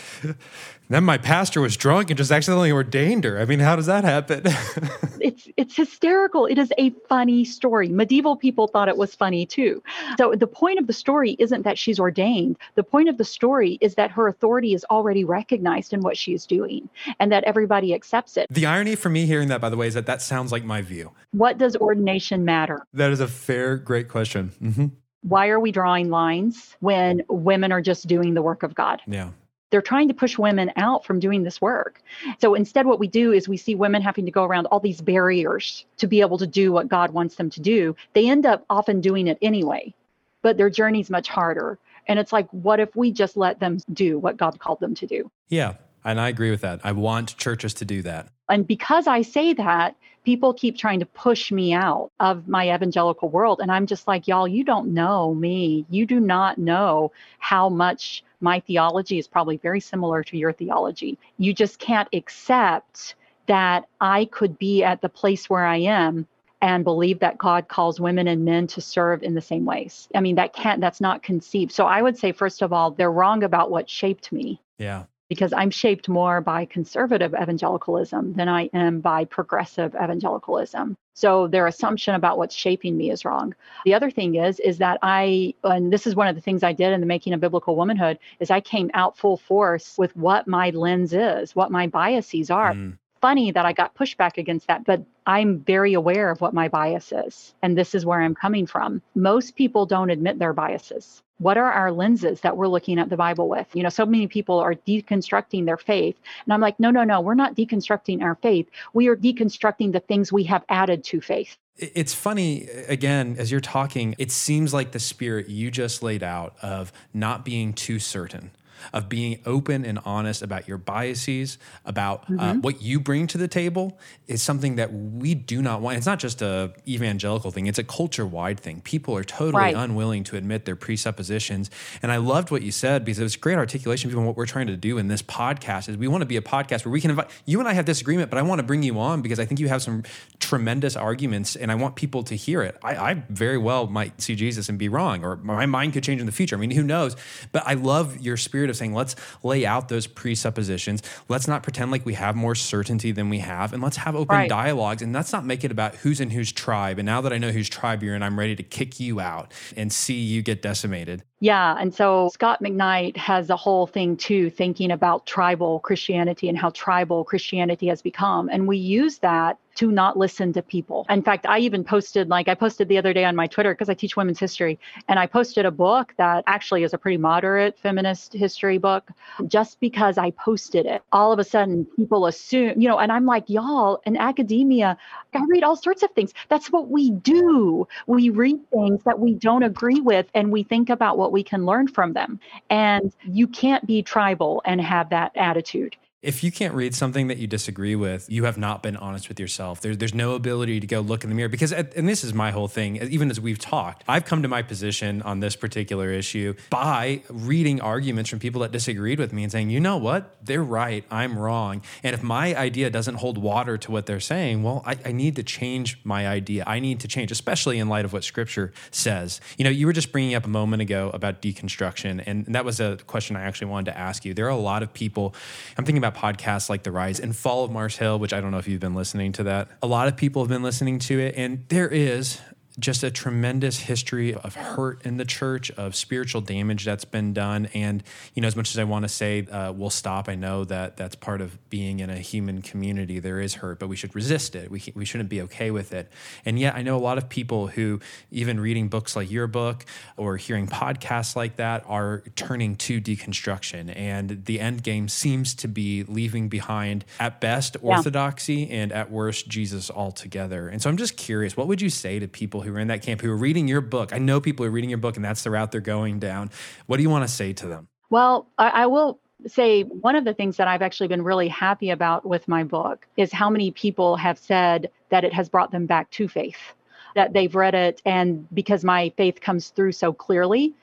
then 0.89 1.05
my 1.05 1.18
pastor 1.18 1.61
was 1.61 1.76
drunk 1.76 2.11
and 2.11 2.16
just 2.16 2.30
accidentally 2.30 2.72
ordained 2.72 3.24
her. 3.24 3.39
I 3.39 3.45
mean, 3.45 3.59
how 3.61 3.76
does 3.76 3.86
that 3.86 4.05
happen? 4.05 4.43
it's 5.20 5.49
it's 5.57 5.76
hysterical. 5.76 6.47
It 6.47 6.59
is 6.59 6.72
a 6.78 6.91
funny 7.09 7.45
story. 7.45 7.89
Medieval 7.89 8.36
people 8.36 8.66
thought 8.68 8.89
it 8.89 8.97
was 8.97 9.14
funny 9.14 9.47
too. 9.47 9.82
So 10.16 10.34
the 10.34 10.47
point 10.47 10.78
of 10.78 10.86
the 10.86 10.93
story 10.93 11.36
isn't 11.39 11.62
that 11.62 11.78
she's 11.78 11.99
ordained. 12.01 12.57
The 12.74 12.82
point 12.82 13.09
of 13.09 13.18
the 13.18 13.24
story 13.24 13.78
is 13.80 13.95
that 13.97 14.11
her 14.12 14.28
authority 14.28 14.74
is 14.74 14.84
already 14.91 15.24
recognized 15.24 15.93
in 15.93 16.01
what 16.01 16.16
she's 16.16 16.47
doing 16.47 16.89
and 17.20 17.30
that 17.32 17.45
everybody 17.45 17.95
accepts 17.95 18.36
it. 18.36 18.47
the 18.51 18.66
irony 18.66 18.95
for 18.95 19.09
me 19.09 19.26
hearing 19.26 19.49
that, 19.49 19.61
by 19.61 19.68
the 19.68 19.76
way, 19.76 19.86
is 19.86 19.95
that 19.95 20.07
that 20.07 20.22
sounds 20.22 20.53
like 20.53 20.64
my 20.64 20.80
view. 20.82 21.12
What 21.32 21.59
does 21.59 21.76
ordination 21.76 22.45
matter? 22.45 22.84
That 22.93 23.11
is 23.11 23.20
a 23.20 23.28
fair, 23.28 23.76
great 23.76 24.09
question. 24.09 24.49
hmm 24.61 24.86
Why 25.22 25.49
are 25.49 25.61
we 25.61 25.72
drawing 25.72 26.11
lines 26.11 26.76
when 26.80 27.22
women 27.28 27.72
are 27.72 27.80
just 27.82 28.07
doing 28.07 28.34
the 28.34 28.43
work 28.43 28.62
of 28.62 28.74
God? 28.74 29.03
Yeah. 29.07 29.30
They're 29.71 29.83
trying 29.83 30.09
to 30.09 30.14
push 30.14 30.39
women 30.39 30.73
out 30.77 31.05
from 31.05 31.21
doing 31.21 31.43
this 31.43 31.61
work. 31.61 32.03
So 32.41 32.55
instead, 32.55 32.87
what 32.87 32.99
we 32.99 33.09
do 33.09 33.33
is 33.33 33.49
we 33.49 33.57
see 33.57 33.75
women 33.75 34.03
having 34.03 34.25
to 34.25 34.31
go 34.31 34.45
around 34.45 34.66
all 34.66 34.81
these 34.81 35.01
barriers 35.01 35.85
to 35.99 36.07
be 36.07 36.21
able 36.21 36.39
to 36.39 36.47
do 36.47 36.73
what 36.73 36.89
God 36.89 37.11
wants 37.11 37.37
them 37.37 37.51
to 37.51 37.61
do. 37.61 37.95
They 38.14 38.29
end 38.29 38.47
up 38.47 38.64
often 38.71 39.01
doing 39.01 39.27
it 39.27 39.39
anyway, 39.43 39.95
but 40.43 40.57
their 40.57 40.71
journey's 40.71 41.11
much 41.11 41.29
harder. 41.29 41.79
And 42.07 42.19
it's 42.19 42.33
like, 42.33 42.49
what 42.51 42.81
if 42.81 42.97
we 42.97 43.12
just 43.12 43.37
let 43.37 43.61
them 43.61 43.79
do 43.93 44.19
what 44.19 44.39
God 44.39 44.59
called 44.59 44.81
them 44.81 44.95
to 44.97 45.07
do? 45.07 45.31
Yeah. 45.49 45.75
And 46.09 46.18
I 46.18 46.28
agree 46.28 46.50
with 46.50 46.62
that. 46.62 46.80
I 46.84 46.92
want 46.92 47.36
churches 47.36 47.74
to 47.74 47.84
do 47.84 48.00
that. 48.00 48.28
And 48.48 48.66
because 48.66 49.06
I 49.06 49.20
say 49.20 49.52
that, 49.52 49.94
people 50.24 50.54
keep 50.54 50.78
trying 50.78 51.00
to 51.00 51.06
push 51.06 51.52
me 51.52 51.74
out 51.74 52.11
of 52.18 52.48
my 52.48 52.74
evangelical 52.74 53.28
world. 53.28 53.61
And 53.61 53.70
I'm 53.70 53.84
just 53.84 54.09
like, 54.09 54.26
y'all, 54.26 54.48
you 54.48 54.64
don't 54.64 54.94
know 54.94 55.34
me. 55.34 55.84
You 55.90 56.06
do 56.06 56.18
not 56.18 56.56
know 56.56 57.12
how 57.40 57.68
much 57.68 58.24
my 58.40 58.61
theology 58.61 59.18
is 59.18 59.28
probably 59.28 59.59
very 59.59 59.80
similar 59.80 60.24
to 60.24 60.38
your 60.38 60.54
theology. 60.54 61.18
You 61.36 61.52
just 61.52 61.78
can't 61.78 62.09
accept 62.14 63.14
that 63.46 63.86
I 64.00 64.24
could 64.26 64.59
be 64.59 64.82
at 64.82 65.02
the 65.02 65.11
place 65.11 65.50
where 65.50 65.66
I 65.66 65.76
am 65.76 66.26
and 66.62 66.84
believe 66.84 67.18
that 67.18 67.36
God 67.36 67.68
calls 67.68 68.00
women 68.00 68.28
and 68.28 68.46
men 68.46 68.66
to 68.68 68.80
serve 68.80 69.22
in 69.22 69.34
the 69.34 69.42
same 69.42 69.66
ways. 69.66 70.09
I 70.14 70.20
mean, 70.20 70.36
that 70.36 70.54
can't, 70.54 70.80
that's 70.80 71.02
not 71.02 71.22
conceived. 71.22 71.70
So 71.70 71.84
I 71.84 72.00
would 72.00 72.16
say, 72.16 72.32
first 72.32 72.62
of 72.62 72.72
all, 72.72 72.92
they're 72.92 73.12
wrong 73.12 73.42
about 73.42 73.70
what 73.70 73.90
shaped 73.90 74.32
me 74.32 74.59
Yeah. 74.78 75.04
Because 75.29 75.53
I'm 75.53 75.70
shaped 75.70 76.09
more 76.09 76.41
by 76.41 76.64
conservative 76.64 77.35
evangelicalism 77.35 78.33
than 78.35 78.49
I 78.49 78.70
am 78.72 79.01
by 79.01 79.24
progressive 79.24 79.95
evangelicalism. 79.95 80.97
So 81.14 81.49
their 81.49 81.66
assumption 81.66 82.14
about 82.14 82.39
what's 82.39 82.55
shaping 82.55 82.97
me 82.97 83.11
is 83.11 83.24
wrong. 83.24 83.55
The 83.85 83.95
other 83.95 84.11
thing 84.11 84.37
is 84.37 84.61
is 84.61 84.79
that 84.79 84.99
I 85.03 85.55
and 85.64 85.93
this 85.93 86.07
is 86.07 86.14
one 86.14 86.29
of 86.29 86.35
the 86.35 86.41
things 86.41 86.62
I 86.62 86.72
did 86.72 86.93
in 86.93 87.01
the 87.01 87.07
making 87.07 87.33
of 87.33 87.41
biblical 87.41 87.76
womanhood 87.76 88.18
is 88.41 88.51
I 88.51 88.61
came 88.61 88.91
out 88.95 89.18
full 89.18 89.37
force 89.37 89.99
with 89.99 90.16
what 90.16 90.47
my 90.47 90.70
lens 90.70 91.12
is, 91.12 91.55
what 91.55 91.70
my 91.70 91.89
biases 91.89 92.51
are. 92.51 92.74
Mm. 92.74 92.99
Funny 93.21 93.51
that 93.51 93.66
I 93.66 93.73
got 93.73 93.95
pushback 93.95 94.39
against 94.39 94.69
that, 94.69 94.85
but 94.85 95.03
I'm 95.27 95.61
very 95.61 95.95
aware 95.95 96.31
of 96.31 96.41
what 96.41 96.55
my 96.55 96.69
bias 96.69 97.12
is. 97.12 97.55
And 97.62 97.77
this 97.77 97.95
is 97.95 98.07
where 98.07 98.21
I'm 98.21 98.35
coming 98.35 98.66
from. 98.66 99.03
Most 99.14 99.57
people 99.57 99.87
don't 99.87 100.11
admit 100.11 100.39
their 100.39 100.53
biases. 100.53 101.23
What 101.39 101.57
are 101.57 101.71
our 101.71 101.93
lenses 101.93 102.41
that 102.41 102.57
we're 102.57 102.69
looking 102.69 102.99
at 102.99 103.11
the 103.11 103.16
Bible 103.16 103.49
with? 103.49 103.69
You 103.75 103.83
know, 103.83 103.89
so 103.89 104.05
many 104.05 104.27
people 104.27 104.59
are 104.59 104.75
deconstructing 104.75 105.66
their 105.66 105.77
faith. 105.77 106.16
And 106.45 106.53
I'm 106.53 106.61
like, 106.61 106.81
no, 106.81 106.91
no, 106.91 107.05
no, 107.05 107.21
we're 107.21 107.35
not 107.35 107.55
deconstructing 107.55 108.23
our 108.23 108.37
faith. 108.37 108.69
We 108.93 109.09
are 109.09 109.16
deconstructing 109.16 109.93
the 109.93 110.01
things 110.01 110.33
we 110.33 110.45
have 110.45 110.64
added 110.69 111.05
to 111.05 111.21
faith. 111.21 111.57
It's 111.77 112.12
funny, 112.12 112.69
again, 112.89 113.37
as 113.39 113.53
you're 113.53 113.61
talking, 113.61 114.16
it 114.19 114.33
seems 114.33 114.75
like 114.75 114.91
the 114.91 114.99
spirit 114.99 115.49
you 115.49 115.71
just 115.71 116.03
laid 116.03 116.25
out 116.25 116.57
of 116.61 116.93
not 117.14 117.45
being 117.45 117.73
too 117.73 118.01
certain, 118.01 118.51
of 118.93 119.09
being 119.09 119.41
open 119.47 119.85
and 119.85 119.99
honest 120.05 120.43
about 120.43 120.66
your 120.68 120.79
biases, 120.79 121.59
about 121.85 122.24
uh, 122.24 122.49
Mm-hmm. 122.49 122.61
what 122.61 122.81
you 122.83 122.99
bring 123.01 123.26
to 123.26 123.37
the 123.39 123.49
table 123.49 123.99
is 124.26 124.43
something 124.43 124.76
that 124.76 124.93
we 124.93 125.35
do 125.35 125.61
not 125.61 125.81
want. 125.81 125.97
It's 125.97 126.07
not 126.07 126.18
just 126.18 126.41
a 126.43 126.72
evangelical 126.87 127.51
thing, 127.51 127.66
it's 127.66 127.79
a 127.79 127.85
culture 127.85 128.24
wide 128.26 128.59
thing. 128.61 128.81
People 128.81 129.16
are 129.16 129.24
totally 129.24 129.59
Right. 129.62 129.74
unwilling 129.76 130.24
to 130.24 130.37
admit 130.37 130.64
their 130.64 130.76
presuppositions. 130.76 131.70
And 132.03 132.12
I 132.12 132.16
loved 132.18 132.51
what 132.51 132.62
you 132.62 132.70
said 132.72 133.05
because 133.05 133.18
it 133.18 133.22
was 133.22 133.37
great 133.37 133.57
articulation 133.57 134.11
of 134.12 134.24
what 134.24 134.37
we're 134.37 134.47
trying 134.47 134.66
to 134.68 134.76
do 134.76 134.99
in 134.99 135.09
this 135.09 135.22
podcast 135.22 135.89
is 135.89 135.97
we 135.97 136.09
want 136.09 136.22
to 136.22 136.26
be 136.26 136.37
a 136.37 136.41
podcast 136.43 136.85
where 136.85 136.93
we 136.93 137.01
can 137.01 137.11
invite 137.11 137.29
you 137.47 137.59
and 137.61 137.68
I 137.68 137.72
have 137.72 137.85
disagreement, 137.85 138.31
but 138.31 138.39
I 138.39 138.43
want 138.43 138.59
to 138.61 138.62
bring 138.62 138.83
you 138.83 138.99
on 138.99 139.22
because 139.22 139.39
I 139.41 139.45
think 139.45 139.61
you 139.61 139.68
have 139.68 139.83
some 139.83 140.03
tremendous 140.41 140.97
arguments 140.97 141.57
and 141.57 141.70
I 141.72 141.74
want 141.74 141.97
people 141.97 142.22
to 142.24 142.35
hear 142.37 142.62
it. 142.62 142.76
I, 142.83 142.95
I 142.97 143.22
very 143.31 143.59
well 143.59 143.87
might 143.87 144.20
see 144.20 144.35
Jesus 144.35 144.68
and 144.68 144.79
be 144.79 144.89
wrong, 144.89 145.24
or 145.24 145.37
my 145.37 145.66
mind 145.66 145.93
could 145.95 146.05
change 146.05 146.20
in 146.20 146.26
the 146.26 146.33
future. 146.33 146.57
I 146.57 146.59
mean, 146.59 146.70
who 146.70 146.83
knows? 146.83 147.16
But 147.53 147.64
I 147.66 147.74
love 147.74 148.18
your 148.20 148.37
spirit 148.37 148.68
of 148.69 148.77
saying, 148.77 148.95
let's 148.95 149.16
lay 149.43 149.64
out 149.66 149.89
those 149.89 150.07
presuppositions. 150.07 151.03
Let's 151.29 151.49
not 151.49 151.62
pretend 151.62 151.91
like 151.91 152.05
we 152.07 152.14
have 152.14 152.37
more 152.37 152.55
certainty 152.55 153.12
than 153.12 153.29
we 153.29 153.39
have, 153.41 153.73
and 153.73 153.83
let's 153.83 153.99
have 153.99 154.14
open 154.14 154.37
Right. 154.37 154.49
dialogues. 154.49 155.03
And 155.03 155.12
let's 155.12 155.33
not 155.33 155.45
make 155.45 155.64
it 155.64 155.71
about 155.71 155.97
who's 155.97 156.21
in 156.21 156.31
whose 156.31 156.53
tribe. 156.53 156.99
And 156.99 157.07
now 157.07 157.21
that 157.21 157.33
I 157.33 157.39
know 157.39 157.51
whose 157.51 157.69
tribe 157.69 158.03
you're 158.03 158.14
in, 158.14 158.23
I'm 158.23 158.39
ready 158.39 158.57
to 158.57 158.62
kick 158.62 159.01
you 159.01 159.21
out 159.21 159.53
and 159.77 159.93
see 159.93 160.14
you 160.21 160.43
get 160.43 160.62
decimated. 160.62 161.23
Yeah. 161.41 161.76
And 161.78 161.95
so 161.95 162.30
Scot 162.32 162.61
McKnight 162.62 163.16
has 163.16 163.49
a 163.49 163.57
whole 163.57 163.86
thing 163.86 164.16
too, 164.16 164.51
thinking 164.51 164.91
about 164.91 165.24
tribal 165.24 165.78
Christianity 165.80 166.49
and 166.49 166.59
how 166.59 166.70
tribal 166.70 167.24
Christianity 167.24 167.86
has 167.86 168.03
become. 168.03 168.49
And 168.49 168.66
we 168.66 168.76
use 168.76 169.18
that 169.18 169.59
to 169.78 169.93
not 169.93 170.16
listen 170.16 170.53
to 170.53 170.61
people. 170.61 171.07
In 171.09 171.22
fact, 171.22 171.47
I 171.47 171.61
even 171.61 171.84
posted, 171.84 172.28
like, 172.28 172.49
I 172.49 172.57
posted 172.57 172.89
the 172.89 172.99
other 172.99 173.12
day 173.12 173.24
on 173.24 173.36
my 173.36 173.47
Twitter 173.47 173.72
because 173.72 173.89
I 173.89 173.95
teach 173.95 174.16
women's 174.16 174.41
history, 174.41 174.76
and 175.07 175.20
I 175.20 175.26
posted 175.26 175.64
a 175.66 175.70
book 175.70 176.12
that 176.16 176.43
actually 176.49 176.82
is 176.82 176.95
a 176.95 176.99
pretty 176.99 177.16
moderate 177.16 177.78
feminist 177.78 178.32
history 178.32 178.78
book. 178.78 179.09
Just 179.47 179.78
because 179.78 180.18
I 180.18 180.32
posted 180.32 180.84
it, 180.84 181.03
all 181.12 181.30
of 181.30 181.39
a 181.39 181.45
sudden 181.45 181.86
people 181.95 182.26
assume, 182.26 182.80
you 182.80 182.89
know, 182.89 182.99
and 182.99 183.12
I'm 183.12 183.24
like, 183.24 183.49
y'all, 183.49 184.03
in 184.05 184.16
academia, 184.16 184.97
I 185.32 185.45
read 185.47 185.62
all 185.62 185.76
sorts 185.76 186.03
of 186.03 186.11
things. 186.11 186.34
That's 186.49 186.72
what 186.72 186.89
we 186.89 187.12
do. 187.12 187.86
We 188.09 188.30
read 188.30 188.59
things 188.72 189.05
that 189.05 189.20
we 189.20 189.34
don't 189.34 189.62
agree 189.62 190.01
with 190.01 190.26
and 190.34 190.51
we 190.51 190.64
think 190.64 190.91
about 190.91 191.18
what 191.18 191.28
we 191.33 191.43
can 191.43 191.66
learn 191.66 191.89
from 191.89 192.12
them. 192.12 192.41
And 192.70 193.12
you 193.24 193.47
can't 193.47 193.87
be 193.87 194.03
tribal 194.03 194.62
and 194.64 194.81
have 194.81 195.11
that 195.11 195.33
attitude. 195.37 195.97
If 196.21 196.43
you 196.43 196.51
can't 196.51 196.75
read 196.75 196.97
something 196.97 197.29
that 197.29 197.39
you 197.39 197.47
disagree 197.47 197.95
with, 197.95 198.29
you 198.29 198.43
have 198.43 198.59
not 198.59 198.83
been 198.83 198.97
honest 198.97 199.29
with 199.29 199.39
yourself. 199.39 199.81
There, 199.81 199.95
there's 199.95 200.14
no 200.14 200.35
ability 200.35 200.81
to 200.81 200.87
go 200.89 200.99
look 200.99 201.23
in 201.23 201.31
the 201.31 201.37
mirror 201.37 201.49
because, 201.49 201.71
and 201.73 202.09
this 202.09 202.25
is 202.25 202.35
my 202.35 202.51
whole 202.51 202.66
thing, 202.66 202.97
even 202.97 203.31
as 203.31 203.41
we've 203.41 203.59
talked, 203.59 204.03
I've 204.09 204.25
come 204.25 204.43
to 204.43 204.49
my 204.49 204.62
position 204.62 205.23
on 205.23 205.39
this 205.39 205.55
particular 205.55 206.11
issue 206.11 206.55
by 206.71 207.23
reading 207.31 207.81
arguments 207.81 208.31
from 208.31 208.41
people 208.41 208.62
that 208.62 208.73
disagreed 208.73 209.21
with 209.21 209.33
me 209.33 209.45
and 209.45 209.53
saying, 209.53 209.71
you 209.71 209.79
know 209.79 209.97
what, 209.97 210.45
they're 210.45 210.61
right, 210.61 211.05
I'm 211.09 211.39
wrong. 211.39 211.82
And 212.03 212.15
if 212.15 212.23
my 212.24 212.53
idea 212.53 212.90
doesn't 212.90 213.15
hold 213.15 213.39
water 213.39 213.78
to 213.78 213.93
what 213.93 214.07
they're 214.07 214.19
saying, 214.19 214.65
well, 214.65 214.82
I, 214.85 214.97
I 215.05 215.12
need 215.12 215.36
to 215.36 215.45
change 215.45 216.01
my 216.03 216.27
idea. 216.27 216.65
I 216.66 216.81
need 216.81 216.99
to 217.01 217.07
change, 217.07 217.31
especially 217.31 217.78
in 217.78 217.89
light 217.89 218.05
of 218.05 218.12
what 218.12 218.24
scripture 218.24 218.73
says. 218.90 219.40
You 219.57 219.62
know, 219.62 219.70
you 219.70 219.86
were 219.86 219.93
just 219.93 220.11
bringing 220.11 220.35
up 220.35 220.47
a 220.47 220.49
moment 220.49 220.82
ago 220.82 221.12
about 221.15 221.40
deconstruction, 221.43 222.24
and 222.27 222.45
that 222.47 222.65
was 222.65 222.81
a 222.81 222.97
question 223.07 223.36
I 223.36 223.43
actually 223.43 223.69
wanted 223.69 223.93
to 223.93 223.99
ask 223.99 224.24
you. 224.24 224.35
There 224.35 224.47
are 224.47 224.49
a 224.49 224.57
lot 224.57 224.82
of 224.82 224.93
people, 224.93 225.32
I'm 225.77 225.85
thinking 225.85 225.99
about 225.99 226.07
about 226.09 226.39
podcasts 226.39 226.68
like 226.68 226.82
The 226.82 226.93
Rise 226.93 227.20
and 227.20 227.35
Fall 227.35 227.64
of 227.64 227.70
Mars 227.70 227.97
Hill, 227.97 228.18
which 228.18 228.32
I 228.32 228.40
don't 228.40 228.51
know 228.51 228.59
if 228.59 228.66
you've 228.66 228.80
been 228.80 228.94
listening 228.94 229.32
to 229.32 229.44
that. 229.44 229.68
A 229.82 229.86
lot 229.86 230.09
of 230.09 230.16
people 230.16 230.43
have 230.43 230.48
been 230.48 230.62
listening 230.62 230.98
to 231.01 231.18
it, 231.18 231.35
and 231.36 231.64
there 231.68 231.89
is 231.89 232.40
just 232.78 233.02
a 233.02 233.10
tremendous 233.10 233.78
history 233.80 234.34
of 234.34 234.55
hurt 234.55 235.05
in 235.05 235.16
the 235.16 235.24
church, 235.24 235.70
of 235.72 235.96
spiritual 235.96 236.40
damage 236.40 236.84
that's 236.84 237.05
been 237.05 237.32
done. 237.32 237.68
And, 237.74 238.02
you 238.34 238.42
know, 238.42 238.48
as 238.48 238.55
much 238.55 238.70
as 238.70 238.78
I 238.78 238.84
want 238.84 239.02
to 239.05 239.09
say 239.09 239.46
uh, 239.46 239.72
we'll 239.72 239.90
stop, 239.90 240.28
I 240.28 240.36
know 240.36 240.64
that 240.64 240.96
that's 240.96 241.16
part 241.16 241.40
of 241.40 241.59
being 241.70 242.00
in 242.00 242.09
a 242.09 242.18
human 242.18 242.62
community. 242.62 243.18
There 243.18 243.40
is 243.40 243.55
hurt, 243.55 243.78
but 243.78 243.88
we 243.88 243.96
should 243.96 244.14
resist 244.14 244.55
it. 244.55 244.70
We, 244.70 244.82
we 244.94 245.05
shouldn't 245.05 245.28
be 245.28 245.42
okay 245.42 245.70
with 245.70 245.92
it. 245.92 246.10
And 246.44 246.59
yet, 246.59 246.76
I 246.76 246.82
know 246.82 246.96
a 246.96 247.00
lot 247.00 247.18
of 247.18 247.28
people 247.28 247.66
who, 247.66 248.00
even 248.30 248.60
reading 248.60 248.88
books 248.88 249.16
like 249.16 249.30
your 249.30 249.48
book 249.48 249.84
or 250.16 250.36
hearing 250.36 250.68
podcasts 250.68 251.34
like 251.34 251.56
that, 251.56 251.84
are 251.86 252.22
turning 252.36 252.76
to 252.76 253.00
deconstruction. 253.00 253.92
And 253.96 254.44
the 254.44 254.60
end 254.60 254.82
game 254.82 255.09
seems 255.09 255.55
to 255.56 255.68
be 255.68 256.05
leaving 256.05 256.48
behind, 256.48 257.05
at 257.18 257.40
best, 257.40 257.76
orthodoxy 257.82 258.55
yeah. 258.55 258.76
and 258.76 258.92
at 258.92 259.10
worst, 259.10 259.48
Jesus 259.48 259.90
altogether. 259.90 260.68
And 260.68 260.80
so 260.80 260.88
I'm 260.88 260.96
just 260.96 261.16
curious, 261.16 261.56
what 261.56 261.66
would 261.66 261.80
you 261.80 261.90
say 261.90 262.18
to 262.18 262.28
people 262.28 262.62
who 262.62 262.68
who 262.69 262.77
are 262.77 262.81
in 262.81 262.89
that 262.89 263.03
camp 263.03 263.20
who 263.20 263.31
are 263.31 263.36
reading 263.36 263.66
your 263.66 263.81
book. 263.81 264.12
I 264.12 264.19
know 264.19 264.40
people 264.40 264.65
are 264.66 264.70
reading 264.70 264.90
your 264.90 264.99
book 264.99 265.16
and 265.16 265.24
that's 265.24 265.43
the 265.43 265.51
route 265.51 265.73
they're 265.73 265.81
going 265.81 266.19
down. 266.19 266.51
What 266.86 266.99
do 266.99 267.03
you 267.03 267.11
want 267.11 267.27
to 267.27 267.32
say 267.32 267.53
to 267.55 267.66
them? 267.66 267.89
Well, 268.11 268.47
I, 268.59 268.69
I 268.69 268.86
will 268.86 269.19
say 269.47 269.82
one 269.82 270.16
of 270.16 270.24
the 270.24 270.35
things 270.35 270.57
that 270.57 270.69
I've 270.69 270.82
actually 270.82 271.09
been 271.09 271.23
really 271.23 271.49
happy 271.49 271.90
about 271.90 272.27
with 272.27 272.47
my 272.49 272.65
book 272.65 273.07
is 273.16 273.32
how 273.32 273.49
many 273.49 273.70
people 273.70 274.16
have 274.16 274.39
said 274.39 274.90
that 275.11 275.24
it 275.24 275.32
has 275.32 275.49
brought 275.49 275.70
them 275.70 275.86
back 275.86 276.11
to 276.12 276.28
faith, 276.28 276.74
that 277.15 277.32
they've 277.32 277.55
read 277.55 277.74
it 277.74 278.03
and 278.05 278.47
because 278.55 278.85
my 278.85 279.12
faith 279.16 279.40
comes 279.40 279.69
through 279.70 279.93
so 279.93 280.12
clearly. 280.12 280.74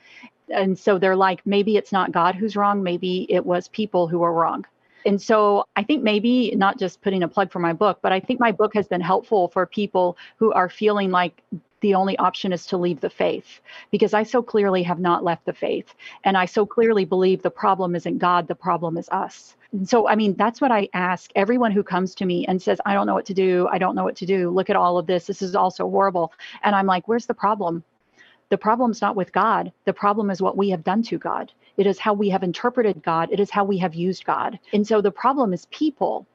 And 0.48 0.78
so 0.78 0.98
they're 0.98 1.16
like, 1.16 1.44
maybe 1.44 1.76
it's 1.76 1.92
not 1.92 2.12
God 2.12 2.34
who's 2.34 2.56
wrong, 2.56 2.82
maybe 2.82 3.26
it 3.28 3.44
was 3.44 3.68
people 3.68 4.08
who 4.08 4.20
were 4.20 4.32
wrong. 4.32 4.64
And 5.04 5.22
so 5.22 5.64
I 5.76 5.84
think 5.84 6.02
maybe 6.02 6.52
not 6.56 6.78
just 6.78 7.00
putting 7.00 7.22
a 7.22 7.28
plug 7.28 7.52
for 7.52 7.60
my 7.60 7.72
book, 7.72 8.00
but 8.02 8.12
I 8.12 8.18
think 8.18 8.40
my 8.40 8.50
book 8.50 8.74
has 8.74 8.88
been 8.88 9.00
helpful 9.00 9.48
for 9.48 9.64
people 9.64 10.16
who 10.36 10.52
are 10.52 10.68
feeling 10.68 11.12
like 11.12 11.42
the 11.80 11.94
only 11.94 12.16
option 12.18 12.52
is 12.52 12.66
to 12.66 12.76
leave 12.76 13.00
the 13.00 13.10
faith 13.10 13.60
because 13.90 14.14
I 14.14 14.22
so 14.22 14.42
clearly 14.42 14.82
have 14.82 14.98
not 14.98 15.24
left 15.24 15.44
the 15.44 15.52
faith. 15.52 15.94
And 16.24 16.36
I 16.36 16.46
so 16.46 16.64
clearly 16.64 17.04
believe 17.04 17.42
the 17.42 17.50
problem 17.50 17.94
isn't 17.94 18.18
God, 18.18 18.48
the 18.48 18.54
problem 18.54 18.96
is 18.96 19.08
us. 19.10 19.56
And 19.72 19.88
so, 19.88 20.08
I 20.08 20.14
mean, 20.14 20.34
that's 20.36 20.60
what 20.60 20.72
I 20.72 20.88
ask 20.94 21.30
everyone 21.34 21.72
who 21.72 21.82
comes 21.82 22.14
to 22.16 22.24
me 22.24 22.46
and 22.46 22.60
says, 22.60 22.80
I 22.86 22.94
don't 22.94 23.06
know 23.06 23.14
what 23.14 23.26
to 23.26 23.34
do. 23.34 23.68
I 23.70 23.78
don't 23.78 23.94
know 23.94 24.04
what 24.04 24.16
to 24.16 24.26
do. 24.26 24.50
Look 24.50 24.70
at 24.70 24.76
all 24.76 24.96
of 24.96 25.06
this. 25.06 25.26
This 25.26 25.42
is 25.42 25.54
all 25.54 25.70
so 25.70 25.88
horrible. 25.90 26.32
And 26.62 26.74
I'm 26.74 26.86
like, 26.86 27.08
where's 27.08 27.26
the 27.26 27.34
problem? 27.34 27.84
The 28.48 28.58
problem's 28.58 29.02
not 29.02 29.16
with 29.16 29.32
God. 29.32 29.72
The 29.84 29.92
problem 29.92 30.30
is 30.30 30.40
what 30.40 30.56
we 30.56 30.70
have 30.70 30.84
done 30.84 31.02
to 31.04 31.18
God. 31.18 31.52
It 31.76 31.86
is 31.86 31.98
how 31.98 32.14
we 32.14 32.30
have 32.30 32.42
interpreted 32.42 33.02
God. 33.02 33.30
It 33.32 33.40
is 33.40 33.50
how 33.50 33.64
we 33.64 33.76
have 33.78 33.94
used 33.94 34.24
God. 34.24 34.58
And 34.72 34.86
so 34.86 35.00
the 35.00 35.10
problem 35.10 35.52
is 35.52 35.66
people. 35.66 36.26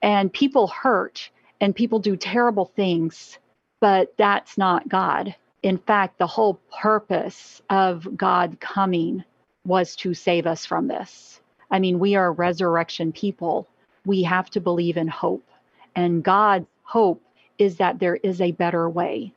And 0.00 0.32
people 0.32 0.68
hurt 0.68 1.30
and 1.60 1.74
people 1.74 1.98
do 1.98 2.16
terrible 2.16 2.66
things 2.66 3.38
but 3.84 4.14
that's 4.16 4.56
not 4.56 4.88
God. 4.88 5.34
In 5.62 5.76
fact, 5.76 6.16
the 6.16 6.26
whole 6.26 6.58
purpose 6.80 7.60
of 7.68 8.16
God 8.16 8.56
coming 8.58 9.22
was 9.66 9.94
to 9.96 10.14
save 10.14 10.46
us 10.46 10.64
from 10.64 10.88
this. 10.88 11.42
I 11.70 11.80
mean, 11.80 11.98
we 11.98 12.14
are 12.14 12.32
resurrection 12.32 13.12
people. 13.12 13.68
We 14.06 14.22
have 14.22 14.48
to 14.52 14.60
believe 14.60 14.96
in 14.96 15.06
hope. 15.06 15.46
And 15.94 16.22
God's 16.24 16.64
hope 16.84 17.20
is 17.58 17.76
that 17.76 17.98
there 17.98 18.16
is 18.16 18.40
a 18.40 18.52
better 18.52 18.88
way. 18.88 19.34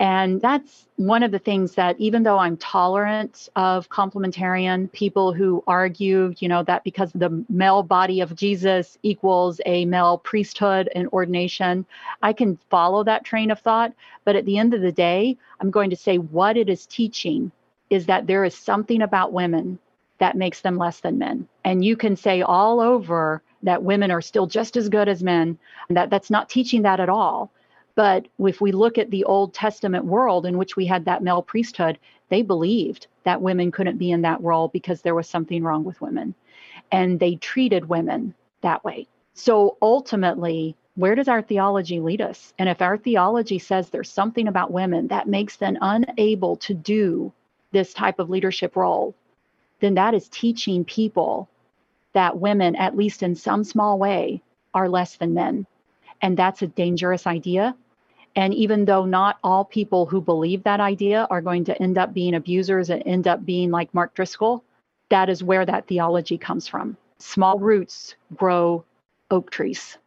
And 0.00 0.40
that's 0.40 0.86
one 0.94 1.24
of 1.24 1.32
the 1.32 1.40
things 1.40 1.74
that, 1.74 1.98
even 1.98 2.22
though 2.22 2.38
I'm 2.38 2.56
tolerant 2.56 3.48
of 3.56 3.88
complementarian 3.88 4.92
people 4.92 5.32
who 5.32 5.64
argue, 5.66 6.34
you 6.38 6.48
know, 6.48 6.62
that 6.62 6.84
because 6.84 7.10
the 7.12 7.44
male 7.48 7.82
body 7.82 8.20
of 8.20 8.36
Jesus 8.36 8.96
equals 9.02 9.60
a 9.66 9.84
male 9.86 10.18
priesthood 10.18 10.88
and 10.94 11.08
ordination, 11.08 11.84
I 12.22 12.32
can 12.32 12.58
follow 12.70 13.02
that 13.04 13.24
train 13.24 13.50
of 13.50 13.58
thought. 13.58 13.92
But 14.24 14.36
at 14.36 14.44
the 14.44 14.58
end 14.58 14.72
of 14.72 14.82
the 14.82 14.92
day, 14.92 15.36
I'm 15.60 15.72
going 15.72 15.90
to 15.90 15.96
say 15.96 16.18
what 16.18 16.56
it 16.56 16.68
is 16.68 16.86
teaching 16.86 17.50
is 17.90 18.06
that 18.06 18.28
there 18.28 18.44
is 18.44 18.54
something 18.54 19.02
about 19.02 19.32
women 19.32 19.80
that 20.18 20.36
makes 20.36 20.60
them 20.60 20.78
less 20.78 21.00
than 21.00 21.18
men. 21.18 21.48
And 21.64 21.84
you 21.84 21.96
can 21.96 22.14
say 22.14 22.42
all 22.42 22.80
over 22.80 23.42
that 23.64 23.82
women 23.82 24.12
are 24.12 24.20
still 24.20 24.46
just 24.46 24.76
as 24.76 24.88
good 24.88 25.08
as 25.08 25.22
men, 25.22 25.58
and 25.88 25.96
that 25.96 26.10
that's 26.10 26.30
not 26.30 26.48
teaching 26.48 26.82
that 26.82 27.00
at 27.00 27.08
all. 27.08 27.50
But 27.98 28.28
if 28.38 28.60
we 28.60 28.70
look 28.70 28.96
at 28.96 29.10
the 29.10 29.24
Old 29.24 29.52
Testament 29.52 30.04
world 30.04 30.46
in 30.46 30.56
which 30.56 30.76
we 30.76 30.86
had 30.86 31.04
that 31.06 31.20
male 31.20 31.42
priesthood, 31.42 31.98
they 32.28 32.42
believed 32.42 33.08
that 33.24 33.42
women 33.42 33.72
couldn't 33.72 33.98
be 33.98 34.12
in 34.12 34.22
that 34.22 34.40
role 34.40 34.68
because 34.68 35.02
there 35.02 35.16
was 35.16 35.28
something 35.28 35.64
wrong 35.64 35.82
with 35.82 36.00
women. 36.00 36.32
And 36.92 37.18
they 37.18 37.34
treated 37.34 37.88
women 37.88 38.36
that 38.60 38.84
way. 38.84 39.08
So 39.34 39.78
ultimately, 39.82 40.76
where 40.94 41.16
does 41.16 41.26
our 41.26 41.42
theology 41.42 41.98
lead 41.98 42.20
us? 42.20 42.54
And 42.56 42.68
if 42.68 42.80
our 42.80 42.96
theology 42.96 43.58
says 43.58 43.90
there's 43.90 44.12
something 44.12 44.46
about 44.46 44.70
women 44.70 45.08
that 45.08 45.26
makes 45.26 45.56
them 45.56 45.76
unable 45.80 46.54
to 46.58 46.74
do 46.74 47.32
this 47.72 47.92
type 47.92 48.20
of 48.20 48.30
leadership 48.30 48.76
role, 48.76 49.12
then 49.80 49.94
that 49.94 50.14
is 50.14 50.28
teaching 50.28 50.84
people 50.84 51.48
that 52.12 52.38
women, 52.38 52.76
at 52.76 52.96
least 52.96 53.24
in 53.24 53.34
some 53.34 53.64
small 53.64 53.98
way, 53.98 54.40
are 54.72 54.88
less 54.88 55.16
than 55.16 55.34
men. 55.34 55.66
And 56.22 56.36
that's 56.36 56.62
a 56.62 56.68
dangerous 56.68 57.26
idea 57.26 57.74
and 58.36 58.54
even 58.54 58.84
though 58.84 59.04
not 59.04 59.38
all 59.42 59.64
people 59.64 60.06
who 60.06 60.20
believe 60.20 60.62
that 60.62 60.80
idea 60.80 61.26
are 61.30 61.40
going 61.40 61.64
to 61.64 61.82
end 61.82 61.98
up 61.98 62.14
being 62.14 62.34
abusers 62.34 62.90
and 62.90 63.02
end 63.06 63.26
up 63.26 63.44
being 63.44 63.70
like 63.70 63.92
Mark 63.94 64.14
Driscoll, 64.14 64.64
that 65.10 65.28
is 65.28 65.42
where 65.42 65.64
that 65.66 65.86
theology 65.86 66.38
comes 66.38 66.68
from. 66.68 66.96
Small 67.18 67.58
roots 67.58 68.14
grow 68.36 68.84
oak 69.30 69.50
trees. 69.50 69.98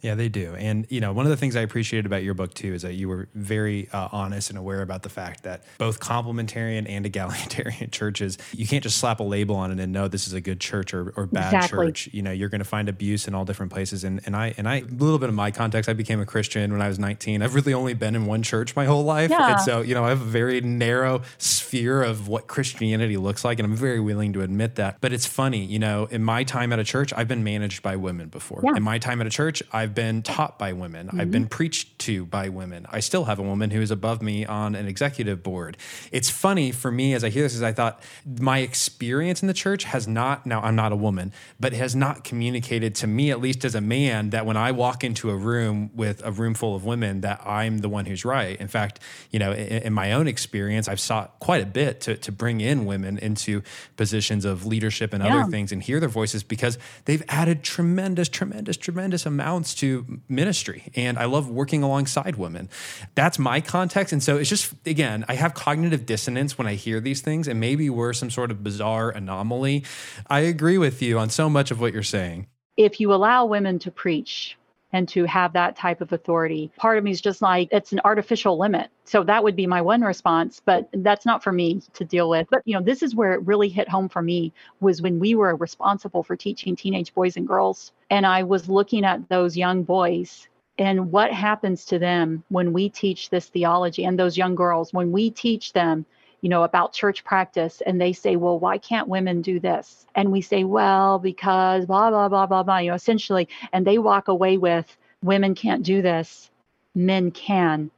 Yeah, 0.00 0.14
they 0.14 0.28
do. 0.28 0.54
And, 0.54 0.86
you 0.90 1.00
know, 1.00 1.12
one 1.12 1.26
of 1.26 1.30
the 1.30 1.36
things 1.36 1.56
I 1.56 1.62
appreciated 1.62 2.06
about 2.06 2.22
your 2.22 2.34
book 2.34 2.54
too 2.54 2.72
is 2.72 2.82
that 2.82 2.94
you 2.94 3.08
were 3.08 3.28
very 3.34 3.88
uh, 3.92 4.08
honest 4.12 4.48
and 4.50 4.58
aware 4.58 4.80
about 4.82 5.02
the 5.02 5.08
fact 5.08 5.42
that 5.42 5.64
both 5.76 5.98
complementarian 5.98 6.88
and 6.88 7.04
egalitarian 7.04 7.90
churches, 7.90 8.38
you 8.52 8.66
can't 8.66 8.82
just 8.82 8.98
slap 8.98 9.18
a 9.18 9.24
label 9.24 9.56
on 9.56 9.72
it 9.72 9.80
and 9.80 9.92
know 9.92 10.06
this 10.06 10.28
is 10.28 10.34
a 10.34 10.40
good 10.40 10.60
church 10.60 10.94
or, 10.94 11.12
or 11.16 11.26
bad 11.26 11.52
exactly. 11.52 11.86
church. 11.86 12.08
You 12.12 12.22
know, 12.22 12.30
you're 12.30 12.48
going 12.48 12.60
to 12.60 12.64
find 12.64 12.88
abuse 12.88 13.26
in 13.26 13.34
all 13.34 13.44
different 13.44 13.72
places. 13.72 14.04
And, 14.04 14.20
and 14.24 14.36
I, 14.36 14.54
and 14.56 14.68
I, 14.68 14.76
a 14.76 14.84
little 14.84 15.18
bit 15.18 15.28
of 15.28 15.34
my 15.34 15.50
context, 15.50 15.88
I 15.88 15.94
became 15.94 16.20
a 16.20 16.26
Christian 16.26 16.72
when 16.72 16.80
I 16.80 16.88
was 16.88 16.98
19. 16.98 17.42
I've 17.42 17.54
really 17.54 17.74
only 17.74 17.94
been 17.94 18.14
in 18.14 18.26
one 18.26 18.42
church 18.42 18.76
my 18.76 18.84
whole 18.84 19.04
life. 19.04 19.30
Yeah. 19.30 19.52
And 19.52 19.60
so, 19.60 19.80
you 19.80 19.94
know, 19.94 20.04
I 20.04 20.10
have 20.10 20.22
a 20.22 20.24
very 20.24 20.60
narrow 20.60 21.22
sphere 21.38 22.02
of 22.02 22.28
what 22.28 22.46
Christianity 22.46 23.16
looks 23.16 23.44
like. 23.44 23.58
And 23.58 23.66
I'm 23.66 23.76
very 23.76 24.00
willing 24.00 24.32
to 24.34 24.42
admit 24.42 24.76
that. 24.76 24.98
But 25.00 25.12
it's 25.12 25.26
funny, 25.26 25.64
you 25.64 25.80
know, 25.80 26.06
in 26.10 26.22
my 26.22 26.44
time 26.44 26.72
at 26.72 26.78
a 26.78 26.84
church, 26.84 27.12
I've 27.16 27.28
been 27.28 27.42
managed 27.42 27.82
by 27.82 27.96
women 27.96 28.28
before. 28.28 28.60
Yeah. 28.62 28.76
In 28.76 28.82
my 28.84 28.98
time 28.98 29.20
at 29.20 29.26
a 29.26 29.30
church, 29.30 29.62
I've 29.72 29.87
I've 29.88 29.94
been 29.94 30.20
taught 30.20 30.58
by 30.58 30.74
women. 30.74 31.06
Mm-hmm. 31.06 31.20
I've 31.20 31.30
been 31.30 31.44
mm-hmm. 31.44 31.48
preached 31.48 31.98
to 32.00 32.26
by 32.26 32.50
women. 32.50 32.86
I 32.90 33.00
still 33.00 33.24
have 33.24 33.38
a 33.38 33.42
woman 33.42 33.70
who 33.70 33.80
is 33.80 33.90
above 33.90 34.20
me 34.20 34.44
on 34.44 34.74
an 34.74 34.86
executive 34.86 35.42
board. 35.42 35.78
It's 36.12 36.28
funny 36.28 36.72
for 36.72 36.90
me 36.90 37.14
as 37.14 37.24
I 37.24 37.30
hear 37.30 37.42
this, 37.42 37.54
is 37.54 37.62
I 37.62 37.72
thought 37.72 38.02
my 38.38 38.58
experience 38.58 39.40
in 39.40 39.48
the 39.48 39.54
church 39.54 39.84
has 39.84 40.06
not, 40.06 40.44
now 40.44 40.60
I'm 40.60 40.76
not 40.76 40.92
a 40.92 40.96
woman, 40.96 41.32
but 41.58 41.72
has 41.72 41.96
not 41.96 42.22
communicated 42.22 42.94
to 42.96 43.06
me, 43.06 43.30
at 43.30 43.40
least 43.40 43.64
as 43.64 43.74
a 43.74 43.80
man, 43.80 44.28
that 44.28 44.44
when 44.44 44.58
I 44.58 44.72
walk 44.72 45.04
into 45.04 45.30
a 45.30 45.36
room 45.36 45.90
with 45.94 46.22
a 46.22 46.32
room 46.32 46.52
full 46.52 46.76
of 46.76 46.84
women, 46.84 47.22
that 47.22 47.40
I'm 47.46 47.78
the 47.78 47.88
one 47.88 48.04
who's 48.04 48.26
right. 48.26 48.60
In 48.60 48.68
fact, 48.68 49.00
you 49.30 49.38
know, 49.38 49.52
in, 49.52 49.84
in 49.84 49.92
my 49.94 50.12
own 50.12 50.28
experience, 50.28 50.86
I've 50.86 51.00
sought 51.00 51.40
quite 51.40 51.62
a 51.62 51.66
bit 51.66 52.02
to, 52.02 52.16
to 52.18 52.30
bring 52.30 52.60
in 52.60 52.84
women 52.84 53.16
into 53.16 53.62
positions 53.96 54.44
of 54.44 54.66
leadership 54.66 55.14
and 55.14 55.24
yeah. 55.24 55.34
other 55.34 55.50
things 55.50 55.72
and 55.72 55.82
hear 55.82 55.98
their 55.98 56.10
voices 56.10 56.42
because 56.42 56.76
they've 57.06 57.22
added 57.30 57.62
tremendous, 57.62 58.28
tremendous, 58.28 58.76
tremendous 58.76 59.24
amounts 59.24 59.77
to 59.78 60.20
ministry 60.28 60.90
and 60.94 61.18
I 61.18 61.24
love 61.24 61.48
working 61.48 61.82
alongside 61.82 62.36
women. 62.36 62.68
That's 63.14 63.38
my 63.38 63.60
context. 63.60 64.12
And 64.12 64.22
so 64.22 64.36
it's 64.36 64.50
just, 64.50 64.74
again, 64.84 65.24
I 65.28 65.34
have 65.34 65.54
cognitive 65.54 66.04
dissonance 66.04 66.58
when 66.58 66.66
I 66.66 66.74
hear 66.74 67.00
these 67.00 67.20
things, 67.20 67.48
and 67.48 67.60
maybe 67.60 67.88
we're 67.88 68.12
some 68.12 68.30
sort 68.30 68.50
of 68.50 68.64
bizarre 68.64 69.10
anomaly. 69.10 69.84
I 70.26 70.40
agree 70.40 70.78
with 70.78 71.00
you 71.00 71.18
on 71.18 71.30
so 71.30 71.48
much 71.48 71.70
of 71.70 71.80
what 71.80 71.92
you're 71.92 72.02
saying. 72.02 72.48
If 72.76 73.00
you 73.00 73.14
allow 73.14 73.46
women 73.46 73.78
to 73.80 73.90
preach, 73.90 74.57
and 74.92 75.08
to 75.08 75.24
have 75.24 75.52
that 75.52 75.76
type 75.76 76.00
of 76.00 76.12
authority. 76.12 76.70
Part 76.76 76.98
of 76.98 77.04
me 77.04 77.10
is 77.10 77.20
just 77.20 77.42
like, 77.42 77.68
it's 77.70 77.92
an 77.92 78.00
artificial 78.04 78.58
limit. 78.58 78.88
So 79.04 79.22
that 79.24 79.42
would 79.44 79.56
be 79.56 79.66
my 79.66 79.82
one 79.82 80.02
response, 80.02 80.62
but 80.64 80.88
that's 80.92 81.26
not 81.26 81.42
for 81.42 81.52
me 81.52 81.82
to 81.94 82.04
deal 82.04 82.28
with. 82.30 82.46
But, 82.50 82.62
you 82.64 82.74
know, 82.74 82.82
this 82.82 83.02
is 83.02 83.14
where 83.14 83.32
it 83.32 83.46
really 83.46 83.68
hit 83.68 83.88
home 83.88 84.08
for 84.08 84.22
me 84.22 84.52
was 84.80 85.02
when 85.02 85.18
we 85.18 85.34
were 85.34 85.56
responsible 85.56 86.22
for 86.22 86.36
teaching 86.36 86.76
teenage 86.76 87.12
boys 87.14 87.36
and 87.36 87.46
girls. 87.46 87.92
And 88.10 88.26
I 88.26 88.42
was 88.42 88.68
looking 88.68 89.04
at 89.04 89.28
those 89.28 89.56
young 89.56 89.82
boys 89.82 90.48
and 90.78 91.10
what 91.10 91.32
happens 91.32 91.84
to 91.86 91.98
them 91.98 92.44
when 92.48 92.72
we 92.72 92.88
teach 92.88 93.30
this 93.30 93.48
theology 93.48 94.04
and 94.04 94.18
those 94.18 94.38
young 94.38 94.54
girls, 94.54 94.92
when 94.92 95.10
we 95.10 95.30
teach 95.30 95.72
them 95.72 96.06
you 96.40 96.48
know, 96.48 96.62
about 96.62 96.92
church 96.92 97.24
practice 97.24 97.82
and 97.84 98.00
they 98.00 98.12
say, 98.12 98.36
well, 98.36 98.58
why 98.58 98.78
can't 98.78 99.08
women 99.08 99.42
do 99.42 99.58
this? 99.58 100.06
And 100.14 100.30
we 100.30 100.40
say, 100.40 100.62
well, 100.64 101.18
because 101.18 101.86
blah, 101.86 102.10
blah, 102.10 102.28
blah, 102.28 102.46
blah, 102.46 102.62
blah, 102.62 102.78
you 102.78 102.90
know, 102.90 102.94
essentially, 102.94 103.48
and 103.72 103.84
they 103.86 103.98
walk 103.98 104.28
away 104.28 104.56
with 104.56 104.96
women 105.22 105.54
can't 105.54 105.82
do 105.82 106.00
this, 106.00 106.50
men 106.94 107.32
can. 107.32 107.90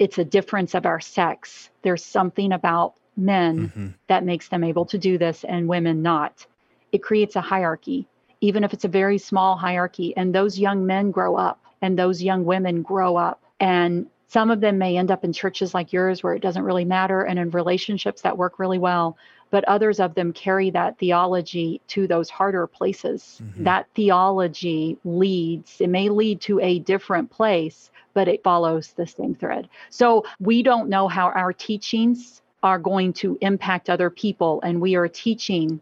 It's 0.00 0.18
a 0.18 0.24
difference 0.24 0.74
of 0.74 0.84
our 0.84 1.00
sex. 1.00 1.70
There's 1.82 2.04
something 2.04 2.52
about 2.52 2.94
men 3.16 3.68
mm-hmm. 3.68 3.88
that 4.08 4.24
makes 4.24 4.48
them 4.48 4.64
able 4.64 4.86
to 4.86 4.98
do 4.98 5.16
this 5.16 5.44
and 5.44 5.68
women 5.68 6.02
not. 6.02 6.44
It 6.90 7.04
creates 7.04 7.36
a 7.36 7.40
hierarchy. 7.40 8.08
even 8.44 8.62
if 8.62 8.74
it's 8.74 8.84
a 8.84 8.88
very 8.88 9.16
small 9.16 9.56
hierarchy. 9.56 10.14
And 10.18 10.34
those 10.34 10.58
young 10.58 10.84
men 10.86 11.10
grow 11.10 11.34
up 11.34 11.64
and 11.80 11.98
those 11.98 12.22
young 12.22 12.44
women 12.44 12.82
grow 12.82 13.16
up. 13.16 13.40
And 13.58 14.06
some 14.34 14.50
of 14.50 14.60
them 14.60 14.78
may 14.78 14.96
end 14.96 15.12
up 15.12 15.22
in 15.22 15.32
churches 15.32 15.74
like 15.74 15.92
yours 15.92 16.24
where 16.24 16.34
it 16.34 16.42
doesn't 16.42 16.64
really 16.64 16.84
matter 16.84 17.22
and 17.22 17.38
in 17.38 17.50
relationships 17.50 18.22
that 18.22 18.36
work 18.36 18.58
really 18.58 18.80
well. 18.80 19.16
But 19.52 19.62
others 19.68 20.00
of 20.00 20.16
them 20.16 20.32
carry 20.32 20.70
that 20.70 20.98
theology 20.98 21.80
to 21.86 22.08
those 22.08 22.30
harder 22.30 22.66
places. 22.66 23.40
Mm-hmm. 23.40 23.62
That 23.62 23.86
theology 23.94 24.98
leads, 25.04 25.80
it 25.80 25.88
may 25.88 26.08
lead 26.08 26.40
to 26.40 26.58
a 26.58 26.80
different 26.80 27.30
place, 27.30 27.92
but 28.12 28.26
it 28.26 28.42
follows 28.42 28.92
the 28.96 29.06
same 29.06 29.36
thread. 29.36 29.68
So 29.88 30.24
we 30.40 30.64
don't 30.64 30.88
know 30.88 31.06
how 31.06 31.28
our 31.28 31.52
teachings 31.52 32.42
are 32.64 32.80
going 32.80 33.12
to 33.12 33.38
impact 33.40 33.88
other 33.88 34.10
people. 34.10 34.60
And 34.62 34.80
we 34.80 34.96
are 34.96 35.06
teaching 35.06 35.80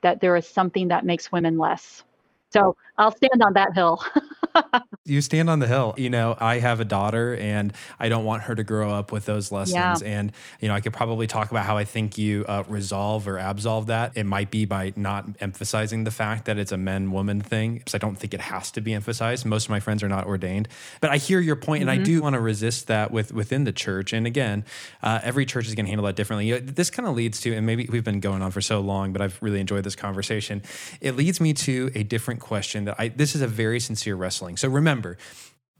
that 0.00 0.22
there 0.22 0.34
is 0.34 0.46
something 0.46 0.88
that 0.88 1.04
makes 1.04 1.30
women 1.30 1.58
less. 1.58 2.04
So 2.52 2.76
I'll 2.98 3.14
stand 3.14 3.42
on 3.42 3.54
that 3.54 3.74
hill. 3.74 4.02
you 5.04 5.20
stand 5.20 5.48
on 5.48 5.58
the 5.58 5.66
hill. 5.66 5.94
You 5.96 6.10
know, 6.10 6.36
I 6.38 6.58
have 6.58 6.80
a 6.80 6.84
daughter 6.84 7.34
and 7.36 7.72
I 7.98 8.08
don't 8.08 8.24
want 8.24 8.42
her 8.44 8.54
to 8.54 8.62
grow 8.62 8.92
up 8.92 9.10
with 9.10 9.24
those 9.24 9.50
lessons. 9.50 10.02
Yeah. 10.02 10.08
And, 10.18 10.32
you 10.60 10.68
know, 10.68 10.74
I 10.74 10.80
could 10.80 10.92
probably 10.92 11.26
talk 11.26 11.50
about 11.50 11.64
how 11.64 11.76
I 11.76 11.84
think 11.84 12.18
you 12.18 12.44
uh, 12.46 12.64
resolve 12.68 13.26
or 13.26 13.38
absolve 13.38 13.86
that. 13.86 14.12
It 14.16 14.24
might 14.24 14.50
be 14.50 14.66
by 14.66 14.92
not 14.94 15.26
emphasizing 15.40 16.04
the 16.04 16.10
fact 16.10 16.44
that 16.44 16.58
it's 16.58 16.72
a 16.72 16.76
men 16.76 17.10
woman 17.10 17.40
thing, 17.40 17.78
because 17.78 17.94
I 17.94 17.98
don't 17.98 18.16
think 18.16 18.34
it 18.34 18.40
has 18.40 18.70
to 18.72 18.80
be 18.80 18.92
emphasized. 18.92 19.46
Most 19.46 19.64
of 19.64 19.70
my 19.70 19.80
friends 19.80 20.02
are 20.02 20.08
not 20.08 20.26
ordained. 20.26 20.68
But 21.00 21.10
I 21.10 21.16
hear 21.16 21.40
your 21.40 21.56
point, 21.56 21.80
mm-hmm. 21.80 21.88
and 21.88 21.90
I 21.90 21.96
mm-hmm. 21.96 22.04
do 22.04 22.22
want 22.22 22.34
to 22.34 22.40
resist 22.40 22.88
that 22.88 23.10
with 23.10 23.32
within 23.32 23.64
the 23.64 23.72
church. 23.72 24.12
And 24.12 24.26
again, 24.26 24.64
uh, 25.02 25.20
every 25.22 25.46
church 25.46 25.66
is 25.66 25.74
going 25.74 25.86
to 25.86 25.90
handle 25.90 26.06
that 26.06 26.16
differently. 26.16 26.46
You 26.48 26.54
know, 26.54 26.60
this 26.60 26.90
kind 26.90 27.08
of 27.08 27.14
leads 27.14 27.40
to, 27.40 27.54
and 27.54 27.66
maybe 27.66 27.88
we've 27.90 28.04
been 28.04 28.20
going 28.20 28.42
on 28.42 28.50
for 28.50 28.60
so 28.60 28.80
long, 28.80 29.12
but 29.12 29.22
I've 29.22 29.38
really 29.40 29.60
enjoyed 29.60 29.84
this 29.84 29.96
conversation. 29.96 30.62
It 31.00 31.16
leads 31.16 31.40
me 31.40 31.54
to 31.54 31.90
a 31.94 32.02
different 32.02 32.40
question 32.42 32.84
that 32.84 32.96
I, 32.98 33.08
this 33.08 33.34
is 33.34 33.40
a 33.40 33.46
very 33.46 33.80
sincere 33.80 34.14
wrestling. 34.14 34.56
So 34.58 34.68
remember, 34.68 35.16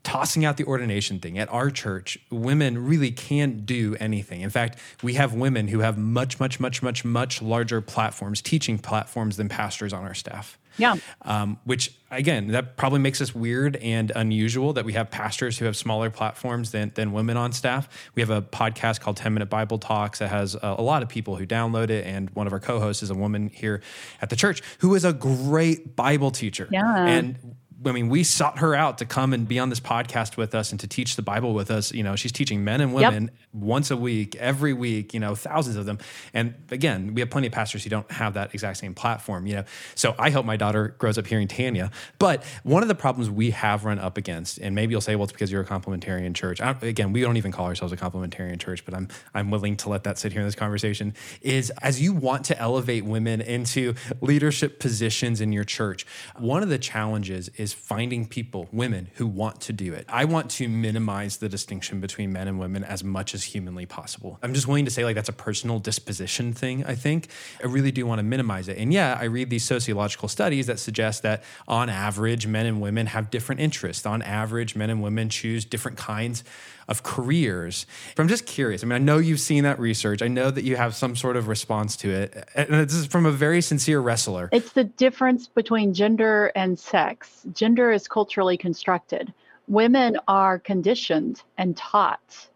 tossing 0.02 0.44
out 0.44 0.56
the 0.56 0.64
ordination 0.64 1.20
thing. 1.20 1.38
At 1.38 1.48
our 1.52 1.70
church 1.70 2.18
women 2.30 2.86
really 2.86 3.10
can't 3.10 3.66
do 3.66 3.96
anything. 4.00 4.40
In 4.40 4.50
fact 4.50 4.78
we 5.02 5.14
have 5.14 5.34
women 5.34 5.68
who 5.68 5.80
have 5.80 5.98
much 5.98 6.40
much 6.40 6.58
much 6.58 6.82
much 6.82 7.04
much 7.04 7.42
larger 7.42 7.80
platforms 7.80 8.42
teaching 8.42 8.78
platforms 8.78 9.36
than 9.36 9.48
pastors 9.48 9.92
on 9.92 10.04
our 10.04 10.14
staff 10.14 10.58
yeah. 10.78 10.96
Um, 11.22 11.58
which 11.64 11.94
again 12.10 12.48
that 12.48 12.76
probably 12.76 12.98
makes 12.98 13.20
us 13.20 13.34
weird 13.34 13.76
and 13.76 14.12
unusual 14.14 14.72
that 14.74 14.84
we 14.84 14.92
have 14.92 15.10
pastors 15.10 15.58
who 15.58 15.64
have 15.64 15.76
smaller 15.76 16.10
platforms 16.10 16.70
than, 16.70 16.92
than 16.94 17.12
women 17.12 17.36
on 17.36 17.52
staff. 17.52 17.88
We 18.14 18.22
have 18.22 18.30
a 18.30 18.42
podcast 18.42 19.00
called 19.00 19.16
10 19.16 19.32
minute 19.34 19.50
bible 19.50 19.78
talks 19.78 20.18
that 20.18 20.28
has 20.28 20.54
a, 20.54 20.76
a 20.78 20.82
lot 20.82 21.02
of 21.02 21.08
people 21.08 21.36
who 21.36 21.46
download 21.46 21.90
it 21.90 22.06
and 22.06 22.30
one 22.30 22.46
of 22.46 22.52
our 22.52 22.60
co-hosts 22.60 23.02
is 23.02 23.10
a 23.10 23.14
woman 23.14 23.50
here 23.52 23.82
at 24.20 24.30
the 24.30 24.36
church 24.36 24.62
who 24.78 24.94
is 24.94 25.04
a 25.04 25.12
great 25.12 25.96
bible 25.96 26.30
teacher. 26.30 26.68
Yeah. 26.70 27.06
and 27.06 27.56
I 27.84 27.92
mean, 27.92 28.08
we 28.08 28.22
sought 28.24 28.58
her 28.58 28.74
out 28.74 28.98
to 28.98 29.04
come 29.04 29.32
and 29.32 29.46
be 29.46 29.58
on 29.58 29.68
this 29.68 29.80
podcast 29.80 30.36
with 30.36 30.54
us 30.54 30.70
and 30.70 30.80
to 30.80 30.86
teach 30.86 31.16
the 31.16 31.22
Bible 31.22 31.54
with 31.54 31.70
us. 31.70 31.92
You 31.92 32.02
know, 32.02 32.16
she's 32.16 32.32
teaching 32.32 32.64
men 32.64 32.80
and 32.80 32.94
women 32.94 33.24
yep. 33.24 33.32
once 33.52 33.90
a 33.90 33.96
week, 33.96 34.36
every 34.36 34.72
week, 34.72 35.14
you 35.14 35.20
know, 35.20 35.34
thousands 35.34 35.76
of 35.76 35.86
them. 35.86 35.98
And 36.32 36.54
again, 36.70 37.14
we 37.14 37.20
have 37.20 37.30
plenty 37.30 37.46
of 37.46 37.52
pastors 37.52 37.84
who 37.84 37.90
don't 37.90 38.10
have 38.10 38.34
that 38.34 38.54
exact 38.54 38.78
same 38.78 38.94
platform, 38.94 39.46
you 39.46 39.56
know. 39.56 39.64
So 39.94 40.14
I 40.18 40.30
hope 40.30 40.44
my 40.44 40.56
daughter 40.56 40.94
grows 40.98 41.18
up 41.18 41.26
hearing 41.26 41.48
Tanya. 41.48 41.90
But 42.18 42.44
one 42.62 42.82
of 42.82 42.88
the 42.88 42.94
problems 42.94 43.30
we 43.30 43.50
have 43.50 43.84
run 43.84 43.98
up 43.98 44.16
against, 44.16 44.58
and 44.58 44.74
maybe 44.74 44.92
you'll 44.92 45.00
say, 45.00 45.16
well, 45.16 45.24
it's 45.24 45.32
because 45.32 45.50
you're 45.50 45.62
a 45.62 45.66
complementarian 45.66 46.34
church. 46.34 46.60
I, 46.60 46.76
again, 46.82 47.12
we 47.12 47.20
don't 47.20 47.36
even 47.36 47.52
call 47.52 47.66
ourselves 47.66 47.92
a 47.92 47.96
complementarian 47.96 48.58
church, 48.58 48.84
but 48.84 48.94
I'm 48.94 49.08
I'm 49.34 49.50
willing 49.50 49.76
to 49.78 49.88
let 49.88 50.04
that 50.04 50.18
sit 50.18 50.32
here 50.32 50.40
in 50.40 50.46
this 50.46 50.54
conversation, 50.54 51.14
is 51.40 51.70
as 51.82 52.00
you 52.00 52.12
want 52.12 52.44
to 52.46 52.58
elevate 52.58 53.04
women 53.04 53.40
into 53.40 53.94
leadership 54.20 54.78
positions 54.78 55.40
in 55.40 55.52
your 55.52 55.64
church, 55.64 56.06
one 56.38 56.62
of 56.62 56.68
the 56.68 56.78
challenges 56.78 57.48
is 57.56 57.71
finding 57.72 58.26
people, 58.26 58.68
women 58.72 59.08
who 59.14 59.26
want 59.26 59.60
to 59.62 59.72
do 59.72 59.92
it. 59.92 60.06
I 60.08 60.24
want 60.24 60.50
to 60.52 60.68
minimize 60.68 61.38
the 61.38 61.48
distinction 61.48 62.00
between 62.00 62.32
men 62.32 62.48
and 62.48 62.58
women 62.58 62.84
as 62.84 63.02
much 63.02 63.34
as 63.34 63.44
humanly 63.44 63.86
possible. 63.86 64.38
I'm 64.42 64.54
just 64.54 64.66
willing 64.66 64.84
to 64.84 64.90
say 64.90 65.04
like 65.04 65.14
that's 65.14 65.28
a 65.28 65.34
personal 65.34 65.78
disposition 65.78 66.52
thing, 66.52 66.84
I 66.84 66.94
think. 66.94 67.28
I 67.62 67.66
really 67.66 67.92
do 67.92 68.06
want 68.06 68.18
to 68.18 68.22
minimize 68.22 68.68
it. 68.68 68.78
And 68.78 68.92
yeah, 68.92 69.18
I 69.20 69.24
read 69.24 69.50
these 69.50 69.64
sociological 69.64 70.28
studies 70.28 70.66
that 70.66 70.78
suggest 70.78 71.22
that 71.22 71.42
on 71.66 71.88
average 71.88 72.46
men 72.46 72.66
and 72.66 72.80
women 72.80 73.06
have 73.06 73.30
different 73.30 73.60
interests. 73.60 74.06
On 74.06 74.22
average 74.22 74.76
men 74.76 74.90
and 74.90 75.02
women 75.02 75.28
choose 75.28 75.64
different 75.64 75.98
kinds 75.98 76.44
of 76.88 77.02
careers. 77.02 77.86
But 78.16 78.22
I'm 78.22 78.28
just 78.28 78.46
curious. 78.46 78.82
I 78.82 78.86
mean, 78.86 78.94
I 78.94 78.98
know 78.98 79.18
you've 79.18 79.40
seen 79.40 79.64
that 79.64 79.78
research. 79.78 80.22
I 80.22 80.28
know 80.28 80.50
that 80.50 80.64
you 80.64 80.76
have 80.76 80.94
some 80.94 81.16
sort 81.16 81.36
of 81.36 81.48
response 81.48 81.96
to 81.98 82.10
it. 82.10 82.48
And 82.54 82.68
this 82.68 82.94
is 82.94 83.06
from 83.06 83.26
a 83.26 83.30
very 83.30 83.60
sincere 83.60 84.00
wrestler. 84.00 84.48
It's 84.52 84.72
the 84.72 84.84
difference 84.84 85.48
between 85.48 85.94
gender 85.94 86.52
and 86.54 86.78
sex. 86.78 87.46
Gender 87.52 87.92
is 87.92 88.08
culturally 88.08 88.56
constructed. 88.56 89.32
Women 89.68 90.18
are 90.28 90.58
conditioned 90.58 91.42
and 91.58 91.76
taught 91.76 92.48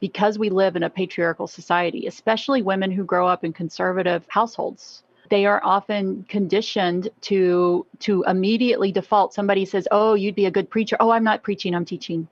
because 0.00 0.38
we 0.38 0.50
live 0.50 0.76
in 0.76 0.82
a 0.82 0.90
patriarchal 0.90 1.46
society, 1.46 2.06
especially 2.06 2.62
women 2.62 2.90
who 2.90 3.04
grow 3.04 3.26
up 3.26 3.44
in 3.44 3.52
conservative 3.52 4.24
households 4.28 5.02
they 5.28 5.46
are 5.46 5.60
often 5.64 6.24
conditioned 6.28 7.08
to 7.20 7.86
to 8.00 8.24
immediately 8.26 8.92
default 8.92 9.34
somebody 9.34 9.64
says 9.64 9.88
oh 9.90 10.14
you'd 10.14 10.34
be 10.34 10.46
a 10.46 10.50
good 10.50 10.70
preacher 10.70 10.96
oh 11.00 11.10
i'm 11.10 11.24
not 11.24 11.42
preaching 11.42 11.74
i'm 11.74 11.84
teaching 11.84 12.28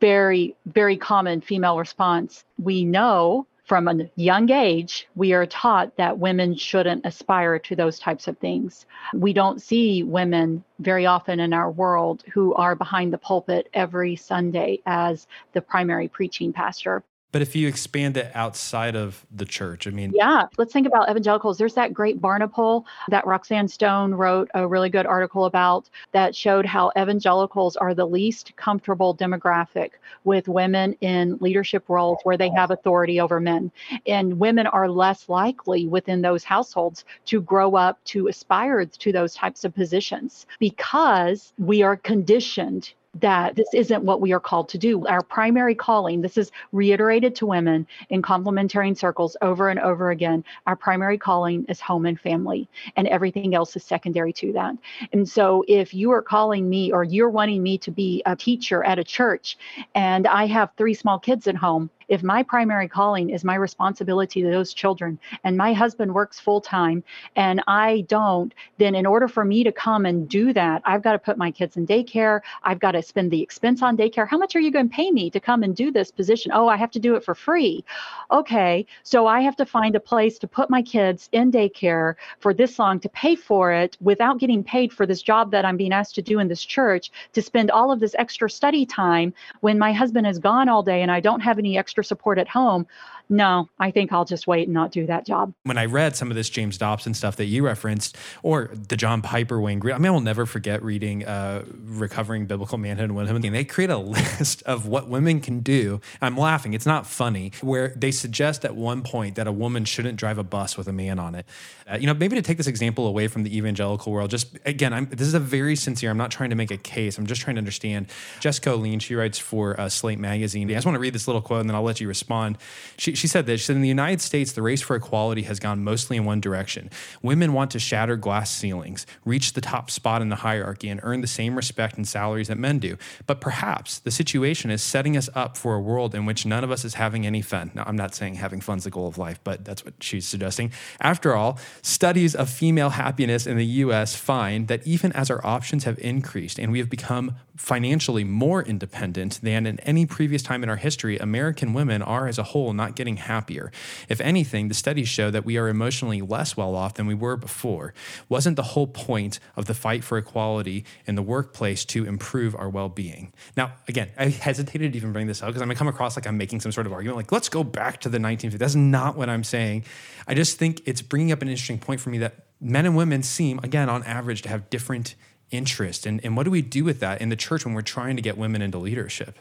very, 0.00 0.56
very 0.66 0.96
common 0.96 1.40
female 1.40 1.78
response. 1.78 2.44
We 2.58 2.84
know 2.84 3.46
from 3.68 3.86
a 3.86 4.10
young 4.16 4.50
age, 4.50 5.06
we 5.14 5.34
are 5.34 5.44
taught 5.44 5.94
that 5.98 6.18
women 6.18 6.54
shouldn't 6.56 7.04
aspire 7.04 7.58
to 7.58 7.76
those 7.76 7.98
types 7.98 8.26
of 8.26 8.38
things. 8.38 8.86
We 9.12 9.34
don't 9.34 9.60
see 9.60 10.02
women 10.02 10.64
very 10.78 11.04
often 11.04 11.38
in 11.38 11.52
our 11.52 11.70
world 11.70 12.24
who 12.32 12.54
are 12.54 12.74
behind 12.74 13.12
the 13.12 13.18
pulpit 13.18 13.68
every 13.74 14.16
Sunday 14.16 14.80
as 14.86 15.26
the 15.52 15.60
primary 15.60 16.08
preaching 16.08 16.50
pastor. 16.50 17.02
But 17.30 17.42
if 17.42 17.54
you 17.54 17.68
expand 17.68 18.16
it 18.16 18.30
outside 18.34 18.96
of 18.96 19.26
the 19.30 19.44
church, 19.44 19.86
I 19.86 19.90
mean, 19.90 20.12
yeah, 20.14 20.46
let's 20.56 20.72
think 20.72 20.86
about 20.86 21.10
evangelicals. 21.10 21.58
There's 21.58 21.74
that 21.74 21.92
great 21.92 22.22
Barna 22.22 22.50
poll 22.50 22.86
that 23.08 23.26
Roxanne 23.26 23.68
Stone 23.68 24.14
wrote 24.14 24.50
a 24.54 24.66
really 24.66 24.88
good 24.88 25.04
article 25.04 25.44
about 25.44 25.90
that 26.12 26.34
showed 26.34 26.64
how 26.64 26.90
evangelicals 26.98 27.76
are 27.76 27.92
the 27.92 28.06
least 28.06 28.56
comfortable 28.56 29.14
demographic 29.14 29.90
with 30.24 30.48
women 30.48 30.94
in 31.02 31.36
leadership 31.40 31.84
roles 31.88 32.18
where 32.22 32.38
they 32.38 32.50
have 32.50 32.70
authority 32.70 33.20
over 33.20 33.40
men. 33.40 33.70
And 34.06 34.38
women 34.38 34.66
are 34.66 34.88
less 34.88 35.28
likely 35.28 35.86
within 35.86 36.22
those 36.22 36.44
households 36.44 37.04
to 37.26 37.42
grow 37.42 37.76
up 37.76 38.02
to 38.04 38.28
aspire 38.28 38.86
to 38.86 39.12
those 39.12 39.34
types 39.34 39.64
of 39.64 39.74
positions 39.74 40.46
because 40.58 41.52
we 41.58 41.82
are 41.82 41.96
conditioned 41.96 42.92
that 43.20 43.56
this 43.56 43.68
isn't 43.74 44.04
what 44.04 44.20
we 44.20 44.32
are 44.32 44.40
called 44.40 44.68
to 44.70 44.78
do. 44.78 45.06
Our 45.06 45.22
primary 45.22 45.74
calling, 45.74 46.20
this 46.20 46.36
is 46.36 46.50
reiterated 46.72 47.34
to 47.36 47.46
women 47.46 47.86
in 48.10 48.22
complementarian 48.22 48.96
circles 48.96 49.36
over 49.42 49.68
and 49.68 49.80
over 49.80 50.10
again. 50.10 50.44
Our 50.66 50.76
primary 50.76 51.18
calling 51.18 51.64
is 51.68 51.80
home 51.80 52.06
and 52.06 52.18
family, 52.18 52.68
and 52.96 53.08
everything 53.08 53.54
else 53.54 53.76
is 53.76 53.84
secondary 53.84 54.32
to 54.34 54.52
that. 54.52 54.76
And 55.12 55.28
so, 55.28 55.64
if 55.68 55.94
you 55.94 56.10
are 56.12 56.22
calling 56.22 56.68
me 56.68 56.92
or 56.92 57.04
you're 57.04 57.30
wanting 57.30 57.62
me 57.62 57.78
to 57.78 57.90
be 57.90 58.22
a 58.26 58.36
teacher 58.36 58.84
at 58.84 58.98
a 58.98 59.04
church, 59.04 59.56
and 59.94 60.26
I 60.26 60.46
have 60.46 60.70
three 60.76 60.94
small 60.94 61.18
kids 61.18 61.46
at 61.46 61.56
home, 61.56 61.90
if 62.08 62.22
my 62.22 62.42
primary 62.42 62.88
calling 62.88 63.30
is 63.30 63.44
my 63.44 63.54
responsibility 63.54 64.42
to 64.42 64.50
those 64.50 64.72
children 64.72 65.18
and 65.44 65.56
my 65.56 65.72
husband 65.72 66.12
works 66.14 66.40
full 66.40 66.60
time 66.60 67.04
and 67.36 67.62
I 67.66 68.04
don't, 68.08 68.52
then 68.78 68.94
in 68.94 69.06
order 69.06 69.28
for 69.28 69.44
me 69.44 69.62
to 69.64 69.72
come 69.72 70.06
and 70.06 70.28
do 70.28 70.52
that, 70.52 70.82
I've 70.84 71.02
got 71.02 71.12
to 71.12 71.18
put 71.18 71.38
my 71.38 71.50
kids 71.50 71.76
in 71.76 71.86
daycare. 71.86 72.40
I've 72.62 72.80
got 72.80 72.92
to 72.92 73.02
spend 73.02 73.30
the 73.30 73.42
expense 73.42 73.82
on 73.82 73.96
daycare. 73.96 74.26
How 74.28 74.38
much 74.38 74.56
are 74.56 74.60
you 74.60 74.70
going 74.70 74.88
to 74.88 74.94
pay 74.94 75.10
me 75.10 75.30
to 75.30 75.40
come 75.40 75.62
and 75.62 75.76
do 75.76 75.90
this 75.90 76.10
position? 76.10 76.50
Oh, 76.54 76.68
I 76.68 76.76
have 76.76 76.90
to 76.92 76.98
do 76.98 77.14
it 77.14 77.24
for 77.24 77.34
free. 77.34 77.84
Okay. 78.30 78.86
So 79.02 79.26
I 79.26 79.40
have 79.40 79.56
to 79.56 79.66
find 79.66 79.94
a 79.94 80.00
place 80.00 80.38
to 80.38 80.48
put 80.48 80.70
my 80.70 80.82
kids 80.82 81.28
in 81.32 81.52
daycare 81.52 82.14
for 82.40 82.54
this 82.54 82.78
long 82.78 83.00
to 83.00 83.08
pay 83.10 83.36
for 83.36 83.72
it 83.72 83.96
without 84.00 84.38
getting 84.38 84.64
paid 84.64 84.92
for 84.92 85.06
this 85.06 85.22
job 85.22 85.50
that 85.50 85.64
I'm 85.64 85.76
being 85.76 85.92
asked 85.92 86.14
to 86.16 86.22
do 86.22 86.38
in 86.38 86.48
this 86.48 86.64
church 86.64 87.10
to 87.32 87.42
spend 87.42 87.70
all 87.70 87.92
of 87.92 88.00
this 88.00 88.14
extra 88.18 88.48
study 88.48 88.86
time 88.86 89.34
when 89.60 89.78
my 89.78 89.92
husband 89.92 90.26
is 90.26 90.38
gone 90.38 90.68
all 90.68 90.82
day 90.82 91.02
and 91.02 91.10
I 91.10 91.20
don't 91.20 91.40
have 91.40 91.58
any 91.58 91.76
extra 91.76 91.97
extra 91.98 92.16
support 92.16 92.38
at 92.38 92.48
home 92.48 92.86
no, 93.28 93.68
I 93.78 93.90
think 93.90 94.12
I'll 94.12 94.24
just 94.24 94.46
wait 94.46 94.68
and 94.68 94.74
not 94.74 94.90
do 94.90 95.06
that 95.06 95.26
job. 95.26 95.52
When 95.64 95.76
I 95.76 95.84
read 95.84 96.16
some 96.16 96.30
of 96.30 96.34
this 96.34 96.48
James 96.48 96.78
Dobson 96.78 97.14
stuff 97.14 97.36
that 97.36 97.44
you 97.44 97.64
referenced, 97.64 98.16
or 98.42 98.70
the 98.88 98.96
John 98.96 99.22
Piper 99.22 99.60
Wayne 99.60 99.80
I 99.82 99.98
mean, 99.98 100.06
I 100.06 100.10
will 100.10 100.20
never 100.20 100.46
forget 100.46 100.82
reading 100.82 101.24
uh, 101.24 101.64
Recovering 101.84 102.46
Biblical 102.46 102.78
Manhood 102.78 103.04
and 103.04 103.14
Womanhood. 103.14 103.44
And 103.44 103.54
they 103.54 103.64
create 103.64 103.90
a 103.90 103.98
list 104.38 104.62
of 104.62 104.86
what 104.86 105.08
women 105.08 105.40
can 105.40 105.60
do. 105.60 106.00
I'm 106.22 106.36
laughing, 106.36 106.74
it's 106.74 106.86
not 106.86 107.06
funny, 107.06 107.52
where 107.60 107.92
they 107.96 108.10
suggest 108.10 108.64
at 108.64 108.74
one 108.74 109.02
point 109.02 109.36
that 109.36 109.46
a 109.46 109.52
woman 109.52 109.84
shouldn't 109.84 110.16
drive 110.16 110.38
a 110.38 110.44
bus 110.44 110.76
with 110.76 110.88
a 110.88 110.92
man 110.92 111.18
on 111.18 111.34
it. 111.34 111.46
Uh, 111.90 111.96
you 111.96 112.06
know, 112.06 112.14
maybe 112.14 112.36
to 112.36 112.42
take 112.42 112.56
this 112.56 112.66
example 112.66 113.06
away 113.06 113.28
from 113.28 113.42
the 113.42 113.56
evangelical 113.56 114.12
world, 114.12 114.30
just 114.30 114.58
again, 114.64 114.92
I'm, 114.92 115.06
this 115.06 115.26
is 115.26 115.34
a 115.34 115.40
very 115.40 115.76
sincere, 115.76 116.10
I'm 116.10 116.18
not 116.18 116.30
trying 116.30 116.50
to 116.50 116.56
make 116.56 116.70
a 116.70 116.76
case, 116.76 117.18
I'm 117.18 117.26
just 117.26 117.40
trying 117.40 117.56
to 117.56 117.60
understand. 117.60 118.06
Jessica 118.40 118.70
Olien, 118.70 119.00
she 119.00 119.14
writes 119.14 119.38
for 119.38 119.78
uh, 119.80 119.88
Slate 119.88 120.18
Magazine. 120.18 120.70
I 120.70 120.74
just 120.74 120.86
want 120.86 120.96
to 120.96 121.00
read 121.00 121.14
this 121.14 121.26
little 121.26 121.42
quote 121.42 121.60
and 121.60 121.68
then 121.68 121.74
I'll 121.74 121.82
let 121.82 122.00
you 122.00 122.08
respond. 122.08 122.58
She, 122.96 123.14
she 123.18 123.26
said 123.26 123.46
this. 123.46 123.60
She 123.60 123.66
said, 123.66 123.76
in 123.76 123.82
the 123.82 123.88
United 123.88 124.20
States, 124.20 124.52
the 124.52 124.62
race 124.62 124.80
for 124.80 124.96
equality 124.96 125.42
has 125.42 125.58
gone 125.58 125.84
mostly 125.84 126.16
in 126.16 126.24
one 126.24 126.40
direction. 126.40 126.90
Women 127.22 127.52
want 127.52 127.70
to 127.72 127.78
shatter 127.78 128.16
glass 128.16 128.50
ceilings, 128.50 129.06
reach 129.24 129.52
the 129.52 129.60
top 129.60 129.90
spot 129.90 130.22
in 130.22 130.28
the 130.28 130.36
hierarchy, 130.36 130.88
and 130.88 131.00
earn 131.02 131.20
the 131.20 131.26
same 131.26 131.56
respect 131.56 131.96
and 131.96 132.06
salaries 132.06 132.48
that 132.48 132.58
men 132.58 132.78
do. 132.78 132.96
But 133.26 133.40
perhaps 133.40 133.98
the 133.98 134.10
situation 134.10 134.70
is 134.70 134.82
setting 134.82 135.16
us 135.16 135.28
up 135.34 135.56
for 135.56 135.74
a 135.74 135.80
world 135.80 136.14
in 136.14 136.26
which 136.26 136.46
none 136.46 136.64
of 136.64 136.70
us 136.70 136.84
is 136.84 136.94
having 136.94 137.26
any 137.26 137.42
fun. 137.42 137.70
Now, 137.74 137.84
I'm 137.86 137.96
not 137.96 138.14
saying 138.14 138.36
having 138.36 138.60
fun's 138.60 138.84
the 138.84 138.90
goal 138.90 139.06
of 139.06 139.18
life, 139.18 139.40
but 139.44 139.64
that's 139.64 139.84
what 139.84 139.94
she's 140.00 140.26
suggesting. 140.26 140.72
After 141.00 141.34
all, 141.34 141.58
studies 141.82 142.34
of 142.34 142.48
female 142.48 142.90
happiness 142.90 143.46
in 143.46 143.56
the 143.56 143.66
US 143.66 144.14
find 144.14 144.68
that 144.68 144.86
even 144.86 145.12
as 145.12 145.30
our 145.30 145.44
options 145.44 145.84
have 145.84 145.98
increased 145.98 146.58
and 146.58 146.72
we 146.72 146.78
have 146.78 146.90
become 146.90 147.36
financially 147.56 148.22
more 148.22 148.62
independent 148.62 149.40
than 149.42 149.66
in 149.66 149.80
any 149.80 150.06
previous 150.06 150.42
time 150.42 150.62
in 150.62 150.68
our 150.68 150.76
history, 150.76 151.18
American 151.18 151.74
women 151.74 152.00
are 152.00 152.28
as 152.28 152.38
a 152.38 152.44
whole 152.44 152.72
not 152.72 152.94
getting 152.94 153.07
happier. 153.16 153.72
If 154.08 154.20
anything, 154.20 154.68
the 154.68 154.74
studies 154.74 155.08
show 155.08 155.30
that 155.30 155.44
we 155.44 155.56
are 155.56 155.68
emotionally 155.68 156.20
less 156.20 156.56
well 156.56 156.74
off 156.74 156.94
than 156.94 157.06
we 157.06 157.14
were 157.14 157.36
before. 157.36 157.94
Wasn't 158.28 158.56
the 158.56 158.62
whole 158.62 158.86
point 158.86 159.40
of 159.56 159.66
the 159.66 159.74
fight 159.74 160.04
for 160.04 160.18
equality 160.18 160.84
in 161.06 161.14
the 161.14 161.22
workplace 161.22 161.84
to 161.86 162.04
improve 162.04 162.54
our 162.54 162.68
well 162.68 162.88
being? 162.88 163.32
Now, 163.56 163.72
again, 163.88 164.10
I 164.18 164.26
hesitated 164.28 164.92
to 164.92 164.98
even 164.98 165.12
bring 165.12 165.26
this 165.26 165.42
up 165.42 165.48
because 165.48 165.62
I'm 165.62 165.68
going 165.68 165.76
to 165.76 165.78
come 165.78 165.88
across 165.88 166.16
like 166.16 166.26
I'm 166.26 166.36
making 166.36 166.60
some 166.60 166.72
sort 166.72 166.86
of 166.86 166.92
argument, 166.92 167.16
like, 167.16 167.32
let's 167.32 167.48
go 167.48 167.64
back 167.64 168.00
to 168.02 168.08
the 168.08 168.18
1950s. 168.18 168.58
That's 168.58 168.74
not 168.74 169.16
what 169.16 169.28
I'm 169.28 169.44
saying. 169.44 169.84
I 170.26 170.34
just 170.34 170.58
think 170.58 170.82
it's 170.86 171.02
bringing 171.02 171.32
up 171.32 171.42
an 171.42 171.48
interesting 171.48 171.78
point 171.78 172.00
for 172.00 172.10
me 172.10 172.18
that 172.18 172.46
men 172.60 172.86
and 172.86 172.96
women 172.96 173.22
seem, 173.22 173.58
again, 173.62 173.88
on 173.88 174.02
average, 174.04 174.42
to 174.42 174.48
have 174.48 174.68
different 174.70 175.14
interest. 175.50 176.06
And, 176.06 176.22
and 176.24 176.36
what 176.36 176.44
do 176.44 176.50
we 176.50 176.62
do 176.62 176.84
with 176.84 177.00
that 177.00 177.20
in 177.20 177.28
the 177.28 177.36
church 177.36 177.64
when 177.64 177.74
we're 177.74 177.82
trying 177.82 178.16
to 178.16 178.22
get 178.22 178.36
women 178.36 178.62
into 178.62 178.78
leadership? 178.78 179.38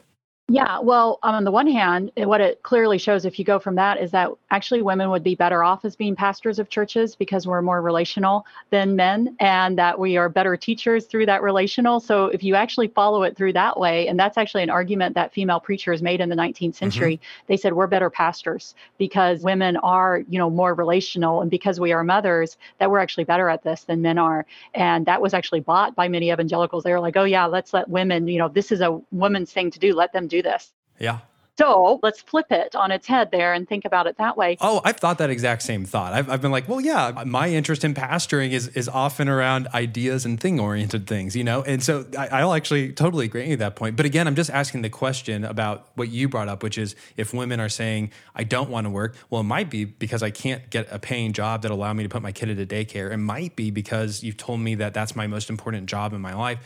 Yeah, 0.49 0.80
well, 0.80 1.19
on 1.24 1.44
the 1.44 1.52
one 1.52 1.68
hand, 1.68 2.10
what 2.15 2.40
it 2.40 2.64
clearly 2.64 2.98
shows, 2.98 3.26
if 3.26 3.38
you 3.38 3.44
go 3.44 3.60
from 3.60 3.76
that, 3.76 3.99
is 3.99 4.11
that 4.11 4.32
actually 4.49 4.82
women 4.82 5.10
would 5.10 5.24
be 5.24 5.36
better 5.36 5.61
off 5.61 5.84
as 5.84 5.98
being 5.98 6.15
pastors 6.15 6.57
of 6.57 6.69
churches 6.69 7.18
because 7.18 7.45
we're 7.45 7.61
more 7.61 7.82
relational 7.82 8.45
than 8.69 8.95
men 8.95 9.36
and 9.41 9.78
that 9.78 9.99
we 9.99 10.15
are 10.15 10.30
better 10.30 10.56
teachers 10.56 11.06
through 11.06 11.26
that 11.26 11.44
relational. 11.44 11.99
So 11.99 12.28
if 12.28 12.44
you 12.44 12.56
actually 12.56 12.88
follow 12.88 13.24
it 13.24 13.36
through 13.36 13.52
that 13.53 13.78
way, 13.78 14.07
and 14.07 14.18
that's 14.18 14.38
actually 14.38 14.64
an 14.64 14.69
argument 14.69 15.15
that 15.15 15.34
female 15.34 15.60
preachers 15.60 16.02
made 16.02 16.22
in 16.22 16.30
the 16.30 16.36
19th 16.38 16.56
mm-hmm. 16.60 16.72
century, 16.72 17.18
mm-hmm. 17.18 17.45
they 17.48 17.57
said 17.57 17.74
we're 17.74 17.88
better 17.88 18.10
pastors 18.10 18.74
because 18.98 19.41
women 19.41 19.76
are, 19.76 20.24
you 20.30 20.40
know, 20.40 20.49
more 20.49 20.74
relational 20.74 21.41
and 21.41 21.52
because 21.52 21.78
we 21.78 21.91
are 21.91 22.06
mothers, 22.06 22.56
that 22.78 22.90
we're 22.90 22.99
actually 22.99 23.26
better 23.26 23.49
at 23.49 23.64
this 23.64 23.84
than 23.84 24.02
men 24.02 24.18
are. 24.18 24.45
And 24.74 25.06
that 25.07 25.22
was 25.22 25.34
actually 25.34 25.60
bought 25.60 25.94
by 25.94 26.07
many 26.07 26.32
evangelicals. 26.32 26.86
They 26.86 26.94
were 26.94 27.02
like, 27.02 27.18
oh, 27.18 27.26
yeah, 27.26 27.48
let's 27.48 27.74
let 27.74 27.90
women, 27.90 28.30
you 28.30 28.40
know, 28.40 28.48
this 28.48 28.72
is 28.72 28.80
a 28.80 28.98
woman's 29.11 29.52
thing 29.52 29.72
to 29.72 29.80
do. 29.80 29.94
Let 29.94 30.14
them 30.14 30.30
do 30.30 30.37
do 30.38 30.50
this. 30.50 30.72
Yeah. 31.00 31.20
So 31.58 32.00
let's 32.04 32.22
flip 32.22 32.46
it 32.52 32.76
on 32.76 32.92
its 32.92 33.08
head 33.08 33.32
there 33.32 33.52
and 33.52 33.68
think 33.68 33.84
about 33.84 34.06
it 34.06 34.18
that 34.18 34.38
way. 34.38 34.58
Oh, 34.62 34.80
I've 34.86 34.98
thought 34.98 35.18
that 35.18 35.32
exact 35.32 35.64
same 35.64 35.86
thought. 35.86 36.14
I've, 36.14 36.30
I've 36.30 36.40
been 36.40 36.52
like, 36.52 36.70
well, 36.70 36.80
yeah, 36.80 37.24
my 37.26 37.50
interest 37.50 37.84
in 37.84 37.96
pastoring 37.96 38.52
is 38.52 38.68
is 38.70 38.88
often 38.88 39.28
around 39.28 39.68
ideas 39.74 40.24
and 40.24 40.40
thing 40.40 40.60
oriented 40.60 41.08
things, 41.08 41.36
you 41.36 41.44
know? 41.44 41.64
And 41.64 41.82
so 41.82 42.06
I, 42.18 42.46
will 42.46 42.54
actually 42.54 42.94
totally 42.94 43.26
agree 43.26 43.50
with 43.50 43.58
that 43.58 43.76
point. 43.76 43.96
But 43.96 44.06
again, 44.06 44.28
I'm 44.28 44.36
just 44.36 44.52
asking 44.52 44.84
the 44.84 44.90
question 44.92 45.44
about 45.44 45.88
what 45.96 46.10
you 46.10 46.30
brought 46.30 46.48
up, 46.48 46.62
which 46.62 46.78
is 46.78 46.96
if 47.16 47.34
women 47.34 47.60
are 47.60 47.70
saying, 47.70 48.12
I 48.36 48.44
don't 48.44 48.70
want 48.70 48.86
to 48.86 48.92
work, 48.92 49.16
well, 49.32 49.42
it 49.42 49.46
might 49.46 49.72
be 49.72 49.86
because 49.86 50.22
I 50.22 50.30
can't 50.30 50.70
get 50.70 50.88
a 50.92 51.00
paying 51.00 51.34
job 51.34 51.64
that 51.64 51.72
allow 51.72 51.92
me 51.92 52.04
to 52.04 52.10
put 52.10 52.22
my 52.22 52.32
kid 52.32 52.50
into 52.50 52.68
daycare. 52.68 53.12
It 53.12 53.18
might 53.18 53.56
be 53.56 53.72
because 53.72 54.22
you've 54.22 54.38
told 54.38 54.60
me 54.60 54.76
that 54.76 54.94
that's 54.94 55.16
my 55.16 55.26
most 55.26 55.50
important 55.50 55.88
job 55.88 56.14
in 56.14 56.22
my 56.22 56.36
life 56.36 56.60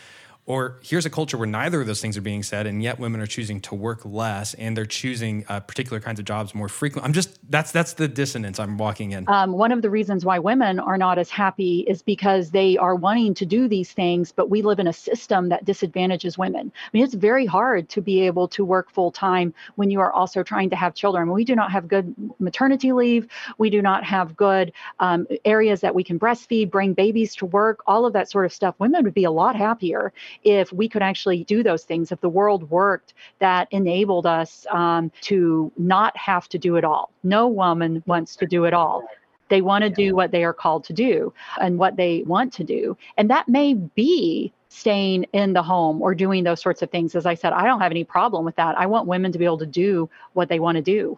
or 0.46 0.80
here's 0.82 1.06
a 1.06 1.10
culture 1.10 1.38
where 1.38 1.48
neither 1.48 1.82
of 1.82 1.88
those 1.88 2.02
things 2.02 2.18
are 2.18 2.22
being 2.22 2.44
said, 2.44 2.66
and 2.66 2.82
yet 2.82 3.00
women 3.00 3.22
are 3.22 3.28
choosing 3.28 3.62
to 3.62 3.76
work 3.76 4.04
less, 4.04 4.54
and 4.56 4.76
they're 4.76 4.86
choosing 4.86 5.46
uh, 5.48 5.60
particular 5.60 6.00
kinds 6.00 6.20
of 6.20 6.26
jobs 6.26 6.56
more 6.56 6.68
frequently. 6.68 7.08
I'm 7.08 7.14
just 7.14 7.40
that's 7.50 7.72
that's 7.72 7.94
the 7.94 8.08
dissonance 8.08 8.60
I'm 8.60 8.78
walking 8.78 9.12
in. 9.12 9.30
Um, 9.30 9.54
one 9.54 9.72
of 9.72 9.82
the 9.82 9.90
reasons 9.90 10.26
why 10.26 10.40
women 10.40 10.80
are 10.80 10.98
not 10.98 11.20
as 11.20 11.30
happy 11.30 11.82
is 11.82 12.02
because 12.02 12.52
they 12.52 12.78
are 12.78 12.96
wanting 12.96 13.34
to 13.36 13.46
do 13.46 13.68
these 13.68 13.92
things, 13.92 14.32
but 14.32 14.50
we 14.50 14.62
live 14.62 14.80
in 14.80 14.88
a 14.88 14.94
system 14.94 15.50
that 15.50 15.64
disadvantages 15.64 16.38
women. 16.38 16.72
I 16.76 16.90
mean, 16.92 17.04
it's 17.04 17.14
very 17.14 17.46
hard 17.46 17.88
to 17.90 18.02
be 18.02 18.22
able 18.22 18.48
to 18.50 18.66
work 18.66 18.92
full 18.92 19.12
time 19.12 19.54
when 19.76 19.92
you 19.92 20.00
are 20.00 20.12
also 20.12 20.44
trying 20.44 20.70
to 20.72 20.76
have 20.76 20.96
children. 20.96 21.32
We 21.32 21.46
do 21.46 21.56
not 21.56 21.72
have 21.72 21.88
good 21.88 22.16
maternity 22.40 22.92
leave. 22.94 23.28
We 23.58 23.70
do 23.70 23.82
not 23.82 24.04
have 24.04 24.36
good 24.36 24.74
um, 25.00 25.28
areas 25.46 25.82
that 25.82 25.94
we 25.94 26.04
can 26.04 26.20
breastfeed, 26.20 26.72
bring 26.72 26.94
babies 26.94 27.36
to 27.36 27.46
work, 27.46 27.84
all 27.86 28.06
of 28.06 28.14
that 28.14 28.30
sort 28.30 28.46
of 28.46 28.54
stuff. 28.54 28.76
Women 28.80 29.04
would 29.04 29.14
be 29.14 29.24
a 29.24 29.32
lot 29.32 29.56
happier 29.56 30.12
if 30.44 30.72
we 30.72 30.88
could 30.88 31.02
actually 31.02 31.44
do 31.44 31.64
those 31.64 31.84
things, 31.84 32.12
if 32.12 32.22
the 32.22 32.30
world 32.30 32.70
worked 32.70 33.14
that 33.40 33.68
enabled 33.72 34.26
us 34.26 34.66
um, 34.72 35.12
to 35.22 35.72
not 35.78 36.16
have 36.18 36.48
to 36.50 36.58
do 36.58 36.76
it 36.76 36.84
all. 36.84 37.12
No 37.24 37.48
woman 37.48 38.04
wants 38.06 38.36
to 38.38 38.46
do 38.46 38.66
it 38.66 38.74
all. 38.74 39.04
They 39.50 39.62
want 39.62 39.84
to 39.84 39.90
do 39.90 40.16
what 40.16 40.32
they 40.32 40.46
are 40.46 40.54
called 40.54 40.86
to 40.86 40.94
do 40.94 41.34
and 41.60 41.78
what 41.78 41.98
they 41.98 42.24
want 42.26 42.54
to 42.54 42.64
do. 42.64 42.98
And 43.18 43.30
that 43.30 43.50
may 43.50 43.74
be 43.74 44.54
staying 44.70 45.26
in 45.34 45.52
the 45.52 45.62
home 45.62 46.02
or 46.02 46.16
doing 46.16 46.46
those 46.46 46.62
sorts 46.62 46.82
of 46.82 46.90
things. 46.90 47.16
As 47.16 47.26
I 47.26 47.34
said, 47.34 47.52
I 47.52 47.66
don't 47.66 47.82
have 47.82 47.92
any 47.92 48.06
problem 48.06 48.46
with 48.46 48.56
that. 48.56 48.80
I 48.80 48.86
want 48.86 49.08
women 49.08 49.34
to 49.34 49.38
be 49.38 49.44
able 49.44 49.58
to 49.58 49.66
do 49.66 50.10
what 50.32 50.48
they 50.48 50.62
want 50.62 50.78
to 50.78 50.82
do, 50.82 51.18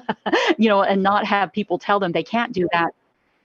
you 0.56 0.70
know, 0.70 0.82
and 0.82 1.02
not 1.02 1.26
have 1.26 1.52
people 1.52 1.78
tell 1.78 2.00
them 2.00 2.12
they 2.12 2.22
can't 2.22 2.54
do 2.54 2.66
that 2.72 2.94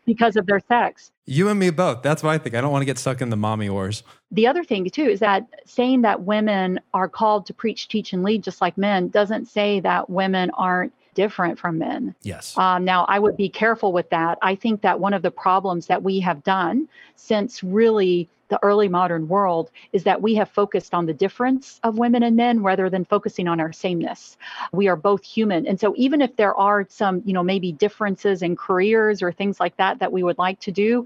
because 0.09 0.35
of 0.35 0.47
their 0.47 0.59
sex. 0.59 1.11
You 1.27 1.49
and 1.49 1.59
me 1.59 1.69
both. 1.69 2.01
That's 2.01 2.23
what 2.23 2.31
I 2.31 2.39
think. 2.39 2.55
I 2.55 2.61
don't 2.61 2.71
want 2.71 2.81
to 2.81 2.87
get 2.87 2.97
stuck 2.97 3.21
in 3.21 3.29
the 3.29 3.37
mommy 3.37 3.69
wars. 3.69 4.01
The 4.31 4.47
other 4.47 4.63
thing, 4.63 4.89
too, 4.89 5.03
is 5.03 5.19
that 5.19 5.45
saying 5.65 6.01
that 6.01 6.23
women 6.23 6.79
are 6.95 7.07
called 7.07 7.45
to 7.45 7.53
preach, 7.53 7.87
teach, 7.87 8.11
and 8.11 8.23
lead 8.23 8.43
just 8.43 8.59
like 8.59 8.75
men 8.75 9.09
doesn't 9.09 9.45
say 9.45 9.79
that 9.81 10.09
women 10.09 10.49
aren't 10.57 10.91
different 11.13 11.59
from 11.59 11.77
men. 11.77 12.15
Yes. 12.23 12.57
Um, 12.57 12.85
now, 12.85 13.05
I 13.07 13.19
would 13.19 13.37
be 13.37 13.49
careful 13.49 13.93
with 13.93 14.09
that. 14.09 14.39
I 14.41 14.55
think 14.55 14.81
that 14.81 14.99
one 14.99 15.13
of 15.13 15.21
the 15.21 15.29
problems 15.29 15.85
that 15.85 16.01
we 16.01 16.19
have 16.21 16.43
done 16.43 16.87
since 17.15 17.63
really 17.63 18.27
the 18.49 18.59
early 18.63 18.87
modern 18.87 19.27
world 19.27 19.71
is 19.93 20.03
that 20.03 20.21
we 20.21 20.35
have 20.35 20.49
focused 20.49 20.93
on 20.93 21.05
the 21.05 21.13
difference 21.13 21.79
of 21.83 21.97
women 21.97 22.23
and 22.23 22.35
men 22.35 22.61
rather 22.63 22.89
than 22.89 23.05
focusing 23.05 23.47
on 23.47 23.59
our 23.59 23.71
sameness. 23.71 24.37
We 24.71 24.87
are 24.87 24.95
both 24.95 25.23
human. 25.23 25.67
And 25.67 25.79
so 25.79 25.93
even 25.95 26.21
if 26.21 26.35
there 26.35 26.55
are 26.55 26.85
some, 26.89 27.21
you 27.25 27.33
know, 27.33 27.43
maybe 27.43 27.71
differences 27.71 28.41
in 28.41 28.55
careers 28.55 29.21
or 29.21 29.31
things 29.31 29.59
like 29.59 29.77
that 29.77 29.99
that 29.99 30.11
we 30.11 30.23
would 30.23 30.37
like 30.37 30.59
to 30.61 30.71
do, 30.71 31.05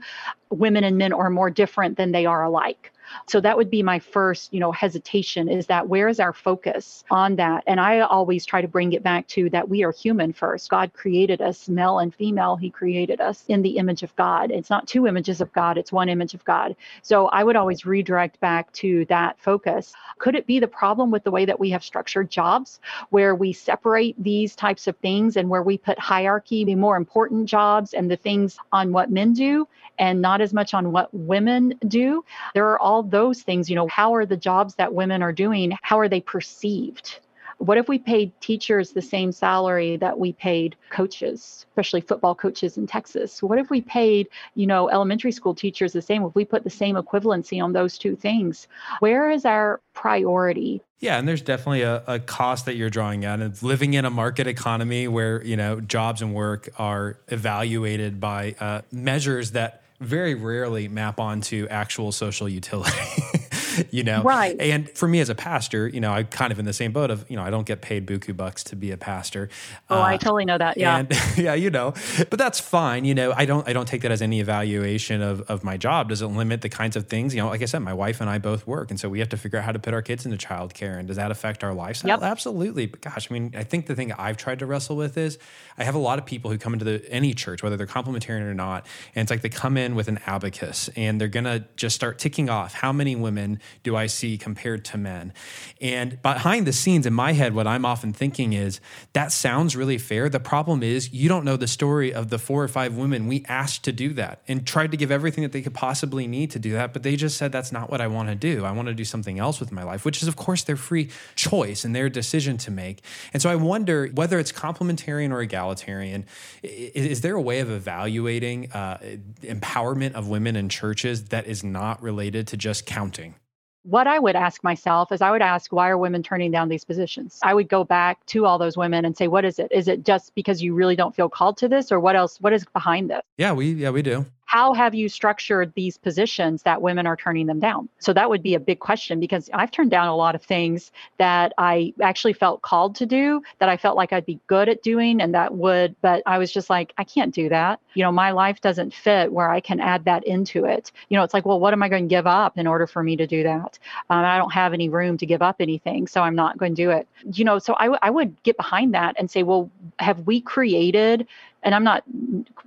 women 0.50 0.84
and 0.84 0.98
men 0.98 1.14
are 1.14 1.30
more 1.30 1.50
different 1.50 1.98
than 1.98 2.12
they 2.12 2.26
are 2.26 2.44
alike. 2.44 2.93
So 3.28 3.42
that 3.42 3.58
would 3.58 3.70
be 3.70 3.84
my 3.84 4.00
first, 4.00 4.54
you 4.54 4.60
know, 4.60 4.72
hesitation 4.72 5.50
is 5.50 5.68
that 5.68 5.88
where 5.88 6.08
is 6.08 6.20
our 6.20 6.34
focus 6.34 7.04
on 7.10 7.36
that? 7.38 7.64
And 7.68 7.80
I 7.80 8.02
always 8.02 8.46
try 8.46 8.62
to 8.62 8.68
bring 8.68 8.94
it 8.94 9.04
back 9.04 9.28
to 9.30 9.50
that 9.52 9.70
we 9.70 9.84
are 9.84 9.92
human 9.92 10.34
first. 10.34 10.70
God 10.70 10.94
created 10.94 11.42
us 11.42 11.70
male 11.70 12.00
and 12.00 12.14
female. 12.14 12.56
He 12.56 12.70
created 12.70 13.22
us 13.22 13.44
in 13.48 13.62
the 13.62 13.78
image 13.78 14.04
of 14.04 14.16
God. 14.16 14.52
It's 14.52 14.70
not 14.70 14.88
two 14.88 15.08
images 15.08 15.42
of 15.42 15.52
God, 15.54 15.78
it's 15.78 15.92
one 15.92 16.10
image 16.10 16.34
of 16.34 16.44
God. 16.46 16.76
So 17.02 17.28
I 17.28 17.44
would 17.44 17.56
always 17.56 17.86
redirect 17.86 18.40
back 18.40 18.72
to 18.74 19.06
that 19.06 19.40
focus. 19.40 19.94
Could 20.20 20.36
it 20.36 20.46
be 20.46 20.60
the 20.60 20.68
problem 20.68 21.10
with 21.12 21.24
the 21.24 21.32
way 21.32 21.46
that 21.46 21.60
we 21.60 21.70
have 21.72 21.84
structured 21.84 22.30
jobs 22.30 22.80
where 23.10 23.34
we 23.34 23.54
separate 23.54 24.22
these 24.22 24.56
types 24.56 24.88
of 24.88 24.96
things 24.98 25.38
and 25.38 25.50
where 25.50 25.64
we 25.64 25.78
put 25.78 25.98
hierarchy, 25.98 26.64
the 26.66 26.76
more 26.76 26.98
important 26.98 27.48
jobs 27.48 27.94
and 27.94 28.12
the 28.12 28.18
things 28.18 28.58
on 28.72 28.92
what 28.92 29.12
men 29.12 29.34
do 29.34 29.68
and 29.98 30.22
not 30.22 30.42
as 30.42 30.54
much 30.54 30.74
on 30.74 30.92
what 30.92 31.14
women 31.14 31.74
do? 31.88 32.24
There 32.54 32.68
are 32.70 32.80
all 32.80 32.93
those 33.02 33.42
things, 33.42 33.70
you 33.70 33.76
know, 33.76 33.88
how 33.88 34.14
are 34.14 34.26
the 34.26 34.38
jobs 34.38 34.76
that 34.76 34.94
women 34.94 35.24
are 35.24 35.34
doing, 35.34 35.78
how 35.82 35.98
are 36.00 36.10
they 36.10 36.22
perceived? 36.22 37.20
What 37.58 37.78
if 37.78 37.88
we 37.88 37.98
paid 37.98 38.32
teachers 38.42 38.92
the 38.92 39.02
same 39.02 39.32
salary 39.32 39.96
that 39.98 40.20
we 40.20 40.34
paid 40.34 40.76
coaches, 40.90 41.66
especially 41.70 42.02
football 42.02 42.36
coaches 42.36 42.78
in 42.78 42.88
Texas? 42.88 43.42
What 43.42 43.58
if 43.60 43.70
we 43.70 43.80
paid, 43.82 44.28
you 44.56 44.68
know, 44.68 44.90
elementary 44.90 45.32
school 45.32 45.56
teachers 45.56 45.94
the 45.94 46.02
same? 46.02 46.24
If 46.24 46.36
we 46.36 46.46
put 46.46 46.64
the 46.64 46.70
same 46.70 46.96
equivalency 46.96 47.64
on 47.64 47.72
those 47.72 47.98
two 47.98 48.16
things, 48.16 48.68
where 49.00 49.30
is 49.30 49.46
our 49.46 49.80
priority? 49.94 50.82
Yeah, 51.00 51.18
and 51.18 51.28
there's 51.28 51.42
definitely 51.42 51.84
a, 51.84 52.04
a 52.08 52.20
cost 52.20 52.66
that 52.66 52.76
you're 52.76 52.90
drawing 52.90 53.24
out. 53.24 53.40
It's 53.40 53.64
living 53.64 53.94
in 53.94 54.06
a 54.06 54.10
market 54.10 54.48
economy 54.48 55.08
where 55.08 55.44
you 55.44 55.56
know 55.56 55.80
jobs 55.80 56.22
and 56.22 56.34
work 56.34 56.70
are 56.78 57.18
evaluated 57.28 58.20
by 58.20 58.56
uh, 58.60 58.82
measures 58.92 59.52
that 59.52 59.83
very 60.04 60.36
rarely 60.36 60.88
map 60.88 61.20
onto 61.20 61.68
actual 61.70 62.12
social 62.12 62.50
utility. 62.50 62.92
you 63.92 64.04
know? 64.04 64.24
Right. 64.24 64.60
And 64.60 64.90
for 64.90 65.08
me 65.08 65.20
as 65.20 65.30
a 65.30 65.36
pastor, 65.36 65.88
you 65.88 66.00
know, 66.00 66.12
I'm 66.12 66.28
kind 66.28 66.52
of 66.52 66.60
in 66.60 66.66
the 66.66 66.74
same 66.74 66.92
boat 66.92 67.12
of, 67.12 67.30
you 67.30 67.36
know, 67.36 67.44
I 67.44 67.50
don't 67.50 67.66
get 67.66 67.82
paid 67.82 68.06
buku 68.06 68.36
bucks 68.36 68.64
to 68.66 68.76
be 68.76 68.92
a 68.92 68.98
pastor. 68.98 69.50
Oh, 69.90 70.00
uh, 70.00 70.04
I 70.04 70.18
totally 70.18 70.46
know 70.46 70.58
that. 70.58 70.78
Yeah. 70.78 70.98
And, 70.98 71.12
yeah, 71.38 71.54
you 71.54 71.70
know, 71.70 71.94
but 72.30 72.40
that's 72.40 72.60
fine. 72.60 73.06
You 73.06 73.16
know, 73.16 73.34
I 73.36 73.46
don't, 73.46 73.68
I 73.68 73.74
don't 73.74 73.88
take 73.88 74.02
that 74.02 74.12
as 74.12 74.22
any 74.22 74.40
evaluation 74.40 75.22
of, 75.22 75.42
of 75.42 75.64
my 75.64 75.78
job. 75.78 76.10
Does 76.10 76.22
it 76.22 76.28
limit 76.28 76.62
the 76.62 76.70
kinds 76.70 76.96
of 76.96 77.08
things, 77.08 77.36
you 77.36 77.42
know, 77.42 77.50
like 77.50 77.62
I 77.62 77.66
said, 77.66 77.80
my 77.80 77.94
wife 77.94 78.22
and 78.22 78.30
I 78.30 78.38
both 78.38 78.66
work. 78.68 78.92
And 78.92 79.00
so 79.00 79.10
we 79.10 79.20
have 79.20 79.30
to 79.30 79.38
figure 79.38 79.60
out 79.60 79.66
how 79.66 79.72
to 79.72 79.80
put 79.80 79.94
our 79.94 80.02
kids 80.02 80.26
into 80.26 80.38
childcare. 80.38 80.98
And 80.98 81.08
does 81.08 81.18
that 81.18 81.32
affect 81.32 81.64
our 81.64 81.74
lifestyle? 81.74 82.10
Yep. 82.10 82.22
Absolutely. 82.22 82.86
But 82.86 83.02
gosh, 83.02 83.30
I 83.30 83.34
mean, 83.34 83.54
I 83.56 83.64
think 83.64 83.88
the 83.88 83.96
thing 83.96 84.12
I've 84.14 84.38
tried 84.38 84.60
to 84.60 84.66
wrestle 84.66 84.96
with 84.96 85.18
is 85.18 85.38
I 85.78 85.84
have 85.84 85.96
a 85.96 86.00
lot 86.00 86.20
of 86.20 86.26
people 86.26 86.52
who 86.52 86.58
come 86.58 86.74
into 86.74 86.86
the, 86.86 87.04
any 87.10 87.34
church, 87.34 87.64
whether 87.64 87.78
they're 87.78 87.88
complementarian 87.88 88.42
or 88.42 88.54
not. 88.54 88.86
And 89.16 89.24
it's 89.24 89.32
like 89.32 89.42
they 89.42 89.50
come 89.50 89.78
in 89.78 89.96
with 89.96 90.08
an 90.08 90.20
abacus 90.26 90.90
and 90.96 91.20
they're 91.20 91.28
going 91.28 91.46
to 91.46 91.66
just 91.76 91.96
start 91.96 92.20
ticking 92.20 92.50
off 92.50 92.74
how 92.74 92.92
many 92.92 93.16
women 93.16 93.60
do 93.84 93.96
I 93.96 94.08
see 94.08 94.38
compared 94.38 94.86
to 94.86 94.98
men? 94.98 95.34
And 95.82 96.22
behind 96.22 96.68
the 96.68 96.74
scenes 96.74 97.06
in 97.06 97.14
my 97.14 97.34
head, 97.34 97.54
what 97.54 97.68
I'm 97.68 97.86
often 97.86 98.14
thinking 98.14 98.54
is 98.54 98.80
that 99.14 99.32
sounds 99.32 99.76
really 99.76 99.98
fair. 99.98 100.30
The 100.30 100.40
problem 100.40 100.84
is 100.84 101.12
you 101.12 101.30
don't 101.30 101.46
know 101.46 101.58
the 101.58 101.68
story 101.68 102.14
of 102.14 102.30
the 102.30 102.40
four 102.40 102.64
or 102.64 102.68
five 102.68 102.96
women 102.96 103.28
we 103.28 103.46
asked 103.48 103.84
to 103.86 103.92
do 103.92 104.14
that 104.14 104.42
and 104.48 104.66
tried 104.66 104.92
to 104.92 104.98
give 104.98 105.12
everything 105.12 105.44
that 105.44 105.52
they 105.52 105.62
could 105.62 105.74
possibly 105.74 106.28
need 106.28 106.52
to 106.52 106.60
do 106.60 106.74
that, 106.74 106.94
but 106.94 107.04
they 107.04 107.16
just 107.16 107.38
said 107.38 107.52
that's 107.52 107.72
not 107.72 107.90
what 107.90 108.02
I 108.02 108.08
want 108.08 108.30
to 108.30 108.36
do. 108.36 108.66
I 108.66 108.72
want 108.72 108.88
to 108.88 108.94
do 108.94 109.06
something 109.06 109.40
else 109.40 109.60
with 109.60 109.72
my 109.72 109.84
life, 109.84 110.06
which 110.06 110.22
is 110.22 110.28
of 110.28 110.36
course 110.36 110.64
their 110.64 110.76
free 110.76 111.10
choice 111.36 111.86
and 111.86 111.96
their 111.96 112.10
decision 112.10 112.58
to 112.58 112.72
make. 112.72 113.02
And 113.34 113.42
so 113.42 113.50
I 113.50 113.56
wonder 113.56 114.08
whether 114.08 114.40
it's 114.40 114.52
complementarian 114.52 115.32
or 115.32 115.42
egalitarian, 115.42 116.26
is 116.62 117.22
there 117.22 117.36
a 117.36 117.42
way 117.42 117.60
of 117.60 117.70
evaluating 117.70 118.72
uh, 118.72 118.98
empowerment 119.42 120.14
of 120.14 120.28
women 120.28 120.56
in 120.56 120.70
churches 120.70 121.26
that 121.26 121.48
is 121.48 121.64
not 121.64 122.02
related 122.02 122.48
to 122.48 122.58
just 122.58 122.86
counting? 122.86 123.36
What 123.84 124.08
I 124.08 124.18
would 124.18 124.36
ask 124.36 124.64
myself 124.64 125.12
is 125.12 125.22
I 125.22 125.30
would 125.32 125.42
ask, 125.42 125.72
why 125.72 125.90
are 125.90 125.98
women 125.98 126.24
turning 126.24 126.52
down 126.52 126.70
these 126.70 126.86
positions? 126.86 127.40
I 127.44 127.54
would 127.54 127.70
go 127.70 127.84
back 127.84 128.26
to 128.28 128.46
all 128.46 128.58
those 128.58 128.78
women 128.78 129.06
and 129.06 129.16
say, 129.16 129.28
what 129.28 129.46
is 129.46 129.60
it? 129.60 129.72
Is 129.72 129.88
it 129.88 130.04
just 130.04 130.34
because 130.36 130.62
you 130.62 130.74
really 130.74 130.96
don't 130.96 131.16
feel 131.16 131.30
called 131.30 131.58
to 131.58 131.68
this 131.68 131.92
or 131.92 132.00
what 132.00 132.16
else? 132.16 132.40
What 132.40 132.54
is 132.54 132.66
behind 132.66 133.10
this? 133.10 133.22
Yeah, 133.38 133.54
we 133.54 133.74
yeah, 133.74 133.90
we 133.90 134.02
do 134.02 134.26
how 134.54 134.72
have 134.72 134.94
you 134.94 135.10
structured 135.10 135.74
these 135.74 135.98
positions 135.98 136.62
that 136.62 136.80
women 136.80 137.08
are 137.08 137.18
turning 137.18 137.48
them 137.48 137.60
down? 137.60 137.90
So 137.98 138.14
that 138.14 138.30
would 138.30 138.44
be 138.44 138.54
a 138.54 138.60
big 138.60 138.78
question 138.78 139.20
because 139.20 139.50
I've 139.52 139.72
turned 139.72 139.90
down 139.90 140.08
a 140.08 140.16
lot 140.16 140.36
of 140.36 140.44
things 140.44 140.92
that 141.18 141.54
I 141.58 141.92
actually 142.04 142.34
felt 142.34 142.62
called 142.62 142.94
to 142.98 143.08
do 143.08 143.42
that 143.58 143.68
I 143.68 143.78
felt 143.78 143.98
like 143.98 144.14
I'd 144.14 144.28
be 144.28 144.40
good 144.46 144.70
at 144.70 144.84
doing 144.84 145.22
and 145.22 145.34
that 145.34 145.56
would, 145.56 145.96
but 146.04 146.22
I 146.28 146.38
was 146.38 146.54
just 146.54 146.70
like, 146.70 146.94
I 147.00 147.04
can't 147.04 147.34
do 147.34 147.50
that. 147.50 147.80
You 147.96 148.04
know, 148.04 148.12
my 148.12 148.30
life 148.30 148.62
doesn't 148.62 148.94
fit 148.94 149.34
where 149.34 149.50
I 149.50 149.60
can 149.60 149.80
add 149.80 150.06
that 150.06 150.24
into 150.28 150.66
it. 150.66 150.92
You 151.10 151.18
know, 151.18 151.24
it's 151.24 151.34
like, 151.34 151.48
well, 151.48 151.60
what 151.60 151.74
am 151.74 151.82
I 151.82 151.90
going 151.90 152.08
to 152.08 152.16
give 152.16 152.28
up 152.28 152.56
in 152.56 152.68
order 152.68 152.86
for 152.86 153.02
me 153.02 153.16
to 153.16 153.26
do 153.26 153.42
that? 153.42 153.80
Um, 154.12 154.24
I 154.24 154.38
don't 154.38 154.54
have 154.54 154.72
any 154.72 154.88
room 154.88 155.18
to 155.18 155.26
give 155.26 155.42
up 155.42 155.56
anything, 155.62 156.06
so 156.06 156.22
I'm 156.22 156.36
not 156.36 156.60
going 156.60 156.76
to 156.76 156.84
do 156.84 156.92
it. 156.92 157.08
You 157.34 157.44
know, 157.44 157.58
so 157.58 157.74
I, 157.80 157.86
w- 157.86 158.00
I 158.04 158.12
would 158.12 158.44
get 158.44 158.56
behind 158.58 158.94
that 158.94 159.16
and 159.18 159.32
say, 159.32 159.42
well, 159.42 159.72
have 159.98 160.20
we 160.28 160.42
created 160.42 161.28
and 161.64 161.74
I'm 161.74 161.84
not 161.84 162.04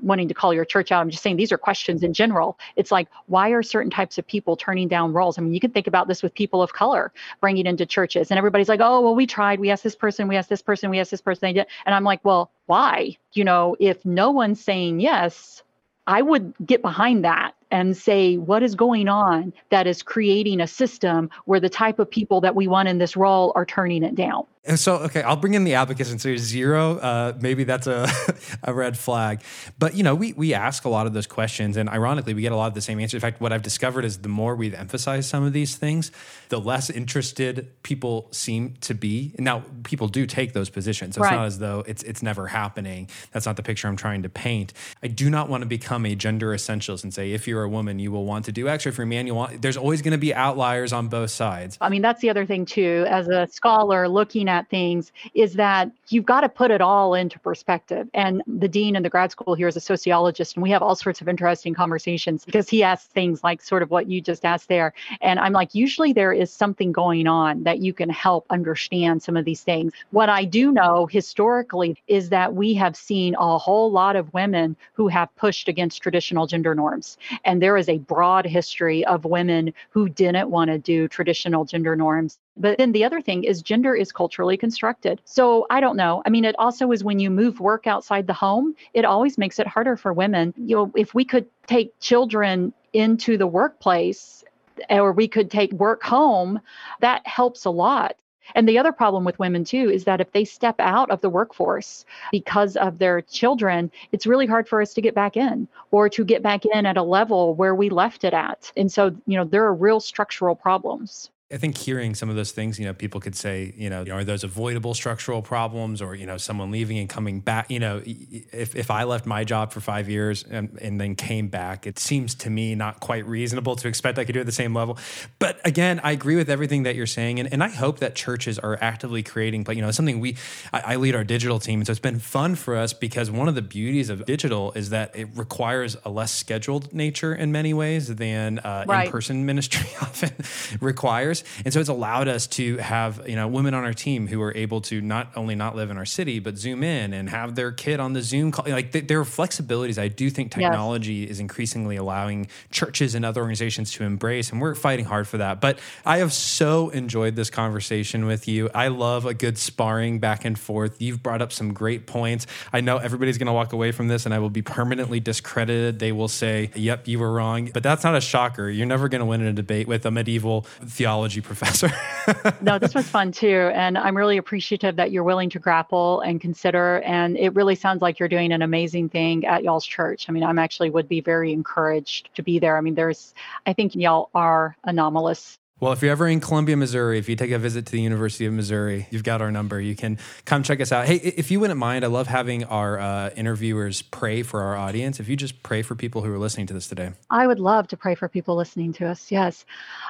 wanting 0.02 0.28
to 0.28 0.34
call 0.34 0.52
your 0.52 0.64
church 0.64 0.92
out. 0.92 1.00
I'm 1.00 1.10
just 1.10 1.22
saying 1.22 1.36
these 1.36 1.52
are 1.52 1.58
questions 1.58 2.02
in 2.02 2.12
general. 2.12 2.58
It's 2.76 2.90
like, 2.90 3.08
why 3.26 3.50
are 3.50 3.62
certain 3.62 3.90
types 3.90 4.18
of 4.18 4.26
people 4.26 4.56
turning 4.56 4.88
down 4.88 5.12
roles? 5.12 5.38
I 5.38 5.42
mean, 5.42 5.54
you 5.54 5.60
can 5.60 5.70
think 5.70 5.86
about 5.86 6.08
this 6.08 6.22
with 6.22 6.34
people 6.34 6.62
of 6.62 6.72
color 6.72 7.12
bringing 7.40 7.66
into 7.66 7.86
churches, 7.86 8.30
and 8.30 8.38
everybody's 8.38 8.68
like, 8.68 8.80
oh, 8.82 9.00
well, 9.00 9.14
we 9.14 9.26
tried. 9.26 9.60
We 9.60 9.70
asked 9.70 9.84
this 9.84 9.96
person, 9.96 10.28
we 10.28 10.36
asked 10.36 10.48
this 10.48 10.62
person, 10.62 10.90
we 10.90 10.98
asked 10.98 11.10
this 11.10 11.20
person. 11.20 11.56
And 11.56 11.66
I'm 11.86 12.04
like, 12.04 12.24
well, 12.24 12.50
why? 12.66 13.16
You 13.32 13.44
know, 13.44 13.76
if 13.78 14.04
no 14.04 14.30
one's 14.30 14.62
saying 14.62 15.00
yes, 15.00 15.62
I 16.06 16.22
would 16.22 16.54
get 16.64 16.82
behind 16.82 17.24
that 17.24 17.54
and 17.70 17.96
say 17.96 18.36
what 18.36 18.62
is 18.62 18.74
going 18.74 19.08
on 19.08 19.52
that 19.70 19.86
is 19.86 20.02
creating 20.02 20.60
a 20.60 20.66
system 20.66 21.30
where 21.44 21.60
the 21.60 21.68
type 21.68 21.98
of 21.98 22.10
people 22.10 22.40
that 22.40 22.54
we 22.54 22.66
want 22.66 22.88
in 22.88 22.98
this 22.98 23.16
role 23.16 23.52
are 23.54 23.66
turning 23.66 24.02
it 24.02 24.14
down. 24.14 24.46
And 24.66 24.78
so, 24.78 24.96
okay, 24.96 25.22
I'll 25.22 25.36
bring 25.36 25.54
in 25.54 25.62
the 25.62 25.74
advocates 25.74 26.10
and 26.10 26.20
say 26.20 26.36
zero. 26.36 26.98
Uh, 26.98 27.34
maybe 27.40 27.62
that's 27.62 27.86
a, 27.86 28.08
a 28.64 28.74
red 28.74 28.98
flag. 28.98 29.42
But, 29.78 29.94
you 29.94 30.02
know, 30.02 30.14
we, 30.14 30.32
we 30.32 30.54
ask 30.54 30.84
a 30.84 30.88
lot 30.88 31.06
of 31.06 31.14
those 31.14 31.28
questions, 31.28 31.76
and 31.76 31.88
ironically, 31.88 32.34
we 32.34 32.42
get 32.42 32.50
a 32.50 32.56
lot 32.56 32.66
of 32.66 32.74
the 32.74 32.80
same 32.80 32.98
answers. 32.98 33.14
In 33.14 33.20
fact, 33.20 33.40
what 33.40 33.52
I've 33.52 33.62
discovered 33.62 34.04
is 34.04 34.18
the 34.18 34.28
more 34.28 34.56
we've 34.56 34.74
emphasized 34.74 35.30
some 35.30 35.44
of 35.44 35.52
these 35.52 35.76
things, 35.76 36.10
the 36.48 36.58
less 36.58 36.90
interested 36.90 37.70
people 37.84 38.28
seem 38.32 38.74
to 38.80 38.94
be. 38.94 39.34
Now, 39.38 39.62
people 39.84 40.08
do 40.08 40.26
take 40.26 40.52
those 40.52 40.68
positions. 40.68 41.14
So 41.14 41.20
right. 41.20 41.28
It's 41.28 41.36
not 41.36 41.46
as 41.46 41.58
though 41.60 41.84
it's, 41.86 42.02
it's 42.02 42.22
never 42.22 42.48
happening. 42.48 43.08
That's 43.30 43.46
not 43.46 43.56
the 43.56 43.62
picture 43.62 43.86
I'm 43.86 43.96
trying 43.96 44.24
to 44.24 44.28
paint. 44.28 44.72
I 45.00 45.06
do 45.06 45.30
not 45.30 45.48
want 45.48 45.62
to 45.62 45.66
become 45.66 46.04
a 46.06 46.16
gender 46.16 46.48
essentialist 46.48 47.04
and 47.04 47.14
say, 47.14 47.30
if 47.32 47.46
you're 47.46 47.65
a 47.66 47.70
woman, 47.70 47.98
you 47.98 48.10
will 48.10 48.24
want 48.24 48.44
to 48.46 48.52
do 48.52 48.66
or 48.66 48.74
if 48.74 48.98
you're 48.98 49.04
a 49.04 49.06
man, 49.06 49.26
you 49.26 49.34
want, 49.34 49.62
there's 49.62 49.76
always 49.76 50.02
going 50.02 50.12
to 50.12 50.18
be 50.18 50.34
outliers 50.34 50.92
on 50.92 51.08
both 51.08 51.30
sides. 51.30 51.78
I 51.80 51.88
mean, 51.88 52.02
that's 52.02 52.20
the 52.20 52.30
other 52.30 52.44
thing, 52.44 52.66
too. 52.66 53.04
As 53.08 53.28
a 53.28 53.46
scholar 53.46 54.08
looking 54.08 54.48
at 54.48 54.68
things 54.68 55.12
is 55.34 55.54
that 55.54 55.90
you've 56.08 56.26
got 56.26 56.40
to 56.40 56.48
put 56.48 56.70
it 56.70 56.80
all 56.80 57.14
into 57.14 57.38
perspective. 57.38 58.08
And 58.14 58.42
the 58.46 58.68
dean 58.68 58.96
in 58.96 59.02
the 59.02 59.10
grad 59.10 59.30
school 59.30 59.54
here 59.54 59.68
is 59.68 59.76
a 59.76 59.80
sociologist, 59.80 60.56
and 60.56 60.62
we 60.62 60.70
have 60.70 60.82
all 60.82 60.96
sorts 60.96 61.20
of 61.20 61.28
interesting 61.28 61.74
conversations 61.74 62.44
because 62.44 62.68
he 62.68 62.82
asks 62.82 63.08
things 63.08 63.44
like 63.44 63.62
sort 63.62 63.82
of 63.82 63.90
what 63.90 64.08
you 64.08 64.20
just 64.20 64.44
asked 64.44 64.68
there. 64.68 64.92
And 65.20 65.38
I'm 65.38 65.52
like, 65.52 65.74
usually 65.74 66.12
there 66.12 66.32
is 66.32 66.52
something 66.52 66.92
going 66.92 67.26
on 67.26 67.62
that 67.64 67.78
you 67.78 67.92
can 67.92 68.10
help 68.10 68.46
understand 68.50 69.22
some 69.22 69.36
of 69.36 69.44
these 69.44 69.62
things. 69.62 69.92
What 70.10 70.28
I 70.28 70.44
do 70.44 70.72
know 70.72 71.06
historically 71.06 71.96
is 72.08 72.28
that 72.30 72.54
we 72.54 72.74
have 72.74 72.96
seen 72.96 73.34
a 73.38 73.58
whole 73.58 73.90
lot 73.90 74.16
of 74.16 74.32
women 74.34 74.76
who 74.94 75.08
have 75.08 75.34
pushed 75.36 75.68
against 75.68 76.02
traditional 76.02 76.46
gender 76.46 76.74
norms. 76.74 77.18
And 77.46 77.62
there 77.62 77.76
is 77.76 77.88
a 77.88 77.98
broad 77.98 78.44
history 78.44 79.06
of 79.06 79.24
women 79.24 79.72
who 79.90 80.08
didn't 80.08 80.50
want 80.50 80.70
to 80.70 80.78
do 80.78 81.08
traditional 81.08 81.64
gender 81.64 81.96
norms. 81.96 82.38
But 82.56 82.76
then 82.76 82.92
the 82.92 83.04
other 83.04 83.20
thing 83.20 83.44
is 83.44 83.62
gender 83.62 83.94
is 83.94 84.12
culturally 84.12 84.56
constructed. 84.56 85.20
So 85.24 85.66
I 85.70 85.80
don't 85.80 85.96
know. 85.96 86.22
I 86.26 86.30
mean, 86.30 86.44
it 86.44 86.56
also 86.58 86.90
is 86.90 87.04
when 87.04 87.20
you 87.20 87.30
move 87.30 87.60
work 87.60 87.86
outside 87.86 88.26
the 88.26 88.32
home, 88.32 88.74
it 88.92 89.04
always 89.04 89.38
makes 89.38 89.58
it 89.58 89.66
harder 89.66 89.96
for 89.96 90.12
women. 90.12 90.52
You 90.56 90.76
know, 90.76 90.92
if 90.96 91.14
we 91.14 91.24
could 91.24 91.46
take 91.66 91.98
children 92.00 92.74
into 92.92 93.38
the 93.38 93.46
workplace 93.46 94.44
or 94.90 95.12
we 95.12 95.28
could 95.28 95.50
take 95.50 95.72
work 95.72 96.02
home, 96.02 96.60
that 97.00 97.26
helps 97.26 97.64
a 97.64 97.70
lot. 97.70 98.16
And 98.54 98.68
the 98.68 98.78
other 98.78 98.92
problem 98.92 99.24
with 99.24 99.38
women, 99.38 99.64
too, 99.64 99.90
is 99.90 100.04
that 100.04 100.20
if 100.20 100.32
they 100.32 100.44
step 100.44 100.76
out 100.78 101.10
of 101.10 101.20
the 101.20 101.30
workforce 101.30 102.04
because 102.30 102.76
of 102.76 102.98
their 102.98 103.22
children, 103.22 103.90
it's 104.12 104.26
really 104.26 104.46
hard 104.46 104.68
for 104.68 104.80
us 104.80 104.94
to 104.94 105.00
get 105.02 105.14
back 105.14 105.36
in 105.36 105.68
or 105.90 106.08
to 106.08 106.24
get 106.24 106.42
back 106.42 106.64
in 106.64 106.86
at 106.86 106.96
a 106.96 107.02
level 107.02 107.54
where 107.54 107.74
we 107.74 107.90
left 107.90 108.24
it 108.24 108.34
at. 108.34 108.72
And 108.76 108.90
so, 108.90 109.16
you 109.26 109.36
know, 109.36 109.44
there 109.44 109.64
are 109.64 109.74
real 109.74 110.00
structural 110.00 110.54
problems. 110.54 111.30
I 111.52 111.58
think 111.58 111.78
hearing 111.78 112.16
some 112.16 112.28
of 112.28 112.34
those 112.34 112.50
things, 112.50 112.76
you 112.76 112.86
know, 112.86 112.92
people 112.92 113.20
could 113.20 113.36
say, 113.36 113.72
you 113.76 113.88
know, 113.88 114.04
are 114.10 114.24
those 114.24 114.42
avoidable 114.42 114.94
structural 114.94 115.42
problems 115.42 116.02
or, 116.02 116.16
you 116.16 116.26
know, 116.26 116.38
someone 116.38 116.72
leaving 116.72 116.98
and 116.98 117.08
coming 117.08 117.38
back? 117.38 117.70
You 117.70 117.78
know, 117.78 118.02
if, 118.04 118.74
if 118.74 118.90
I 118.90 119.04
left 119.04 119.26
my 119.26 119.44
job 119.44 119.72
for 119.72 119.78
five 119.78 120.08
years 120.08 120.42
and, 120.42 120.76
and 120.82 121.00
then 121.00 121.14
came 121.14 121.46
back, 121.46 121.86
it 121.86 122.00
seems 122.00 122.34
to 122.36 122.50
me 122.50 122.74
not 122.74 122.98
quite 122.98 123.24
reasonable 123.26 123.76
to 123.76 123.86
expect 123.86 124.18
I 124.18 124.24
could 124.24 124.32
do 124.32 124.40
it 124.40 124.42
at 124.42 124.46
the 124.46 124.50
same 124.52 124.74
level. 124.74 124.98
But 125.38 125.60
again, 125.64 126.00
I 126.02 126.10
agree 126.10 126.34
with 126.34 126.50
everything 126.50 126.82
that 126.82 126.96
you're 126.96 127.06
saying. 127.06 127.38
And, 127.38 127.52
and 127.52 127.62
I 127.62 127.68
hope 127.68 128.00
that 128.00 128.16
churches 128.16 128.58
are 128.58 128.76
actively 128.80 129.22
creating, 129.22 129.62
but, 129.62 129.76
you 129.76 129.82
know, 129.82 129.92
something 129.92 130.18
we, 130.18 130.36
I, 130.72 130.80
I 130.80 130.96
lead 130.96 131.14
our 131.14 131.22
digital 131.22 131.60
team. 131.60 131.78
And 131.78 131.86
so 131.86 131.92
it's 131.92 132.00
been 132.00 132.18
fun 132.18 132.56
for 132.56 132.74
us 132.74 132.92
because 132.92 133.30
one 133.30 133.46
of 133.46 133.54
the 133.54 133.62
beauties 133.62 134.10
of 134.10 134.26
digital 134.26 134.72
is 134.72 134.90
that 134.90 135.14
it 135.14 135.28
requires 135.36 135.96
a 136.04 136.10
less 136.10 136.32
scheduled 136.32 136.92
nature 136.92 137.32
in 137.32 137.52
many 137.52 137.72
ways 137.72 138.12
than 138.16 138.58
uh, 138.58 138.84
right. 138.88 139.06
in 139.06 139.12
person 139.12 139.46
ministry 139.46 139.88
often 140.02 140.32
requires. 140.80 141.35
And 141.64 141.72
so 141.72 141.80
it's 141.80 141.88
allowed 141.88 142.28
us 142.28 142.46
to 142.48 142.76
have, 142.78 143.28
you 143.28 143.36
know, 143.36 143.48
women 143.48 143.74
on 143.74 143.84
our 143.84 143.94
team 143.94 144.26
who 144.26 144.40
are 144.42 144.54
able 144.56 144.80
to 144.82 145.00
not 145.00 145.30
only 145.36 145.54
not 145.54 145.76
live 145.76 145.90
in 145.90 145.96
our 145.96 146.04
city, 146.04 146.38
but 146.38 146.56
zoom 146.56 146.82
in 146.82 147.12
and 147.12 147.28
have 147.30 147.54
their 147.54 147.72
kid 147.72 148.00
on 148.00 148.12
the 148.12 148.22
Zoom 148.22 148.52
call. 148.52 148.64
Like 148.68 148.92
th- 148.92 149.06
there 149.06 149.20
are 149.20 149.24
flexibilities 149.24 149.98
I 149.98 150.08
do 150.08 150.30
think 150.30 150.52
technology 150.52 151.14
yes. 151.14 151.32
is 151.32 151.40
increasingly 151.40 151.96
allowing 151.96 152.48
churches 152.70 153.14
and 153.14 153.24
other 153.24 153.40
organizations 153.40 153.92
to 153.92 154.04
embrace. 154.04 154.50
And 154.50 154.60
we're 154.60 154.74
fighting 154.74 155.04
hard 155.04 155.28
for 155.28 155.38
that. 155.38 155.60
But 155.60 155.78
I 156.04 156.18
have 156.18 156.32
so 156.32 156.90
enjoyed 156.90 157.36
this 157.36 157.50
conversation 157.50 158.26
with 158.26 158.48
you. 158.48 158.70
I 158.74 158.88
love 158.88 159.26
a 159.26 159.34
good 159.34 159.58
sparring 159.58 160.18
back 160.18 160.44
and 160.44 160.58
forth. 160.58 161.00
You've 161.00 161.22
brought 161.22 161.42
up 161.42 161.52
some 161.52 161.72
great 161.72 162.06
points. 162.06 162.46
I 162.72 162.80
know 162.80 162.98
everybody's 162.98 163.38
going 163.38 163.46
to 163.46 163.52
walk 163.52 163.72
away 163.72 163.92
from 163.92 164.08
this 164.08 164.24
and 164.26 164.34
I 164.34 164.38
will 164.38 164.50
be 164.50 164.62
permanently 164.62 165.20
discredited. 165.20 165.98
They 165.98 166.12
will 166.12 166.28
say, 166.28 166.70
yep, 166.74 167.08
you 167.08 167.18
were 167.18 167.32
wrong. 167.32 167.70
But 167.72 167.82
that's 167.82 168.04
not 168.04 168.14
a 168.14 168.20
shocker. 168.20 168.68
You're 168.68 168.86
never 168.86 169.08
going 169.08 169.20
to 169.20 169.26
win 169.26 169.40
in 169.40 169.46
a 169.48 169.52
debate 169.52 169.88
with 169.88 170.06
a 170.06 170.10
medieval 170.10 170.62
theology 170.84 171.25
biology 171.26 171.40
professor. 171.40 171.90
no, 172.60 172.78
this 172.78 172.94
was 172.94 173.08
fun 173.08 173.32
too. 173.32 173.70
And 173.74 173.98
I'm 173.98 174.16
really 174.16 174.36
appreciative 174.36 174.96
that 174.96 175.10
you're 175.10 175.24
willing 175.24 175.50
to 175.50 175.58
grapple 175.58 176.20
and 176.20 176.40
consider. 176.40 177.00
And 177.00 177.36
it 177.36 177.54
really 177.54 177.74
sounds 177.74 178.00
like 178.00 178.20
you're 178.20 178.28
doing 178.28 178.52
an 178.52 178.62
amazing 178.62 179.08
thing 179.08 179.44
at 179.44 179.64
y'all's 179.64 179.86
church. 179.86 180.26
I 180.28 180.32
mean, 180.32 180.44
I'm 180.44 180.58
actually 180.58 180.90
would 180.90 181.08
be 181.08 181.20
very 181.20 181.52
encouraged 181.52 182.30
to 182.36 182.42
be 182.42 182.60
there. 182.60 182.76
I 182.76 182.80
mean, 182.80 182.94
there's, 182.94 183.34
I 183.66 183.72
think 183.72 183.96
y'all 183.96 184.30
are 184.34 184.76
anomalous 184.84 185.58
well, 185.78 185.92
if 185.92 186.00
you're 186.00 186.10
ever 186.10 186.26
in 186.26 186.40
Columbia, 186.40 186.74
Missouri, 186.74 187.18
if 187.18 187.28
you 187.28 187.36
take 187.36 187.50
a 187.50 187.58
visit 187.58 187.84
to 187.84 187.92
the 187.92 188.00
University 188.00 188.46
of 188.46 188.52
Missouri, 188.54 189.06
you've 189.10 189.22
got 189.22 189.42
our 189.42 189.50
number. 189.50 189.78
You 189.78 189.94
can 189.94 190.18
come 190.46 190.62
check 190.62 190.80
us 190.80 190.90
out. 190.90 191.04
Hey, 191.04 191.16
if 191.16 191.50
you 191.50 191.60
wouldn't 191.60 191.78
mind, 191.78 192.02
I 192.02 192.08
love 192.08 192.28
having 192.28 192.64
our 192.64 192.98
uh, 192.98 193.30
interviewers 193.36 194.00
pray 194.00 194.42
for 194.42 194.62
our 194.62 194.74
audience. 194.74 195.20
If 195.20 195.28
you 195.28 195.36
just 195.36 195.62
pray 195.62 195.82
for 195.82 195.94
people 195.94 196.22
who 196.22 196.32
are 196.32 196.38
listening 196.38 196.66
to 196.68 196.72
this 196.72 196.88
today, 196.88 197.12
I 197.28 197.46
would 197.46 197.60
love 197.60 197.88
to 197.88 197.96
pray 197.98 198.14
for 198.14 198.26
people 198.26 198.56
listening 198.56 198.94
to 198.94 199.06
us. 199.06 199.30
Yes. 199.30 199.66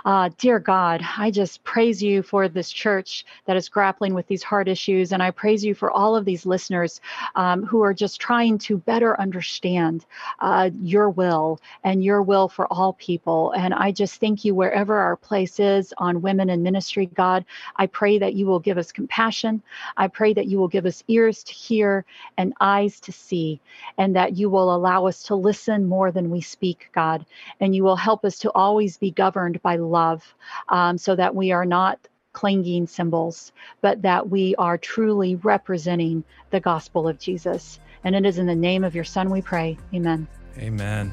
Uh, 0.06 0.30
dear 0.38 0.60
God, 0.60 1.02
I 1.18 1.32
just 1.32 1.64
praise 1.64 2.00
you 2.00 2.22
for 2.22 2.48
this 2.48 2.70
church 2.70 3.26
that 3.46 3.56
is 3.56 3.68
grappling 3.68 4.14
with 4.14 4.28
these 4.28 4.44
hard 4.44 4.68
issues. 4.68 5.10
And 5.10 5.20
I 5.20 5.32
praise 5.32 5.64
you 5.64 5.74
for 5.74 5.90
all 5.90 6.14
of 6.14 6.24
these 6.24 6.46
listeners 6.46 7.00
um, 7.34 7.64
who 7.64 7.82
are 7.82 7.92
just 7.92 8.20
trying 8.20 8.58
to 8.58 8.78
better 8.78 9.20
understand 9.20 10.06
uh, 10.38 10.70
your 10.80 11.10
will 11.10 11.60
and 11.82 12.04
your 12.04 12.22
will 12.22 12.48
for 12.48 12.72
all 12.72 12.92
people. 12.92 13.50
And 13.56 13.74
I 13.74 13.90
just 13.90 14.20
thank 14.20 14.44
you 14.44 14.54
wherever 14.54 14.96
our 14.96 15.16
place 15.16 15.58
is 15.58 15.92
on 15.98 16.22
women 16.22 16.50
in 16.50 16.62
ministry, 16.62 17.06
God. 17.06 17.44
I 17.74 17.88
pray 17.88 18.20
that 18.20 18.34
you 18.34 18.46
will 18.46 18.60
give 18.60 18.78
us 18.78 18.92
compassion. 18.92 19.60
I 19.96 20.06
pray 20.06 20.32
that 20.34 20.46
you 20.46 20.58
will 20.58 20.68
give 20.68 20.86
us 20.86 21.02
ears 21.08 21.42
to 21.42 21.52
hear 21.52 22.04
and 22.38 22.54
eyes 22.60 23.00
to 23.00 23.12
see, 23.12 23.60
and 23.98 24.14
that 24.14 24.36
you 24.36 24.50
will 24.50 24.72
allow 24.72 25.06
us 25.06 25.24
to 25.24 25.34
listen 25.34 25.84
more 25.84 26.12
than 26.12 26.30
we 26.30 26.42
speak, 26.42 26.90
God. 26.92 27.26
And 27.58 27.74
you 27.74 27.82
will 27.82 27.96
help 27.96 28.24
us 28.24 28.38
to 28.38 28.52
always 28.52 28.98
be 28.98 29.10
governed 29.10 29.60
by 29.62 29.78
love 29.96 30.34
um, 30.68 30.98
so 30.98 31.16
that 31.16 31.34
we 31.34 31.52
are 31.52 31.64
not 31.64 31.98
clanging 32.32 32.86
cymbals, 32.86 33.52
but 33.80 34.02
that 34.02 34.28
we 34.28 34.54
are 34.56 34.76
truly 34.76 35.36
representing 35.36 36.22
the 36.50 36.60
gospel 36.60 37.08
of 37.08 37.18
Jesus. 37.18 37.80
And 38.04 38.14
it 38.14 38.26
is 38.26 38.38
in 38.38 38.46
the 38.46 38.54
name 38.54 38.84
of 38.84 38.94
your 38.94 39.04
Son 39.04 39.30
we 39.30 39.40
pray. 39.40 39.78
Amen. 39.94 40.28
Amen. 40.58 41.12